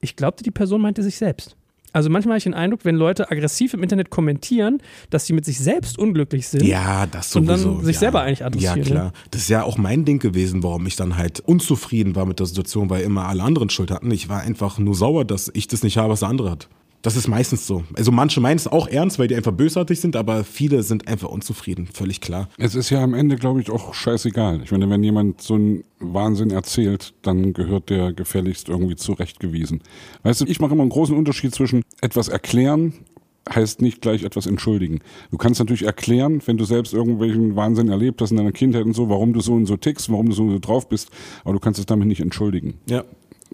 ich 0.00 0.16
glaubte, 0.16 0.42
die 0.42 0.50
Person 0.50 0.80
meinte 0.80 1.02
sich 1.02 1.16
selbst. 1.16 1.56
Also 1.92 2.08
manchmal 2.08 2.34
habe 2.34 2.38
ich 2.38 2.44
den 2.44 2.54
Eindruck, 2.54 2.84
wenn 2.84 2.94
Leute 2.94 3.30
aggressiv 3.30 3.74
im 3.74 3.82
Internet 3.82 4.10
kommentieren, 4.10 4.78
dass 5.10 5.26
sie 5.26 5.32
mit 5.32 5.44
sich 5.44 5.58
selbst 5.58 5.98
unglücklich 5.98 6.46
sind. 6.46 6.62
Ja, 6.62 7.06
das 7.06 7.34
Und 7.34 7.46
dann 7.46 7.58
sowieso. 7.58 7.84
sich 7.84 7.96
ja. 7.96 8.00
selber 8.00 8.22
eigentlich 8.22 8.44
adressieren, 8.44 8.78
Ja, 8.78 8.84
klar. 8.84 9.12
Das 9.30 9.42
ist 9.42 9.48
ja 9.48 9.64
auch 9.64 9.76
mein 9.76 10.04
Ding 10.04 10.20
gewesen, 10.20 10.62
warum 10.62 10.86
ich 10.86 10.96
dann 10.96 11.16
halt 11.16 11.40
unzufrieden 11.40 12.14
war 12.14 12.26
mit 12.26 12.38
der 12.38 12.46
Situation, 12.46 12.90
weil 12.90 13.02
immer 13.02 13.26
alle 13.26 13.42
anderen 13.42 13.70
Schuld 13.70 13.90
hatten. 13.90 14.10
Ich 14.12 14.28
war 14.28 14.40
einfach 14.42 14.78
nur 14.78 14.94
sauer, 14.94 15.24
dass 15.24 15.50
ich 15.52 15.66
das 15.66 15.82
nicht 15.82 15.96
habe, 15.96 16.10
was 16.10 16.20
der 16.20 16.28
andere 16.28 16.50
hat. 16.50 16.68
Das 17.02 17.16
ist 17.16 17.28
meistens 17.28 17.66
so. 17.66 17.84
Also 17.96 18.12
manche 18.12 18.40
meinen 18.40 18.56
es 18.56 18.66
auch 18.66 18.86
ernst, 18.86 19.18
weil 19.18 19.28
die 19.28 19.34
einfach 19.34 19.52
bösartig 19.52 20.00
sind, 20.00 20.16
aber 20.16 20.44
viele 20.44 20.82
sind 20.82 21.08
einfach 21.08 21.28
unzufrieden, 21.28 21.88
völlig 21.92 22.20
klar. 22.20 22.48
Es 22.58 22.74
ist 22.74 22.90
ja 22.90 23.02
am 23.02 23.14
Ende, 23.14 23.36
glaube 23.36 23.60
ich, 23.60 23.70
auch 23.70 23.94
scheißegal. 23.94 24.60
Ich 24.62 24.70
meine, 24.70 24.90
wenn 24.90 25.02
jemand 25.02 25.40
so 25.40 25.54
einen 25.54 25.84
Wahnsinn 25.98 26.50
erzählt, 26.50 27.14
dann 27.22 27.52
gehört 27.52 27.88
der 27.88 28.12
gefälligst 28.12 28.68
irgendwie 28.68 28.96
zurechtgewiesen. 28.96 29.82
Weißt 30.24 30.42
du, 30.42 30.44
ich 30.46 30.60
mache 30.60 30.72
immer 30.72 30.82
einen 30.82 30.90
großen 30.90 31.16
Unterschied 31.16 31.54
zwischen 31.54 31.82
etwas 32.00 32.28
erklären 32.28 32.92
heißt 33.48 33.82
nicht 33.82 34.00
gleich 34.00 34.22
etwas 34.22 34.46
entschuldigen. 34.46 35.00
Du 35.30 35.38
kannst 35.38 35.60
natürlich 35.60 35.84
erklären, 35.84 36.42
wenn 36.46 36.56
du 36.56 36.64
selbst 36.64 36.92
irgendwelchen 36.92 37.56
Wahnsinn 37.56 37.88
erlebt 37.88 38.20
hast 38.20 38.30
in 38.30 38.36
deiner 38.36 38.52
Kindheit 38.52 38.84
und 38.84 38.94
so, 38.94 39.08
warum 39.08 39.32
du 39.32 39.40
so 39.40 39.54
und 39.54 39.66
so 39.66 39.76
tickst, 39.76 40.10
warum 40.10 40.26
du 40.26 40.32
so 40.32 40.42
und 40.42 40.50
so 40.50 40.58
drauf 40.58 40.88
bist, 40.88 41.10
aber 41.42 41.54
du 41.54 41.60
kannst 41.60 41.80
es 41.80 41.86
damit 41.86 42.06
nicht 42.06 42.20
entschuldigen. 42.20 42.74
Ja. 42.88 43.04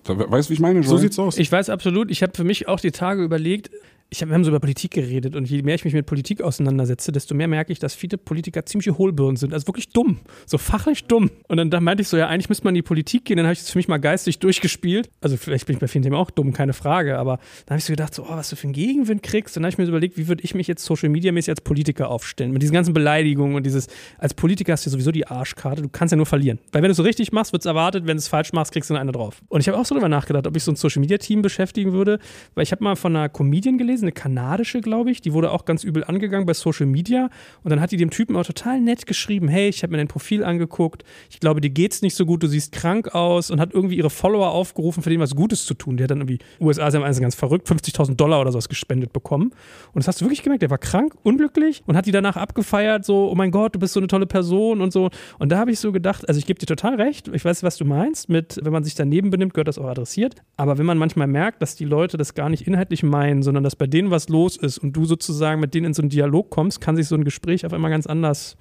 Weißt 0.09 0.49
du, 0.49 0.51
wie 0.51 0.55
ich 0.55 0.61
meine? 0.61 0.83
So 0.83 0.91
Joel? 0.91 1.01
sieht's 1.01 1.19
aus. 1.19 1.39
Ich 1.39 1.51
weiß 1.51 1.71
absolut, 1.71 2.11
ich 2.11 2.23
habe 2.23 2.33
für 2.35 2.45
mich 2.45 2.69
auch 2.69 2.81
die 2.81 2.91
Tage 2.91 3.23
überlegt, 3.23 3.71
ich 4.09 4.23
hab, 4.23 4.29
wir 4.29 4.35
haben 4.35 4.45
so 4.45 4.51
über 4.51 4.61
Politik 4.61 4.93
geredet 4.93 5.35
und 5.35 5.51
je 5.51 5.63
mehr 5.63 5.75
ich 5.75 5.85
mich 5.85 5.93
mit 5.93 6.07
Politik 6.07 6.41
auseinandersetze, 6.41 7.11
desto 7.11 7.35
mehr 7.35 7.49
merke 7.49 7.73
ich, 7.73 7.81
dass 7.81 7.95
viele 7.95 8.17
Politiker 8.19 8.65
ziemliche 8.65 8.97
Hohlbirnen 8.99 9.37
sind. 9.37 9.53
Also 9.53 9.67
wirklich 9.67 9.89
dumm. 9.89 10.21
So 10.47 10.59
fachlich 10.59 11.05
dumm. 11.05 11.31
Und 11.49 11.57
dann 11.57 11.71
da 11.71 11.81
meinte 11.81 12.03
ich 12.03 12.09
so, 12.09 12.17
ja, 12.17 12.29
eigentlich 12.29 12.49
müsste 12.49 12.65
man 12.65 12.75
in 12.75 12.77
die 12.77 12.83
Politik 12.83 13.25
gehen. 13.25 13.37
Dann 13.37 13.47
habe 13.47 13.55
ich 13.55 13.61
es 13.61 13.71
für 13.71 13.79
mich 13.79 13.89
mal 13.89 13.99
geistig 13.99 14.39
durchgespielt. 14.39 15.11
Also 15.21 15.37
vielleicht 15.37 15.67
bin 15.67 15.75
ich 15.75 15.81
bei 15.81 15.89
vielen 15.89 16.03
Themen 16.03 16.15
auch 16.15 16.31
dumm, 16.31 16.53
keine 16.53 16.73
Frage. 16.73 17.19
Aber 17.19 17.39
dann 17.67 17.75
habe 17.75 17.79
ich 17.79 17.85
so 17.85 17.93
gedacht, 17.93 18.15
so, 18.15 18.25
oh, 18.25 18.31
was 18.31 18.49
du 18.49 18.57
für 18.57 18.65
einen 18.65 18.75
Gegenwind 18.75 19.25
kriegst. 19.25 19.57
Dann 19.57 19.65
habe 19.65 19.71
ich 19.71 19.79
mir 19.79 19.87
so 19.87 19.91
überlegt, 19.91 20.17
wie 20.17 20.29
würde 20.29 20.45
ich 20.45 20.55
mich 20.55 20.69
jetzt 20.69 20.85
Social 20.85 21.09
Media 21.09 21.33
mäßig 21.33 21.51
als 21.51 21.61
Politiker 21.61 22.09
aufstellen? 22.09 22.53
Mit 22.53 22.63
diesen 22.63 22.75
ganzen 22.75 22.95
Beleidigungen 22.95 23.57
und 23.57 23.67
dieses, 23.67 23.89
als 24.19 24.35
Politiker 24.35 24.73
hast 24.73 24.87
du 24.87 24.91
sowieso 24.91 25.11
die 25.11 25.27
Arschkarte. 25.27 25.83
Du 25.83 25.89
kannst 25.89 26.13
ja 26.13 26.17
nur 26.17 26.27
verlieren. 26.27 26.61
Weil 26.71 26.83
wenn 26.83 26.89
du 26.89 26.93
es 26.93 26.99
so 26.99 27.03
richtig 27.03 27.33
machst, 27.33 27.53
wird 27.53 27.63
es 27.63 27.67
erwartet. 27.67 28.07
Wenn 28.07 28.17
du 28.17 28.21
es 28.21 28.29
falsch 28.29 28.53
machst, 28.53 28.73
kriegst 28.73 28.89
du 28.89 28.95
eine 28.95 29.11
drauf. 29.11 29.43
Und 29.49 29.61
ich 29.61 29.69
habe 29.69 29.77
auch 29.77 29.85
so 29.85 29.97
darüber 29.97 30.09
nachgedacht, 30.09 30.47
ob 30.47 30.57
ich 30.57 30.63
so 30.63 30.71
ein 30.71 30.77
Social 30.77 31.01
Media 31.01 31.19
Team 31.19 31.43
beschäftigen 31.43 31.93
würde. 31.93 32.21
Weil 32.55 32.63
ich 32.63 32.71
habe 32.71 32.85
mal 32.85 32.95
von 32.95 33.17
einer 33.17 33.29
Comedian 33.29 33.79
gelesen, 33.79 33.96
eine 34.03 34.13
kanadische, 34.13 34.81
glaube 34.81 35.11
ich, 35.11 35.21
die 35.21 35.33
wurde 35.33 35.51
auch 35.51 35.65
ganz 35.65 35.85
übel 35.85 36.05
angegangen 36.05 36.47
bei 36.47 36.55
Social 36.55 36.87
Media. 36.87 37.29
Und 37.63 37.71
dann 37.71 37.81
hat 37.81 37.93
die 37.93 37.97
dem 37.97 38.11
Typen 38.11 38.37
auch 38.37 38.45
total 38.45 38.81
nett 38.81 39.07
geschrieben, 39.07 39.49
hey, 39.49 39.69
ich 39.69 39.83
habe 39.83 39.93
mir 39.93 39.99
dein 39.99 40.09
Profil 40.09 40.45
angeguckt, 40.45 41.05
ich 41.31 41.41
glaube, 41.41 41.61
dir 41.61 41.71
geht's 41.71 42.03
nicht 42.03 42.15
so 42.15 42.27
gut, 42.27 42.43
du 42.43 42.47
siehst 42.47 42.73
krank 42.73 43.15
aus. 43.15 43.51
Und 43.51 43.61
hat 43.61 43.73
irgendwie 43.73 43.97
ihre 43.97 44.11
Follower 44.11 44.51
aufgerufen, 44.51 45.03
für 45.03 45.11
denen 45.11 45.23
was 45.23 45.35
Gutes 45.35 45.65
zu 45.65 45.75
tun. 45.75 45.97
Die 45.97 46.03
hat 46.05 46.11
dann 46.11 46.19
irgendwie, 46.19 46.39
USA 46.61 46.91
sind 46.91 47.03
ganz 47.03 47.35
verrückt, 47.35 47.69
50.000 47.69 48.17
Dollar 48.17 48.41
oder 48.41 48.53
sowas 48.53 48.69
gespendet 48.69 49.13
bekommen. 49.13 49.53
Und 49.93 49.97
das 49.97 50.09
hast 50.09 50.21
du 50.21 50.25
wirklich 50.25 50.43
gemerkt, 50.43 50.63
der 50.63 50.71
war 50.71 50.79
krank, 50.79 51.15
unglücklich 51.23 51.83
und 51.87 51.97
hat 51.97 52.07
die 52.07 52.13
danach 52.13 52.37
abgefeiert, 52.37 53.05
so, 53.05 53.31
oh 53.31 53.35
mein 53.35 53.51
Gott, 53.51 53.75
du 53.75 53.79
bist 53.79 53.95
so 53.95 54.01
eine 54.01 54.07
tolle 54.07 54.27
Person 54.27 54.81
und 54.81 54.93
so. 54.93 55.11
Und 55.39 55.51
da 55.53 55.59
habe 55.59 55.71
ich 55.71 55.79
so 55.79 55.93
gedacht, 55.93 56.29
also 56.29 56.39
ich 56.39 56.47
gebe 56.47 56.59
dir 56.59 56.67
total 56.67 56.95
recht, 56.97 57.29
ich 57.29 57.45
weiß, 57.45 57.63
was 57.63 57.77
du 57.77 57.85
meinst, 57.85 58.29
mit, 58.29 58.59
wenn 58.63 58.73
man 58.73 58.85
sich 58.85 58.95
daneben 58.95 59.31
benimmt, 59.31 59.55
gehört 59.55 59.69
das 59.69 59.79
auch 59.79 59.87
adressiert, 59.87 60.37
aber 60.57 60.79
wenn 60.79 60.87
man 60.87 60.99
manchmal 60.99 61.27
merkt, 61.27 61.63
dass 61.63 61.77
die 61.77 61.85
Leute 61.85 62.17
das 62.17 62.35
gar 62.35 62.49
nicht 62.49 62.67
inhaltlich 62.67 63.03
meinen, 63.03 63.43
sondern 63.43 63.65
dass 63.65 63.77
bei 63.77 63.86
denen 63.89 64.11
was 64.11 64.29
los 64.29 64.57
ist 64.57 64.79
und 64.79 64.93
du 64.93 65.05
sozusagen 65.05 65.61
mit 65.61 65.75
denen 65.75 65.87
in 65.87 65.95
so 65.95 66.03
einen 66.03 66.11
Dialog 66.11 66.51
kommst, 66.51 66.81
kann 66.81 66.97
sich 66.97 67.09
so 67.09 67.15
ein 67.15 67.25
Gespräch 67.25 67.67
auf 67.67 67.73
einmal 67.73 67.91
ganz 67.91 68.07
anders 68.07 68.57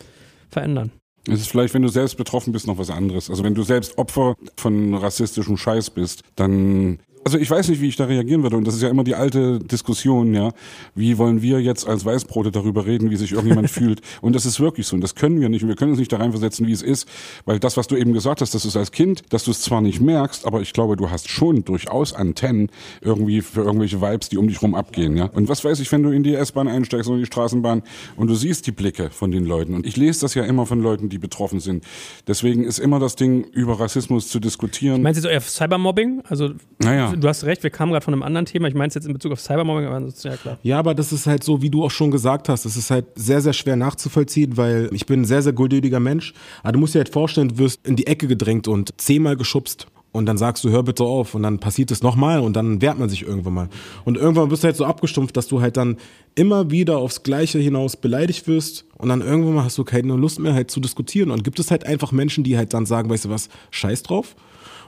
verändern. 0.50 0.92
Es 1.28 1.42
ist 1.42 1.48
vielleicht, 1.48 1.74
wenn 1.74 1.82
du 1.82 1.88
selbst 1.88 2.18
betroffen 2.18 2.54
bist, 2.54 2.68
noch 2.68 2.78
was 2.78 2.92
anderes. 2.92 3.30
Also 3.30 3.44
wenn 3.44 3.56
du 3.56 3.64
selbst 3.64 3.98
Opfer 3.98 4.36
von 4.58 4.94
rassistischem 4.94 5.58
Scheiß 5.58 5.90
bist, 5.90 6.22
dann 6.36 7.00
also 7.26 7.40
ich 7.40 7.50
weiß 7.50 7.70
nicht, 7.70 7.82
wie 7.82 7.88
ich 7.88 7.96
da 7.96 8.06
reagieren 8.06 8.44
würde. 8.44 8.56
Und 8.56 8.68
das 8.68 8.76
ist 8.76 8.84
ja 8.84 8.90
immer 8.90 9.04
die 9.04 9.16
alte 9.16 9.58
Diskussion, 9.58 10.36
ja. 10.36 10.52
Wie 10.94 11.18
wollen 11.18 11.42
wir 11.42 11.60
jetzt 11.60 11.88
als 11.88 12.06
Weißbrote 12.06 12.52
darüber 12.52 12.86
reden, 12.86 13.10
wie 13.10 13.16
sich 13.16 13.32
irgendjemand 13.32 13.70
fühlt? 13.72 14.02
Und 14.22 14.36
das 14.36 14.46
ist 14.46 14.60
wirklich 14.60 14.86
so. 14.86 14.96
Und 14.96 15.02
das 15.02 15.16
können 15.16 15.42
wir 15.42 15.50
nicht. 15.50 15.64
Und 15.64 15.70
wir 15.70 15.76
können 15.76 15.90
uns 15.90 16.00
nicht 16.00 16.14
da 16.14 16.18
reinversetzen, 16.18 16.68
wie 16.68 16.72
es 16.72 16.84
ist. 16.84 17.10
Weil 17.46 17.60
das, 17.60 17.78
was 17.78 17.88
du 17.88 17.96
eben 17.96 18.14
gesagt 18.14 18.42
hast, 18.42 18.54
dass 18.54 18.62
du 18.62 18.68
es 18.68 18.78
als 18.78 18.92
Kind, 18.92 19.24
dass 19.30 19.44
du 19.44 19.52
es 19.52 19.62
zwar 19.62 19.82
nicht 19.82 20.02
merkst, 20.02 20.46
aber 20.46 20.62
ich 20.62 20.72
glaube, 20.72 20.98
du 20.98 21.10
hast 21.10 21.28
schon 21.28 21.66
durchaus 21.66 22.14
Antennen 22.14 22.70
irgendwie 23.02 23.42
für 23.42 23.62
irgendwelche 23.62 24.02
Vibes, 24.02 24.30
die 24.30 24.38
um 24.38 24.48
dich 24.48 24.62
rum 24.62 24.76
abgehen, 24.76 25.18
ja. 25.18 25.26
Und 25.26 25.50
was 25.50 25.66
weiß 25.66 25.80
ich, 25.80 25.92
wenn 25.92 26.04
du 26.04 26.12
in 26.12 26.22
die 26.22 26.36
S-Bahn 26.36 26.68
einsteigst 26.68 27.10
oder 27.10 27.18
in 27.18 27.24
die 27.24 27.28
Straßenbahn 27.28 27.82
und 28.18 28.28
du 28.28 28.36
siehst 28.36 28.68
die 28.68 28.72
Blicke 28.72 29.10
von 29.10 29.32
den 29.32 29.46
Leuten. 29.46 29.74
Und 29.74 29.88
ich 29.88 29.98
lese 29.98 30.22
das 30.22 30.36
ja 30.36 30.44
immer 30.44 30.68
von 30.68 30.80
Leuten, 30.80 31.10
die 31.10 31.18
betroffen 31.18 31.60
sind. 31.60 31.84
Deswegen 32.28 32.66
ist 32.66 32.78
immer 32.78 33.00
das 33.00 33.16
Ding, 33.16 33.46
über 33.46 33.80
Rassismus 33.80 34.30
zu 34.30 34.40
diskutieren. 34.40 35.02
Meinst 35.02 35.24
du 35.24 35.28
jetzt 35.28 35.34
eher 35.34 35.42
Cybermobbing? 35.42 36.22
Also 36.30 36.52
Naja. 36.78 37.15
Du 37.16 37.28
hast 37.28 37.44
recht, 37.44 37.64
wir 37.64 37.70
kamen 37.70 37.92
gerade 37.92 38.04
von 38.04 38.14
einem 38.14 38.24
anderen 38.24 38.46
Thema. 38.46 38.68
Ich 38.68 38.74
meine 38.74 38.90
es 38.90 38.96
jetzt 38.96 39.06
in 39.06 39.14
Bezug 39.14 39.32
auf 39.32 39.40
Cybermobbing, 39.40 39.86
aber 39.86 39.96
ansonsten 39.96 40.28
ja 40.28 40.38
klar. 40.38 40.58
Ja, 40.64 40.80
aber 40.80 40.94
das 40.94 41.12
ist 41.12 41.28
halt 41.28 41.44
so, 41.44 41.62
wie 41.62 41.70
du 41.70 41.84
auch 41.84 41.92
schon 41.92 42.12
gesagt 42.12 42.50
hast, 42.50 42.66
es 42.66 42.76
ist 42.78 42.92
halt 42.92 43.06
sehr, 43.16 43.42
sehr 43.42 43.54
schwer 43.54 43.76
nachzuvollziehen, 43.76 44.58
weil 44.58 44.90
ich 44.92 45.06
bin 45.06 45.22
ein 45.22 45.26
sehr, 45.26 45.42
sehr 45.42 45.54
geduldiger 45.54 46.00
Mensch. 46.00 46.34
Aber 46.64 46.74
du 46.74 46.80
musst 46.80 46.96
dir 46.96 47.00
halt 47.00 47.10
vorstellen, 47.10 47.50
du 47.50 47.58
wirst 47.58 47.86
in 47.86 47.96
die 47.96 48.08
Ecke 48.08 48.28
gedrängt 48.28 48.68
und 48.68 48.94
zehnmal 48.98 49.36
geschubst. 49.36 49.88
Und 50.16 50.28
dann 50.28 50.38
sagst 50.38 50.64
du, 50.64 50.70
hör 50.70 50.82
bitte 50.82 51.04
auf. 51.04 51.36
Und 51.36 51.44
dann 51.44 51.60
passiert 51.60 51.92
es 51.92 52.02
nochmal 52.02 52.40
und 52.40 52.56
dann 52.56 52.82
wehrt 52.82 52.98
man 52.98 53.10
sich 53.10 53.24
irgendwann 53.24 53.54
mal. 53.54 53.70
Und 54.06 54.16
irgendwann 54.16 54.50
wirst 54.50 54.64
du 54.64 54.68
halt 54.68 54.78
so 54.78 54.86
abgestumpft, 54.86 55.36
dass 55.36 55.50
du 55.50 55.60
halt 55.60 55.76
dann 55.76 55.98
immer 56.36 56.72
wieder 56.72 57.00
aufs 57.00 57.24
Gleiche 57.24 57.60
hinaus 57.60 57.98
beleidigt 57.98 58.48
wirst. 58.48 58.86
Und 58.98 59.10
dann 59.10 59.20
irgendwann 59.20 59.56
mal 59.56 59.66
hast 59.66 59.78
du 59.78 59.84
keine 59.84 60.16
Lust 60.16 60.40
mehr 60.40 60.54
halt 60.54 60.72
zu 60.72 60.80
diskutieren. 60.80 61.32
Und 61.32 61.44
gibt 61.44 61.60
es 61.60 61.70
halt 61.70 61.86
einfach 61.86 62.14
Menschen, 62.14 62.46
die 62.46 62.56
halt 62.56 62.74
dann 62.74 62.86
sagen, 62.86 63.10
weißt 63.10 63.26
du 63.26 63.30
was, 63.30 63.50
scheiß 63.72 64.04
drauf. 64.04 64.38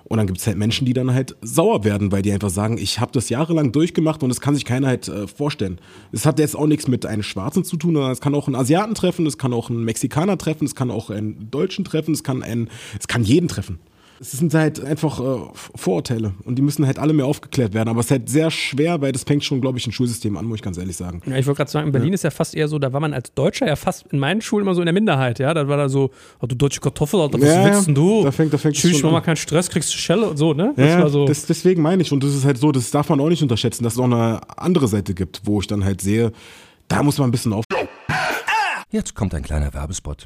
Und 0.07 0.17
dann 0.17 0.27
gibt 0.27 0.39
es 0.39 0.47
halt 0.47 0.57
Menschen, 0.57 0.85
die 0.85 0.93
dann 0.93 1.13
halt 1.13 1.35
sauer 1.41 1.83
werden, 1.83 2.11
weil 2.11 2.21
die 2.21 2.31
einfach 2.31 2.49
sagen, 2.49 2.77
ich 2.77 2.99
habe 2.99 3.11
das 3.11 3.27
jahrelang 3.29 3.73
durchgemacht 3.73 4.23
und 4.23 4.29
das 4.29 4.39
kann 4.39 4.55
sich 4.55 4.63
keiner 4.63 4.87
halt 4.87 5.07
äh, 5.09 5.27
vorstellen. 5.27 5.79
Es 6.13 6.25
hat 6.25 6.39
jetzt 6.39 6.55
auch 6.55 6.67
nichts 6.67 6.87
mit 6.87 7.05
einem 7.05 7.23
Schwarzen 7.23 7.65
zu 7.65 7.75
tun, 7.75 7.93
sondern 7.93 8.11
es 8.11 8.21
kann 8.21 8.33
auch 8.33 8.47
einen 8.47 8.55
Asiaten 8.55 8.95
treffen, 8.95 9.25
es 9.25 9.37
kann 9.37 9.53
auch 9.53 9.69
einen 9.69 9.83
Mexikaner 9.83 10.37
treffen, 10.37 10.65
es 10.65 10.75
kann 10.75 10.91
auch 10.91 11.09
einen 11.09 11.51
Deutschen 11.51 11.83
treffen, 11.83 12.13
es 12.13 12.23
kann 12.23 12.41
einen, 12.41 12.69
es 12.97 13.07
kann 13.07 13.23
jeden 13.23 13.49
treffen. 13.49 13.79
Es 14.19 14.31
sind 14.31 14.53
halt 14.55 14.83
einfach 14.83 15.19
äh, 15.19 15.39
Vorurteile 15.75 16.33
und 16.43 16.55
die 16.55 16.61
müssen 16.63 16.85
halt 16.87 16.97
alle 16.97 17.13
mehr 17.13 17.25
aufgeklärt 17.27 17.73
werden. 17.75 17.87
Aber 17.89 17.99
es 17.99 18.07
ist 18.07 18.11
halt 18.11 18.29
sehr 18.29 18.49
schwer, 18.49 18.99
weil 19.01 19.11
das 19.11 19.23
fängt 19.23 19.43
schon, 19.43 19.61
glaube 19.61 19.77
ich, 19.77 19.85
ein 19.85 19.91
Schulsystem 19.91 20.35
an, 20.37 20.45
muss 20.45 20.55
ich 20.55 20.61
ganz 20.63 20.77
ehrlich 20.77 20.97
sagen. 20.97 21.21
Ja, 21.27 21.35
ich 21.37 21.45
wollte 21.45 21.57
gerade 21.57 21.69
sagen, 21.71 21.85
in 21.87 21.91
Berlin 21.91 22.13
ist 22.13 22.23
ja 22.23 22.31
fast 22.31 22.55
eher 22.55 22.67
so, 22.67 22.79
da 22.79 22.91
war 22.93 22.99
man 22.99 23.13
als 23.13 23.31
Deutscher 23.35 23.67
ja 23.67 23.75
fast 23.75 24.05
in 24.11 24.17
meinen 24.17 24.41
Schulen 24.41 24.63
immer 24.65 24.73
so 24.73 24.81
in 24.81 24.85
der 24.87 24.93
Minderheit, 24.93 25.37
ja. 25.39 25.53
Da 25.53 25.67
war 25.67 25.77
da 25.77 25.87
so, 25.87 26.09
oh, 26.41 26.47
du 26.47 26.55
deutsche 26.55 26.79
Kartoffel, 26.79 27.21
Alter, 27.21 27.39
was 27.39 27.47
Ja, 27.47 27.65
willst 27.65 27.87
denn 27.87 27.95
du? 27.95 28.23
da 28.23 28.31
fängt- 28.31 28.51
da 28.53 28.57
fängt 28.57 28.75
Tschüss, 28.75 29.03
mach 29.03 29.11
mal 29.11 29.21
keinen 29.21 29.35
Stress, 29.35 29.69
kriegst 29.69 29.93
du 29.93 29.97
Schelle 29.97 30.29
und 30.29 30.37
so, 30.37 30.53
ne? 30.53 30.73
Das 30.75 30.89
ja, 30.89 31.01
war 31.03 31.09
so. 31.09 31.25
das, 31.27 31.45
deswegen 31.45 31.81
meine 31.83 32.01
ich. 32.01 32.11
Und 32.11 32.23
das 32.23 32.33
ist 32.33 32.43
halt 32.45 32.57
so, 32.57 32.71
das 32.71 32.89
darf 32.89 33.09
man 33.09 33.19
auch 33.19 33.29
nicht 33.29 33.43
unterschätzen, 33.43 33.83
dass 33.83 33.93
es 33.93 33.99
auch 33.99 34.05
eine 34.05 34.39
andere 34.57 34.87
Seite 34.87 35.13
gibt, 35.13 35.41
wo 35.43 35.61
ich 35.61 35.67
dann 35.67 35.83
halt 35.85 36.01
sehe, 36.01 36.31
da 36.87 37.03
muss 37.03 37.17
man 37.19 37.27
ein 37.27 37.31
bisschen 37.31 37.53
auf. 37.53 37.65
Jetzt 38.89 39.15
kommt 39.15 39.35
ein 39.35 39.43
kleiner 39.43 39.73
Werbespot. 39.73 40.25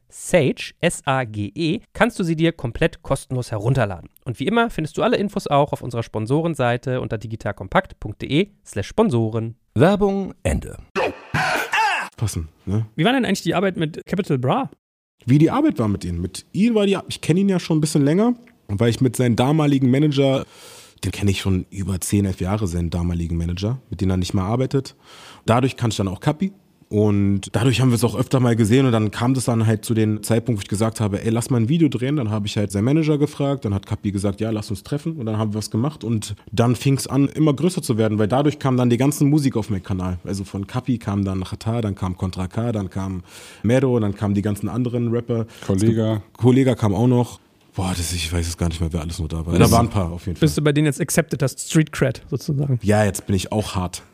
Sage, 0.11 0.73
S-A-G-E, 0.81 1.79
kannst 1.93 2.19
du 2.19 2.23
sie 2.23 2.35
dir 2.35 2.51
komplett 2.51 3.01
kostenlos 3.01 3.51
herunterladen. 3.51 4.09
Und 4.25 4.39
wie 4.39 4.45
immer 4.45 4.69
findest 4.69 4.97
du 4.97 5.03
alle 5.03 5.17
Infos 5.17 5.47
auch 5.47 5.73
auf 5.73 5.81
unserer 5.81 6.03
Sponsorenseite 6.03 7.01
unter 7.01 7.17
digitalkompakt.de/slash 7.17 8.87
Sponsoren. 8.87 9.55
Werbung 9.73 10.33
Ende. 10.43 10.77
Passen, 12.17 12.49
ne? 12.65 12.85
Wie 12.95 13.05
war 13.05 13.13
denn 13.13 13.25
eigentlich 13.25 13.41
die 13.41 13.55
Arbeit 13.55 13.77
mit 13.77 14.05
Capital 14.05 14.37
Bra? 14.37 14.69
Wie 15.25 15.37
die 15.37 15.49
Arbeit 15.49 15.79
war 15.79 15.87
mit 15.87 16.03
ihnen. 16.03 16.21
Mit 16.21 16.45
ihm 16.51 16.75
war 16.75 16.85
die, 16.85 16.97
ich 17.07 17.21
kenne 17.21 17.39
ihn 17.39 17.49
ja 17.49 17.59
schon 17.59 17.77
ein 17.77 17.81
bisschen 17.81 18.03
länger, 18.03 18.35
weil 18.67 18.89
ich 18.89 19.01
mit 19.01 19.15
seinem 19.15 19.35
damaligen 19.35 19.89
Manager, 19.89 20.45
den 21.03 21.11
kenne 21.11 21.31
ich 21.31 21.41
schon 21.41 21.65
über 21.69 21.99
10, 21.99 22.25
11 22.25 22.41
Jahre, 22.41 22.67
seinen 22.67 22.89
damaligen 22.89 23.37
Manager, 23.37 23.79
mit 23.89 24.01
dem 24.01 24.09
er 24.09 24.17
nicht 24.17 24.33
mehr 24.33 24.43
arbeitet. 24.43 24.95
Dadurch 25.45 25.77
kannte 25.77 25.93
ich 25.93 25.97
dann 25.97 26.07
auch 26.07 26.19
Kapi, 26.19 26.51
und 26.91 27.43
dadurch 27.53 27.79
haben 27.79 27.89
wir 27.91 27.95
es 27.95 28.03
auch 28.03 28.17
öfter 28.17 28.41
mal 28.41 28.57
gesehen 28.57 28.85
und 28.85 28.91
dann 28.91 29.11
kam 29.11 29.33
das 29.33 29.45
dann 29.45 29.65
halt 29.65 29.85
zu 29.85 29.93
dem 29.93 30.23
Zeitpunkt, 30.23 30.59
wo 30.59 30.61
ich 30.63 30.67
gesagt 30.67 30.99
habe, 30.99 31.23
ey, 31.23 31.29
lass 31.29 31.49
mal 31.49 31.61
ein 31.61 31.69
Video 31.69 31.87
drehen. 31.87 32.17
Dann 32.17 32.31
habe 32.31 32.47
ich 32.47 32.57
halt 32.57 32.69
seinen 32.69 32.83
Manager 32.83 33.17
gefragt, 33.17 33.63
dann 33.63 33.73
hat 33.73 33.85
Kapi 33.85 34.11
gesagt, 34.11 34.41
ja, 34.41 34.49
lass 34.49 34.69
uns 34.71 34.83
treffen 34.83 35.13
und 35.13 35.25
dann 35.25 35.37
haben 35.37 35.53
wir 35.53 35.59
was 35.59 35.71
gemacht 35.71 36.03
und 36.03 36.35
dann 36.51 36.75
fing 36.75 36.97
es 36.97 37.07
an, 37.07 37.29
immer 37.29 37.53
größer 37.53 37.81
zu 37.81 37.97
werden, 37.97 38.19
weil 38.19 38.27
dadurch 38.27 38.59
kam 38.59 38.75
dann 38.75 38.89
die 38.89 38.97
ganze 38.97 39.23
Musik 39.23 39.55
auf 39.55 39.69
meinen 39.69 39.83
Kanal. 39.83 40.19
Also 40.25 40.43
von 40.43 40.67
Kapi 40.67 40.97
kam 40.97 41.23
dann 41.23 41.45
Chata, 41.45 41.79
dann 41.79 41.95
kam 41.95 42.17
Contra 42.17 42.49
K, 42.49 42.73
dann 42.73 42.89
kam 42.89 43.23
Mero, 43.63 43.97
dann 43.97 44.13
kamen 44.13 44.35
die 44.35 44.41
ganzen 44.41 44.67
anderen 44.67 45.11
Rapper. 45.11 45.45
Kollega. 45.65 46.21
Kollega 46.35 46.75
kam 46.75 46.93
auch 46.93 47.07
noch. 47.07 47.39
Boah, 47.73 47.93
das, 47.95 48.11
ich 48.11 48.31
weiß 48.31 48.47
es 48.47 48.57
gar 48.57 48.67
nicht 48.67 48.81
mehr, 48.81 48.91
wer 48.91 48.99
alles 48.99 49.17
nur 49.19 49.29
da 49.29 49.45
war. 49.45 49.57
Da 49.57 49.71
waren 49.71 49.85
ein 49.87 49.89
paar 49.89 50.11
auf 50.11 50.25
jeden 50.25 50.35
Fall. 50.35 50.45
Bist 50.45 50.57
du 50.57 50.61
bei 50.61 50.73
denen 50.73 50.87
jetzt 50.87 50.99
accepted 50.99 51.41
hast, 51.41 51.59
Street 51.59 51.93
Cred 51.93 52.21
sozusagen? 52.29 52.79
Ja, 52.83 53.05
jetzt 53.05 53.25
bin 53.27 53.35
ich 53.35 53.51
auch 53.53 53.75
hart. 53.75 54.03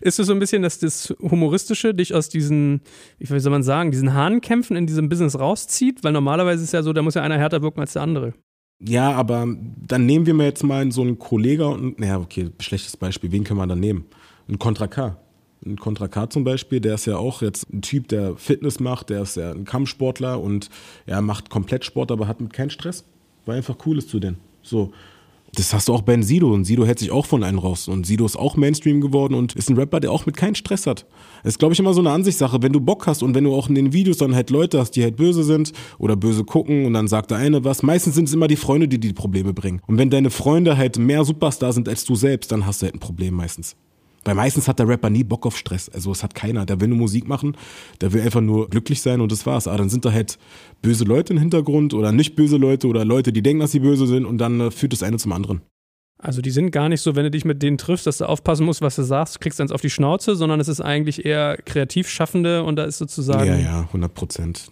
Ist 0.00 0.18
es 0.18 0.26
so 0.26 0.32
ein 0.32 0.38
bisschen, 0.38 0.62
dass 0.62 0.78
das 0.78 1.14
Humoristische 1.20 1.94
dich 1.94 2.14
aus 2.14 2.30
diesen, 2.30 2.80
wie 3.18 3.38
soll 3.38 3.52
man 3.52 3.62
sagen, 3.62 3.90
diesen 3.90 4.14
Hahnkämpfen 4.14 4.76
in 4.76 4.86
diesem 4.86 5.10
Business 5.10 5.38
rauszieht? 5.38 6.02
Weil 6.04 6.12
normalerweise 6.12 6.62
ist 6.62 6.68
es 6.68 6.72
ja 6.72 6.82
so, 6.82 6.94
da 6.94 7.02
muss 7.02 7.14
ja 7.14 7.22
einer 7.22 7.36
härter 7.36 7.60
wirken 7.60 7.80
als 7.80 7.92
der 7.92 8.02
andere. 8.02 8.32
Ja, 8.78 9.12
aber 9.12 9.46
dann 9.86 10.06
nehmen 10.06 10.24
wir 10.26 10.34
mal 10.34 10.44
jetzt 10.44 10.62
mal 10.62 10.90
so 10.90 11.02
einen 11.02 11.18
Kollegen 11.18 11.62
und, 11.62 12.00
naja, 12.00 12.18
okay, 12.18 12.50
schlechtes 12.60 12.96
Beispiel, 12.96 13.30
wen 13.32 13.44
können 13.44 13.60
wir 13.60 13.66
dann 13.66 13.80
nehmen? 13.80 14.06
Ein 14.48 14.58
Contra 14.58 14.86
K. 14.86 15.16
Ein 15.66 15.76
Contra 15.76 16.08
K 16.08 16.30
zum 16.30 16.44
Beispiel, 16.44 16.80
der 16.80 16.94
ist 16.94 17.06
ja 17.06 17.16
auch 17.16 17.42
jetzt 17.42 17.72
ein 17.72 17.82
Typ, 17.82 18.08
der 18.08 18.36
Fitness 18.36 18.78
macht, 18.78 19.10
der 19.10 19.22
ist 19.22 19.36
ja 19.36 19.50
ein 19.50 19.64
Kampfsportler 19.64 20.40
und 20.40 20.70
er 21.06 21.20
macht 21.20 21.50
komplett 21.50 21.84
Sport, 21.84 22.12
aber 22.12 22.28
hat 22.28 22.38
keinen 22.52 22.70
Stress. 22.70 23.04
Weil 23.44 23.58
einfach 23.58 23.76
cool 23.86 23.98
ist 23.98 24.08
zu 24.08 24.20
denen. 24.20 24.38
So. 24.62 24.92
Das 25.54 25.72
hast 25.72 25.88
du 25.88 25.94
auch 25.94 26.02
bei 26.02 26.20
Sido 26.20 26.52
und 26.52 26.64
Sido 26.64 26.84
hält 26.84 26.98
sich 26.98 27.10
auch 27.10 27.24
von 27.24 27.42
einem 27.42 27.58
raus 27.58 27.88
und 27.88 28.06
Sido 28.06 28.26
ist 28.26 28.36
auch 28.36 28.56
Mainstream 28.56 29.00
geworden 29.00 29.34
und 29.34 29.54
ist 29.54 29.70
ein 29.70 29.76
Rapper, 29.76 30.00
der 30.00 30.12
auch 30.12 30.26
mit 30.26 30.36
keinen 30.36 30.54
Stress 30.54 30.86
hat. 30.86 31.06
Das 31.42 31.54
ist, 31.54 31.58
glaube 31.58 31.72
ich, 31.72 31.80
immer 31.80 31.94
so 31.94 32.00
eine 32.00 32.10
Ansichtssache. 32.10 32.62
Wenn 32.62 32.72
du 32.72 32.80
Bock 32.80 33.06
hast 33.06 33.22
und 33.22 33.34
wenn 33.34 33.44
du 33.44 33.54
auch 33.54 33.68
in 33.68 33.74
den 33.74 33.92
Videos 33.92 34.18
dann 34.18 34.34
halt 34.34 34.50
Leute 34.50 34.78
hast, 34.78 34.92
die 34.92 35.02
halt 35.02 35.16
böse 35.16 35.44
sind 35.44 35.72
oder 35.98 36.14
böse 36.14 36.44
gucken 36.44 36.84
und 36.84 36.92
dann 36.92 37.08
sagt 37.08 37.30
der 37.30 37.38
eine 37.38 37.64
was, 37.64 37.82
meistens 37.82 38.16
sind 38.16 38.28
es 38.28 38.34
immer 38.34 38.48
die 38.48 38.56
Freunde, 38.56 38.86
die 38.86 38.98
die 38.98 39.12
Probleme 39.14 39.54
bringen. 39.54 39.80
Und 39.86 39.96
wenn 39.98 40.10
deine 40.10 40.30
Freunde 40.30 40.76
halt 40.76 40.98
mehr 40.98 41.24
Superstar 41.24 41.72
sind 41.72 41.88
als 41.88 42.04
du 42.04 42.16
selbst, 42.16 42.52
dann 42.52 42.66
hast 42.66 42.82
du 42.82 42.86
halt 42.86 42.94
ein 42.96 43.00
Problem 43.00 43.34
meistens. 43.34 43.76
Weil 44.26 44.34
meistens 44.34 44.66
hat 44.66 44.78
der 44.80 44.88
Rapper 44.88 45.08
nie 45.08 45.22
Bock 45.22 45.46
auf 45.46 45.56
Stress. 45.56 45.88
Also 45.88 46.10
es 46.10 46.22
hat 46.24 46.34
keiner. 46.34 46.66
Der 46.66 46.80
will 46.80 46.88
nur 46.88 46.98
Musik 46.98 47.28
machen, 47.28 47.56
der 48.00 48.12
will 48.12 48.22
einfach 48.22 48.40
nur 48.40 48.68
glücklich 48.68 49.00
sein 49.00 49.20
und 49.20 49.30
das 49.30 49.46
war's. 49.46 49.68
Aber 49.68 49.78
dann 49.78 49.88
sind 49.88 50.04
da 50.04 50.12
halt 50.12 50.36
böse 50.82 51.04
Leute 51.04 51.32
im 51.32 51.38
Hintergrund 51.38 51.94
oder 51.94 52.10
nicht 52.10 52.34
böse 52.34 52.56
Leute 52.56 52.88
oder 52.88 53.04
Leute, 53.04 53.32
die 53.32 53.42
denken, 53.42 53.60
dass 53.60 53.72
sie 53.72 53.80
böse 53.80 54.06
sind 54.06 54.24
und 54.24 54.38
dann 54.38 54.60
äh, 54.60 54.70
führt 54.70 54.92
das 54.92 55.04
eine 55.04 55.16
zum 55.18 55.32
anderen. 55.32 55.62
Also 56.18 56.40
die 56.40 56.50
sind 56.50 56.70
gar 56.70 56.88
nicht 56.88 57.02
so, 57.02 57.14
wenn 57.14 57.24
du 57.24 57.30
dich 57.30 57.44
mit 57.44 57.62
denen 57.62 57.78
triffst, 57.78 58.06
dass 58.06 58.18
du 58.18 58.28
aufpassen 58.28 58.64
musst, 58.66 58.80
was 58.80 58.96
du 58.96 59.02
sagst, 59.02 59.40
kriegst 59.40 59.60
eins 59.60 59.70
auf 59.70 59.82
die 59.82 59.90
Schnauze, 59.90 60.34
sondern 60.34 60.60
es 60.60 60.66
ist 60.66 60.80
eigentlich 60.80 61.24
eher 61.24 61.58
Kreativschaffende 61.58 62.64
und 62.64 62.76
da 62.76 62.84
ist 62.84 62.98
sozusagen. 62.98 63.46
Ja, 63.46 63.56
ja, 63.58 63.80
100 63.82 64.12
Prozent. 64.12 64.70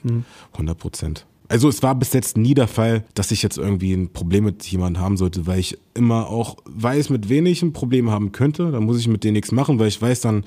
100 0.53 0.79
Prozent. 0.79 1.27
Also 1.55 1.69
es 1.69 1.85
war 1.85 1.95
bis 1.95 2.13
jetzt 2.15 2.37
nie 2.37 2.53
der 2.53 2.67
Fall, 2.67 3.05
dass 3.15 3.31
ich 3.31 3.41
jetzt 3.41 3.59
irgendwie 3.59 3.93
ein 3.93 4.13
Problem 4.13 4.43
mit 4.43 4.65
jemandem 4.65 5.01
haben 5.01 5.17
sollte, 5.17 5.47
weil 5.47 5.61
ich 5.61 5.79
immer 5.95 6.27
auch 6.27 6.57
weiß, 6.65 7.11
mit 7.11 7.29
wen 7.29 7.47
ich 7.47 7.63
ein 7.63 7.73
Problem 7.73 8.11
haben 8.11 8.33
könnte. 8.33 8.73
Da 8.73 8.81
muss 8.81 8.99
ich 8.99 9.07
mit 9.07 9.23
denen 9.23 9.35
nichts 9.35 9.53
machen, 9.53 9.79
weil 9.79 9.87
ich 9.87 10.03
weiß, 10.03 10.21
dann 10.23 10.43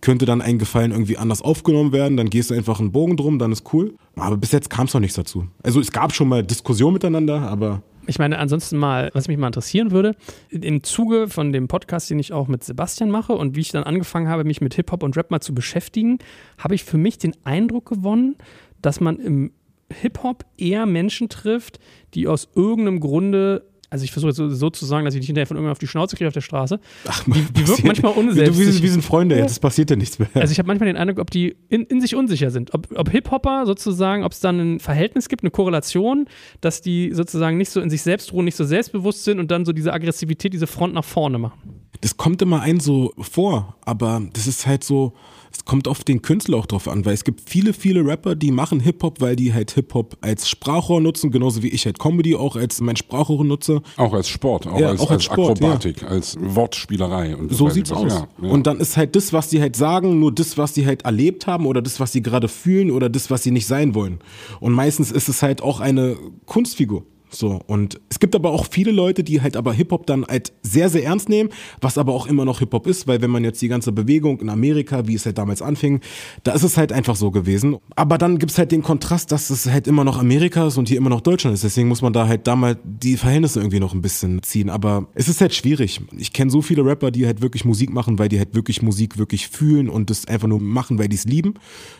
könnte 0.00 0.26
dann 0.26 0.40
ein 0.40 0.60
Gefallen 0.60 0.92
irgendwie 0.92 1.18
anders 1.18 1.42
aufgenommen 1.42 1.90
werden. 1.90 2.16
Dann 2.16 2.30
gehst 2.30 2.50
du 2.50 2.54
einfach 2.54 2.78
einen 2.78 2.92
Bogen 2.92 3.16
drum, 3.16 3.40
dann 3.40 3.50
ist 3.50 3.64
cool. 3.72 3.96
Aber 4.14 4.36
bis 4.36 4.52
jetzt 4.52 4.70
kam 4.70 4.86
es 4.86 4.94
noch 4.94 5.00
nichts 5.00 5.16
dazu. 5.16 5.48
Also 5.64 5.80
es 5.80 5.90
gab 5.90 6.14
schon 6.14 6.28
mal 6.28 6.44
Diskussionen 6.44 6.92
miteinander, 6.92 7.40
aber 7.40 7.82
Ich 8.06 8.20
meine, 8.20 8.38
ansonsten 8.38 8.76
mal, 8.76 9.10
was 9.12 9.26
mich 9.26 9.36
mal 9.36 9.48
interessieren 9.48 9.90
würde, 9.90 10.14
im 10.50 10.84
Zuge 10.84 11.26
von 11.26 11.52
dem 11.52 11.66
Podcast, 11.66 12.10
den 12.10 12.20
ich 12.20 12.32
auch 12.32 12.46
mit 12.46 12.62
Sebastian 12.62 13.10
mache 13.10 13.32
und 13.32 13.56
wie 13.56 13.60
ich 13.60 13.72
dann 13.72 13.82
angefangen 13.82 14.28
habe, 14.28 14.44
mich 14.44 14.60
mit 14.60 14.74
Hip-Hop 14.74 15.02
und 15.02 15.16
Rap 15.16 15.32
mal 15.32 15.40
zu 15.40 15.52
beschäftigen, 15.52 16.20
habe 16.58 16.76
ich 16.76 16.84
für 16.84 16.96
mich 16.96 17.18
den 17.18 17.34
Eindruck 17.42 17.86
gewonnen, 17.86 18.36
dass 18.82 19.00
man 19.00 19.16
im 19.16 19.50
Hip-Hop 19.92 20.44
eher 20.56 20.86
Menschen 20.86 21.28
trifft, 21.28 21.78
die 22.14 22.28
aus 22.28 22.48
irgendeinem 22.54 23.00
Grunde, 23.00 23.66
also 23.90 24.04
ich 24.04 24.12
versuche 24.12 24.30
jetzt 24.30 24.58
so, 24.58 24.70
zu 24.70 24.84
sagen, 24.86 25.04
dass 25.04 25.14
ich 25.14 25.20
nicht 25.20 25.26
hinterher 25.26 25.46
von 25.46 25.56
irgendwann 25.56 25.72
auf 25.72 25.78
die 25.78 25.86
Schnauze 25.86 26.16
kriege 26.16 26.26
auf 26.28 26.34
der 26.34 26.40
Straße, 26.40 26.80
die, 27.26 27.42
die 27.52 27.68
wirken 27.68 27.86
manchmal 27.86 28.14
Du, 28.14 28.34
wir, 28.34 28.56
wir 28.56 28.90
sind 28.90 29.04
Freunde, 29.04 29.36
jetzt 29.36 29.60
passiert 29.60 29.90
ja 29.90 29.96
nichts 29.96 30.18
mehr. 30.18 30.28
Also 30.34 30.52
ich 30.52 30.58
habe 30.58 30.66
manchmal 30.66 30.88
den 30.88 30.96
Eindruck, 30.96 31.18
ob 31.18 31.30
die 31.30 31.56
in, 31.68 31.84
in 31.84 32.00
sich 32.00 32.16
unsicher 32.16 32.50
sind. 32.50 32.74
Ob, 32.74 32.88
ob 32.96 33.10
Hip-Hopper 33.10 33.66
sozusagen, 33.66 34.24
ob 34.24 34.32
es 34.32 34.40
dann 34.40 34.58
ein 34.58 34.80
Verhältnis 34.80 35.28
gibt, 35.28 35.42
eine 35.42 35.50
Korrelation, 35.50 36.26
dass 36.60 36.80
die 36.80 37.12
sozusagen 37.12 37.56
nicht 37.56 37.70
so 37.70 37.80
in 37.80 37.90
sich 37.90 38.02
selbst 38.02 38.32
ruhen, 38.32 38.46
nicht 38.46 38.56
so 38.56 38.64
selbstbewusst 38.64 39.24
sind 39.24 39.38
und 39.38 39.50
dann 39.50 39.64
so 39.64 39.72
diese 39.72 39.92
Aggressivität, 39.92 40.52
diese 40.52 40.66
Front 40.66 40.94
nach 40.94 41.04
vorne 41.04 41.38
machen. 41.38 41.58
das 42.00 42.16
kommt 42.16 42.42
immer 42.42 42.62
ein 42.62 42.80
so 42.80 43.12
vor, 43.18 43.76
aber 43.84 44.22
das 44.32 44.46
ist 44.46 44.66
halt 44.66 44.82
so, 44.82 45.14
es 45.56 45.64
kommt 45.64 45.86
auf 45.86 46.02
den 46.02 46.20
Künstler 46.20 46.56
auch 46.58 46.66
drauf 46.66 46.88
an, 46.88 47.04
weil 47.04 47.14
es 47.14 47.22
gibt 47.24 47.48
viele, 47.48 47.72
viele 47.72 48.04
Rapper, 48.04 48.34
die 48.34 48.50
machen 48.50 48.80
Hip-Hop, 48.80 49.20
weil 49.20 49.36
die 49.36 49.54
halt 49.54 49.70
Hip-Hop 49.70 50.16
als 50.20 50.48
Sprachrohr 50.48 51.00
nutzen, 51.00 51.30
genauso 51.30 51.62
wie 51.62 51.68
ich 51.68 51.86
halt 51.86 51.98
Comedy 51.98 52.34
auch 52.34 52.56
als 52.56 52.80
mein 52.80 52.96
Sprachrohr 52.96 53.44
nutze. 53.44 53.80
Auch 53.96 54.12
als 54.12 54.28
Sport, 54.28 54.66
auch 54.66 54.78
Ja, 54.78 54.88
als, 54.88 55.00
auch 55.00 55.10
als 55.10 55.18
als 55.18 55.24
Sport, 55.24 55.58
Akrobatik, 55.62 56.02
als 56.02 56.36
Wortspielerei. 56.40 57.36
Und 57.36 57.52
So 57.52 57.70
sieht's 57.70 57.90
was. 57.92 57.98
aus. 57.98 58.12
Ja, 58.12 58.28
ja. 58.42 58.48
Und 58.50 58.66
dann 58.66 58.80
ist 58.80 58.96
halt 58.96 59.14
das, 59.14 59.32
was 59.32 59.50
sie 59.50 59.60
halt 59.60 59.76
sagen, 59.76 60.18
nur 60.18 60.32
das, 60.32 60.58
was 60.58 60.74
sie 60.74 60.86
halt 60.86 61.04
erlebt 61.04 61.46
haben 61.46 61.66
oder 61.66 61.80
das, 61.82 62.00
was 62.00 62.12
sie 62.12 62.22
gerade 62.22 62.48
fühlen 62.48 62.90
oder 62.90 63.08
das, 63.08 63.30
was 63.30 63.42
sie 63.44 63.50
nicht 63.52 63.66
sein 63.66 63.94
wollen. 63.94 64.18
Und 64.60 64.72
meistens 64.72 65.12
ist 65.12 65.28
es 65.28 65.42
halt 65.42 65.62
auch 65.62 65.80
eine 65.80 66.16
Kunstfigur. 66.46 67.04
So, 67.34 67.60
und 67.66 68.00
es 68.08 68.20
gibt 68.20 68.34
aber 68.34 68.50
auch 68.50 68.66
viele 68.70 68.92
Leute, 68.92 69.24
die 69.24 69.40
halt 69.40 69.56
aber 69.56 69.72
Hip-Hop 69.72 70.06
dann 70.06 70.24
halt 70.24 70.52
sehr, 70.62 70.88
sehr 70.88 71.04
ernst 71.04 71.28
nehmen, 71.28 71.50
was 71.80 71.98
aber 71.98 72.12
auch 72.12 72.26
immer 72.26 72.44
noch 72.44 72.60
Hip-Hop 72.60 72.86
ist, 72.86 73.06
weil 73.06 73.20
wenn 73.22 73.30
man 73.30 73.44
jetzt 73.44 73.60
die 73.60 73.68
ganze 73.68 73.92
Bewegung 73.92 74.40
in 74.40 74.48
Amerika, 74.48 75.06
wie 75.06 75.14
es 75.14 75.26
halt 75.26 75.38
damals 75.38 75.62
anfing, 75.62 76.00
da 76.44 76.52
ist 76.52 76.62
es 76.62 76.76
halt 76.76 76.92
einfach 76.92 77.16
so 77.16 77.30
gewesen. 77.30 77.76
Aber 77.96 78.18
dann 78.18 78.38
gibt's 78.38 78.58
halt 78.58 78.72
den 78.72 78.82
Kontrast, 78.82 79.32
dass 79.32 79.50
es 79.50 79.66
halt 79.66 79.86
immer 79.86 80.04
noch 80.04 80.18
Amerika 80.18 80.66
ist 80.66 80.78
und 80.78 80.88
hier 80.88 80.98
immer 80.98 81.10
noch 81.10 81.20
Deutschland 81.20 81.54
ist. 81.54 81.64
Deswegen 81.64 81.88
muss 81.88 82.02
man 82.02 82.12
da 82.12 82.28
halt 82.28 82.46
da 82.46 82.56
mal 82.56 82.78
die 82.84 83.16
Verhältnisse 83.16 83.60
irgendwie 83.60 83.80
noch 83.80 83.94
ein 83.94 84.02
bisschen 84.02 84.42
ziehen. 84.42 84.70
Aber 84.70 85.08
es 85.14 85.28
ist 85.28 85.40
halt 85.40 85.54
schwierig. 85.54 86.00
Ich 86.16 86.32
kenne 86.32 86.50
so 86.50 86.62
viele 86.62 86.84
Rapper, 86.84 87.10
die 87.10 87.26
halt 87.26 87.42
wirklich 87.42 87.64
Musik 87.64 87.92
machen, 87.92 88.18
weil 88.18 88.28
die 88.28 88.38
halt 88.38 88.54
wirklich 88.54 88.82
Musik 88.82 89.18
wirklich 89.18 89.48
fühlen 89.48 89.88
und 89.88 90.10
das 90.10 90.26
einfach 90.26 90.48
nur 90.48 90.60
machen, 90.60 90.98
weil 90.98 91.08
die 91.08 91.16
es 91.16 91.24
lieben. 91.24 91.54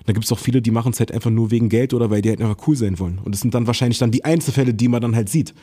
Da 0.07 0.12
gibt's 0.12 0.30
auch 0.32 0.39
viele, 0.39 0.62
die 0.62 0.70
machen 0.70 0.93
es 0.93 1.01
halt 1.01 1.12
einfach 1.12 1.30
nur 1.30 1.51
wegen 1.51 1.68
Geld 1.68 1.95
oder 1.95 2.11
weil 2.11 2.22
die 2.22 2.28
halt 2.30 2.41
einfach 2.41 2.68
cool 2.68 2.76
sein 2.76 2.99
wollen. 2.99 3.18
Und 3.24 3.35
das 3.35 3.41
sind 3.41 3.55
dann 3.55 3.66
wahrscheinlich 3.66 3.99
dann 3.99 4.11
die 4.11 4.24
Einzelfälle, 4.24 4.74
die 4.74 4.89
man 4.89 5.01
dann 5.01 5.16
halt 5.16 5.24
sieht. 5.29 5.55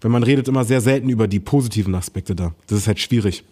Weil 0.00 0.10
man 0.10 0.22
redet 0.22 0.48
immer 0.48 0.64
sehr 0.64 0.80
selten 0.80 1.10
über 1.10 1.28
die 1.28 1.40
positiven 1.40 1.94
Aspekte 1.94 2.34
da. 2.34 2.54
Das 2.68 2.78
ist 2.78 2.86
halt 2.86 3.00
schwierig. 3.00 3.44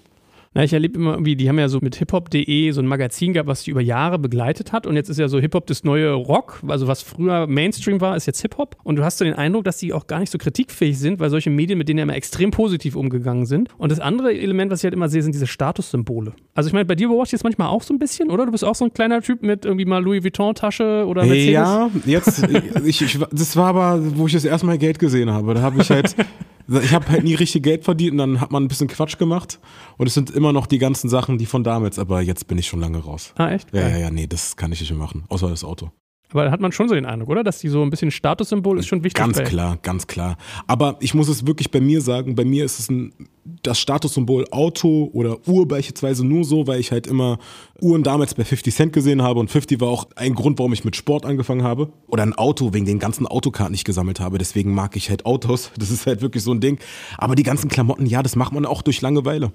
Na, 0.55 0.64
ich 0.64 0.72
erlebe 0.72 0.99
immer 0.99 1.12
irgendwie, 1.12 1.36
die 1.36 1.49
haben 1.49 1.59
ja 1.59 1.68
so 1.68 1.78
mit 1.80 1.96
hiphop.de 1.96 2.70
so 2.70 2.80
ein 2.80 2.86
Magazin 2.86 3.32
gehabt, 3.32 3.49
was 3.49 3.61
sich 3.61 3.68
über 3.68 3.80
Jahre 3.80 4.18
begleitet 4.18 4.72
hat. 4.72 4.86
Und 4.86 4.96
jetzt 4.96 5.09
ist 5.09 5.18
ja 5.18 5.28
so 5.28 5.38
Hip-Hop 5.38 5.66
das 5.66 5.84
neue 5.84 6.12
Rock. 6.12 6.61
Also 6.66 6.86
was 6.86 7.03
früher 7.03 7.46
Mainstream 7.46 8.01
war, 8.01 8.16
ist 8.16 8.26
jetzt 8.26 8.40
Hip-Hop. 8.40 8.76
Und 8.82 8.96
du 8.96 9.05
hast 9.05 9.18
so 9.18 9.24
den 9.24 9.34
Eindruck, 9.34 9.64
dass 9.64 9.76
die 9.76 9.92
auch 9.92 10.07
gar 10.07 10.20
nicht 10.20 10.32
so 10.32 10.38
kritikfähig 10.38 10.99
sind, 10.99 11.20
weil 11.20 11.28
solche 11.30 11.51
Medien 11.51 11.78
mit 11.78 11.88
denen 11.88 11.99
ja 11.99 12.03
immer 12.05 12.16
extrem 12.16 12.51
positiv 12.51 12.96
umgegangen 12.96 13.46
sind. 13.46 13.68
Und 13.76 13.92
das 13.92 14.01
andere 14.01 14.32
Element, 14.32 14.72
was 14.72 14.80
ich 14.80 14.84
halt 14.84 14.94
immer 14.94 15.09
sehe, 15.09 15.22
sind 15.22 15.34
diese 15.34 15.46
Statussymbole. 15.46 16.32
Also 16.55 16.68
ich 16.68 16.72
meine, 16.72 16.86
bei 16.86 16.94
dir 16.94 17.09
beobachte 17.09 17.28
ich 17.28 17.32
jetzt 17.32 17.44
manchmal 17.44 17.68
auch 17.68 17.82
so 17.82 17.92
ein 17.92 17.99
bisschen, 17.99 18.30
oder? 18.30 18.46
Du 18.46 18.53
bist 18.53 18.64
auch 18.64 18.74
so 18.74 18.86
ein 18.86 18.92
kleiner 18.92 19.20
Typ 19.20 19.42
mit 19.42 19.64
irgendwie 19.66 19.84
mal 19.84 20.03
Louis 20.03 20.24
Vuitton-Tasche 20.24 21.05
oder 21.07 21.24
Mercedes. 21.24 21.53
Ja, 21.53 21.90
jetzt, 22.07 22.49
ich, 22.84 23.03
ich, 23.03 23.18
das 23.30 23.57
war 23.57 23.68
aber, 23.68 24.01
wo 24.16 24.26
ich 24.26 24.32
das 24.32 24.44
erste 24.44 24.66
Mal 24.66 24.78
Geld 24.78 24.99
gesehen 24.99 25.30
habe. 25.30 25.55
Da 25.55 25.61
habe 25.61 25.80
ich 25.82 25.90
halt 25.90 26.16
ich 26.68 26.92
habe 26.92 27.09
halt 27.09 27.24
nie 27.24 27.34
richtig 27.34 27.62
Geld 27.62 27.84
verdient 27.84 28.12
und 28.12 28.18
dann 28.18 28.40
hat 28.40 28.51
man 28.51 28.64
ein 28.64 28.68
bisschen 28.68 28.88
Quatsch 28.88 29.18
gemacht. 29.18 29.59
Und 29.96 30.07
es 30.07 30.14
sind 30.14 30.30
immer 30.39 30.53
noch 30.53 30.66
die 30.66 30.78
ganzen 30.78 31.11
Sachen, 31.11 31.36
die 31.36 31.47
von 31.47 31.64
damals, 31.64 31.99
aber 31.99 32.22
jetzt 32.22 32.47
bin 32.47 32.57
ich 32.57 32.66
schon 32.66 32.80
lange 32.80 32.99
raus. 32.99 33.34
Ah, 33.36 33.51
echt? 33.51 33.74
Ja, 33.74 33.89
ja, 33.89 33.99
ja, 33.99 34.11
nee, 34.11 34.26
das 34.26 34.57
kann 34.57 34.72
ich 34.72 34.80
nicht 34.80 34.91
mehr 34.91 34.99
machen, 34.99 35.24
außer 35.28 35.49
das 35.49 35.64
Auto. 35.64 35.91
Aber 36.30 36.45
da 36.45 36.51
hat 36.51 36.61
man 36.61 36.72
schon 36.72 36.89
so 36.89 36.95
den 36.95 37.07
Eindruck, 37.07 37.30
oder? 37.30 37.43
Dass 37.43 37.59
die 37.59 37.68
so 37.68 37.82
ein 37.82 37.89
bisschen 37.89 38.11
Statussymbol 38.11 38.78
ist 38.78 38.86
schon 38.86 39.03
wichtig. 39.03 39.14
Ganz 39.14 39.39
klar, 39.45 39.78
ganz 39.80 40.07
klar. 40.07 40.36
Aber 40.66 40.97
ich 41.01 41.14
muss 41.14 41.28
es 41.28 41.47
wirklich 41.47 41.70
bei 41.70 41.80
mir 41.80 42.03
sagen, 42.03 42.34
bei 42.34 42.45
mir 42.45 42.66
ist 42.66 42.78
es 42.78 42.91
ein, 42.91 43.14
das 43.62 43.80
Statussymbol 43.80 44.45
Auto 44.51 45.09
oder 45.14 45.39
Uhr 45.49 45.66
beispielsweise 45.66 46.26
nur 46.26 46.45
so, 46.45 46.66
weil 46.66 46.80
ich 46.80 46.93
halt 46.93 47.07
immer 47.07 47.39
Uhren 47.80 48.03
damals 48.03 48.34
bei 48.34 48.45
50 48.45 48.74
Cent 48.74 48.93
gesehen 48.93 49.22
habe 49.22 49.41
und 49.41 49.51
50 49.51 49.80
war 49.80 49.89
auch 49.89 50.07
ein 50.16 50.34
Grund, 50.34 50.59
warum 50.59 50.74
ich 50.74 50.84
mit 50.84 50.97
Sport 50.97 51.24
angefangen 51.24 51.62
habe. 51.62 51.93
Oder 52.09 52.24
ein 52.24 52.34
Auto 52.34 52.74
wegen 52.74 52.84
den 52.84 52.99
ganzen 52.99 53.26
Autokarten, 53.26 53.72
die 53.72 53.78
ich 53.78 53.84
gesammelt 53.84 54.20
habe. 54.20 54.36
Deswegen 54.36 54.74
mag 54.74 54.97
ich 54.97 55.09
halt 55.09 55.24
Autos. 55.24 55.70
Das 55.78 55.91
ist 55.91 56.07
halt 56.07 56.20
wirklich 56.20 56.43
so 56.43 56.53
ein 56.53 56.61
Ding. 56.61 56.78
Aber 57.16 57.34
die 57.34 57.45
ganzen 57.45 57.68
Klamotten, 57.68 58.05
ja, 58.05 58.22
das 58.22 58.36
macht 58.36 58.53
man 58.53 58.66
auch 58.66 58.82
durch 58.82 59.01
Langeweile. 59.01 59.53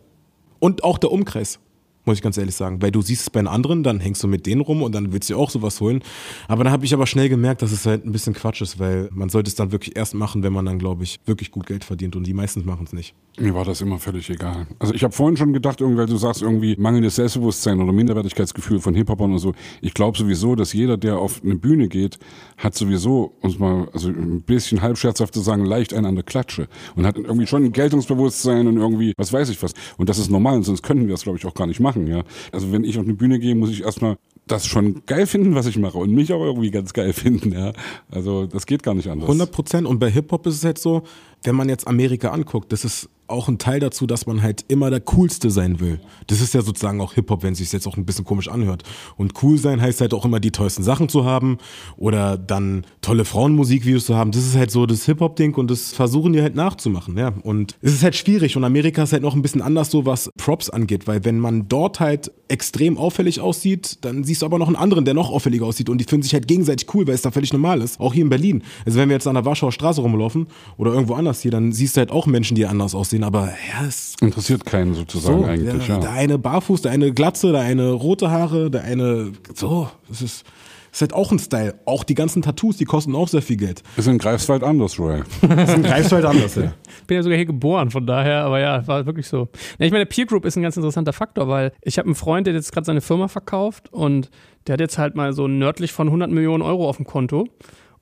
Und 0.63 0.85
auch 0.85 0.97
der 0.97 1.11
Umkreis 1.11 1.59
muss 2.05 2.17
ich 2.17 2.21
ganz 2.21 2.37
ehrlich 2.37 2.55
sagen. 2.55 2.81
Weil 2.81 2.91
du 2.91 3.01
siehst 3.01 3.23
es 3.23 3.29
bei 3.29 3.39
den 3.39 3.47
anderen, 3.47 3.83
dann 3.83 3.99
hängst 3.99 4.23
du 4.23 4.27
mit 4.27 4.45
denen 4.45 4.61
rum 4.61 4.81
und 4.81 4.93
dann 4.93 5.13
willst 5.13 5.29
du 5.29 5.37
auch 5.37 5.49
sowas 5.49 5.79
holen. 5.81 6.03
Aber 6.47 6.63
da 6.63 6.71
habe 6.71 6.85
ich 6.85 6.93
aber 6.93 7.07
schnell 7.07 7.29
gemerkt, 7.29 7.61
dass 7.61 7.71
es 7.71 7.85
halt 7.85 8.05
ein 8.05 8.11
bisschen 8.11 8.33
Quatsch 8.33 8.61
ist, 8.61 8.79
weil 8.79 9.09
man 9.11 9.29
sollte 9.29 9.49
es 9.49 9.55
dann 9.55 9.71
wirklich 9.71 9.95
erst 9.95 10.13
machen, 10.13 10.43
wenn 10.43 10.53
man 10.53 10.65
dann, 10.65 10.79
glaube 10.79 11.03
ich, 11.03 11.19
wirklich 11.25 11.51
gut 11.51 11.65
Geld 11.65 11.83
verdient 11.83 12.15
und 12.15 12.25
die 12.25 12.33
meisten 12.33 12.65
machen 12.65 12.85
es 12.85 12.93
nicht. 12.93 13.15
Mir 13.39 13.55
war 13.55 13.65
das 13.65 13.81
immer 13.81 13.97
völlig 13.97 14.29
egal. 14.29 14.67
Also 14.77 14.93
ich 14.93 15.03
habe 15.03 15.13
vorhin 15.13 15.37
schon 15.37 15.53
gedacht, 15.53 15.81
weil 15.81 16.05
du 16.05 16.17
sagst 16.17 16.41
irgendwie 16.41 16.75
mangelndes 16.77 17.15
Selbstbewusstsein 17.15 17.81
oder 17.81 17.91
Minderwertigkeitsgefühl 17.91 18.79
von 18.79 18.93
Hip-Hopern 18.93 19.31
und 19.31 19.39
so. 19.39 19.53
Ich 19.81 19.93
glaube 19.93 20.17
sowieso, 20.17 20.55
dass 20.55 20.73
jeder, 20.73 20.97
der 20.97 21.17
auf 21.17 21.41
eine 21.43 21.55
Bühne 21.55 21.87
geht, 21.87 22.19
hat 22.57 22.75
sowieso, 22.75 23.33
uns 23.41 23.57
mal, 23.57 23.87
also 23.93 24.09
ein 24.09 24.41
bisschen 24.41 24.81
halb 24.81 24.97
scherzhaft 24.97 25.33
zu 25.33 25.41
sagen, 25.41 25.65
leicht 25.65 25.93
einen 25.93 26.05
an 26.05 26.15
der 26.15 26.23
Klatsche 26.23 26.67
und 26.95 27.05
hat 27.05 27.17
irgendwie 27.17 27.47
schon 27.47 27.63
ein 27.63 27.71
Geltungsbewusstsein 27.71 28.67
und 28.67 28.77
irgendwie, 28.77 29.13
was 29.17 29.33
weiß 29.33 29.49
ich 29.49 29.61
was. 29.63 29.73
Und 29.97 30.09
das 30.09 30.19
ist 30.19 30.29
normal, 30.29 30.63
sonst 30.63 30.83
könnten 30.83 31.07
wir 31.07 31.13
das, 31.13 31.23
glaube 31.23 31.37
ich, 31.37 31.45
auch 31.45 31.55
gar 31.55 31.67
nicht 31.67 31.79
machen 31.79 31.92
machen, 31.93 32.07
ja. 32.07 32.23
Also 32.51 32.71
wenn 32.71 32.83
ich 32.83 32.97
auf 32.97 33.05
eine 33.05 33.13
Bühne 33.13 33.39
gehe, 33.39 33.55
muss 33.55 33.69
ich 33.69 33.83
erstmal 33.83 34.17
das 34.45 34.67
schon 34.67 35.03
geil 35.05 35.25
finden, 35.25 35.55
was 35.55 35.67
ich 35.67 35.77
mache 35.77 35.97
und 35.97 36.11
mich 36.11 36.33
auch 36.33 36.43
irgendwie 36.43 36.71
ganz 36.71 36.93
geil 36.93 37.13
finden, 37.13 37.53
ja. 37.53 37.73
Also 38.11 38.45
das 38.45 38.65
geht 38.65 38.83
gar 38.83 38.93
nicht 38.93 39.09
anders. 39.09 39.27
100 39.27 39.51
Prozent 39.51 39.87
und 39.87 39.99
bei 39.99 40.09
Hip-Hop 40.11 40.45
ist 40.47 40.55
es 40.55 40.65
halt 40.65 40.77
so, 40.77 41.03
wenn 41.43 41.55
man 41.55 41.69
jetzt 41.69 41.87
Amerika 41.87 42.29
anguckt, 42.29 42.71
das 42.71 42.83
ist 42.85 43.09
auch 43.27 43.47
ein 43.47 43.57
Teil 43.57 43.79
dazu, 43.79 44.05
dass 44.05 44.25
man 44.25 44.41
halt 44.41 44.65
immer 44.67 44.89
der 44.89 44.99
Coolste 44.99 45.49
sein 45.49 45.79
will. 45.79 45.99
Das 46.27 46.41
ist 46.41 46.53
ja 46.53 46.61
sozusagen 46.61 47.01
auch 47.01 47.13
Hip-Hop, 47.13 47.43
wenn 47.43 47.53
es 47.53 47.59
sich 47.59 47.71
jetzt 47.71 47.87
auch 47.87 47.97
ein 47.97 48.05
bisschen 48.05 48.25
komisch 48.25 48.47
anhört. 48.47 48.83
Und 49.17 49.43
cool 49.43 49.57
sein 49.57 49.81
heißt 49.81 50.01
halt 50.01 50.13
auch 50.13 50.25
immer 50.25 50.39
die 50.39 50.51
tollsten 50.51 50.83
Sachen 50.83 51.09
zu 51.09 51.25
haben 51.25 51.57
oder 51.97 52.37
dann 52.37 52.85
tolle 53.01 53.25
Frauenmusikvideos 53.25 54.05
zu 54.05 54.15
haben. 54.15 54.31
Das 54.31 54.45
ist 54.45 54.55
halt 54.55 54.71
so 54.71 54.85
das 54.85 55.05
Hip-Hop-Ding 55.05 55.55
und 55.55 55.71
das 55.71 55.93
versuchen 55.93 56.33
die 56.33 56.41
halt 56.41 56.55
nachzumachen, 56.55 57.17
ja. 57.17 57.33
Und 57.43 57.77
es 57.81 57.93
ist 57.93 58.03
halt 58.03 58.15
schwierig 58.15 58.57
und 58.57 58.63
Amerika 58.63 59.03
ist 59.03 59.13
halt 59.13 59.23
noch 59.23 59.35
ein 59.35 59.41
bisschen 59.41 59.61
anders 59.61 59.91
so, 59.91 60.05
was 60.05 60.29
Props 60.37 60.69
angeht, 60.69 61.07
weil 61.07 61.23
wenn 61.25 61.39
man 61.39 61.67
dort 61.67 61.99
halt 61.99 62.31
extrem 62.47 62.97
auffällig 62.97 63.39
aussieht, 63.39 63.99
dann 64.01 64.23
siehst 64.23 64.41
du 64.41 64.45
aber 64.45 64.59
noch 64.59 64.67
einen 64.67 64.75
anderen, 64.75 65.05
der 65.05 65.13
noch 65.13 65.31
auffälliger 65.31 65.65
aussieht 65.65 65.89
und 65.89 65.99
die 65.99 66.05
finden 66.05 66.23
sich 66.23 66.33
halt 66.33 66.47
gegenseitig 66.47 66.93
cool, 66.93 67.07
weil 67.07 67.15
es 67.15 67.21
da 67.21 67.31
völlig 67.31 67.53
normal 67.53 67.81
ist. 67.81 67.99
Auch 67.99 68.13
hier 68.13 68.23
in 68.23 68.29
Berlin. 68.29 68.63
Also 68.85 68.99
wenn 68.99 69.09
wir 69.09 69.15
jetzt 69.15 69.27
an 69.27 69.35
der 69.35 69.45
Warschauer 69.45 69.71
Straße 69.71 70.01
rumlaufen 70.01 70.47
oder 70.77 70.93
irgendwo 70.93 71.13
anders 71.13 71.41
hier, 71.41 71.51
dann 71.51 71.71
siehst 71.71 71.95
du 71.95 71.99
halt 71.99 72.11
auch 72.11 72.27
Menschen, 72.27 72.55
die 72.55 72.65
anders 72.65 72.95
aussehen, 72.95 73.12
aber 73.21 73.47
ja, 73.47 73.85
es 73.85 74.15
interessiert 74.21 74.65
keinen 74.65 74.93
sozusagen 74.93 75.43
so, 75.43 75.45
eigentlich. 75.45 75.87
Ja, 75.89 75.95
ja. 75.95 75.99
Der 75.99 76.11
eine 76.11 76.37
barfuß, 76.39 76.83
der 76.83 76.93
eine 76.93 77.11
Glatze, 77.11 77.51
der 77.51 77.61
eine 77.61 77.91
rote 77.91 78.31
Haare, 78.31 78.71
der 78.71 78.85
eine 78.85 79.33
so. 79.53 79.89
Das 80.07 80.21
ist 80.21 80.45
ist 80.93 81.01
halt 81.01 81.13
auch 81.13 81.31
ein 81.31 81.39
Style. 81.39 81.73
Auch 81.85 82.03
die 82.03 82.13
ganzen 82.13 82.43
Tattoos, 82.43 82.77
die 82.77 82.85
kosten 82.85 83.15
auch 83.15 83.27
sehr 83.27 83.41
viel 83.41 83.57
Geld. 83.57 83.81
Ist 83.97 84.07
in 84.07 84.19
Greifswald 84.19 84.63
anders, 84.63 84.95
Joel. 84.95 85.23
ist 85.41 85.73
in 85.73 85.81
Greifswald 85.81 86.23
anders, 86.23 86.53
ja. 86.53 86.71
Ich 86.99 87.07
bin 87.07 87.15
ja 87.15 87.23
sogar 87.23 87.35
hier 87.35 87.47
geboren, 87.47 87.89
von 87.89 88.05
daher, 88.05 88.43
aber 88.43 88.59
ja, 88.59 88.85
war 88.87 89.05
wirklich 89.07 89.27
so. 89.27 89.49
Ja, 89.79 89.87
ich 89.87 89.91
meine, 89.91 90.05
Peer 90.05 90.27
Group 90.27 90.45
ist 90.45 90.55
ein 90.55 90.61
ganz 90.61 90.77
interessanter 90.77 91.11
Faktor, 91.11 91.47
weil 91.47 91.73
ich 91.81 91.97
habe 91.97 92.05
einen 92.05 92.15
Freund, 92.15 92.45
der 92.45 92.53
jetzt 92.53 92.71
gerade 92.71 92.85
seine 92.85 93.01
Firma 93.01 93.27
verkauft 93.27 93.91
und 93.91 94.29
der 94.67 94.73
hat 94.73 94.81
jetzt 94.81 94.99
halt 94.99 95.15
mal 95.15 95.33
so 95.33 95.47
nördlich 95.47 95.91
von 95.91 96.07
100 96.07 96.29
Millionen 96.29 96.61
Euro 96.61 96.87
auf 96.87 96.97
dem 96.97 97.07
Konto. 97.07 97.47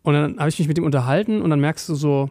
Und 0.04 0.14
dann 0.14 0.38
habe 0.38 0.50
ich 0.50 0.60
mich 0.60 0.68
mit 0.68 0.78
ihm 0.78 0.84
unterhalten 0.84 1.42
und 1.42 1.50
dann 1.50 1.62
merkst 1.62 1.88
du 1.88 1.96
so, 1.96 2.30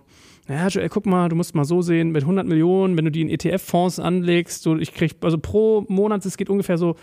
naja, 0.49 0.69
Joel, 0.69 0.89
guck 0.89 1.07
mal, 1.07 1.29
du 1.29 1.37
musst 1.37 1.55
mal 1.55 1.65
so 1.65 1.83
sehen, 1.83 2.11
mit 2.11 2.23
100 2.23 2.47
Millionen, 2.47 2.97
wenn 2.97 3.05
du 3.05 3.11
die 3.11 3.21
in 3.21 3.29
ETF-Fonds 3.29 3.99
anlegst, 3.99 4.63
so 4.63 4.77
ich 4.77 4.95
krieg, 4.95 5.17
also 5.23 5.39
pro 5.39 5.85
Monat, 5.89 6.25
es 6.27 6.37
geht 6.37 6.51
ungefähr 6.51 6.79
so 6.79 6.97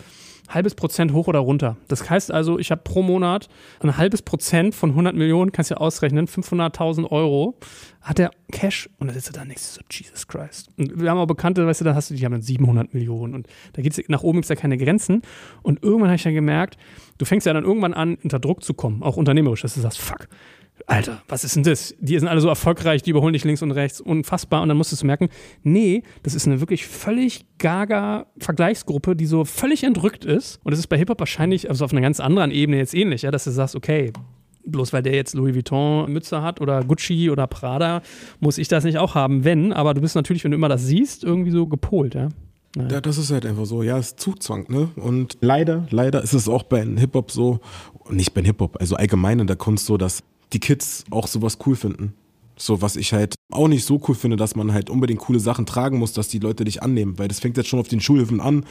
halbes 0.48 0.74
Prozent 0.74 1.12
hoch 1.12 1.28
oder 1.28 1.40
runter. 1.40 1.76
Das 1.88 2.08
heißt 2.08 2.32
also, 2.32 2.58
ich 2.58 2.70
habe 2.70 2.80
pro 2.82 3.02
Monat 3.02 3.48
ein 3.80 3.96
halbes 3.96 4.22
Prozent 4.22 4.74
von 4.74 4.90
100 4.90 5.14
Millionen, 5.14 5.52
kannst 5.52 5.70
du 5.70 5.74
ja 5.74 5.80
ausrechnen, 5.80 6.26
500.000 6.26 7.10
Euro, 7.10 7.58
hat 8.00 8.18
er 8.18 8.30
Cash 8.50 8.88
und 8.98 9.08
dann 9.08 9.14
sitzt 9.14 9.28
er 9.28 9.34
da 9.34 9.44
nichts 9.44 9.74
so, 9.74 9.80
Jesus 9.90 10.26
Christ. 10.26 10.68
Und 10.78 11.00
wir 11.00 11.10
haben 11.10 11.18
auch 11.18 11.26
Bekannte, 11.26 11.66
weißt 11.66 11.82
du, 11.82 11.84
da 11.84 11.94
hast 11.94 12.10
du, 12.10 12.14
die 12.14 12.24
haben 12.24 12.32
dann 12.32 12.42
700 12.42 12.94
Millionen 12.94 13.34
und 13.34 13.46
da 13.74 13.82
geht 13.82 13.92
es 13.92 14.08
nach 14.08 14.22
oben, 14.22 14.38
gibt 14.38 14.46
es 14.46 14.48
ja 14.48 14.56
keine 14.56 14.78
Grenzen. 14.78 15.22
Und 15.62 15.82
irgendwann 15.82 16.08
habe 16.08 16.16
ich 16.16 16.22
dann 16.22 16.34
gemerkt, 16.34 16.78
du 17.18 17.24
fängst 17.24 17.46
ja 17.46 17.52
dann 17.52 17.64
irgendwann 17.64 17.94
an, 17.94 18.16
unter 18.22 18.38
Druck 18.38 18.64
zu 18.64 18.72
kommen, 18.74 19.02
auch 19.02 19.16
unternehmerisch, 19.16 19.62
dass 19.62 19.74
du 19.74 19.80
sagst, 19.80 19.98
fuck, 19.98 20.28
Alter, 20.86 21.22
was 21.28 21.44
ist 21.44 21.56
denn 21.56 21.64
das? 21.64 21.94
Die 22.00 22.18
sind 22.18 22.28
alle 22.28 22.40
so 22.40 22.48
erfolgreich, 22.48 23.02
die 23.02 23.10
überholen 23.10 23.32
dich 23.32 23.44
links 23.44 23.62
und 23.62 23.72
rechts, 23.72 24.00
unfassbar. 24.00 24.62
Und 24.62 24.68
dann 24.68 24.76
musstest 24.76 25.02
du 25.02 25.06
merken, 25.06 25.28
nee, 25.62 26.02
das 26.22 26.34
ist 26.34 26.46
eine 26.46 26.60
wirklich 26.60 26.86
völlig 26.86 27.44
gaga 27.58 28.26
Vergleichsgruppe, 28.38 29.16
die 29.16 29.26
so 29.26 29.44
völlig 29.44 29.84
entrückt 29.84 30.24
ist. 30.24 30.60
Und 30.64 30.70
das 30.70 30.78
ist 30.78 30.86
bei 30.86 30.96
Hip-Hop 30.96 31.18
wahrscheinlich, 31.18 31.68
also 31.68 31.84
auf 31.84 31.92
einer 31.92 32.00
ganz 32.00 32.20
anderen 32.20 32.50
Ebene 32.50 32.78
jetzt 32.78 32.94
ähnlich, 32.94 33.22
ja, 33.22 33.30
dass 33.30 33.44
du 33.44 33.50
sagst, 33.50 33.76
okay, 33.76 34.12
bloß 34.64 34.92
weil 34.92 35.02
der 35.02 35.14
jetzt 35.14 35.34
Louis 35.34 35.54
Vuitton 35.54 36.10
Mütze 36.12 36.42
hat 36.42 36.60
oder 36.60 36.84
Gucci 36.84 37.30
oder 37.30 37.46
Prada, 37.46 38.02
muss 38.40 38.58
ich 38.58 38.68
das 38.68 38.84
nicht 38.84 38.98
auch 38.98 39.14
haben, 39.14 39.44
wenn. 39.44 39.72
Aber 39.72 39.94
du 39.94 40.00
bist 40.00 40.14
natürlich, 40.14 40.44
wenn 40.44 40.52
du 40.52 40.56
immer 40.56 40.68
das 40.68 40.84
siehst, 40.86 41.24
irgendwie 41.24 41.50
so 41.50 41.66
gepolt, 41.66 42.14
ja. 42.14 42.28
Ja, 42.76 43.00
das 43.00 43.18
ist 43.18 43.30
halt 43.30 43.46
einfach 43.46 43.64
so. 43.64 43.82
Ja, 43.82 43.98
es 43.98 44.08
ist 44.08 44.20
Zugzwang, 44.20 44.66
ne? 44.68 44.90
Und 44.96 45.38
leider, 45.40 45.86
leider 45.90 46.22
ist 46.22 46.34
es 46.34 46.48
auch 46.48 46.62
bei 46.62 46.84
Hip-Hop 46.84 47.30
so, 47.30 47.60
nicht 48.10 48.34
bei 48.34 48.42
Hip-Hop, 48.42 48.76
also 48.78 48.94
allgemein 48.94 49.40
in 49.40 49.46
der 49.46 49.56
Kunst 49.56 49.86
so, 49.86 49.96
dass 49.96 50.22
die 50.52 50.60
Kids 50.60 51.04
auch 51.10 51.26
sowas 51.26 51.58
cool 51.66 51.76
finden. 51.76 52.14
So, 52.56 52.82
was 52.82 52.96
ich 52.96 53.12
halt 53.12 53.36
auch 53.52 53.68
nicht 53.68 53.84
so 53.84 54.00
cool 54.08 54.14
finde, 54.16 54.36
dass 54.36 54.56
man 54.56 54.72
halt 54.72 54.90
unbedingt 54.90 55.20
coole 55.20 55.38
Sachen 55.38 55.64
tragen 55.64 55.98
muss, 55.98 56.12
dass 56.12 56.28
die 56.28 56.40
Leute 56.40 56.64
dich 56.64 56.82
annehmen. 56.82 57.18
Weil 57.18 57.28
das 57.28 57.38
fängt 57.38 57.56
jetzt 57.56 57.68
schon 57.68 57.78
auf 57.78 57.88
den 57.88 58.00
Schulhöfen 58.00 58.40
an, 58.40 58.64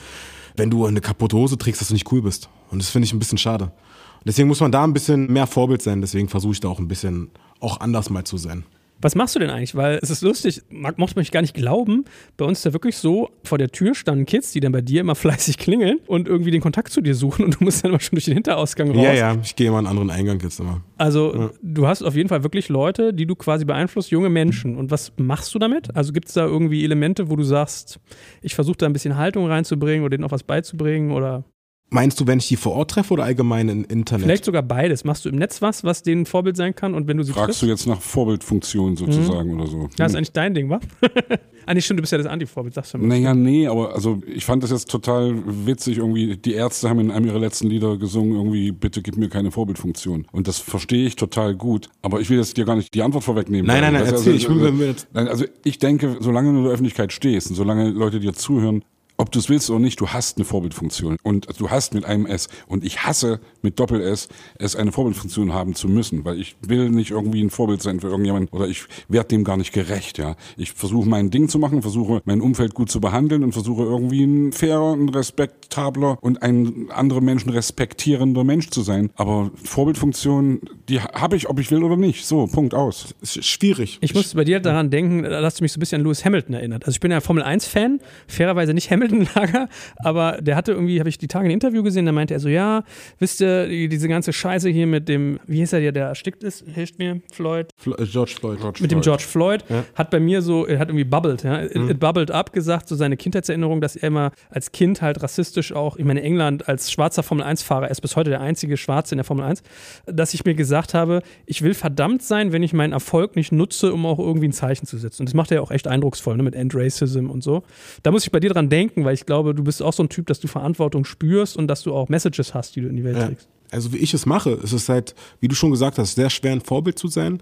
wenn 0.58 0.70
du 0.70 0.86
eine 0.86 1.00
kaputte 1.00 1.38
Hose 1.38 1.58
trägst, 1.58 1.80
dass 1.80 1.88
du 1.88 1.94
nicht 1.94 2.12
cool 2.12 2.22
bist. 2.22 2.50
Und 2.70 2.82
das 2.82 2.90
finde 2.90 3.06
ich 3.06 3.14
ein 3.14 3.20
bisschen 3.20 3.38
schade. 3.38 3.66
Und 3.66 4.26
deswegen 4.26 4.50
muss 4.50 4.60
man 4.60 4.74
da 4.74 4.84
ein 4.84 4.94
bisschen 4.94 5.32
mehr 5.32 5.48
Vorbild 5.48 5.82
sein. 5.82 6.02
Deswegen 6.02 6.28
versuche 6.28 6.54
ich 6.54 6.60
da 6.60 6.68
auch 6.68 6.80
ein 6.80 6.90
bisschen 6.90 7.30
auch 7.62 7.80
anders 7.80 8.10
mal 8.10 8.26
zu 8.26 8.38
sein. 8.38 8.66
Was 9.02 9.16
machst 9.16 9.36
du 9.36 9.40
denn 9.40 9.50
eigentlich? 9.50 9.76
Weil 9.76 10.00
es 10.02 10.10
ist 10.10 10.22
lustig, 10.22 10.62
mag, 10.70 10.98
mochte 10.98 11.20
mich 11.20 11.32
gar 11.32 11.42
nicht 11.42 11.54
glauben. 11.54 12.06
Bei 12.36 12.46
uns 12.46 12.60
ist 12.60 12.66
ja 12.66 12.74
wirklich 12.74 12.98
so, 12.98 13.30
vor 13.44 13.58
der 13.58 13.70
Tür 13.70 13.94
standen 13.96 14.26
Kids, 14.26 14.52
die 14.52 14.60
dann 14.60 14.72
bei 14.72 14.82
dir 14.82 15.02
immer 15.02 15.16
fleißig 15.16 15.58
klingeln 15.58 16.00
und 16.08 16.28
irgendwie 16.28 16.52
den 16.52 16.62
Kontakt 16.62 16.92
zu 16.92 17.02
dir 17.02 17.14
suchen 17.16 17.46
und 17.46 17.60
du 17.60 17.64
musst 17.64 17.84
dann 17.84 17.92
immer 17.92 18.00
schon 18.00 18.16
durch 18.16 18.26
den 18.26 18.34
Hinterausgang 18.36 18.90
raus. 18.92 19.04
Ja, 19.04 19.14
ja, 19.14 19.38
ich 19.42 19.56
gehe 19.56 19.68
immer 19.68 19.78
einen 19.80 19.88
anderen 19.88 20.10
Eingang 20.10 20.40
jetzt 20.42 20.60
immer. 20.60 20.82
Also 20.98 21.36
Ja. 21.36 21.50
du 21.62 21.88
hast 21.88 22.02
auf 22.04 22.16
jeden 22.16 22.30
Fall 22.30 22.44
wirklich 22.44 22.70
Leute, 22.70 23.14
die 23.14 23.26
du 23.26 23.36
quasi 23.36 23.66
beeinflusst, 23.66 24.10
junge 24.12 24.30
Menschen. 24.30 24.76
Und 24.78 24.90
was 24.92 25.14
machst 25.18 25.54
du 25.54 25.60
damit? 25.60 25.96
Also 25.96 26.12
gibt 26.14 26.28
es 26.28 26.34
da 26.34 26.46
irgendwie 26.46 26.84
Elemente, 26.84 27.30
wo 27.30 27.36
du 27.36 27.44
sagst, 27.44 28.00
ich 28.42 28.56
versuche 28.56 28.78
da 28.78 28.86
ein 28.88 28.94
bisschen 28.94 29.16
Haltung 29.18 29.48
reinzubringen 29.48 30.04
oder 30.04 30.12
denen 30.18 30.24
auch 30.24 30.32
was 30.32 30.44
beizubringen 30.44 31.12
oder 31.12 31.44
Meinst 31.90 32.20
du, 32.20 32.28
wenn 32.28 32.40
ich 32.40 32.50
die 32.50 32.58
vor 32.58 32.74
Ort 32.74 32.92
treffe 32.92 33.14
oder 33.14 33.24
allgemein 33.24 33.70
im 33.70 33.86
Internet? 33.86 34.26
vielleicht 34.26 34.44
sogar 34.46 34.62
beides? 34.62 35.06
Machst 35.06 35.24
du 35.24 35.30
im 35.30 35.38
Netz 35.38 35.62
was, 35.62 35.86
was 35.86 36.04
denen 36.04 36.26
Vorbild 36.26 36.58
sein 36.58 36.76
kann 36.76 36.94
und 36.94 37.08
wenn 37.08 37.16
du 37.16 37.24
sie 37.24 37.32
Fragst 37.32 37.46
triffst? 37.46 37.62
du 37.62 37.66
jetzt 37.68 37.88
nach 37.88 38.02
Vorbildfunktion 38.02 38.98
sozusagen 38.98 39.54
oder 39.58 39.68
so? 39.68 39.82
ja, 39.84 39.88
das 39.98 40.12
ist 40.12 40.16
eigentlich 40.18 40.34
dein 40.34 40.54
Ding, 40.54 40.70
wa? 40.70 40.82
ah, 41.66 41.74
nee, 41.74 41.80
stimmt, 41.80 42.00
du 42.00 42.02
bist 42.02 42.12
ja 42.12 42.18
das 42.18 42.28
Anti-Vorbild, 42.28 42.74
sagst 42.74 42.94
du 42.94 42.98
mal. 42.98 43.08
Naja, 43.08 43.34
nee, 43.34 43.68
aber 43.68 43.96
also 43.96 44.20
ich 44.28 44.44
fand 44.44 44.64
das 44.64 44.72
jetzt 44.72 44.92
total 44.92 45.34
witzig. 45.46 46.00
Irgendwie, 46.00 46.36
die 46.36 46.54
Ärzte 46.56 46.90
haben 46.90 47.00
in 47.00 47.10
einem 47.10 47.26
ihrer 47.26 47.40
letzten 47.40 47.68
Lieder 47.68 47.96
gesungen, 47.96 48.36
irgendwie, 48.36 48.74
bitte 48.74 49.02
gib 49.02 49.16
mir 49.16 49.30
keine 49.30 49.52
Vorbildfunktion. 49.52 50.28
Und 50.34 50.50
das 50.50 50.60
verstehe 50.60 51.08
ich 51.08 51.16
total 51.16 51.56
gut. 51.56 51.90
Aber 52.02 52.20
ich 52.20 52.30
will 52.30 52.38
jetzt 52.38 52.58
dir 52.58 52.66
gar 52.66 52.76
nicht 52.76 52.94
die 52.94 53.02
Antwort 53.02 53.24
vorwegnehmen. 53.24 53.66
Nein, 53.66 53.80
nein, 53.80 53.94
nein, 53.94 54.04
erzähl, 54.06 54.34
also, 54.34 54.66
ich 54.76 54.80
jetzt- 54.82 55.08
Nein, 55.14 55.30
also 55.30 55.46
ich 55.64 55.80
denke, 55.80 56.18
solange 56.20 56.52
du 56.52 56.58
in 56.58 56.64
der 56.66 56.74
Öffentlichkeit 56.74 57.14
stehst 57.14 57.50
und 57.50 57.56
solange 57.56 57.92
Leute 57.92 58.20
dir 58.20 58.34
zuhören, 58.34 58.84
ob 59.18 59.32
du 59.32 59.40
es 59.40 59.50
willst 59.50 59.70
oder 59.70 59.80
nicht, 59.80 60.00
du 60.00 60.08
hast 60.08 60.38
eine 60.38 60.46
Vorbildfunktion. 60.46 61.18
Und 61.24 61.48
du 61.60 61.70
hast 61.70 61.94
mit 61.94 62.06
einem 62.06 62.26
S 62.26 62.48
und 62.68 62.84
ich 62.84 63.04
hasse 63.04 63.40
mit 63.62 63.80
Doppel-S, 63.80 64.30
es 64.60 64.76
eine 64.76 64.92
Vorbildfunktion 64.92 65.54
haben 65.54 65.76
zu 65.76 65.88
müssen, 65.88 66.24
weil 66.24 66.40
ich 66.40 66.56
will 66.62 66.90
nicht 66.90 67.12
irgendwie 67.12 67.42
ein 67.42 67.50
Vorbild 67.50 67.82
sein 67.82 68.00
für 68.00 68.08
irgendjemanden 68.08 68.56
oder 68.56 68.68
ich 68.68 68.86
werde 69.08 69.30
dem 69.30 69.44
gar 69.44 69.58
nicht 69.58 69.74
gerecht, 69.74 70.18
ja. 70.18 70.36
Ich 70.56 70.72
versuche 70.72 71.10
mein 71.10 71.32
Ding 71.32 71.50
zu 71.50 71.60
machen, 71.60 71.82
versuche 71.82 72.22
mein 72.26 72.42
Umfeld 72.42 72.74
gut 72.74 72.92
zu 72.92 73.02
behandeln 73.02 73.44
und 73.44 73.54
versuche 73.54 73.84
irgendwie 73.84 74.24
ein 74.24 74.52
fairer, 74.52 74.94
ein 74.94 75.10
respektabler 75.10 76.18
und 76.22 76.42
ein 76.44 76.88
andere 76.92 77.22
Menschen 77.22 77.50
respektierender 77.50 78.44
Mensch 78.44 78.70
zu 78.70 78.82
sein. 78.82 79.10
Aber 79.16 79.52
Vorbildfunktion, 79.64 80.62
die 80.90 81.02
habe 81.02 81.36
ich, 81.36 81.50
ob 81.50 81.60
ich 81.60 81.72
will 81.72 81.84
oder 81.84 81.98
nicht. 81.98 82.26
So, 82.26 82.48
Punkt 82.48 82.74
aus. 82.74 83.16
Ist 83.22 83.44
schwierig. 83.44 83.98
Ich 84.02 84.14
musste 84.14 84.36
bei 84.36 84.44
dir 84.44 84.60
daran 84.60 84.90
denken, 84.90 85.24
da 85.24 85.42
hast 85.42 85.60
du 85.60 85.64
mich 85.64 85.72
so 85.72 85.78
ein 85.78 85.82
bisschen 85.82 86.02
an 86.02 86.06
Lewis 86.06 86.24
Hamilton 86.24 86.54
erinnert. 86.54 86.86
Also 86.86 86.96
ich 86.96 87.00
bin 87.00 87.12
ja 87.12 87.20
Formel 87.20 87.44
1-Fan, 87.44 88.00
fairerweise 88.28 88.74
nicht 88.74 88.92
Hamilton-Lager, 89.12 89.68
aber 90.04 90.38
der 90.42 90.56
hatte 90.56 90.72
irgendwie, 90.72 91.00
habe 91.00 91.10
ich 91.10 91.18
die 91.18 91.28
Tage 91.28 91.46
ein 91.48 91.52
Interview 91.52 91.84
gesehen, 91.84 92.06
da 92.06 92.12
meinte 92.12 92.34
er 92.34 92.40
so, 92.40 92.50
ja, 92.50 92.84
wisst 93.20 93.42
ihr, 93.42 93.68
die- 93.68 93.88
diese 93.88 94.08
ganze 94.08 94.34
Scheiße 94.34 94.70
hier 94.70 94.88
mit 94.88 95.08
dem, 95.10 95.40
wie 95.48 95.58
hieß 95.58 95.74
er 95.74 95.80
der, 95.80 95.92
der 95.92 96.08
erstickt 96.08 96.44
ist, 96.44 96.66
hilft 96.74 97.00
mir, 97.00 97.22
Floyd, 97.32 97.68
Fl- 97.82 98.00
äh, 98.02 98.06
George 98.06 98.36
Floyd. 98.40 98.60
mit 98.82 98.92
dem 98.92 99.02
George 99.02 99.24
Floyd, 99.24 99.64
hat 99.96 100.10
bei 100.12 100.20
mir 100.20 100.42
so, 100.42 100.66
er 100.66 100.80
hat 100.80 100.90
irgendwie 100.90 101.04
bubbled, 101.04 101.44
ja, 101.44 101.64
it, 101.64 101.76
it 101.76 102.00
bubbled 102.00 102.32
up 102.32 102.54
gesagt, 102.54 102.88
so 102.88 102.96
seine 102.96 103.18
Kindheitserinnerung, 103.18 103.82
dass 103.82 103.96
er 103.96 104.08
immer 104.08 104.32
als 104.50 104.72
Kind 104.72 105.02
halt 105.02 105.22
rassistisch 105.24 105.74
auch, 105.74 105.98
ich 105.98 106.06
meine, 106.06 106.22
England 106.22 106.68
als 106.68 106.92
schwarzer 106.92 107.24
Formel-1-Fahrer, 107.24 107.86
er 107.86 107.92
ist 107.92 108.02
bis 108.02 108.16
heute 108.16 108.30
der 108.30 108.42
einzige 108.42 108.78
Schwarze 108.78 109.16
in 109.16 109.18
der 109.18 109.26
Formel 109.26 109.46
1, 109.46 109.64
dass 110.06 110.34
ich 110.34 110.46
mir 110.46 110.54
gesagt 110.56 110.94
habe, 110.94 111.22
ich 111.46 111.62
will 111.62 111.74
verdammt 111.74 112.22
sein, 112.24 112.52
wenn 112.52 112.64
ich 112.64 112.74
meinen 112.74 112.94
Erfolg 112.94 113.36
nicht 113.36 113.52
nutze, 113.52 113.94
um 113.94 114.06
auch 114.06 114.20
irgendwie 114.20 114.48
ein 114.48 114.54
Zeichen 114.54 114.86
zu 114.86 114.98
setzen. 114.98 115.22
Und 115.24 115.30
das 115.30 115.34
macht 115.34 115.52
er 115.52 115.56
ja 115.58 115.62
auch 115.62 115.72
echt 115.72 115.88
eindrucksvoll, 115.88 116.38
ne, 116.38 116.44
mit 116.44 116.56
End 116.56 116.74
Racism 116.76 117.30
und 117.30 117.44
so. 117.44 117.64
Da 118.04 118.12
muss 118.12 118.24
ich 118.24 118.32
bei 118.32 118.40
dir 118.40 118.50
dran 118.50 118.70
denken, 118.70 118.97
weil 119.06 119.14
ich 119.14 119.26
glaube, 119.26 119.54
du 119.54 119.64
bist 119.64 119.82
auch 119.82 119.94
so 119.94 120.04
ein 120.04 120.10
Typ, 120.10 120.28
dass 120.28 120.40
du 120.40 120.48
Verantwortung 120.48 121.06
spürst 121.06 121.58
und 121.58 121.68
dass 121.68 121.84
du 121.84 121.94
auch 121.94 122.10
Messages 122.10 122.54
hast, 122.54 122.76
die 122.76 122.82
du 122.82 122.88
in 122.88 122.96
die 122.96 123.04
Welt 123.04 123.18
Ja. 123.18 123.28
trägst. 123.28 123.48
Also 123.70 123.92
wie 123.92 123.98
ich 123.98 124.14
es 124.14 124.26
mache, 124.26 124.52
ist 124.52 124.72
es 124.72 124.88
halt, 124.88 125.14
wie 125.42 125.50
du 125.50 125.56
schon 125.56 125.72
gesagt 125.72 125.98
hast, 125.98 126.16
sehr 126.16 126.30
schwer 126.30 126.54
ein 126.54 126.62
Vorbild 126.62 126.98
zu 126.98 127.10
sein. 127.10 127.42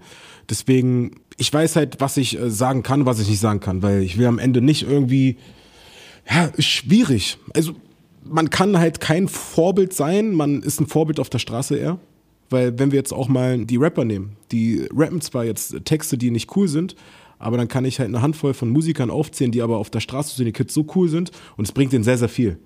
Deswegen, 0.50 1.20
ich 1.36 1.52
weiß 1.52 1.76
halt, 1.76 2.00
was 2.00 2.16
ich 2.16 2.38
äh, 2.38 2.50
sagen 2.50 2.82
kann, 2.82 3.06
was 3.06 3.20
ich 3.20 3.28
nicht 3.28 3.38
sagen 3.40 3.60
kann, 3.60 3.82
weil 3.82 4.02
ich 4.02 4.18
will 4.18 4.26
am 4.26 4.38
Ende 4.40 4.60
nicht 4.60 4.82
irgendwie, 4.88 5.36
ja, 6.28 6.46
ist 6.56 6.66
schwierig. 6.66 7.38
Also 7.54 7.74
man 8.24 8.50
kann 8.50 8.76
halt 8.78 9.00
kein 9.00 9.28
Vorbild 9.28 9.92
sein, 9.92 10.32
man 10.32 10.62
ist 10.62 10.80
ein 10.80 10.88
Vorbild 10.88 11.20
auf 11.20 11.30
der 11.30 11.38
Straße 11.38 11.76
eher. 11.76 11.98
Weil 12.50 12.78
wenn 12.78 12.92
wir 12.92 12.98
jetzt 12.98 13.12
auch 13.12 13.28
mal 13.28 13.64
die 13.64 13.76
Rapper 13.76 14.04
nehmen, 14.04 14.36
die 14.52 14.86
rappen 14.94 15.20
zwar 15.20 15.44
jetzt 15.44 15.84
Texte, 15.84 16.16
die 16.16 16.30
nicht 16.30 16.56
cool 16.56 16.68
sind, 16.68 16.94
aber 17.38 17.56
dann 17.56 17.68
kann 17.68 17.84
ich 17.84 17.98
halt 17.98 18.08
eine 18.08 18.22
Handvoll 18.22 18.54
von 18.54 18.70
Musikern 18.70 19.10
aufzählen, 19.10 19.52
die 19.52 19.62
aber 19.62 19.78
auf 19.78 19.90
der 19.90 20.00
Straße 20.00 20.36
zu 20.36 20.44
den 20.44 20.52
Kids 20.52 20.74
so 20.74 20.86
cool 20.94 21.08
sind 21.08 21.30
und 21.56 21.66
es 21.66 21.72
bringt 21.72 21.92
denen 21.92 22.04
sehr, 22.04 22.18
sehr 22.18 22.28
viel 22.28 22.58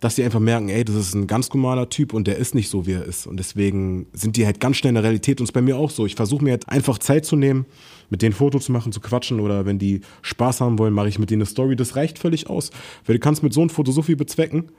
dass 0.00 0.14
die 0.14 0.24
einfach 0.24 0.40
merken, 0.40 0.70
ey, 0.70 0.82
das 0.82 0.96
ist 0.96 1.14
ein 1.14 1.26
ganz 1.26 1.52
normaler 1.52 1.90
Typ 1.90 2.14
und 2.14 2.26
der 2.26 2.36
ist 2.36 2.54
nicht 2.54 2.70
so, 2.70 2.86
wie 2.86 2.92
er 2.92 3.04
ist. 3.04 3.26
Und 3.26 3.36
deswegen 3.36 4.06
sind 4.14 4.36
die 4.36 4.46
halt 4.46 4.58
ganz 4.58 4.78
schnell 4.78 4.90
in 4.90 4.94
der 4.94 5.04
Realität 5.04 5.40
und 5.40 5.44
es 5.44 5.52
bei 5.52 5.60
mir 5.60 5.76
auch 5.76 5.90
so. 5.90 6.06
Ich 6.06 6.14
versuche 6.14 6.42
mir 6.42 6.52
halt 6.52 6.68
einfach 6.68 6.98
Zeit 6.98 7.26
zu 7.26 7.36
nehmen, 7.36 7.66
mit 8.08 8.22
denen 8.22 8.32
Foto 8.32 8.58
zu 8.58 8.72
machen, 8.72 8.92
zu 8.92 9.00
quatschen 9.00 9.40
oder 9.40 9.66
wenn 9.66 9.78
die 9.78 10.00
Spaß 10.22 10.62
haben 10.62 10.78
wollen, 10.78 10.94
mache 10.94 11.08
ich 11.08 11.18
mit 11.18 11.30
denen 11.30 11.42
eine 11.42 11.46
Story. 11.46 11.76
Das 11.76 11.96
reicht 11.96 12.18
völlig 12.18 12.48
aus. 12.48 12.70
Weil 13.04 13.16
du 13.16 13.20
kannst 13.20 13.42
mit 13.42 13.52
so 13.52 13.60
einem 13.60 13.68
Foto 13.68 13.92
so 13.92 14.00
viel 14.00 14.16
bezwecken. 14.16 14.70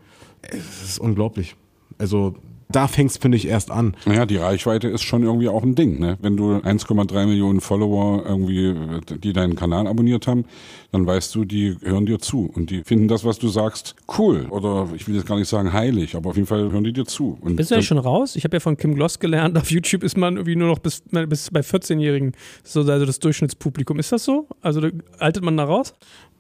Es 0.42 0.84
ist 0.84 1.00
unglaublich. 1.00 1.56
Also 2.00 2.34
da 2.72 2.88
fängt 2.88 3.12
es, 3.12 3.18
finde 3.18 3.38
ich, 3.38 3.48
erst 3.48 3.72
an. 3.72 3.96
Naja, 4.06 4.26
die 4.26 4.38
Reichweite 4.38 4.88
ist 4.88 5.04
schon 5.04 5.24
irgendwie 5.24 5.50
auch 5.50 5.64
ein 5.64 5.76
Ding. 5.76 6.00
Ne? 6.00 6.18
Wenn 6.22 6.38
du 6.38 6.56
1,3 6.56 7.26
Millionen 7.26 7.62
Follower 7.62 8.24
irgendwie, 8.26 8.76
die 9.18 9.34
deinen 9.34 9.56
Kanal 9.56 9.88
abonniert 9.88 10.28
haben, 10.28 10.46
dann 10.92 11.06
weißt 11.06 11.34
du, 11.36 11.46
die 11.46 11.78
hören 11.82 12.06
dir 12.06 12.20
zu 12.20 12.52
und 12.54 12.70
die 12.70 12.84
finden 12.84 13.08
das, 13.08 13.24
was 13.24 13.40
du 13.40 13.48
sagst, 13.48 13.96
cool. 14.18 14.48
Oder 14.50 14.90
ich 14.96 15.08
will 15.08 15.16
jetzt 15.16 15.28
gar 15.28 15.38
nicht 15.38 15.48
sagen 15.48 15.72
heilig, 15.72 16.16
aber 16.16 16.32
auf 16.32 16.36
jeden 16.36 16.48
Fall 16.48 16.72
hören 16.72 16.84
die 16.84 16.94
dir 16.94 17.06
zu. 17.06 17.38
Und 17.42 17.56
Bist 17.56 17.72
du 17.72 17.76
eigentlich 17.76 17.88
schon 17.88 17.98
raus? 17.98 18.36
Ich 18.36 18.44
habe 18.44 18.56
ja 18.56 18.60
von 18.60 18.78
Kim 18.78 18.96
Gloss 18.96 19.20
gelernt, 19.20 19.58
auf 19.58 19.72
YouTube 19.72 20.04
ist 20.04 20.18
man 20.18 20.36
irgendwie 20.36 20.56
nur 20.56 20.68
noch 20.68 20.80
bis, 20.80 21.04
bis 21.12 21.50
bei 21.52 21.62
14-Jährigen 21.62 22.34
so 22.64 22.82
also 22.82 23.06
das 23.06 23.20
Durchschnittspublikum. 23.20 24.00
Ist 24.00 24.12
das 24.12 24.24
so? 24.24 24.48
Also 24.62 24.82
da 24.82 24.90
altert 25.20 25.44
man 25.44 25.58
da 25.58 25.64
raus? 25.64 25.94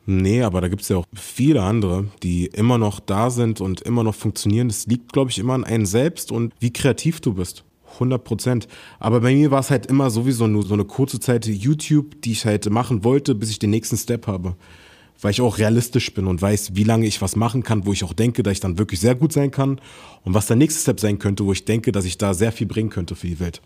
Nee, 0.05 0.41
aber 0.41 0.61
da 0.61 0.67
gibt 0.67 0.81
es 0.81 0.89
ja 0.89 0.97
auch 0.97 1.05
viele 1.13 1.61
andere, 1.61 2.05
die 2.23 2.47
immer 2.47 2.77
noch 2.77 2.99
da 2.99 3.29
sind 3.29 3.61
und 3.61 3.81
immer 3.81 4.03
noch 4.03 4.15
funktionieren. 4.15 4.67
Das 4.67 4.87
liegt, 4.87 5.13
glaube 5.13 5.29
ich, 5.29 5.37
immer 5.37 5.53
an 5.53 5.63
einem 5.63 5.85
selbst 5.85 6.31
und 6.31 6.53
wie 6.59 6.73
kreativ 6.73 7.21
du 7.21 7.35
bist. 7.35 7.63
100 7.93 8.23
Prozent. 8.23 8.67
Aber 8.99 9.21
bei 9.21 9.33
mir 9.33 9.51
war 9.51 9.59
es 9.59 9.69
halt 9.69 9.85
immer 9.85 10.09
sowieso 10.09 10.47
nur 10.47 10.63
so 10.63 10.73
eine 10.73 10.85
kurze 10.85 11.19
Zeit 11.19 11.45
YouTube, 11.45 12.21
die 12.21 12.31
ich 12.31 12.45
halt 12.45 12.69
machen 12.69 13.03
wollte, 13.03 13.35
bis 13.35 13.49
ich 13.49 13.59
den 13.59 13.69
nächsten 13.69 13.97
Step 13.97 14.27
habe. 14.27 14.55
Weil 15.21 15.31
ich 15.31 15.41
auch 15.41 15.59
realistisch 15.59 16.11
bin 16.13 16.25
und 16.25 16.41
weiß, 16.41 16.71
wie 16.73 16.83
lange 16.83 17.05
ich 17.05 17.21
was 17.21 17.35
machen 17.35 17.61
kann, 17.61 17.85
wo 17.85 17.93
ich 17.93 18.03
auch 18.03 18.13
denke, 18.13 18.41
dass 18.41 18.53
ich 18.53 18.59
dann 18.59 18.79
wirklich 18.79 18.99
sehr 18.99 19.13
gut 19.13 19.33
sein 19.33 19.51
kann 19.51 19.79
und 20.23 20.33
was 20.33 20.47
der 20.47 20.55
nächste 20.55 20.81
Step 20.81 20.99
sein 20.99 21.19
könnte, 21.19 21.45
wo 21.45 21.51
ich 21.51 21.65
denke, 21.65 21.91
dass 21.91 22.05
ich 22.05 22.17
da 22.17 22.33
sehr 22.33 22.51
viel 22.51 22.65
bringen 22.65 22.89
könnte 22.89 23.13
für 23.15 23.27
die 23.27 23.39
Welt. 23.39 23.61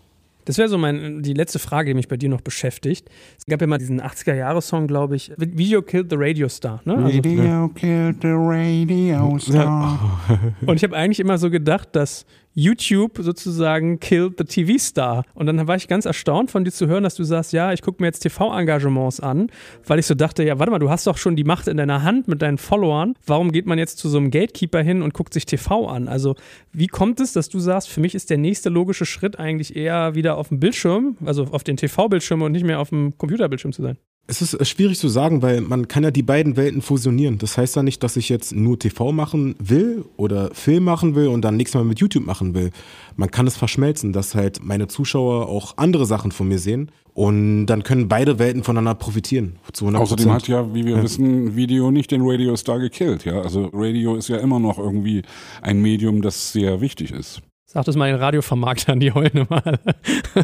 Das 0.46 0.58
wäre 0.58 0.68
so 0.68 0.78
mein, 0.78 1.22
die 1.22 1.34
letzte 1.34 1.58
Frage, 1.58 1.90
die 1.90 1.94
mich 1.94 2.08
bei 2.08 2.16
dir 2.16 2.28
noch 2.28 2.40
beschäftigt. 2.40 3.10
Es 3.36 3.44
gab 3.46 3.60
ja 3.60 3.66
mal 3.66 3.78
diesen 3.78 4.00
80er-Jahre-Song, 4.00 4.86
glaube 4.86 5.16
ich, 5.16 5.32
Video 5.36 5.82
Killed 5.82 6.08
the 6.08 6.16
Radio 6.18 6.48
Star. 6.48 6.80
Ne? 6.84 6.96
Also, 6.96 7.18
Radio 7.18 7.68
killed 7.68 8.22
the 8.22 8.28
radio 8.28 9.38
star. 9.38 10.20
und 10.66 10.76
ich 10.76 10.84
habe 10.84 10.96
eigentlich 10.96 11.20
immer 11.20 11.36
so 11.36 11.50
gedacht, 11.50 11.90
dass 11.92 12.24
YouTube 12.58 13.18
sozusagen 13.18 14.00
killed 14.00 14.38
the 14.38 14.44
TV-Star. 14.44 15.24
Und 15.34 15.46
dann 15.46 15.68
war 15.68 15.76
ich 15.76 15.88
ganz 15.88 16.06
erstaunt 16.06 16.50
von 16.50 16.64
dir 16.64 16.72
zu 16.72 16.86
hören, 16.86 17.04
dass 17.04 17.14
du 17.14 17.22
sagst, 17.22 17.52
ja, 17.52 17.72
ich 17.74 17.82
gucke 17.82 18.02
mir 18.02 18.06
jetzt 18.06 18.20
TV-Engagements 18.20 19.20
an, 19.20 19.48
weil 19.86 19.98
ich 19.98 20.06
so 20.06 20.14
dachte, 20.14 20.42
ja, 20.42 20.58
warte 20.58 20.72
mal, 20.72 20.78
du 20.78 20.88
hast 20.88 21.06
doch 21.06 21.18
schon 21.18 21.36
die 21.36 21.44
Macht 21.44 21.68
in 21.68 21.76
deiner 21.76 22.02
Hand 22.02 22.28
mit 22.28 22.40
deinen 22.40 22.56
Followern. 22.56 23.14
Warum 23.26 23.52
geht 23.52 23.66
man 23.66 23.78
jetzt 23.78 23.98
zu 23.98 24.08
so 24.08 24.16
einem 24.16 24.30
Gatekeeper 24.30 24.80
hin 24.80 25.02
und 25.02 25.12
guckt 25.12 25.34
sich 25.34 25.44
TV 25.44 25.86
an? 25.86 26.08
Also 26.08 26.34
wie 26.72 26.86
kommt 26.86 27.20
es, 27.20 27.34
dass 27.34 27.50
du 27.50 27.58
sagst, 27.58 27.90
für 27.90 28.00
mich 28.00 28.14
ist 28.14 28.30
der 28.30 28.38
nächste 28.38 28.70
logische 28.70 29.04
Schritt 29.04 29.38
eigentlich 29.38 29.76
eher 29.76 30.14
wieder 30.14 30.38
auf 30.38 30.48
dem 30.48 30.58
Bildschirm, 30.58 31.18
also 31.26 31.44
auf 31.44 31.62
den 31.62 31.76
TV-Bildschirm 31.76 32.40
und 32.40 32.52
nicht 32.52 32.64
mehr 32.64 32.80
auf 32.80 32.88
dem 32.88 33.18
Computerbildschirm 33.18 33.74
zu 33.74 33.82
sein? 33.82 33.98
Es 34.28 34.42
ist 34.42 34.54
äh, 34.54 34.64
schwierig 34.64 34.98
zu 34.98 35.08
sagen, 35.08 35.42
weil 35.42 35.60
man 35.60 35.88
kann 35.88 36.02
ja 36.02 36.10
die 36.10 36.22
beiden 36.22 36.56
Welten 36.56 36.82
fusionieren. 36.82 37.38
Das 37.38 37.56
heißt 37.56 37.76
ja 37.76 37.82
nicht, 37.82 38.02
dass 38.02 38.16
ich 38.16 38.28
jetzt 38.28 38.54
nur 38.54 38.78
TV 38.78 39.12
machen 39.12 39.54
will 39.58 40.04
oder 40.16 40.50
Film 40.52 40.84
machen 40.84 41.14
will 41.14 41.28
und 41.28 41.42
dann 41.42 41.56
nächstes 41.56 41.78
Mal 41.78 41.84
mit 41.84 42.00
YouTube 42.00 42.26
machen 42.26 42.54
will. 42.54 42.70
Man 43.16 43.30
kann 43.30 43.46
es 43.46 43.56
verschmelzen, 43.56 44.12
dass 44.12 44.34
halt 44.34 44.62
meine 44.62 44.88
Zuschauer 44.88 45.48
auch 45.48 45.76
andere 45.76 46.06
Sachen 46.06 46.32
von 46.32 46.48
mir 46.48 46.58
sehen 46.58 46.90
und 47.14 47.66
dann 47.66 47.82
können 47.82 48.08
beide 48.08 48.38
Welten 48.38 48.62
voneinander 48.62 48.98
profitieren. 48.98 49.58
Zu 49.72 49.86
100%. 49.86 49.96
Außerdem 49.96 50.32
hat 50.32 50.48
ja, 50.48 50.74
wie 50.74 50.84
wir 50.84 51.02
wissen, 51.02 51.56
Video 51.56 51.90
nicht 51.90 52.10
den 52.10 52.20
Radio 52.22 52.56
Star 52.56 52.78
gekillt. 52.78 53.24
Ja? 53.24 53.40
Also 53.40 53.70
Radio 53.72 54.16
ist 54.16 54.28
ja 54.28 54.36
immer 54.38 54.58
noch 54.58 54.78
irgendwie 54.78 55.22
ein 55.62 55.80
Medium, 55.80 56.20
das 56.20 56.52
sehr 56.52 56.80
wichtig 56.80 57.12
ist. 57.12 57.42
Sag 57.64 57.84
das 57.84 57.96
mal 57.96 58.10
den 58.10 58.20
Radiovermarktern, 58.20 59.00
die 59.00 59.12
heulen 59.12 59.46
mal. 59.48 59.78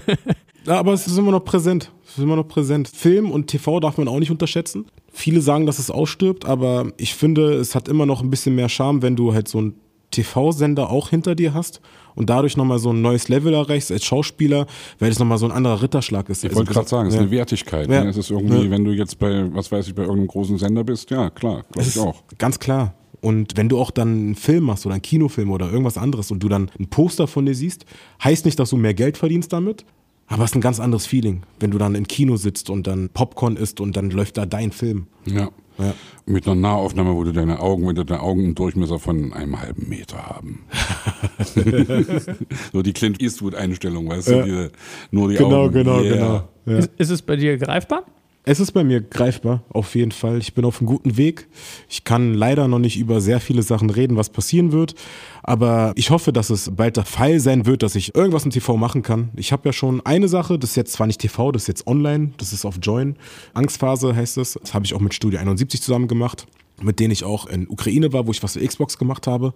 Ja, 0.67 0.79
aber 0.79 0.93
es 0.93 1.07
ist 1.07 1.19
immer 1.19 1.33
noch 1.33 1.45
präsent. 1.45 1.91
Es 2.07 2.19
ist 2.19 2.25
immer 2.25 2.37
noch 2.37 2.49
präsent. 2.49 2.89
Film 2.89 3.31
und 3.31 3.47
TV 3.49 3.81
darf 3.81 3.99
man 3.99 4.09
auch 4.09 4.19
nicht 4.19 4.31
unterschätzen. 4.31 4.87
Viele 5.13 5.41
sagen, 5.41 5.67
dass 5.67 5.79
es 5.79 5.91
ausstirbt, 5.91 6.45
aber 6.45 6.93
ich 6.97 7.15
finde, 7.15 7.55
es 7.55 7.75
hat 7.75 7.89
immer 7.89 8.07
noch 8.07 8.23
ein 8.23 8.31
bisschen 8.31 8.55
mehr 8.55 8.69
Charme, 8.69 9.03
wenn 9.03 9.17
du 9.17 9.35
halt 9.35 9.49
so 9.49 9.59
einen 9.59 9.75
TV-Sender 10.11 10.91
auch 10.91 11.09
hinter 11.09 11.35
dir 11.35 11.55
hast 11.55 11.81
und 12.15 12.31
dadurch 12.31 12.57
nochmal 12.57 12.79
so 12.79 12.91
ein 12.93 13.01
neues 13.01 13.29
Level 13.29 13.55
erreichst 13.55 13.91
als 13.91 14.05
Schauspieler, 14.05 14.67
weil 14.99 15.11
es 15.11 15.19
nochmal 15.19 15.39
so 15.39 15.47
ein 15.47 15.53
anderer 15.53 15.83
Ritterschlag 15.83 16.29
ist. 16.29 16.45
Ich 16.45 16.55
wollte 16.55 16.73
gerade 16.73 16.89
sagen, 16.89 17.09
es 17.09 17.15
ist 17.15 17.21
ja. 17.21 17.23
eine 17.23 17.31
Wertigkeit. 17.31 17.89
Ja. 17.89 18.05
Ne? 18.05 18.11
Es 18.11 18.17
ist 18.17 18.31
irgendwie, 18.31 18.65
Ja. 18.65 18.71
wenn 18.71 18.85
du 18.85 18.93
jetzt 18.93 19.19
bei, 19.19 19.47
was 19.55 19.73
weiß 19.73 19.89
ich, 19.89 19.95
bei 19.95 20.03
irgendeinem 20.03 20.29
großen 20.29 20.59
Sender 20.59 20.85
bist, 20.85 21.11
ja, 21.11 21.31
klar, 21.31 21.65
glaube 21.73 21.81
ich 21.81 21.89
ist 21.89 21.99
auch. 21.99 22.23
Ganz 22.39 22.59
klar. 22.59 22.95
Und 23.21 23.57
wenn 23.57 23.69
du 23.69 23.79
auch 23.79 23.91
dann 23.91 24.09
einen 24.09 24.35
Film 24.35 24.65
machst 24.65 24.85
oder 24.85 24.95
einen 24.97 25.03
Kinofilm 25.03 25.51
oder 25.51 25.71
irgendwas 25.71 25.97
anderes 25.97 26.31
und 26.31 26.43
du 26.43 26.49
dann 26.49 26.71
ein 26.79 26.89
Poster 26.89 27.27
von 27.27 27.47
dir 27.47 27.55
siehst, 27.55 27.87
heißt 28.23 28.45
nicht, 28.45 28.59
dass 28.59 28.71
du 28.71 28.77
mehr 28.77 28.95
Geld 28.95 29.17
verdienst 29.17 29.53
damit, 29.53 29.85
aber 30.33 30.45
es 30.45 30.51
ist 30.51 30.57
ein 30.57 30.61
ganz 30.61 30.81
anderes 30.81 31.07
Feeling, 31.07 31.43
wenn 31.61 31.71
du 31.71 31.79
dann 31.79 31.95
im 31.95 32.07
Kino 32.09 32.37
sitzt 32.37 32.71
und 32.71 32.87
dann 32.87 33.09
Popcorn 33.11 33.57
isst 33.57 33.81
und 33.81 33.97
dann 33.97 34.11
läuft 34.11 34.37
da 34.39 34.47
dein 34.47 34.73
Film. 34.73 35.07
Ja. 35.27 35.51
Ja. 35.79 35.95
Mit 36.27 36.47
einer 36.47 36.55
Nahaufnahme, 36.55 37.15
wo 37.15 37.25
du 37.25 37.33
deine 37.33 37.59
Augen, 37.59 37.89
wenn 37.89 37.95
du 37.95 38.05
deine 38.05 38.21
Augen 38.21 38.45
einen 38.45 38.55
Durchmesser 38.55 38.99
von 38.99 39.33
einem 39.33 39.59
halben 39.61 39.89
Meter 39.89 40.19
haben. 40.27 40.65
so 42.73 42.83
die 42.83 42.93
Clint 42.93 43.21
Eastwood-Einstellung, 43.23 44.09
weißt 44.09 44.29
du, 44.29 44.43
diese, 44.45 44.73
nur 45.11 45.31
die 45.31 45.37
Genau, 45.37 45.65
Augen. 45.65 45.73
genau, 45.73 46.01
Yeah. 46.01 46.15
genau. 46.15 46.49
Ja. 46.67 46.79
Ist, 46.79 46.91
ist 46.99 47.11
es 47.11 47.23
bei 47.23 47.37
dir 47.37 47.57
greifbar? 47.57 48.05
Es 48.45 48.59
ist 48.59 48.73
bei 48.73 48.83
mir 48.83 49.01
greifbar, 49.01 49.63
auf 49.69 49.95
jeden 49.95 50.11
Fall. 50.11 50.39
Ich 50.39 50.53
bin 50.53 50.65
auf 50.65 50.81
einem 50.81 50.89
guten 50.89 51.17
Weg. 51.17 51.47
Ich 51.89 52.03
kann 52.03 52.35
leider 52.35 52.67
noch 52.67 52.81
nicht 52.81 52.99
über 52.99 53.21
sehr 53.21 53.39
viele 53.39 53.63
Sachen 53.63 53.89
reden, 53.89 54.17
was 54.17 54.31
passieren 54.31 54.73
wird. 54.73 54.97
Aber 55.45 55.93
ich 55.95 56.11
hoffe, 56.11 56.33
dass 56.33 56.51
es 56.51 56.69
bald 56.75 56.97
der 56.97 57.05
Fall 57.05 57.39
sein 57.39 57.67
wird, 57.67 57.85
dass 57.85 57.95
ich 57.95 58.17
irgendwas 58.17 58.45
im 58.45 58.51
TV 58.51 58.77
machen 58.77 59.03
kann. 59.03 59.31
Ich 59.37 59.53
habe 59.53 59.69
ja 59.69 59.73
schon 59.73 60.05
eine 60.05 60.27
Sache, 60.27 60.59
das 60.59 60.71
ist 60.71 60.77
jetzt 60.77 60.93
zwar 60.93 61.07
nicht 61.07 61.21
TV, 61.21 61.53
das 61.53 61.63
ist 61.63 61.69
jetzt 61.69 61.87
online, 61.87 62.33
das 62.37 62.53
ist 62.53 62.65
auf 62.65 62.79
Join. 62.83 63.15
Angstphase 63.55 64.17
heißt 64.17 64.39
es. 64.39 64.59
Das 64.61 64.75
habe 64.75 64.87
ich 64.87 64.95
auch 64.95 65.01
mit 65.01 65.15
Studio 65.15 65.39
71 65.39 65.81
zusammen 65.81 66.09
gemacht, 66.09 66.49
mit 66.81 66.99
denen 66.99 67.13
ich 67.13 67.23
auch 67.23 67.47
in 67.47 67.69
Ukraine 67.69 68.13
war, 68.13 68.27
wo 68.27 68.33
ich 68.33 68.43
was 68.43 68.55
für 68.55 68.67
Xbox 68.67 68.99
gemacht 68.99 69.29
habe. 69.29 69.55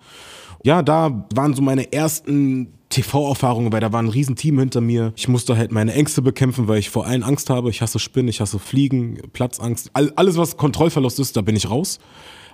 Ja, 0.63 0.83
da 0.83 1.27
waren 1.35 1.55
so 1.55 1.63
meine 1.63 1.93
ersten 1.93 2.69
TV-Erfahrung, 2.89 3.73
weil 3.73 3.81
da 3.81 3.93
war 3.93 4.03
ein 4.03 4.09
Riesenteam 4.09 4.59
hinter 4.59 4.81
mir. 4.81 5.13
Ich 5.17 5.29
musste 5.29 5.57
halt 5.57 5.73
meine 5.73 5.93
Ängste 5.93 6.23
bekämpfen, 6.23 6.69
weil 6.69 6.79
ich 6.79 6.91
vor 6.91 7.07
allen 7.07 7.23
Angst 7.23 7.51
habe. 7.51 7.71
Ich 7.71 7.83
hasse 7.83 7.99
Spinnen, 7.99 8.29
ich 8.29 8.41
hasse 8.41 8.59
Fliegen, 8.59 9.19
Platzangst. 9.33 9.91
All, 9.93 10.13
alles, 10.17 10.37
was 10.37 10.57
Kontrollverlust 10.57 11.19
ist, 11.21 11.37
da 11.37 11.41
bin 11.41 11.57
ich 11.57 11.69
raus. 11.69 11.99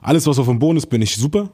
Alles, 0.01 0.27
was 0.27 0.39
auf 0.39 0.47
dem 0.47 0.59
Boden 0.59 0.79
ist, 0.79 0.87
bin 0.87 1.03
ich 1.03 1.17
super. 1.17 1.51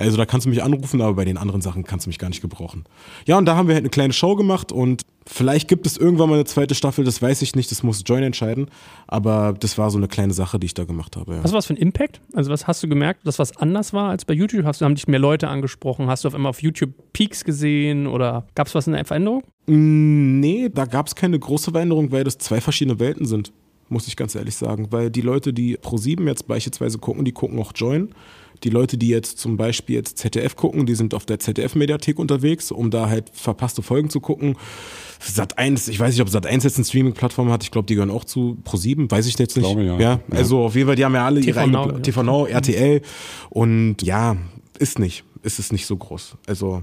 Also 0.00 0.16
da 0.16 0.24
kannst 0.24 0.46
du 0.46 0.50
mich 0.50 0.62
anrufen, 0.62 1.02
aber 1.02 1.14
bei 1.14 1.24
den 1.26 1.36
anderen 1.36 1.60
Sachen 1.60 1.84
kannst 1.84 2.06
du 2.06 2.08
mich 2.10 2.18
gar 2.18 2.28
nicht 2.28 2.40
gebrauchen. 2.40 2.84
Ja, 3.26 3.36
und 3.36 3.44
da 3.44 3.54
haben 3.54 3.68
wir 3.68 3.74
halt 3.74 3.82
eine 3.82 3.90
kleine 3.90 4.14
Show 4.14 4.34
gemacht 4.34 4.72
und 4.72 5.02
vielleicht 5.26 5.68
gibt 5.68 5.86
es 5.86 5.98
irgendwann 5.98 6.30
mal 6.30 6.36
eine 6.36 6.46
zweite 6.46 6.74
Staffel, 6.74 7.04
das 7.04 7.20
weiß 7.20 7.42
ich 7.42 7.54
nicht, 7.54 7.70
das 7.70 7.82
muss 7.82 8.02
Join 8.06 8.22
entscheiden. 8.22 8.68
Aber 9.06 9.54
das 9.58 9.76
war 9.76 9.90
so 9.90 9.98
eine 9.98 10.08
kleine 10.08 10.32
Sache, 10.32 10.58
die 10.58 10.66
ich 10.66 10.74
da 10.74 10.84
gemacht 10.84 11.16
habe. 11.16 11.34
Ja. 11.34 11.44
Was 11.44 11.52
war 11.52 11.58
das 11.58 11.66
für 11.66 11.74
ein 11.74 11.76
Impact? 11.76 12.20
Also 12.32 12.50
was 12.50 12.66
hast 12.66 12.82
du 12.82 12.88
gemerkt, 12.88 13.26
dass 13.26 13.38
was 13.38 13.56
anders 13.58 13.92
war 13.92 14.10
als 14.10 14.24
bei 14.24 14.32
YouTube? 14.32 14.64
Hast 14.64 14.80
du, 14.80 14.86
haben 14.86 14.94
dich 14.94 15.06
mehr 15.06 15.18
Leute 15.18 15.48
angesprochen? 15.48 16.08
Hast 16.08 16.24
du 16.24 16.28
auf 16.28 16.34
einmal 16.34 16.50
auf 16.50 16.62
YouTube 16.62 16.92
Peaks 17.12 17.44
gesehen 17.44 18.06
oder 18.06 18.46
gab 18.54 18.68
es 18.68 18.74
was 18.74 18.86
in 18.86 18.94
der 18.94 19.04
Veränderung? 19.04 19.42
Mm, 19.66 20.40
nee, 20.40 20.70
da 20.72 20.86
gab 20.86 21.08
es 21.08 21.14
keine 21.14 21.38
große 21.38 21.72
Veränderung, 21.72 22.10
weil 22.10 22.24
das 22.24 22.38
zwei 22.38 22.60
verschiedene 22.60 22.98
Welten 22.98 23.26
sind 23.26 23.52
muss 23.90 24.06
ich 24.06 24.16
ganz 24.16 24.36
ehrlich 24.36 24.54
sagen. 24.54 24.86
Weil 24.90 25.10
die 25.10 25.20
Leute, 25.20 25.52
die 25.52 25.76
Pro7 25.76 26.24
jetzt 26.26 26.46
beispielsweise 26.46 26.98
gucken, 26.98 27.24
die 27.24 27.32
gucken 27.32 27.58
auch 27.58 27.72
Join. 27.74 28.10
Die 28.64 28.70
Leute, 28.70 28.98
die 28.98 29.08
jetzt 29.08 29.38
zum 29.38 29.56
Beispiel 29.56 29.96
jetzt 29.96 30.18
ZDF 30.18 30.56
gucken, 30.56 30.86
die 30.86 30.94
sind 30.94 31.14
auf 31.14 31.24
der 31.24 31.38
ZDF-Mediathek 31.38 32.18
unterwegs, 32.18 32.70
um 32.70 32.90
da 32.90 33.08
halt 33.08 33.30
verpasste 33.32 33.82
Folgen 33.82 34.10
zu 34.10 34.20
gucken. 34.20 34.56
Sat 35.18 35.58
1, 35.58 35.88
ich 35.88 36.00
weiß 36.00 36.12
nicht, 36.12 36.22
ob 36.22 36.28
Sat 36.28 36.46
1 36.46 36.64
jetzt 36.64 36.76
eine 36.76 36.84
Streaming-Plattform 36.84 37.50
hat, 37.50 37.62
ich 37.62 37.70
glaube, 37.70 37.86
die 37.86 37.94
gehören 37.94 38.10
auch 38.10 38.24
zu 38.24 38.58
Pro7, 38.64 39.10
weiß 39.10 39.26
ich 39.26 39.38
jetzt 39.38 39.56
nicht. 39.56 39.66
Ich 39.66 39.72
glaube, 39.72 39.84
ja. 39.84 39.98
ja. 39.98 40.20
Also 40.30 40.64
auf 40.64 40.74
jeden 40.74 40.86
Fall, 40.86 40.96
die 40.96 41.04
haben 41.04 41.14
ja 41.14 41.26
alle 41.26 41.40
TV 41.40 41.48
ihre 41.50 41.60
eigene 41.60 41.76
Now, 41.76 41.92
ja. 41.92 41.98
TV 42.00 42.22
Now, 42.22 42.46
RTL 42.46 43.02
und 43.50 44.02
ja, 44.02 44.36
ist 44.78 44.98
nicht, 44.98 45.24
ist 45.42 45.58
es 45.58 45.72
nicht 45.72 45.86
so 45.86 45.96
groß. 45.96 46.36
Also 46.46 46.82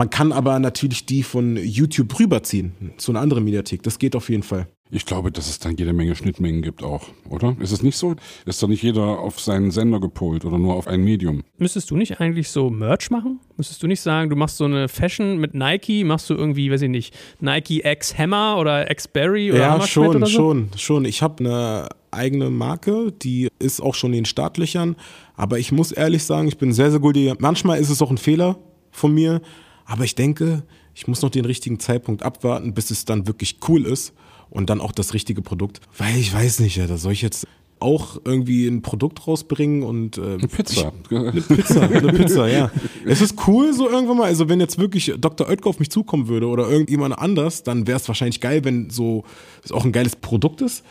man 0.00 0.08
kann 0.08 0.32
aber 0.32 0.58
natürlich 0.58 1.04
die 1.04 1.22
von 1.22 1.58
YouTube 1.58 2.18
rüberziehen 2.18 2.72
zu 2.96 3.12
einer 3.12 3.20
anderen 3.20 3.44
Mediathek. 3.44 3.82
Das 3.82 3.98
geht 3.98 4.16
auf 4.16 4.30
jeden 4.30 4.42
Fall. 4.42 4.66
Ich 4.90 5.04
glaube, 5.04 5.30
dass 5.30 5.46
es 5.50 5.58
dann 5.58 5.76
jede 5.76 5.92
Menge 5.92 6.16
Schnittmengen 6.16 6.62
gibt 6.62 6.82
auch, 6.82 7.08
oder? 7.28 7.54
Ist 7.60 7.70
es 7.70 7.82
nicht 7.82 7.98
so? 7.98 8.16
Ist 8.46 8.62
doch 8.62 8.68
nicht 8.68 8.82
jeder 8.82 9.18
auf 9.18 9.38
seinen 9.38 9.70
Sender 9.70 10.00
gepolt 10.00 10.46
oder 10.46 10.56
nur 10.56 10.74
auf 10.74 10.86
ein 10.86 11.04
Medium? 11.04 11.42
Müsstest 11.58 11.90
du 11.90 11.98
nicht 11.98 12.18
eigentlich 12.18 12.48
so 12.48 12.70
Merch 12.70 13.10
machen? 13.10 13.40
Müsstest 13.58 13.82
du 13.82 13.88
nicht 13.88 14.00
sagen, 14.00 14.30
du 14.30 14.36
machst 14.36 14.56
so 14.56 14.64
eine 14.64 14.88
Fashion 14.88 15.36
mit 15.36 15.52
Nike, 15.52 16.02
machst 16.04 16.30
du 16.30 16.34
irgendwie, 16.34 16.72
weiß 16.72 16.80
ich 16.80 16.88
nicht, 16.88 17.14
Nike 17.40 17.82
X 17.84 18.16
Hammer 18.16 18.56
oder 18.58 18.90
X 18.90 19.06
Berry 19.06 19.52
oder 19.52 19.60
Ja, 19.60 19.80
schon, 19.82 20.16
oder 20.16 20.26
so? 20.26 20.32
schon, 20.32 20.70
schon. 20.78 21.04
Ich 21.04 21.20
habe 21.20 21.44
eine 21.44 21.90
eigene 22.10 22.48
Marke, 22.48 23.12
die 23.12 23.48
ist 23.58 23.82
auch 23.82 23.94
schon 23.94 24.14
in 24.14 24.20
den 24.20 24.24
Startlöchern. 24.24 24.96
Aber 25.36 25.58
ich 25.58 25.72
muss 25.72 25.92
ehrlich 25.92 26.24
sagen, 26.24 26.48
ich 26.48 26.56
bin 26.56 26.72
sehr, 26.72 26.90
sehr 26.90 27.00
gut. 27.00 27.18
Manchmal 27.38 27.78
ist 27.80 27.90
es 27.90 28.00
auch 28.00 28.10
ein 28.10 28.16
Fehler 28.16 28.56
von 28.92 29.12
mir. 29.12 29.42
Aber 29.90 30.04
ich 30.04 30.14
denke, 30.14 30.62
ich 30.94 31.08
muss 31.08 31.20
noch 31.20 31.30
den 31.30 31.44
richtigen 31.44 31.80
Zeitpunkt 31.80 32.22
abwarten, 32.22 32.74
bis 32.74 32.92
es 32.92 33.04
dann 33.04 33.26
wirklich 33.26 33.56
cool 33.66 33.84
ist 33.84 34.12
und 34.48 34.70
dann 34.70 34.80
auch 34.80 34.92
das 34.92 35.14
richtige 35.14 35.42
Produkt. 35.42 35.80
Weil 35.98 36.16
ich 36.16 36.32
weiß 36.32 36.60
nicht, 36.60 36.76
ja, 36.76 36.86
da 36.86 36.96
soll 36.96 37.10
ich 37.10 37.22
jetzt 37.22 37.44
auch 37.80 38.20
irgendwie 38.24 38.68
ein 38.68 38.82
Produkt 38.82 39.26
rausbringen 39.26 39.82
und 39.82 40.16
äh, 40.16 40.34
Eine 40.34 40.46
Pizza. 40.46 40.92
eine 41.10 41.40
Pizza, 41.40 41.80
eine 41.82 42.12
Pizza, 42.12 42.48
ja. 42.48 42.70
Es 43.04 43.20
ist 43.20 43.34
cool 43.48 43.72
so 43.72 43.90
irgendwann 43.90 44.18
mal, 44.18 44.26
also 44.26 44.48
wenn 44.48 44.60
jetzt 44.60 44.78
wirklich 44.78 45.12
Dr. 45.18 45.48
Oetker 45.48 45.70
auf 45.70 45.80
mich 45.80 45.90
zukommen 45.90 46.28
würde 46.28 46.46
oder 46.46 46.68
irgendjemand 46.68 47.18
anders, 47.18 47.64
dann 47.64 47.88
wäre 47.88 47.98
es 47.98 48.06
wahrscheinlich 48.06 48.40
geil, 48.40 48.64
wenn 48.64 48.90
so 48.90 49.24
es 49.64 49.72
auch 49.72 49.84
ein 49.84 49.90
geiles 49.90 50.14
Produkt 50.14 50.60
ist. 50.60 50.84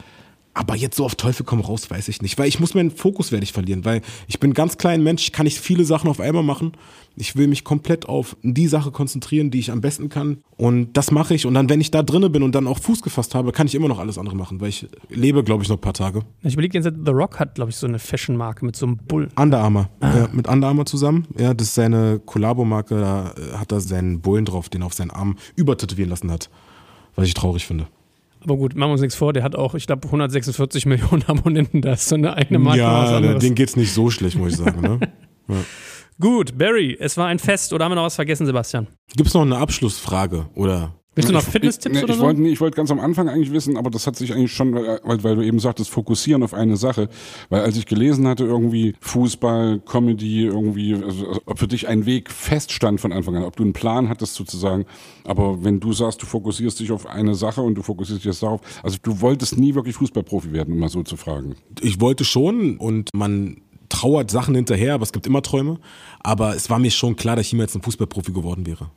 Aber 0.54 0.76
jetzt 0.76 0.98
so 0.98 1.06
auf 1.06 1.16
Teufel 1.16 1.46
komm 1.46 1.62
raus, 1.62 1.90
weiß 1.90 2.08
ich 2.08 2.22
nicht. 2.22 2.38
Weil 2.38 2.48
ich 2.48 2.60
muss 2.60 2.74
meinen 2.74 2.92
Fokus 2.92 3.32
werde 3.32 3.44
ich 3.44 3.54
verlieren, 3.54 3.86
weil 3.86 4.02
ich 4.28 4.40
bin 4.40 4.52
ein 4.52 4.54
ganz 4.54 4.78
kleiner 4.78 5.04
Mensch, 5.04 5.24
ich 5.24 5.32
kann 5.32 5.46
nicht 5.46 5.60
viele 5.60 5.86
Sachen 5.86 6.10
auf 6.10 6.20
einmal 6.20 6.44
machen. 6.44 6.74
Ich 7.16 7.36
will 7.36 7.48
mich 7.48 7.64
komplett 7.64 8.08
auf 8.08 8.36
die 8.44 8.68
Sache 8.68 8.92
konzentrieren, 8.92 9.52
die 9.52 9.60
ich 9.60 9.72
am 9.72 9.82
besten 9.82 10.10
kann. 10.10 10.38
Und 10.58 10.94
das 10.94 11.12
mache 11.12 11.34
ich. 11.34 11.46
Und 11.46 11.54
dann, 11.54 11.70
wenn 11.70 11.82
ich 11.82 11.92
da 11.92 12.02
drinne 12.02 12.30
bin 12.30 12.44
und 12.44 12.56
dann 12.56 12.66
auch 12.66 12.80
Fuß 12.80 13.02
gefasst 13.02 13.36
habe, 13.36 13.52
kann 13.52 13.68
ich 13.68 13.76
immer 13.76 13.88
noch 13.88 14.00
alles 14.00 14.18
andere 14.18 14.36
machen, 14.36 14.62
weil 14.62 14.70
ich 14.70 14.88
lebe, 15.10 15.44
glaube 15.44 15.64
ich, 15.64 15.70
noch 15.70 15.78
ein 15.78 15.82
paar 15.82 15.94
Tage. 15.94 16.24
Ich 16.44 16.54
überlege 16.54 16.78
jetzt, 16.78 16.90
The 17.06 17.12
Rock 17.12 17.40
hat, 17.40 17.56
glaube 17.56 17.72
ich, 17.72 17.78
so 17.78 17.88
eine 17.88 18.00
Fashion-Marke 18.00 18.66
mit 18.66 18.76
so 18.76 18.86
einem 18.86 18.98
Bull. 18.98 19.30
Under 19.36 19.60
Armour. 19.60 19.90
Ja, 20.02 20.30
mit 20.32 20.48
Under 20.48 20.68
Armour 20.70 20.86
zusammen. 20.86 21.28
Ja, 21.38 21.54
das 21.54 21.68
ist 21.68 21.76
seine 21.76 22.20
Kollabo-Marke. 22.26 23.00
Da 23.00 23.32
äh, 23.32 23.58
hat 23.58 23.72
er 23.72 23.82
seinen 23.82 24.22
Bullen 24.22 24.46
drauf, 24.46 24.70
den 24.70 24.82
er 24.82 24.86
auf 24.88 24.94
seinen 24.94 25.12
Arm 25.12 25.38
übertätowieren 25.56 26.10
lassen 26.10 26.32
hat. 26.32 26.50
Was 27.16 27.28
ich 27.28 27.34
traurig 27.34 27.66
finde. 27.66 27.88
Aber 28.44 28.56
gut, 28.58 28.76
machen 28.76 28.90
wir 28.90 28.94
uns 28.94 29.02
nichts 29.02 29.16
vor, 29.16 29.34
der 29.34 29.44
hat 29.44 29.56
auch, 29.56 29.76
ich 29.76 29.86
glaube, 29.88 30.06
146 30.08 30.86
Millionen 30.86 31.24
Abonnenten, 31.28 31.82
da 31.82 31.94
ist 31.94 32.08
so 32.08 32.16
eine 32.16 32.36
eigene 32.36 32.60
Marke. 32.60 32.80
ja, 32.80 33.20
denen 33.20 33.56
geht's 33.56 33.76
nicht 33.76 33.94
so 33.94 34.10
schlecht, 34.10 34.38
muss 34.38 34.54
ich 34.54 34.58
sagen. 34.58 34.82
Ne? 34.82 35.00
Gut, 36.22 36.58
Barry, 36.58 36.98
es 37.00 37.16
war 37.16 37.28
ein 37.28 37.40
Fest. 37.40 37.72
Oder 37.72 37.86
haben 37.86 37.92
wir 37.92 37.96
noch 37.96 38.04
was 38.04 38.16
vergessen, 38.16 38.46
Sebastian? 38.46 38.88
Gibt's 39.16 39.34
noch 39.34 39.42
eine 39.42 39.58
Abschlussfrage? 39.58 40.48
Oder 40.54 40.99
Willst 41.16 41.28
du 41.30 41.34
noch 41.34 41.42
Ich- 41.42 41.48
Fitness-Tipps 41.50 41.96
nee, 41.96 42.04
oder 42.04 42.14
ich 42.14 42.20
so? 42.20 42.24
wollte, 42.26 42.42
nee, 42.42 42.50
ich 42.50 42.62
wollte 42.62 42.78
ganz 42.78 42.92
am 42.92 43.00
Anfang 43.00 43.28
eigentlich 43.28 43.52
wissen, 43.52 43.78
aber 43.78 43.90
das 43.90 44.06
hat 44.06 44.16
sich 44.16 44.32
eigentlich 44.32 44.54
schon, 44.54 44.74
weil, 44.76 45.24
weil 45.24 45.36
du 45.36 45.42
eben 45.42 45.60
sagtest, 45.60 45.90
fokussieren 45.90 46.44
auf 46.44 46.54
eine 46.54 46.78
Sache. 46.78 47.10
Weil 47.50 47.62
als 47.62 47.76
ich 47.78 47.88
gelesen 47.88 48.28
hatte, 48.28 48.46
irgendwie 48.46 48.94
Fußball, 49.02 49.80
Comedy, 49.80 50.46
irgendwie, 50.46 50.94
also, 50.94 51.42
ob 51.46 51.58
für 51.60 51.68
dich 51.68 51.88
ein 51.88 52.06
Weg 52.06 52.30
feststand 52.32 53.02
von 53.02 53.12
Anfang 53.12 53.36
an, 53.36 53.44
ob 53.44 53.56
du 53.56 53.64
einen 53.64 53.74
Plan 53.74 54.08
hattest 54.08 54.36
sozusagen. 54.36 54.86
Aber 55.26 55.64
wenn 55.64 55.80
du 55.80 55.94
sagst, 55.94 56.22
du 56.22 56.28
fokussierst 56.28 56.80
dich 56.80 56.92
auf 56.92 57.08
eine 57.08 57.34
Sache 57.34 57.62
und 57.62 57.76
du 57.76 57.82
fokussierst 57.82 58.20
dich 58.20 58.26
jetzt 58.32 58.44
darauf, 58.44 58.62
also 58.84 58.98
du 59.02 59.20
wolltest 59.20 59.58
nie 59.58 59.74
wirklich 59.76 59.96
Fußballprofi 59.96 60.54
werden, 60.54 60.76
um 60.76 60.80
mal 60.80 60.90
so 60.90 61.02
zu 61.04 61.18
fragen. 61.18 61.56
ich 61.82 62.00
wollte 62.00 62.24
schon 62.24 62.78
und 62.78 63.10
man 63.14 63.62
trauert 63.90 64.30
Sachen 64.30 64.54
hinterher, 64.54 64.94
aber 64.94 65.04
es 65.04 65.12
gibt 65.12 65.26
immer 65.26 65.42
Träume. 65.42 65.80
Aber 66.20 66.56
es 66.56 66.70
war 66.70 66.78
mir 66.78 66.92
schon 66.92 67.16
klar, 67.16 67.36
dass 67.36 67.48
ich 67.48 67.54
niemals 67.54 67.74
ein 67.76 67.82
Fußballprofi 67.82 68.32
geworden 68.32 68.68
wäre. 68.68 68.92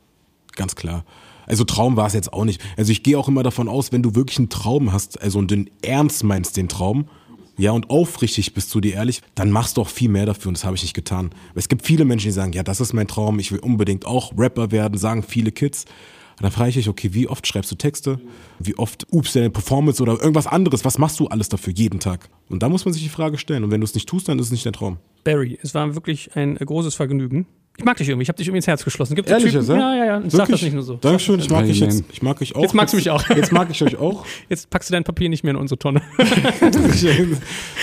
Ganz 0.55 0.75
klar. 0.75 1.03
Also 1.45 1.63
Traum 1.63 1.97
war 1.97 2.07
es 2.07 2.13
jetzt 2.13 2.33
auch 2.33 2.45
nicht. 2.45 2.61
Also 2.77 2.91
ich 2.91 3.03
gehe 3.03 3.17
auch 3.17 3.27
immer 3.27 3.43
davon 3.43 3.67
aus, 3.67 3.91
wenn 3.91 4.03
du 4.03 4.15
wirklich 4.15 4.37
einen 4.37 4.49
Traum 4.49 4.91
hast, 4.91 5.21
also 5.21 5.39
und 5.39 5.51
den 5.51 5.69
ernst 5.81 6.23
meinst 6.23 6.57
den 6.57 6.69
Traum, 6.69 7.05
ja, 7.57 7.71
und 7.71 7.89
aufrichtig 7.91 8.53
bist 8.53 8.73
du 8.73 8.81
dir 8.81 8.95
ehrlich, 8.95 9.21
dann 9.35 9.51
machst 9.51 9.77
du 9.77 9.81
auch 9.81 9.89
viel 9.89 10.09
mehr 10.09 10.25
dafür 10.25 10.49
und 10.49 10.57
das 10.57 10.65
habe 10.65 10.75
ich 10.75 10.81
nicht 10.81 10.95
getan. 10.95 11.29
Es 11.53 11.69
gibt 11.69 11.85
viele 11.85 12.03
Menschen, 12.03 12.27
die 12.27 12.31
sagen, 12.31 12.53
ja, 12.53 12.63
das 12.63 12.81
ist 12.81 12.93
mein 12.93 13.07
Traum, 13.07 13.37
ich 13.37 13.51
will 13.51 13.59
unbedingt 13.59 14.05
auch 14.05 14.33
Rapper 14.37 14.71
werden, 14.71 14.97
sagen 14.97 15.21
viele 15.21 15.51
Kids. 15.51 15.85
Und 16.37 16.41
dann 16.41 16.51
frage 16.51 16.69
ich 16.69 16.75
dich, 16.75 16.89
okay, 16.89 17.13
wie 17.13 17.27
oft 17.27 17.45
schreibst 17.45 17.71
du 17.71 17.75
Texte? 17.75 18.19
Wie 18.57 18.75
oft 18.75 19.05
übst 19.13 19.35
du 19.35 19.39
deine 19.39 19.51
Performance 19.51 20.01
oder 20.01 20.13
irgendwas 20.13 20.47
anderes? 20.47 20.83
Was 20.83 20.97
machst 20.97 21.19
du 21.19 21.27
alles 21.27 21.47
dafür 21.47 21.73
jeden 21.73 21.99
Tag? 21.99 22.27
Und 22.49 22.63
da 22.63 22.69
muss 22.69 22.85
man 22.85 22.93
sich 22.93 23.03
die 23.03 23.09
Frage 23.09 23.37
stellen. 23.37 23.63
Und 23.63 23.69
wenn 23.69 23.81
du 23.81 23.85
es 23.85 23.93
nicht 23.93 24.09
tust, 24.09 24.27
dann 24.27 24.39
ist 24.39 24.47
es 24.47 24.51
nicht 24.51 24.65
dein 24.65 24.73
Traum. 24.73 24.97
Barry, 25.23 25.59
es 25.61 25.75
war 25.75 25.93
wirklich 25.93 26.35
ein 26.35 26.55
großes 26.55 26.95
Vergnügen. 26.95 27.45
Ich 27.75 27.85
mag 27.85 27.97
dich 27.97 28.07
irgendwie, 28.07 28.21
ich 28.21 28.29
habe 28.29 28.37
dich 28.37 28.47
irgendwie 28.47 28.57
ins 28.57 28.67
Herz 28.67 28.83
geschlossen. 28.83 29.15
Gibt 29.15 29.29
Ehrlich 29.29 29.51
Typen, 29.51 29.79
ja, 29.79 29.95
ja, 29.95 30.05
ja. 30.05 30.21
Ich 30.23 30.31
sag 30.31 30.47
das 30.47 30.61
nicht 30.61 30.73
nur 30.73 30.83
so. 30.83 30.97
Dankeschön, 30.97 31.39
ich 31.39 31.49
mag 31.49 31.65
dich 31.65 31.79
jetzt. 31.79 32.03
Ich 32.11 32.21
mag 32.21 32.39
euch 32.39 32.55
auch. 32.55 32.61
Jetzt 32.61 32.75
magst 32.75 32.93
du 32.93 32.97
mich 32.97 33.09
auch. 33.09 33.27
Jetzt 33.29 33.51
mag 33.51 33.67
ich 33.71 33.83
euch 33.83 33.97
auch. 33.97 34.25
Jetzt 34.49 34.69
packst 34.69 34.89
du 34.89 34.93
dein 34.93 35.03
Papier 35.03 35.27
nicht 35.27 35.43
mehr 35.43 35.51
in 35.51 35.57
unsere 35.57 35.79
Tonne. 35.79 36.01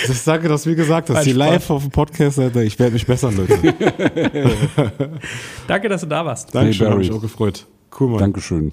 Das 0.07 0.25
sage 0.25 0.49
das, 0.49 0.67
wie 0.67 0.75
gesagt, 0.75 1.11
dass 1.11 1.25
die 1.25 1.33
live 1.33 1.69
auf 1.71 1.83
dem 1.83 1.91
Podcast, 1.91 2.39
ich 2.39 2.79
werde 2.79 2.93
mich 2.93 3.07
bessern, 3.07 3.37
Leute. 3.37 3.59
Danke, 5.67 5.89
dass 5.89 6.01
du 6.03 6.07
da 6.07 6.25
warst. 6.25 6.55
Dankeschön, 6.55 6.87
Barry. 6.87 7.05
hab 7.05 7.11
mich 7.11 7.13
auch 7.13 7.21
gefreut. 7.23 7.67
Cool, 7.99 8.11
Mann. 8.11 8.19
Dankeschön. 8.21 8.73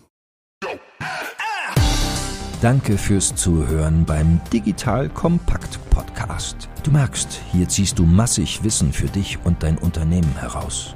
Danke 2.61 2.97
fürs 2.97 3.35
Zuhören 3.35 4.05
beim 4.05 4.39
Digital 4.53 5.09
Kompakt 5.09 5.79
Podcast. 5.89 6.69
Du 6.83 6.91
merkst, 6.91 7.41
hier 7.51 7.67
ziehst 7.67 7.99
du 7.99 8.03
massig 8.05 8.63
Wissen 8.63 8.93
für 8.93 9.07
dich 9.07 9.37
und 9.43 9.61
dein 9.61 9.77
Unternehmen 9.77 10.35
heraus. 10.39 10.95